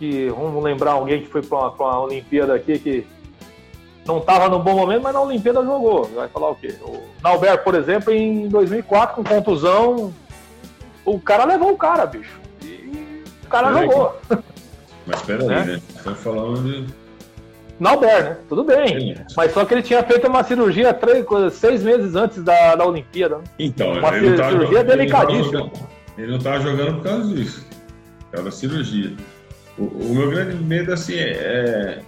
que 0.00 0.30
vamos 0.30 0.64
lembrar 0.64 0.92
alguém 0.92 1.20
que 1.20 1.28
foi 1.28 1.42
para 1.42 1.58
uma, 1.58 1.70
uma 1.72 2.00
Olimpíada 2.00 2.54
aqui 2.54 2.78
que 2.78 3.06
não 4.06 4.18
estava 4.18 4.48
no 4.48 4.58
bom 4.58 4.74
momento, 4.74 5.02
mas 5.02 5.14
na 5.14 5.20
Olimpíada 5.20 5.62
jogou. 5.62 6.04
Vai 6.04 6.28
falar 6.28 6.50
o 6.50 6.54
quê? 6.54 6.74
O 6.82 7.02
Nauber, 7.22 7.62
por 7.62 7.74
exemplo, 7.74 8.12
em 8.12 8.48
2004, 8.48 9.16
com 9.16 9.24
contusão, 9.24 10.12
o 11.04 11.18
cara 11.18 11.44
levou 11.44 11.72
o 11.72 11.76
cara, 11.76 12.06
bicho. 12.06 12.38
E 12.62 13.22
o 13.44 13.48
cara 13.48 13.72
jogou. 13.72 14.18
Mas 15.06 15.22
peraí, 15.22 15.46
né? 15.46 15.64
né? 15.64 15.82
Estão 15.96 16.14
falando 16.14 16.62
de. 16.62 16.86
Nauber, 17.78 18.24
né? 18.24 18.36
Tudo 18.48 18.62
bem. 18.62 19.14
Sim. 19.14 19.24
Mas 19.36 19.52
só 19.52 19.64
que 19.64 19.74
ele 19.74 19.82
tinha 19.82 20.02
feito 20.02 20.28
uma 20.28 20.44
cirurgia 20.44 20.92
três, 20.92 21.24
seis 21.54 21.82
meses 21.82 22.14
antes 22.14 22.42
da, 22.42 22.76
da 22.76 22.86
Olimpíada. 22.86 23.38
Né? 23.38 23.44
Então, 23.58 23.92
uma 23.92 24.16
ele 24.16 24.36
cirurgia 24.36 24.66
jogando, 24.66 24.86
delicadíssima. 24.86 25.70
Ele 26.18 26.30
não 26.30 26.36
estava 26.36 26.60
jogando 26.60 26.96
por 26.96 27.04
causa 27.04 27.34
disso. 27.34 27.66
Era 28.32 28.50
cirurgia. 28.50 29.16
O, 29.78 29.84
o, 29.84 30.14
meu 30.14 30.30
grande 30.30 30.62
medo, 30.62 30.92
assim, 30.92 31.14
é, 31.16 32.00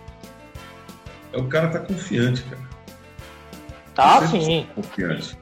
é, 1.32 1.36
é 1.36 1.40
o 1.40 1.46
cara 1.46 1.68
tá 1.68 1.78
confiante, 1.80 2.42
cara. 2.42 2.62
Tá, 3.94 4.26
sim. 4.26 4.66
Confiante. 4.74 5.36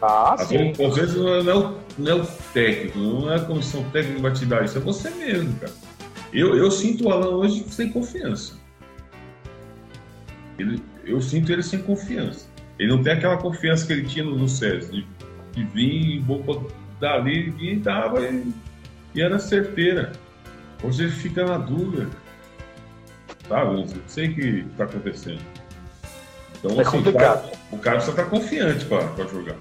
Tá, 0.00 0.34
às 0.34 0.48
sim. 0.48 0.72
Vezes, 0.72 0.80
às 0.80 0.94
vezes 0.96 1.16
não 1.16 1.28
é, 1.28 1.54
o, 1.54 1.78
não 1.98 2.12
é 2.12 2.14
o 2.14 2.26
técnico, 2.52 2.98
não 2.98 3.32
é 3.32 3.36
a 3.36 3.40
comissão 3.40 3.82
técnica 3.90 4.16
que 4.16 4.22
vai 4.22 4.32
te 4.32 4.46
dar 4.46 4.64
isso, 4.64 4.78
é 4.78 4.80
você 4.80 5.10
mesmo, 5.10 5.54
cara. 5.58 5.72
Eu, 6.32 6.56
eu 6.56 6.70
sinto 6.70 7.06
o 7.06 7.12
Alan 7.12 7.36
hoje 7.36 7.64
sem 7.68 7.90
confiança. 7.90 8.54
Ele, 10.58 10.82
eu 11.04 11.20
sinto 11.20 11.52
ele 11.52 11.62
sem 11.62 11.80
confiança. 11.80 12.46
Ele 12.78 12.90
não 12.90 13.02
tem 13.02 13.12
aquela 13.12 13.36
confiança 13.36 13.86
que 13.86 13.92
ele 13.92 14.04
tinha 14.04 14.24
no, 14.24 14.36
no 14.36 14.48
César, 14.48 14.90
de, 14.92 15.06
de 15.52 15.64
vir, 15.64 16.20
vou 16.20 16.70
dali, 17.00 17.54
e 17.58 17.76
dava 17.76 18.20
e, 18.22 18.52
e 19.14 19.22
era 19.22 19.38
certeira. 19.38 20.12
Hoje 20.82 21.04
ele 21.04 21.12
fica 21.12 21.44
na 21.44 21.58
dúvida. 21.58 22.08
Sabe? 23.48 23.80
Eu 23.80 23.86
sei 24.06 24.28
o 24.28 24.34
que 24.34 24.66
está 24.70 24.84
acontecendo. 24.84 25.40
Então, 26.58 26.78
é 26.78 26.82
assim, 26.82 26.98
complicado. 26.98 27.50
O 27.70 27.78
cara, 27.78 28.00
só 28.00 28.10
está 28.10 28.24
confiante 28.24 28.84
para 28.84 29.26
jogar. 29.26 29.56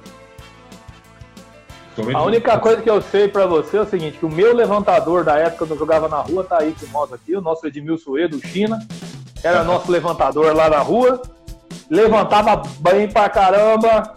Somente 1.96 2.18
a 2.18 2.24
única 2.24 2.60
coisa 2.60 2.82
que 2.82 2.90
eu 2.90 3.02
sei 3.02 3.28
para 3.28 3.46
você 3.46 3.78
é 3.78 3.82
o 3.82 3.86
seguinte, 3.86 4.18
que 4.18 4.26
o 4.26 4.30
meu 4.30 4.54
levantador 4.54 5.24
da 5.24 5.38
época 5.38 5.66
que 5.66 5.72
eu 5.72 5.80
jogava 5.80 6.10
na 6.10 6.18
rua 6.18 6.44
tá 6.44 6.58
aí 6.60 6.76
com 6.78 6.86
nós 6.88 7.14
aqui, 7.14 7.36
o 7.36 7.42
nosso 7.42 7.66
Edmilson 7.66 8.18
Edo, 8.18 8.40
China, 8.46 8.86
era 9.42 9.64
nosso 9.64 9.90
levantador 9.90 10.54
lá 10.54 10.70
na 10.70 10.80
rua, 10.80 11.22
levantava 11.90 12.64
bem 12.80 13.08
pra 13.10 13.30
caramba, 13.30 14.14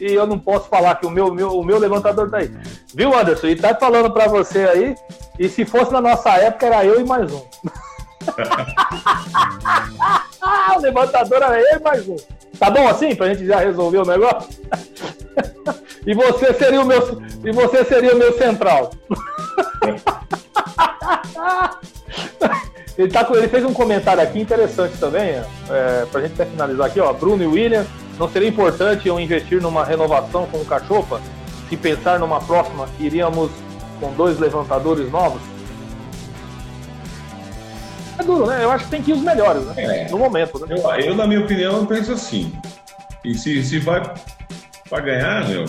e 0.00 0.12
eu 0.12 0.26
não 0.26 0.38
posso 0.38 0.68
falar 0.68 0.96
que 0.96 1.06
o 1.06 1.10
meu, 1.10 1.32
meu, 1.32 1.56
o 1.56 1.64
meu 1.64 1.78
levantador 1.78 2.28
tá 2.30 2.38
aí. 2.38 2.50
Viu, 2.92 3.16
Anderson? 3.16 3.48
E 3.48 3.56
tá 3.56 3.76
falando 3.76 4.10
para 4.10 4.26
você 4.26 4.60
aí 4.64 4.94
e 5.38 5.48
se 5.48 5.64
fosse 5.64 5.92
na 5.92 6.00
nossa 6.00 6.30
época, 6.30 6.66
era 6.66 6.84
eu 6.84 7.00
e 7.00 7.04
mais 7.04 7.32
um. 7.32 7.42
o 10.76 10.80
levantador 10.80 11.42
era 11.42 11.60
eu 11.60 11.78
e 11.78 11.82
mais 11.82 12.08
um. 12.08 12.16
Tá 12.58 12.70
bom 12.70 12.88
assim? 12.88 13.14
Pra 13.14 13.28
gente 13.28 13.46
já 13.46 13.60
resolver 13.60 13.98
o 13.98 14.04
negócio? 14.04 14.50
e 16.06 16.14
você 16.14 16.54
seria 16.54 16.80
o 16.80 16.84
meu. 16.84 17.22
E 17.44 17.52
você 17.52 17.84
seria 17.84 18.14
o 18.14 18.18
meu 18.18 18.36
central. 18.36 18.90
ele, 22.98 23.10
tá, 23.10 23.26
ele 23.30 23.48
fez 23.48 23.64
um 23.64 23.72
comentário 23.72 24.22
aqui 24.22 24.40
interessante 24.40 24.98
também, 24.98 25.42
é, 25.70 26.06
pra 26.10 26.20
gente 26.20 26.34
até 26.34 26.46
finalizar 26.46 26.86
aqui, 26.86 27.00
ó. 27.00 27.12
Bruno 27.12 27.42
e 27.42 27.46
William, 27.46 27.86
não 28.18 28.28
seria 28.28 28.48
importante 28.48 29.08
eu 29.08 29.18
investir 29.18 29.62
numa 29.62 29.84
renovação 29.84 30.46
com 30.46 30.58
o 30.58 30.64
Cachopa? 30.64 31.20
Se 31.68 31.76
pensar 31.76 32.18
numa 32.18 32.40
próxima, 32.40 32.88
iríamos 32.98 33.50
com 34.00 34.12
dois 34.12 34.38
levantadores 34.38 35.10
novos. 35.10 35.40
É 38.20 38.22
duro, 38.22 38.46
né? 38.46 38.62
Eu 38.62 38.70
acho 38.70 38.84
que 38.84 38.90
tem 38.90 39.02
que 39.02 39.10
ir 39.10 39.14
os 39.14 39.22
melhores, 39.22 39.64
né? 39.64 39.74
É. 39.78 40.10
No 40.10 40.18
momento, 40.18 40.58
né? 40.58 40.66
Eu, 40.68 40.90
eu, 41.04 41.14
na 41.14 41.26
minha 41.26 41.40
opinião, 41.40 41.78
eu 41.78 41.86
penso 41.86 42.12
assim. 42.12 42.52
E 43.24 43.34
se, 43.34 43.62
se 43.64 43.78
vai 43.78 44.02
para 44.88 45.00
ganhar, 45.02 45.48
meu, 45.48 45.64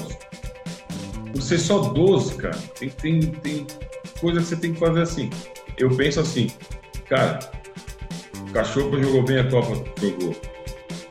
você 1.33 1.57
só 1.57 1.79
12, 1.79 2.35
cara. 2.35 2.57
Tem, 2.77 2.89
tem, 2.89 3.19
tem 3.21 3.67
coisa 4.19 4.41
que 4.41 4.45
você 4.47 4.55
tem 4.57 4.73
que 4.73 4.79
fazer 4.79 5.01
assim. 5.01 5.29
Eu 5.77 5.95
penso 5.95 6.19
assim, 6.19 6.51
cara, 7.07 7.39
o 8.49 8.51
Cachorro 8.51 9.01
jogou 9.01 9.23
bem 9.23 9.39
a 9.39 9.49
Copa, 9.49 9.81
jogou. 10.01 10.35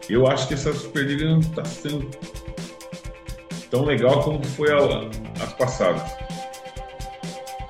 Eu 0.08 0.26
acho 0.26 0.46
que 0.46 0.54
essa 0.54 0.72
Superliga 0.74 1.24
não 1.24 1.38
está 1.38 1.64
sendo 1.64 2.10
tão 3.70 3.84
legal 3.84 4.22
como 4.22 4.44
foi 4.44 4.70
a, 4.72 5.42
as 5.42 5.52
passadas. 5.54 6.02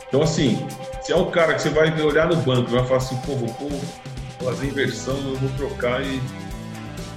Então, 0.09 0.23
assim, 0.23 0.59
se 1.03 1.13
é 1.13 1.17
um 1.17 1.31
cara 1.31 1.55
que 1.55 1.63
você 1.63 1.71
vai 1.71 1.99
olhar 2.01 2.29
no 2.29 2.37
banco 2.37 2.71
e 2.71 2.75
vai 2.75 2.85
falar 2.85 2.99
assim, 2.99 3.17
pô, 3.19 3.35
vou 3.35 3.81
fazer 4.45 4.67
inversão, 4.67 5.17
eu 5.17 5.37
vou 5.37 5.51
trocar 5.57 6.03
e 6.03 6.21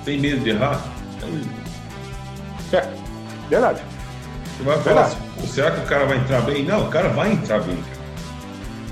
tem 0.06 0.20
medo 0.20 0.42
de 0.42 0.52
errar, 0.52 0.82
é 1.22 1.26
o 1.26 2.76
É, 2.76 2.94
verdade. 3.50 3.82
Você 4.58 4.64
vai 4.64 4.82
falar 4.82 5.02
assim, 5.04 5.48
será 5.48 5.72
que 5.72 5.80
o 5.82 5.86
cara 5.86 6.06
vai 6.06 6.18
entrar 6.18 6.42
bem? 6.42 6.64
Não, 6.64 6.88
o 6.88 6.90
cara 6.90 7.10
vai 7.10 7.32
entrar 7.32 7.60
bem, 7.62 7.76
cara. 7.76 8.04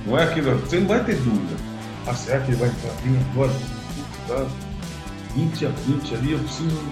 Não 0.05 0.17
é 0.17 0.23
aquilo, 0.23 0.57
você 0.57 0.79
não 0.79 0.87
vai 0.87 1.03
ter 1.03 1.15
dúvida. 1.15 1.55
Ah, 2.07 2.13
será 2.13 2.39
que 2.39 2.51
ele 2.51 2.57
vai 2.57 2.69
entrar 2.69 2.93
bem 3.03 3.19
agora? 3.31 3.51
Tá 4.27 4.45
20 5.35 5.65
a 5.65 5.69
20 5.69 6.15
ali, 6.15 6.31
eu 6.33 6.39
preciso 6.39 6.83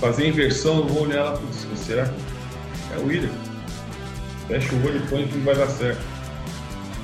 fazer 0.00 0.24
a 0.24 0.28
inversão, 0.28 0.78
eu 0.78 0.86
vou 0.86 1.02
olhar 1.04 1.24
lá, 1.24 1.38
será 1.76 2.06
que 2.06 2.94
é 2.94 2.98
o 2.98 3.06
William? 3.06 3.30
Fecha 4.48 4.74
o 4.74 4.86
olho 4.86 4.96
e 4.98 5.06
põe 5.08 5.26
que 5.26 5.38
não 5.38 5.44
vai 5.44 5.54
dar 5.54 5.68
certo. 5.68 6.13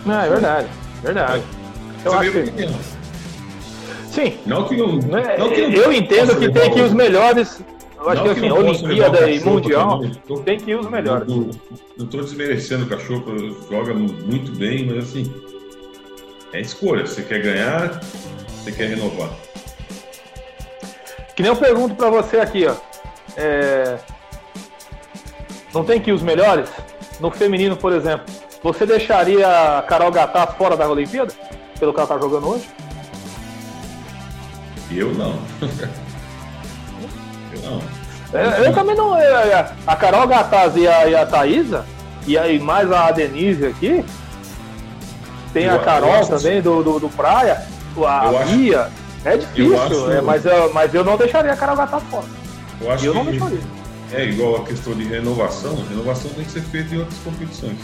Não, 0.05 0.21
é 0.21 0.29
verdade, 0.29 0.69
verdade. 1.03 1.43
Eu 2.05 2.13
Você 2.13 2.19
acho 2.19 2.33
que... 2.33 2.51
que. 2.53 2.69
Sim, 4.11 4.39
Não 4.47 4.67
que. 4.67 4.77
Não 4.77 5.19
é- 5.19 5.39
não 5.39 5.51
que 5.51 5.61
eu 5.61 5.93
entendo 5.93 6.37
que 6.39 6.51
tem 6.51 6.71
que 6.73 6.81
os 6.81 6.93
melhores. 6.93 7.63
Eu 7.99 8.09
acho 8.09 8.25
não 8.25 8.35
que 8.35 8.41
assim, 8.41 8.49
não 8.49 8.65
possa 8.65 8.85
Olimpíada 8.87 9.31
e 9.31 9.41
Mundial 9.45 10.01
tô- 10.27 10.39
tem 10.41 10.59
que 10.59 10.71
ir 10.71 10.75
os 10.79 10.89
melhores. 10.89 11.29
Não, 11.29 12.07
tô 12.07 12.23
desmerecendo 12.23 12.87
o 12.87 12.89
cachorro, 12.89 13.25
joga 13.71 13.93
muito 13.93 14.53
bem, 14.53 14.87
mas 14.87 15.05
assim. 15.05 15.33
É 16.53 16.61
escolha. 16.61 17.07
Você 17.07 17.23
quer 17.23 17.41
ganhar, 17.43 18.01
você 18.49 18.73
quer 18.73 18.89
renovar. 18.89 19.29
Que 21.37 21.43
nem 21.43 21.51
eu 21.53 21.57
pergunto 21.57 21.95
pra 21.95 22.09
você 22.11 22.39
aqui, 22.39 22.67
ó. 22.67 22.75
É, 23.37 23.99
Não 25.73 25.85
tem 25.85 26.01
que 26.01 26.11
ir 26.11 26.13
os 26.15 26.23
melhores? 26.23 26.69
No 27.21 27.31
feminino, 27.31 27.77
por 27.77 27.93
exemplo, 27.93 28.27
você 28.63 28.85
deixaria 28.87 29.47
a 29.79 29.83
Carol 29.83 30.11
Gattas 30.11 30.55
fora 30.57 30.77
da 30.77 30.89
Olimpíada? 30.89 31.33
Pelo 31.79 31.93
que 31.95 31.99
ela 32.01 32.09
tá 32.09 32.19
jogando 32.19 32.49
hoje? 32.49 32.69
Eu 34.91 35.15
não. 35.15 35.39
eu 37.53 37.61
não. 37.71 37.83
É, 38.33 38.67
Eu 38.69 38.75
também 38.75 38.95
não. 38.97 39.17
é, 39.17 39.25
é, 39.25 39.73
A 39.87 39.97
Carol 39.97 40.27
Gattas 40.27 40.77
e 40.77 40.87
a, 40.87 41.09
e 41.09 41.15
a 41.15 41.27
Thaísa, 41.27 41.85
e 42.27 42.37
aí 42.39 42.59
mais 42.59 42.91
a 42.93 43.11
Denise 43.11 43.67
aqui. 43.67 44.05
Tem 45.53 45.65
Eu- 45.65 45.77
a 45.77 45.79
Carol 45.81 46.25
também 46.27 46.61
do, 46.63 46.83
do, 46.83 47.01
do 47.01 47.09
Praia, 47.09 47.55
a 48.07 48.27
Eu 48.27 48.39
acho- 48.39 48.53
Bia. 48.53 48.91
É 49.25 49.37
difícil, 49.37 49.83
acho- 49.83 50.11
é, 50.13 50.21
mas, 50.23 50.47
eu, 50.47 50.73
mas 50.73 50.95
eu 50.95 51.05
não 51.05 51.17
deixaria 51.17 51.53
a 51.53 51.57
Carol 51.57 51.77
Gattas 51.77 52.03
fora. 52.11 52.25
Eu 52.81 52.91
acho 52.93 53.05
Eu 53.05 53.15
não 53.15 53.25
que 53.25 53.31
deixaria. 53.33 53.59
é 54.13 54.25
igual 54.25 54.57
a 54.57 54.65
questão 54.65 54.95
de 54.95 55.05
renovação. 55.05 55.77
Renovação 55.89 56.31
tem 56.33 56.45
que 56.45 56.53
ser 56.53 56.63
feita 56.63 56.95
em 56.95 56.99
outras 56.99 57.19
competições. 57.21 57.77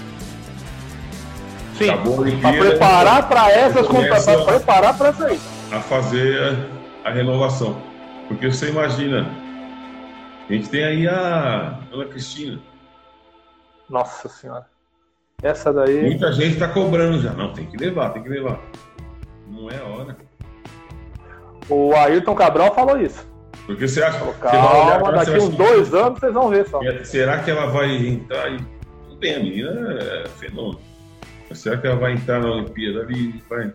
Sim, 1.78 1.90
Acabou 1.90 2.14
a 2.24 2.40
para 2.40 2.52
preparar 2.58 3.28
para 3.28 3.50
essas 3.52 3.86
começa- 3.86 4.32
para 4.36 4.44
preparar 4.56 4.96
para 4.98 5.08
essa 5.08 5.26
aí. 5.26 5.40
a 5.72 5.80
fazer 5.80 6.58
a, 7.04 7.08
a 7.08 7.12
renovação. 7.12 7.76
Porque 8.28 8.50
você 8.50 8.70
imagina, 8.70 9.26
a 10.48 10.52
gente 10.52 10.68
tem 10.68 10.84
aí 10.84 11.06
a 11.08 11.78
Ana 11.92 12.04
Cristina. 12.06 12.58
Nossa 13.88 14.28
senhora. 14.28 14.66
Essa 15.42 15.72
daí. 15.72 16.02
Muita 16.02 16.32
gente 16.32 16.54
está 16.54 16.68
cobrando 16.68 17.20
já. 17.20 17.32
Não, 17.32 17.52
tem 17.52 17.66
que 17.66 17.76
levar, 17.76 18.10
tem 18.10 18.22
que 18.22 18.28
levar. 18.28 18.58
Não 19.48 19.70
é 19.70 19.76
a 19.78 19.84
hora. 19.84 20.16
O 21.68 21.94
Ayrton 21.94 22.34
Cabral 22.34 22.74
falou 22.74 22.98
isso. 22.98 23.26
Porque 23.66 23.86
você 23.86 24.02
acha 24.02 24.18
Falou, 24.18 24.34
olhar 24.34 24.50
calma, 24.52 24.94
agora, 24.94 25.16
daqui 25.18 25.30
uns 25.38 25.48
dois 25.50 25.92
anos 25.94 26.20
vocês 26.20 26.32
vão 26.32 26.48
ver 26.48 26.68
só. 26.68 26.78
que- 26.78 27.04
Será 27.04 27.38
que 27.40 27.50
ela 27.50 27.66
vai 27.66 27.94
entrar 27.94 28.50
e. 28.50 28.58
Tudo 29.08 29.16
bem, 29.18 29.34
a 29.34 29.38
menina 29.40 29.98
é 30.00 30.28
fenômeno. 30.38 30.80
Será 31.52 31.78
que 31.78 31.86
ela 31.86 31.96
vai 31.96 32.12
entrar 32.12 32.40
na 32.40 32.50
Olimpíada 32.50 33.00
ali? 33.00 33.42
Vai... 33.48 33.72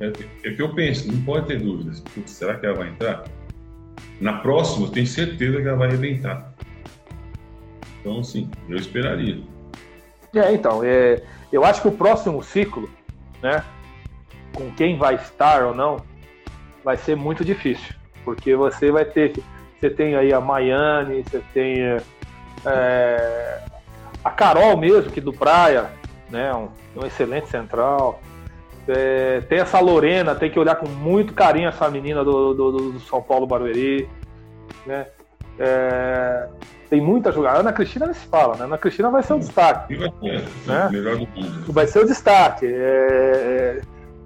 É, 0.00 0.12
é 0.44 0.52
que 0.52 0.62
eu 0.62 0.74
penso, 0.74 1.10
não 1.10 1.20
pode 1.22 1.46
ter 1.46 1.60
dúvidas. 1.60 2.00
Putz, 2.00 2.30
será 2.30 2.56
que 2.56 2.66
ela 2.66 2.76
vai 2.76 2.88
entrar? 2.88 3.24
Na 4.20 4.34
próxima, 4.34 4.86
eu 4.86 4.90
tenho 4.90 5.06
certeza 5.06 5.60
que 5.60 5.68
ela 5.68 5.76
vai 5.76 5.88
arrebentar. 5.88 6.54
Então, 8.00 8.22
sim, 8.22 8.50
eu 8.68 8.76
esperaria. 8.76 9.42
É, 10.34 10.52
então, 10.52 10.82
é, 10.84 11.22
eu 11.52 11.64
acho 11.64 11.80
que 11.80 11.88
o 11.88 11.92
próximo 11.92 12.42
ciclo, 12.42 12.90
né, 13.42 13.64
com 14.52 14.70
quem 14.72 14.98
vai 14.98 15.14
estar 15.14 15.64
ou 15.64 15.74
não, 15.74 15.98
vai 16.84 16.96
ser 16.96 17.16
muito 17.16 17.44
difícil, 17.44 17.94
porque 18.24 18.54
você 18.54 18.90
vai 18.90 19.04
ter, 19.04 19.32
você 19.78 19.88
tem 19.88 20.16
aí 20.16 20.32
a 20.32 20.40
Maiane, 20.40 21.22
você 21.22 21.42
tem 21.52 21.80
é, 22.66 23.60
a 24.22 24.30
Carol 24.30 24.76
mesmo, 24.76 25.10
que 25.10 25.20
do 25.20 25.32
Praia, 25.32 25.90
né, 26.30 26.54
um, 26.54 26.68
um 27.00 27.06
excelente 27.06 27.48
central, 27.48 28.20
É, 28.86 29.40
tem 29.48 29.60
essa 29.60 29.80
Lorena, 29.80 30.34
tem 30.34 30.50
que 30.50 30.58
olhar 30.58 30.76
com 30.76 30.86
muito 30.86 31.32
carinho 31.32 31.68
essa 31.68 31.88
menina 31.88 32.22
do, 32.22 32.52
do, 32.52 32.92
do 32.92 33.00
São 33.00 33.22
Paulo 33.22 33.46
Barueri, 33.46 34.06
né, 34.84 35.06
É, 35.58 36.48
tem 36.90 37.00
muita 37.00 37.32
jogada. 37.32 37.58
A 37.58 37.60
Ana 37.60 37.72
Cristina 37.72 38.06
nem 38.06 38.14
se 38.14 38.26
fala, 38.26 38.54
né? 38.56 38.62
A 38.62 38.64
Ana 38.64 38.78
Cristina 38.78 39.10
vai 39.10 39.22
ser 39.22 39.34
o 39.34 39.38
destaque 39.38 39.96
vai 39.96 40.12
ser 40.20 40.44
Né? 40.66 40.88
vai 41.68 41.86
ser 41.86 41.98
o 42.00 42.06
destaque. 42.06 42.66
É, 42.66 43.80
é, 43.80 43.80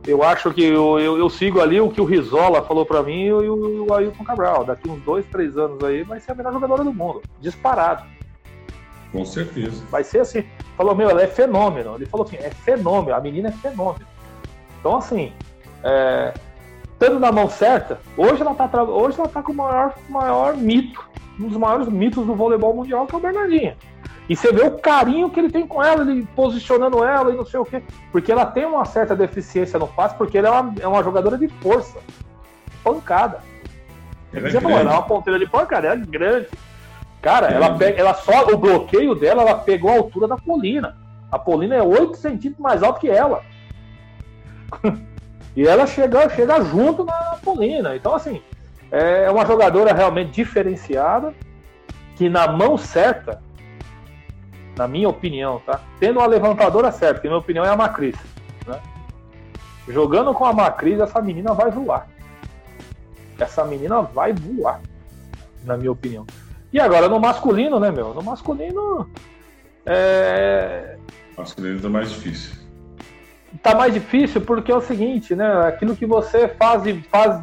eu 0.07 0.23
acho 0.23 0.53
que 0.53 0.65
eu, 0.65 0.99
eu, 0.99 1.19
eu 1.19 1.31
sigo 1.31 1.61
ali 1.61 1.81
o 1.81 1.91
que 1.91 2.01
o 2.01 2.05
Rizola 2.05 2.63
falou 2.63 2.85
pra 2.85 3.03
mim 3.03 3.27
e 3.27 3.33
o, 3.33 3.87
o 3.87 3.95
Ailton 3.95 4.25
Cabral. 4.25 4.65
Daqui 4.65 4.89
uns 4.89 5.01
dois, 5.03 5.25
três 5.27 5.57
anos 5.57 5.83
aí 5.85 6.03
vai 6.03 6.19
ser 6.19 6.33
a 6.33 6.35
melhor 6.35 6.53
jogadora 6.53 6.83
do 6.83 6.93
mundo. 6.93 7.23
Disparado. 7.41 8.05
Com 9.13 9.25
certeza. 9.25 9.83
Vai 9.91 10.05
ser 10.05 10.21
assim. 10.21 10.45
Falou, 10.77 10.95
meu, 10.95 11.09
ela 11.09 11.23
é 11.23 11.27
fenômeno. 11.27 11.95
Ele 11.97 12.07
falou 12.07 12.27
assim, 12.27 12.37
é 12.37 12.51
fenômeno. 12.51 13.17
A 13.17 13.21
menina 13.21 13.49
é 13.49 13.53
fenômeno. 13.53 14.07
Então, 14.81 14.97
assim, 14.97 15.33
é, 15.83 16.35
estando 16.93 17.19
na 17.19 17.33
mão 17.33 17.49
certa, 17.49 18.01
hoje 18.17 18.43
ela 18.43 18.55
tá, 18.55 18.69
tra- 18.69 18.85
hoje 18.85 19.19
ela 19.19 19.29
tá 19.29 19.43
com 19.43 19.53
o 19.53 19.57
maior, 19.57 19.95
maior 20.09 20.57
mito, 20.57 21.09
um 21.41 21.49
dos 21.49 21.57
maiores 21.57 21.89
mitos 21.89 22.27
do 22.27 22.35
voleibol 22.35 22.75
mundial, 22.75 23.07
que 23.07 23.15
é 23.15 23.19
o 23.19 23.21
Bernardinho. 23.21 23.75
E 24.29 24.37
você 24.37 24.53
vê 24.53 24.63
o 24.63 24.79
carinho 24.79 25.31
que 25.31 25.41
ele 25.41 25.51
tem 25.51 25.67
com 25.67 25.83
ela, 25.83 26.03
ele 26.03 26.29
posicionando 26.37 27.03
ela 27.03 27.33
e 27.33 27.37
não 27.37 27.47
sei 27.47 27.59
o 27.59 27.65
quê. 27.65 27.83
Porque 28.13 28.31
ela 28.31 28.45
tem 28.45 28.67
uma 28.67 28.85
certa 28.85 29.17
deficiência 29.17 29.79
no 29.79 29.89
passe, 29.89 30.15
porque 30.17 30.37
ela 30.37 30.49
é 30.49 30.51
uma, 30.51 30.75
é 30.81 30.87
uma 30.87 31.03
jogadora 31.03 31.39
de 31.39 31.49
força. 31.49 31.99
Pancada. 32.85 33.41
Ela 34.33 34.49
é 34.49 34.51
Você 34.51 34.61
falou, 34.61 34.79
ela 34.79 34.91
é 34.91 34.95
uma 34.95 35.03
ponteira 35.03 35.39
de 35.39 35.47
pancada, 35.47 35.87
ela 35.87 36.03
é 36.03 36.05
grande. 36.05 36.47
Cara, 37.21 37.49
ela 37.49 37.77
pega, 37.77 38.01
ela 38.01 38.15
só, 38.15 38.47
o 38.47 38.57
bloqueio 38.57 39.15
dela, 39.15 39.43
ela 39.43 39.57
pegou 39.57 39.91
a 39.91 39.97
altura 39.97 40.29
da 40.29 40.37
Polina. 40.37 40.97
A 41.31 41.39
Polina 41.39 41.75
é 41.75 41.83
8 41.83 42.17
centímetros 42.17 42.63
mais 42.63 42.83
alta 42.83 43.01
que 43.01 43.11
ela. 43.11 43.43
e 45.57 45.67
ela 45.67 45.87
chega, 45.87 46.29
chega 46.31 46.63
junto 46.65 47.05
na 47.05 47.39
Polina. 47.43 47.97
Então, 47.97 48.15
assim, 48.15 48.41
é 48.91 49.31
uma 49.31 49.45
jogadora 49.45 49.93
realmente 49.93 50.31
diferenciada, 50.31 51.35
que 52.17 52.29
na 52.29 52.47
mão 52.47 52.79
certa, 52.79 53.43
na 54.77 54.87
minha 54.87 55.09
opinião, 55.09 55.61
tá? 55.67 55.81
Tendo 55.99 56.21
uma 56.21 56.27
levantadora 56.27 56.93
certa, 56.93 57.21
que 57.21 57.27
na 57.27 57.33
minha 57.33 57.41
opinião 57.41 57.65
é 57.65 57.69
a 57.69 57.77
Macris. 57.77 58.17
Né? 58.67 58.81
Jogando 59.89 60.33
com 60.33 60.45
a 60.45 60.53
Macris, 60.53 61.01
essa 61.01 61.21
menina 61.21 61.53
vai 61.53 61.71
voar. 61.71 62.07
Essa 63.39 63.65
menina 63.65 64.03
vai 64.03 64.33
voar, 64.33 64.81
na 65.65 65.77
minha 65.77 65.93
opinião. 65.93 66.25
E 66.73 66.79
agora 66.81 67.09
no 67.09 67.19
masculino, 67.19 67.81
né, 67.81 67.91
meu? 67.91 68.13
No 68.15 68.23
masculino. 68.23 69.09
É, 69.87 70.97
Masculino 71.39 71.81
tá 71.81 71.89
mais 71.89 72.11
difícil. 72.11 72.55
tá 73.63 73.75
mais 73.75 73.95
difícil 73.95 74.41
porque 74.41 74.73
é 74.73 74.75
o 74.75 74.81
seguinte, 74.81 75.35
né? 75.35 75.67
Aquilo 75.67 75.97
que 75.97 76.05
você 76.05 76.49
faz, 76.49 76.83
faz 77.11 77.43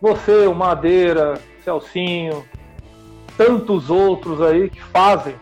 você, 0.00 0.46
o 0.46 0.54
Madeira, 0.54 1.34
Celcinho, 1.64 2.44
tantos 3.36 3.90
outros 3.90 4.40
aí 4.40 4.70
que 4.70 4.80
fazem, 4.82 5.34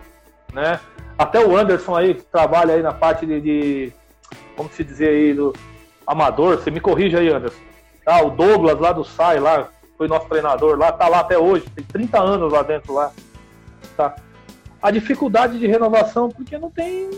né? 0.53 0.81
Até 1.19 1.45
o 1.45 1.57
Anderson 1.57 1.95
aí 1.95 2.15
que 2.15 2.23
trabalha 2.23 2.75
aí 2.75 2.83
na 2.83 2.93
parte 2.93 3.27
de, 3.27 3.41
de 3.41 3.93
como 4.57 4.69
se 4.71 4.83
dizer 4.83 5.11
aí 5.11 5.35
do 5.35 5.53
amador, 6.07 6.57
você 6.57 6.71
me 6.71 6.81
corrige 6.81 7.16
aí, 7.16 7.29
Anderson. 7.29 7.61
Ah, 8.07 8.23
o 8.23 8.31
Douglas 8.31 8.79
lá 8.81 8.93
do 8.93 9.05
SAI 9.05 9.39
lá, 9.39 9.69
foi 10.05 10.09
nosso 10.09 10.29
treinador 10.29 10.79
lá, 10.79 10.93
tá 10.93 11.09
lá 11.09 11.21
até 11.21 11.39
hoje, 11.39 11.65
tem 11.75 11.85
30 11.85 12.21
anos 12.21 12.53
lá 12.53 12.63
dentro 12.63 12.93
lá. 12.93 13.11
Tá? 13.97 14.15
A 14.83 14.91
dificuldade 14.91 15.59
de 15.59 15.67
renovação, 15.67 16.29
porque 16.29 16.59
não 16.59 16.71
tem 16.71 17.09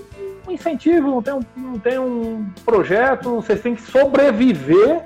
um 0.46 0.52
incentivo, 0.52 1.10
não 1.10 1.22
tem 1.22 1.34
um, 1.34 1.40
não 1.56 1.78
tem 1.78 1.98
um 1.98 2.48
projeto, 2.64 3.36
vocês 3.36 3.60
têm 3.60 3.74
que 3.74 3.82
sobreviver. 3.82 5.02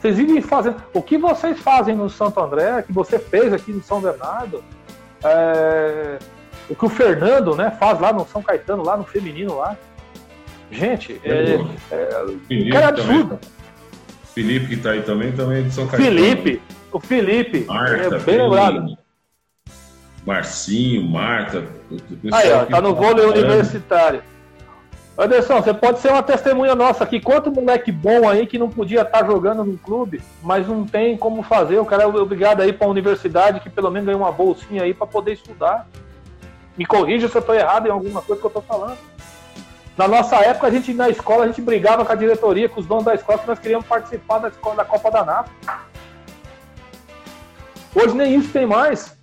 Vocês 0.00 0.16
vivem 0.16 0.40
fazendo. 0.40 0.82
O 0.92 1.02
que 1.02 1.18
vocês 1.18 1.58
fazem 1.58 1.94
no 1.94 2.08
Santo 2.08 2.40
André, 2.40 2.82
que 2.82 2.92
você 2.92 3.18
fez 3.18 3.52
aqui 3.52 3.72
no 3.72 3.82
São 3.82 4.00
Bernardo, 4.00 4.64
é, 5.22 6.18
o 6.68 6.74
que 6.74 6.84
o 6.84 6.88
Fernando 6.88 7.54
né, 7.54 7.70
faz 7.78 8.00
lá 8.00 8.12
no 8.12 8.26
São 8.26 8.42
Caetano, 8.42 8.82
lá 8.82 8.96
no 8.96 9.04
feminino 9.04 9.56
lá. 9.56 9.76
Gente, 10.70 11.20
é, 11.24 11.58
Felipe, 12.48 12.70
cara 12.70 12.88
é 12.88 12.92
também. 12.92 13.38
Felipe 14.34 14.66
que 14.66 14.76
tá 14.76 14.90
aí 14.90 15.02
também, 15.02 15.30
também 15.32 15.58
é 15.58 15.62
de 15.62 15.72
São 15.72 15.86
Caetano. 15.86 16.18
Felipe, 16.18 16.62
o 16.90 16.98
Felipe, 16.98 17.64
Marta, 17.66 18.16
é 18.16 18.18
bem 18.18 18.42
lembrado. 18.42 18.98
Marcinho, 20.26 21.08
Marta. 21.08 21.64
Aí, 22.32 22.52
ó, 22.52 22.64
tá 22.64 22.80
no 22.80 22.94
vôlei 22.94 23.24
universitário. 23.26 24.22
Anderson, 25.16 25.62
você 25.62 25.72
pode 25.72 26.00
ser 26.00 26.10
uma 26.10 26.22
testemunha 26.24 26.74
nossa 26.74 27.04
aqui. 27.04 27.20
Quanto 27.20 27.52
moleque 27.52 27.92
bom 27.92 28.28
aí 28.28 28.46
que 28.46 28.58
não 28.58 28.68
podia 28.68 29.02
estar 29.02 29.20
tá 29.20 29.24
jogando 29.24 29.64
no 29.64 29.78
clube, 29.78 30.20
mas 30.42 30.66
não 30.66 30.84
tem 30.84 31.16
como 31.16 31.42
fazer. 31.42 31.78
O 31.78 31.84
cara 31.84 32.02
é 32.02 32.06
obrigado 32.06 32.60
a 32.60 32.66
ir 32.66 32.72
para 32.72 32.88
a 32.88 32.90
universidade, 32.90 33.60
que 33.60 33.70
pelo 33.70 33.90
menos 33.90 34.06
ganha 34.06 34.18
uma 34.18 34.32
bolsinha 34.32 34.82
aí 34.82 34.92
para 34.92 35.06
poder 35.06 35.34
estudar. 35.34 35.86
Me 36.76 36.84
corrija 36.84 37.28
se 37.28 37.36
eu 37.36 37.40
estou 37.40 37.54
errado 37.54 37.86
em 37.86 37.90
alguma 37.90 38.20
coisa 38.20 38.40
que 38.40 38.46
eu 38.46 38.48
estou 38.48 38.62
falando. 38.62 38.98
Na 39.96 40.08
nossa 40.08 40.36
época, 40.36 40.66
a 40.66 40.70
gente 40.70 40.92
na 40.92 41.08
escola, 41.08 41.44
a 41.44 41.46
gente 41.46 41.62
brigava 41.62 42.04
com 42.04 42.12
a 42.12 42.16
diretoria, 42.16 42.68
com 42.68 42.80
os 42.80 42.86
donos 42.86 43.04
da 43.04 43.14
escola, 43.14 43.38
que 43.38 43.46
nós 43.46 43.58
queríamos 43.58 43.86
participar 43.86 44.38
da, 44.38 44.48
escola, 44.48 44.76
da 44.76 44.84
Copa 44.84 45.10
da 45.10 45.24
NAP. 45.24 45.48
Hoje 47.94 48.14
nem 48.14 48.34
isso 48.34 48.52
tem 48.52 48.66
mais. 48.66 49.16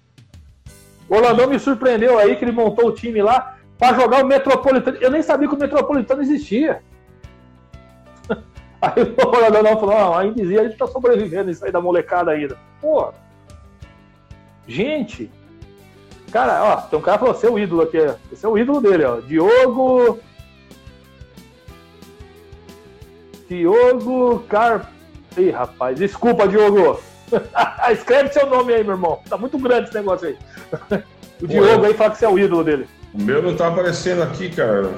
O 1.10 1.15
Orlandão 1.15 1.48
me 1.48 1.60
surpreendeu 1.60 2.18
aí 2.18 2.38
que 2.38 2.45
ele 2.45 2.53
montou 2.53 2.88
o 2.88 2.93
time 2.93 3.22
lá 3.22 3.57
para 3.77 3.99
jogar 3.99 4.23
o 4.23 4.27
Metropolitano. 4.27 4.98
Eu 5.02 5.11
nem 5.11 5.22
sabia 5.22 5.48
que 5.48 5.56
o 5.56 5.60
Metropolitano 5.60 6.22
existia. 6.22 6.81
Aí 8.81 9.03
o 9.03 9.27
Orlandão 9.27 9.77
falou: 9.77 9.95
não, 9.95 10.18
ainda 10.18 10.41
existe, 10.41 10.60
a 10.60 10.64
gente 10.64 10.77
tá 10.77 10.88
sobrevivendo 10.88 11.52
isso 11.52 11.64
aí 11.64 11.72
da 11.72 11.81
molecada 11.81 12.31
ainda. 12.31 12.57
Pô, 12.80 13.14
gente, 14.68 15.30
cara, 16.31 16.64
ó, 16.64 16.77
tem 16.77 16.98
um 16.98 17.02
cara 17.02 17.18
que 17.18 17.26
falou: 17.26 17.39
seu 17.39 17.60
ídolo 17.60 17.84
aqui, 17.84 17.98
esse 18.31 18.43
é 18.43 18.49
o 18.49 18.57
ídolo 18.57 18.81
dele, 18.81 19.03
ó, 19.03 19.19
Diogo. 19.19 20.19
Diogo 23.52 24.40
Car. 24.48 24.90
Ih, 25.38 25.49
rapaz, 25.49 25.99
desculpa, 25.99 26.48
Diogo. 26.48 27.02
Escreve 27.91 28.32
seu 28.32 28.45
nome 28.49 28.73
aí, 28.73 28.82
meu 28.82 28.94
irmão. 28.94 29.19
Tá 29.30 29.38
muito 29.38 29.57
grande 29.57 29.90
esse 29.90 29.95
negócio 29.95 30.30
aí. 30.30 30.38
O 31.41 31.48
Diogo 31.48 31.86
aí 31.86 31.95
fala 31.95 32.11
que 32.11 32.19
você 32.19 32.26
é 32.26 32.30
o 32.30 32.38
ídolo 32.38 32.64
dele. 32.64 32.88
O 33.15 33.19
meu 33.19 33.41
não 33.41 33.56
tá 33.56 33.68
aparecendo 33.68 34.22
aqui, 34.22 34.48
cara. 34.52 34.91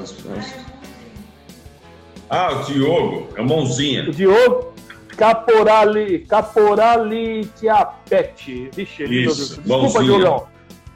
Ah, 2.29 2.51
o 2.51 2.63
Diogo. 2.65 3.29
É 3.37 3.39
o 3.39 3.45
Mãozinha. 3.45 4.09
O 4.09 4.11
Diogo 4.11 4.73
Caporali. 5.15 6.19
Caporali 6.25 7.49
Chiapete. 7.57 8.69
Vixe, 8.75 9.03
Isso, 9.05 9.61
Desculpa, 9.61 10.03
Diogão. 10.03 10.47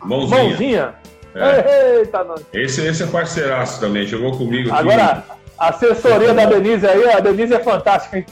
Mãozinha. 0.04 0.44
Mãozinha. 0.44 0.96
É. 1.34 2.00
Eita, 2.00 2.26
não. 2.26 2.36
Esse, 2.52 2.86
esse 2.86 3.04
é 3.04 3.08
parceiraço 3.08 3.80
também, 3.80 4.06
jogou 4.06 4.38
comigo 4.38 4.70
aqui. 4.70 4.80
Agora, 4.80 5.24
a 5.58 5.70
assessoria 5.70 6.34
da 6.34 6.46
Denise 6.46 6.86
aí, 6.86 7.10
a 7.10 7.20
Denise 7.20 7.54
é 7.54 7.60
fantástica, 7.60 8.18
hein? 8.18 8.26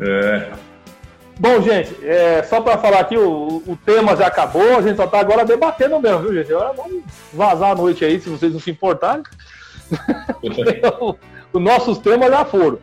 é. 0.00 0.52
Bom, 1.38 1.60
gente, 1.60 1.94
é, 2.02 2.42
só 2.44 2.62
para 2.62 2.78
falar 2.78 3.00
aqui, 3.00 3.16
o, 3.16 3.62
o, 3.66 3.78
tema 3.84 4.16
já 4.16 4.26
acabou, 4.26 4.78
a 4.78 4.82
gente 4.82 4.96
só 4.96 5.04
está 5.04 5.20
agora 5.20 5.44
debatendo 5.44 6.00
mesmo, 6.00 6.20
viu, 6.20 6.34
gente? 6.34 6.50
Agora 6.52 6.72
vamos 6.72 7.02
vazar 7.32 7.72
a 7.72 7.74
noite 7.74 8.04
aí, 8.04 8.18
se 8.18 8.30
vocês 8.30 8.52
não 8.52 8.60
se 8.60 8.70
importarem. 8.70 9.22
Os 11.52 11.62
nossos 11.62 11.98
temas 11.98 12.30
já 12.30 12.44
foram. 12.44 12.78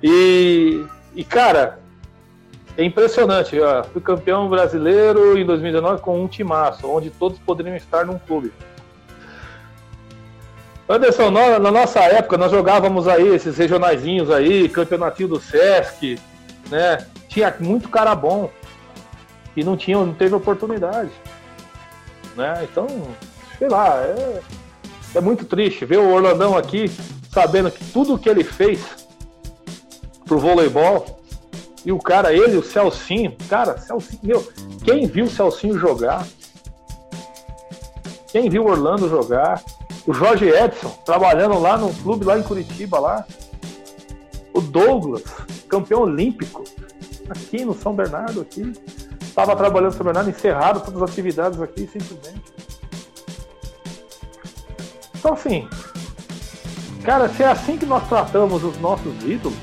E, 0.00 0.84
e 1.16 1.24
cara, 1.24 1.80
é 2.76 2.84
impressionante. 2.84 3.58
Ó, 3.60 3.82
fui 3.84 4.00
campeão 4.00 4.48
brasileiro 4.48 5.36
em 5.36 5.44
2019 5.44 6.00
com 6.00 6.22
um 6.22 6.28
timaço, 6.28 6.88
onde 6.88 7.10
todos 7.10 7.38
poderiam 7.40 7.76
estar 7.76 8.06
num 8.06 8.18
clube. 8.18 8.52
Anderson, 10.90 11.30
na 11.30 11.70
nossa 11.70 12.00
época, 12.00 12.36
nós 12.36 12.50
jogávamos 12.50 13.06
aí 13.06 13.28
esses 13.28 13.56
regionaizinhos 13.56 14.28
aí, 14.28 14.68
campeonatinho 14.68 15.28
do 15.28 15.40
Sesc, 15.40 16.18
né? 16.68 17.06
tinha 17.28 17.54
muito 17.60 17.88
cara 17.88 18.12
bom 18.12 18.50
e 19.56 19.62
não 19.62 19.76
tinha, 19.76 19.96
não 19.98 20.12
teve 20.12 20.34
oportunidade. 20.34 21.12
Né? 22.36 22.66
Então, 22.68 22.88
sei 23.56 23.68
lá, 23.68 23.98
é, 23.98 24.40
é 25.14 25.20
muito 25.20 25.44
triste 25.44 25.84
ver 25.84 25.98
o 25.98 26.12
Orlandão 26.12 26.56
aqui 26.56 26.90
sabendo 27.32 27.70
que 27.70 27.84
tudo 27.92 28.18
que 28.18 28.28
ele 28.28 28.42
fez 28.42 29.06
pro 30.24 30.40
voleibol 30.40 31.20
e 31.86 31.92
o 31.92 31.98
cara, 32.00 32.32
ele, 32.32 32.56
o 32.56 32.64
Celcinho, 32.64 33.36
cara, 33.48 33.78
Celcinho, 33.78 34.20
meu, 34.24 34.52
quem 34.84 35.06
viu 35.06 35.26
o 35.26 35.30
Celcinho 35.30 35.78
jogar? 35.78 36.26
Quem 38.32 38.50
viu 38.50 38.64
o 38.64 38.68
Orlando 38.68 39.08
jogar? 39.08 39.62
O 40.10 40.12
Jorge 40.12 40.48
Edson, 40.48 40.88
trabalhando 41.06 41.56
lá 41.60 41.78
no 41.78 41.94
clube 41.94 42.24
lá 42.24 42.36
em 42.36 42.42
Curitiba 42.42 42.98
lá. 42.98 43.24
O 44.52 44.60
Douglas, 44.60 45.22
campeão 45.68 46.00
olímpico 46.00 46.64
aqui 47.28 47.64
no 47.64 47.72
São 47.72 47.94
Bernardo, 47.94 48.40
aqui. 48.40 48.72
Estava 49.22 49.54
trabalhando 49.54 49.92
no 49.92 49.96
São 49.96 50.04
Bernardo, 50.04 50.28
encerrado 50.28 50.80
todas 50.80 51.00
as 51.00 51.10
atividades 51.10 51.62
aqui, 51.62 51.86
simplesmente. 51.86 52.42
Então, 55.16 55.34
assim, 55.34 55.68
cara, 57.04 57.28
se 57.28 57.44
é 57.44 57.46
assim 57.46 57.78
que 57.78 57.86
nós 57.86 58.08
tratamos 58.08 58.64
os 58.64 58.76
nossos 58.80 59.14
ídolos, 59.22 59.56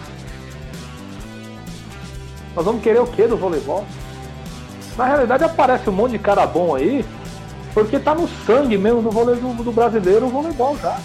nós 2.56 2.64
vamos 2.64 2.82
querer 2.82 3.02
o 3.02 3.07
que 3.07 3.28
do 3.28 3.36
voleibol? 3.36 3.86
Na 4.95 5.03
realidade, 5.03 5.44
aparece 5.44 5.90
um 5.90 5.94
monte 5.94 6.11
de 6.11 6.19
cara 6.19 6.48
bom 6.48 6.74
aí, 6.74 7.03
porque 7.78 7.99
tá 7.99 8.16
no 8.16 8.28
sangue 8.28 8.76
mesmo 8.76 9.04
do, 9.04 9.12
vôlei, 9.12 9.36
do, 9.36 9.54
do 9.64 9.72
brasileiro 9.72 10.26
o 10.26 10.30
voleibol 10.30 10.76
já. 10.78 10.99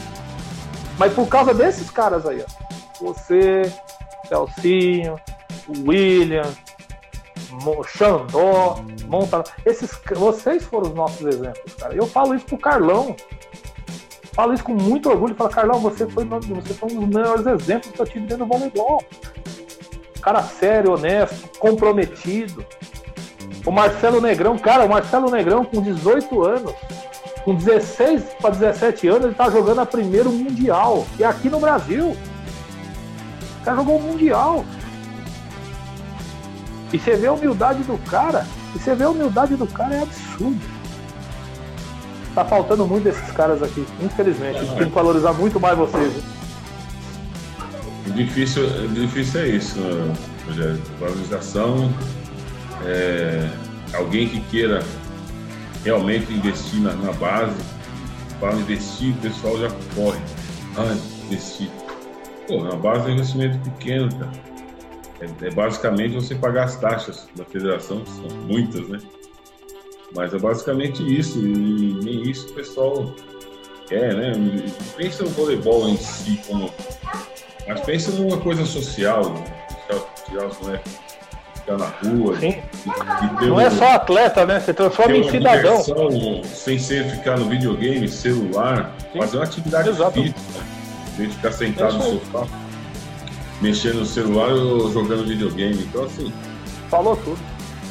Mas 0.96 1.12
por 1.12 1.28
causa 1.28 1.52
desses 1.52 1.90
caras 1.90 2.24
aí, 2.24 2.42
ó. 2.42 3.04
Você, 3.04 3.70
Celcinho, 4.26 5.16
William, 5.86 6.50
Xandó, 7.86 8.82
Monta. 9.06 9.44
Esses, 9.66 9.90
vocês 10.16 10.64
foram 10.64 10.88
os 10.88 10.94
nossos 10.94 11.26
exemplos, 11.26 11.74
cara. 11.74 11.94
Eu 11.94 12.06
falo 12.06 12.34
isso 12.34 12.46
pro 12.46 12.56
Carlão. 12.56 13.14
Falo 14.32 14.54
isso 14.54 14.64
com 14.64 14.72
muito 14.72 15.10
orgulho. 15.10 15.34
Falo, 15.34 15.50
Carlão, 15.50 15.78
você 15.78 16.06
foi, 16.06 16.24
você 16.24 16.72
foi 16.72 16.90
um 16.90 17.00
dos 17.00 17.08
melhores 17.14 17.46
exemplos 17.46 17.90
que 17.90 18.00
eu 18.00 18.06
tive 18.06 18.20
dentro 18.20 18.46
do 18.46 18.46
voleibol. 18.46 19.04
Cara 20.22 20.42
sério, 20.42 20.94
honesto, 20.94 21.58
comprometido. 21.58 22.64
O 23.64 23.70
Marcelo 23.70 24.20
Negrão, 24.20 24.58
cara, 24.58 24.84
o 24.84 24.88
Marcelo 24.88 25.30
Negrão 25.30 25.64
com 25.64 25.80
18 25.80 26.44
anos, 26.44 26.72
com 27.44 27.54
16 27.54 28.22
para 28.40 28.50
17 28.50 29.08
anos, 29.08 29.24
ele 29.24 29.34
tá 29.34 29.48
jogando 29.50 29.80
a 29.80 29.86
primeiro 29.86 30.30
Mundial. 30.32 31.06
E 31.18 31.24
aqui 31.24 31.48
no 31.48 31.60
Brasil. 31.60 32.16
O 33.60 33.64
cara 33.64 33.76
jogou 33.76 33.98
o 33.98 34.02
Mundial. 34.02 34.64
E 36.92 36.98
você 36.98 37.16
vê 37.16 37.26
a 37.26 37.32
humildade 37.32 37.82
do 37.84 37.96
cara, 38.10 38.46
e 38.74 38.78
você 38.78 38.94
vê 38.94 39.04
a 39.04 39.10
humildade 39.10 39.56
do 39.56 39.66
cara 39.66 39.94
é 39.94 40.02
absurdo. 40.02 40.60
Tá 42.34 42.44
faltando 42.44 42.86
muito 42.86 43.04
desses 43.04 43.30
caras 43.30 43.62
aqui, 43.62 43.86
infelizmente. 44.00 44.60
Gente 44.60 44.76
tem 44.76 44.88
que 44.88 44.94
valorizar 44.94 45.32
muito 45.32 45.60
mais 45.60 45.78
vocês. 45.78 46.12
Difícil, 48.06 48.88
difícil 48.88 49.40
é 49.40 49.48
isso, 49.48 49.78
Rogério. 50.46 50.82
Valorização, 50.98 51.92
é, 52.86 53.48
alguém 53.96 54.28
que 54.28 54.40
queira 54.42 54.82
realmente 55.84 56.32
investir 56.32 56.80
na, 56.80 56.94
na 56.94 57.12
base, 57.12 57.56
para 58.40 58.54
investir, 58.54 59.14
o 59.14 59.18
pessoal 59.18 59.58
já 59.58 59.68
corre. 59.94 60.20
Ah, 60.76 60.96
investir. 61.26 61.70
Pô, 62.46 62.62
na 62.62 62.76
base 62.76 63.06
é 63.06 63.10
um 63.10 63.14
investimento 63.14 63.58
pequeno, 63.70 64.08
cara 64.18 64.52
é, 65.22 65.46
é, 65.46 65.50
basicamente 65.50 66.14
você 66.14 66.34
pagar 66.34 66.64
as 66.64 66.76
taxas 66.76 67.28
da 67.36 67.44
federação, 67.44 68.00
que 68.00 68.10
são 68.10 68.28
muitas, 68.40 68.88
né? 68.88 68.98
Mas 70.14 70.34
é 70.34 70.38
basicamente 70.38 71.02
isso, 71.02 71.38
e 71.38 71.94
nem 72.02 72.22
isso 72.28 72.48
o 72.50 72.54
pessoal 72.54 73.14
quer, 73.86 74.14
né? 74.14 74.32
Pensa 74.96 75.22
no 75.22 75.30
voleibol 75.30 75.88
em 75.88 75.96
si 75.96 76.40
como. 76.46 76.70
Mas 77.66 77.80
pensa 77.82 78.10
numa 78.12 78.38
coisa 78.38 78.66
social, 78.66 79.32
né? 79.32 79.44
tirar 80.26 80.46
os 80.46 80.58
moleques 80.58 80.92
ficar 81.64 81.78
na 81.78 81.86
rua. 81.86 82.38
Sim. 82.38 82.56
E, 82.86 83.44
e 83.44 83.48
Não 83.48 83.60
é 83.60 83.70
só 83.70 83.94
atleta, 83.94 84.44
né? 84.44 84.60
Você 84.60 84.74
transforma 84.74 85.16
em 85.16 85.30
cidadão. 85.30 85.82
Sem 86.44 86.78
ser 86.78 87.08
ficar 87.10 87.38
no 87.38 87.48
videogame, 87.48 88.08
celular, 88.08 88.92
Sim. 89.12 89.18
fazer 89.18 89.36
uma 89.38 89.44
atividade 89.44 89.88
Exato. 89.88 90.12
física, 90.12 90.40
né? 91.16 91.28
ficar 91.28 91.52
sentado 91.52 91.98
no 91.98 92.02
sofá 92.02 92.46
mexendo 93.62 94.00
no 94.00 94.06
celular 94.06 94.50
ou 94.50 94.92
jogando 94.92 95.24
videogame. 95.24 95.84
Então, 95.84 96.04
assim. 96.04 96.32
Falou 96.90 97.16
tudo. 97.16 97.38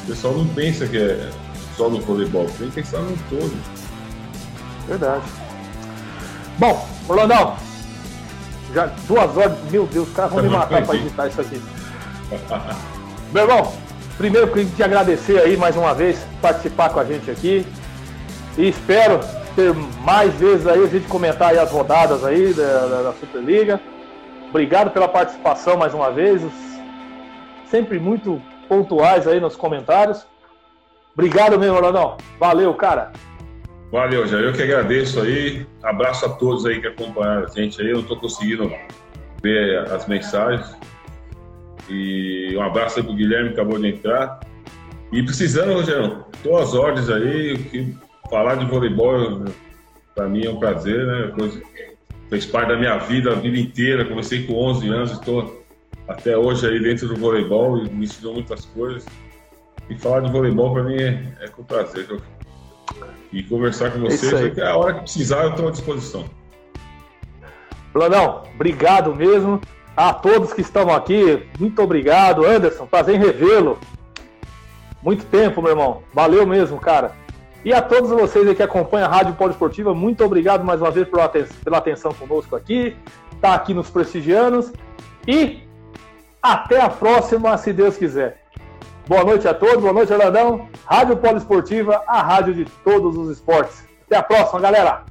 O 0.03 0.07
pessoal 0.07 0.33
não 0.33 0.47
pensa 0.49 0.85
que 0.85 0.97
é 0.97 1.29
só 1.75 1.89
no 1.89 2.01
voleibol, 2.01 2.45
tem 2.59 2.69
que 2.69 2.75
pensar 2.75 2.99
no 2.99 3.17
todo. 3.29 3.53
Verdade. 4.87 5.23
Bom, 6.59 6.87
Orlandão, 7.07 7.55
já 8.73 8.87
duas 9.07 9.37
horas, 9.37 9.57
meu 9.71 9.87
Deus, 9.87 10.07
os 10.07 10.13
caras 10.13 10.31
vão 10.31 10.43
me 10.43 10.49
matar 10.49 10.85
para 10.85 10.95
editar 10.95 11.27
isso 11.27 11.41
aqui. 11.41 11.61
meu 13.31 13.43
irmão, 13.43 13.73
primeiro 14.17 14.47
queria 14.47 14.65
te 14.65 14.83
agradecer 14.83 15.39
aí 15.39 15.55
mais 15.55 15.75
uma 15.77 15.93
vez, 15.93 16.25
participar 16.41 16.89
com 16.89 16.99
a 16.99 17.05
gente 17.05 17.31
aqui. 17.31 17.65
E 18.57 18.67
espero 18.67 19.19
ter 19.55 19.73
mais 20.03 20.33
vezes 20.35 20.67
aí 20.67 20.83
a 20.83 20.87
gente 20.87 21.07
comentar 21.07 21.51
aí 21.51 21.59
as 21.59 21.71
rodadas 21.71 22.23
aí 22.23 22.53
da, 22.53 22.87
da, 22.87 23.01
da 23.03 23.13
Superliga. 23.13 23.79
Obrigado 24.49 24.91
pela 24.91 25.07
participação 25.07 25.77
mais 25.77 25.93
uma 25.93 26.11
vez, 26.11 26.41
sempre 27.69 27.99
muito 27.99 28.41
pontuais 28.67 29.27
aí 29.27 29.39
nos 29.39 29.55
comentários. 29.55 30.27
Obrigado 31.13 31.57
mesmo, 31.57 31.75
Ronaldão. 31.75 32.17
Valeu, 32.39 32.73
cara. 32.73 33.11
Valeu, 33.91 34.25
Jair. 34.27 34.45
Eu 34.45 34.53
que 34.53 34.61
agradeço 34.61 35.21
aí. 35.21 35.65
Abraço 35.83 36.25
a 36.25 36.29
todos 36.29 36.65
aí 36.65 36.79
que 36.79 36.87
acompanharam 36.87 37.45
a 37.45 37.47
gente 37.47 37.81
aí. 37.81 37.89
Eu 37.89 37.97
não 37.97 38.03
tô 38.03 38.15
conseguindo 38.17 38.71
ver 39.41 39.79
as 39.89 40.07
mensagens. 40.07 40.77
E 41.91 42.55
um 42.55 42.61
abraço 42.61 42.99
aí 42.99 43.05
pro 43.05 43.13
Guilherme 43.13 43.49
que 43.49 43.55
acabou 43.55 43.77
de 43.77 43.89
entrar. 43.89 44.39
E 45.11 45.21
precisando, 45.21 45.73
Rogério, 45.73 46.23
tô 46.41 46.57
às 46.57 46.73
ordens 46.73 47.09
aí. 47.09 47.57
Que 47.57 47.95
falar 48.29 48.55
de 48.55 48.65
voleibol 48.65 49.43
para 50.15 50.27
mim 50.29 50.45
é 50.45 50.49
um 50.49 50.57
prazer, 50.57 51.05
né? 51.05 51.33
Coisa, 51.35 51.61
fez 52.29 52.45
parte 52.45 52.69
da 52.69 52.77
minha 52.77 52.97
vida, 52.97 53.31
a 53.31 53.35
vida 53.35 53.59
inteira. 53.59 54.05
Comecei 54.05 54.47
com 54.47 54.53
11 54.53 54.87
anos, 54.87 55.11
estou 55.11 55.61
até 56.07 56.37
hoje 56.37 56.65
aí 56.65 56.79
dentro 56.79 57.09
do 57.09 57.17
voleibol 57.17 57.77
e 57.79 57.89
me 57.89 58.05
ensinou 58.05 58.33
muitas 58.33 58.65
coisas. 58.65 59.05
E 59.89 59.97
falar 59.97 60.21
de 60.21 60.31
voleibol 60.31 60.73
para 60.73 60.83
mim 60.83 60.95
é, 60.95 61.21
é, 61.41 61.47
com 61.49 61.63
prazer. 61.63 62.07
E 63.33 63.43
conversar 63.43 63.91
com 63.91 63.99
vocês, 63.99 64.57
é 64.57 64.65
a 64.65 64.77
hora 64.77 64.93
que 64.93 65.01
precisar, 65.01 65.43
eu 65.43 65.49
estou 65.49 65.67
à 65.67 65.71
disposição. 65.71 66.25
Planão, 67.91 68.43
obrigado 68.55 69.13
mesmo. 69.13 69.59
A 69.95 70.13
todos 70.13 70.53
que 70.53 70.61
estão 70.61 70.89
aqui, 70.89 71.47
muito 71.59 71.81
obrigado. 71.81 72.45
Anderson, 72.45 72.85
prazer 72.85 73.15
em 73.15 73.19
revê-lo. 73.19 73.77
Muito 75.01 75.25
tempo, 75.25 75.61
meu 75.61 75.71
irmão. 75.71 76.03
Valeu 76.13 76.45
mesmo, 76.47 76.79
cara. 76.79 77.11
E 77.63 77.73
a 77.73 77.81
todos 77.81 78.09
vocês 78.09 78.55
que 78.55 78.63
acompanham 78.63 79.07
a 79.07 79.11
Rádio 79.11 79.35
Poliesportiva, 79.35 79.93
muito 79.93 80.23
obrigado 80.23 80.63
mais 80.63 80.81
uma 80.81 80.89
vez 80.89 81.07
pela 81.07 81.25
atenção, 81.25 81.57
pela 81.63 81.77
atenção 81.77 82.13
conosco 82.13 82.55
aqui, 82.55 82.95
tá 83.39 83.53
aqui 83.53 83.73
nos 83.73 83.89
prestigiando. 83.89 84.71
E 85.27 85.61
até 86.41 86.81
a 86.81 86.89
próxima, 86.89 87.55
se 87.57 87.71
Deus 87.71 87.97
quiser. 87.97 88.41
Boa 89.07 89.23
noite 89.23 89.47
a 89.47 89.53
todos, 89.53 89.81
boa 89.81 89.93
noite, 89.93 90.13
Orlandão. 90.13 90.67
Rádio 90.85 91.17
Poliesportiva, 91.17 92.01
a 92.07 92.21
rádio 92.21 92.53
de 92.53 92.65
todos 92.83 93.15
os 93.17 93.29
esportes. 93.29 93.83
Até 94.07 94.17
a 94.17 94.23
próxima, 94.23 94.59
galera! 94.59 95.10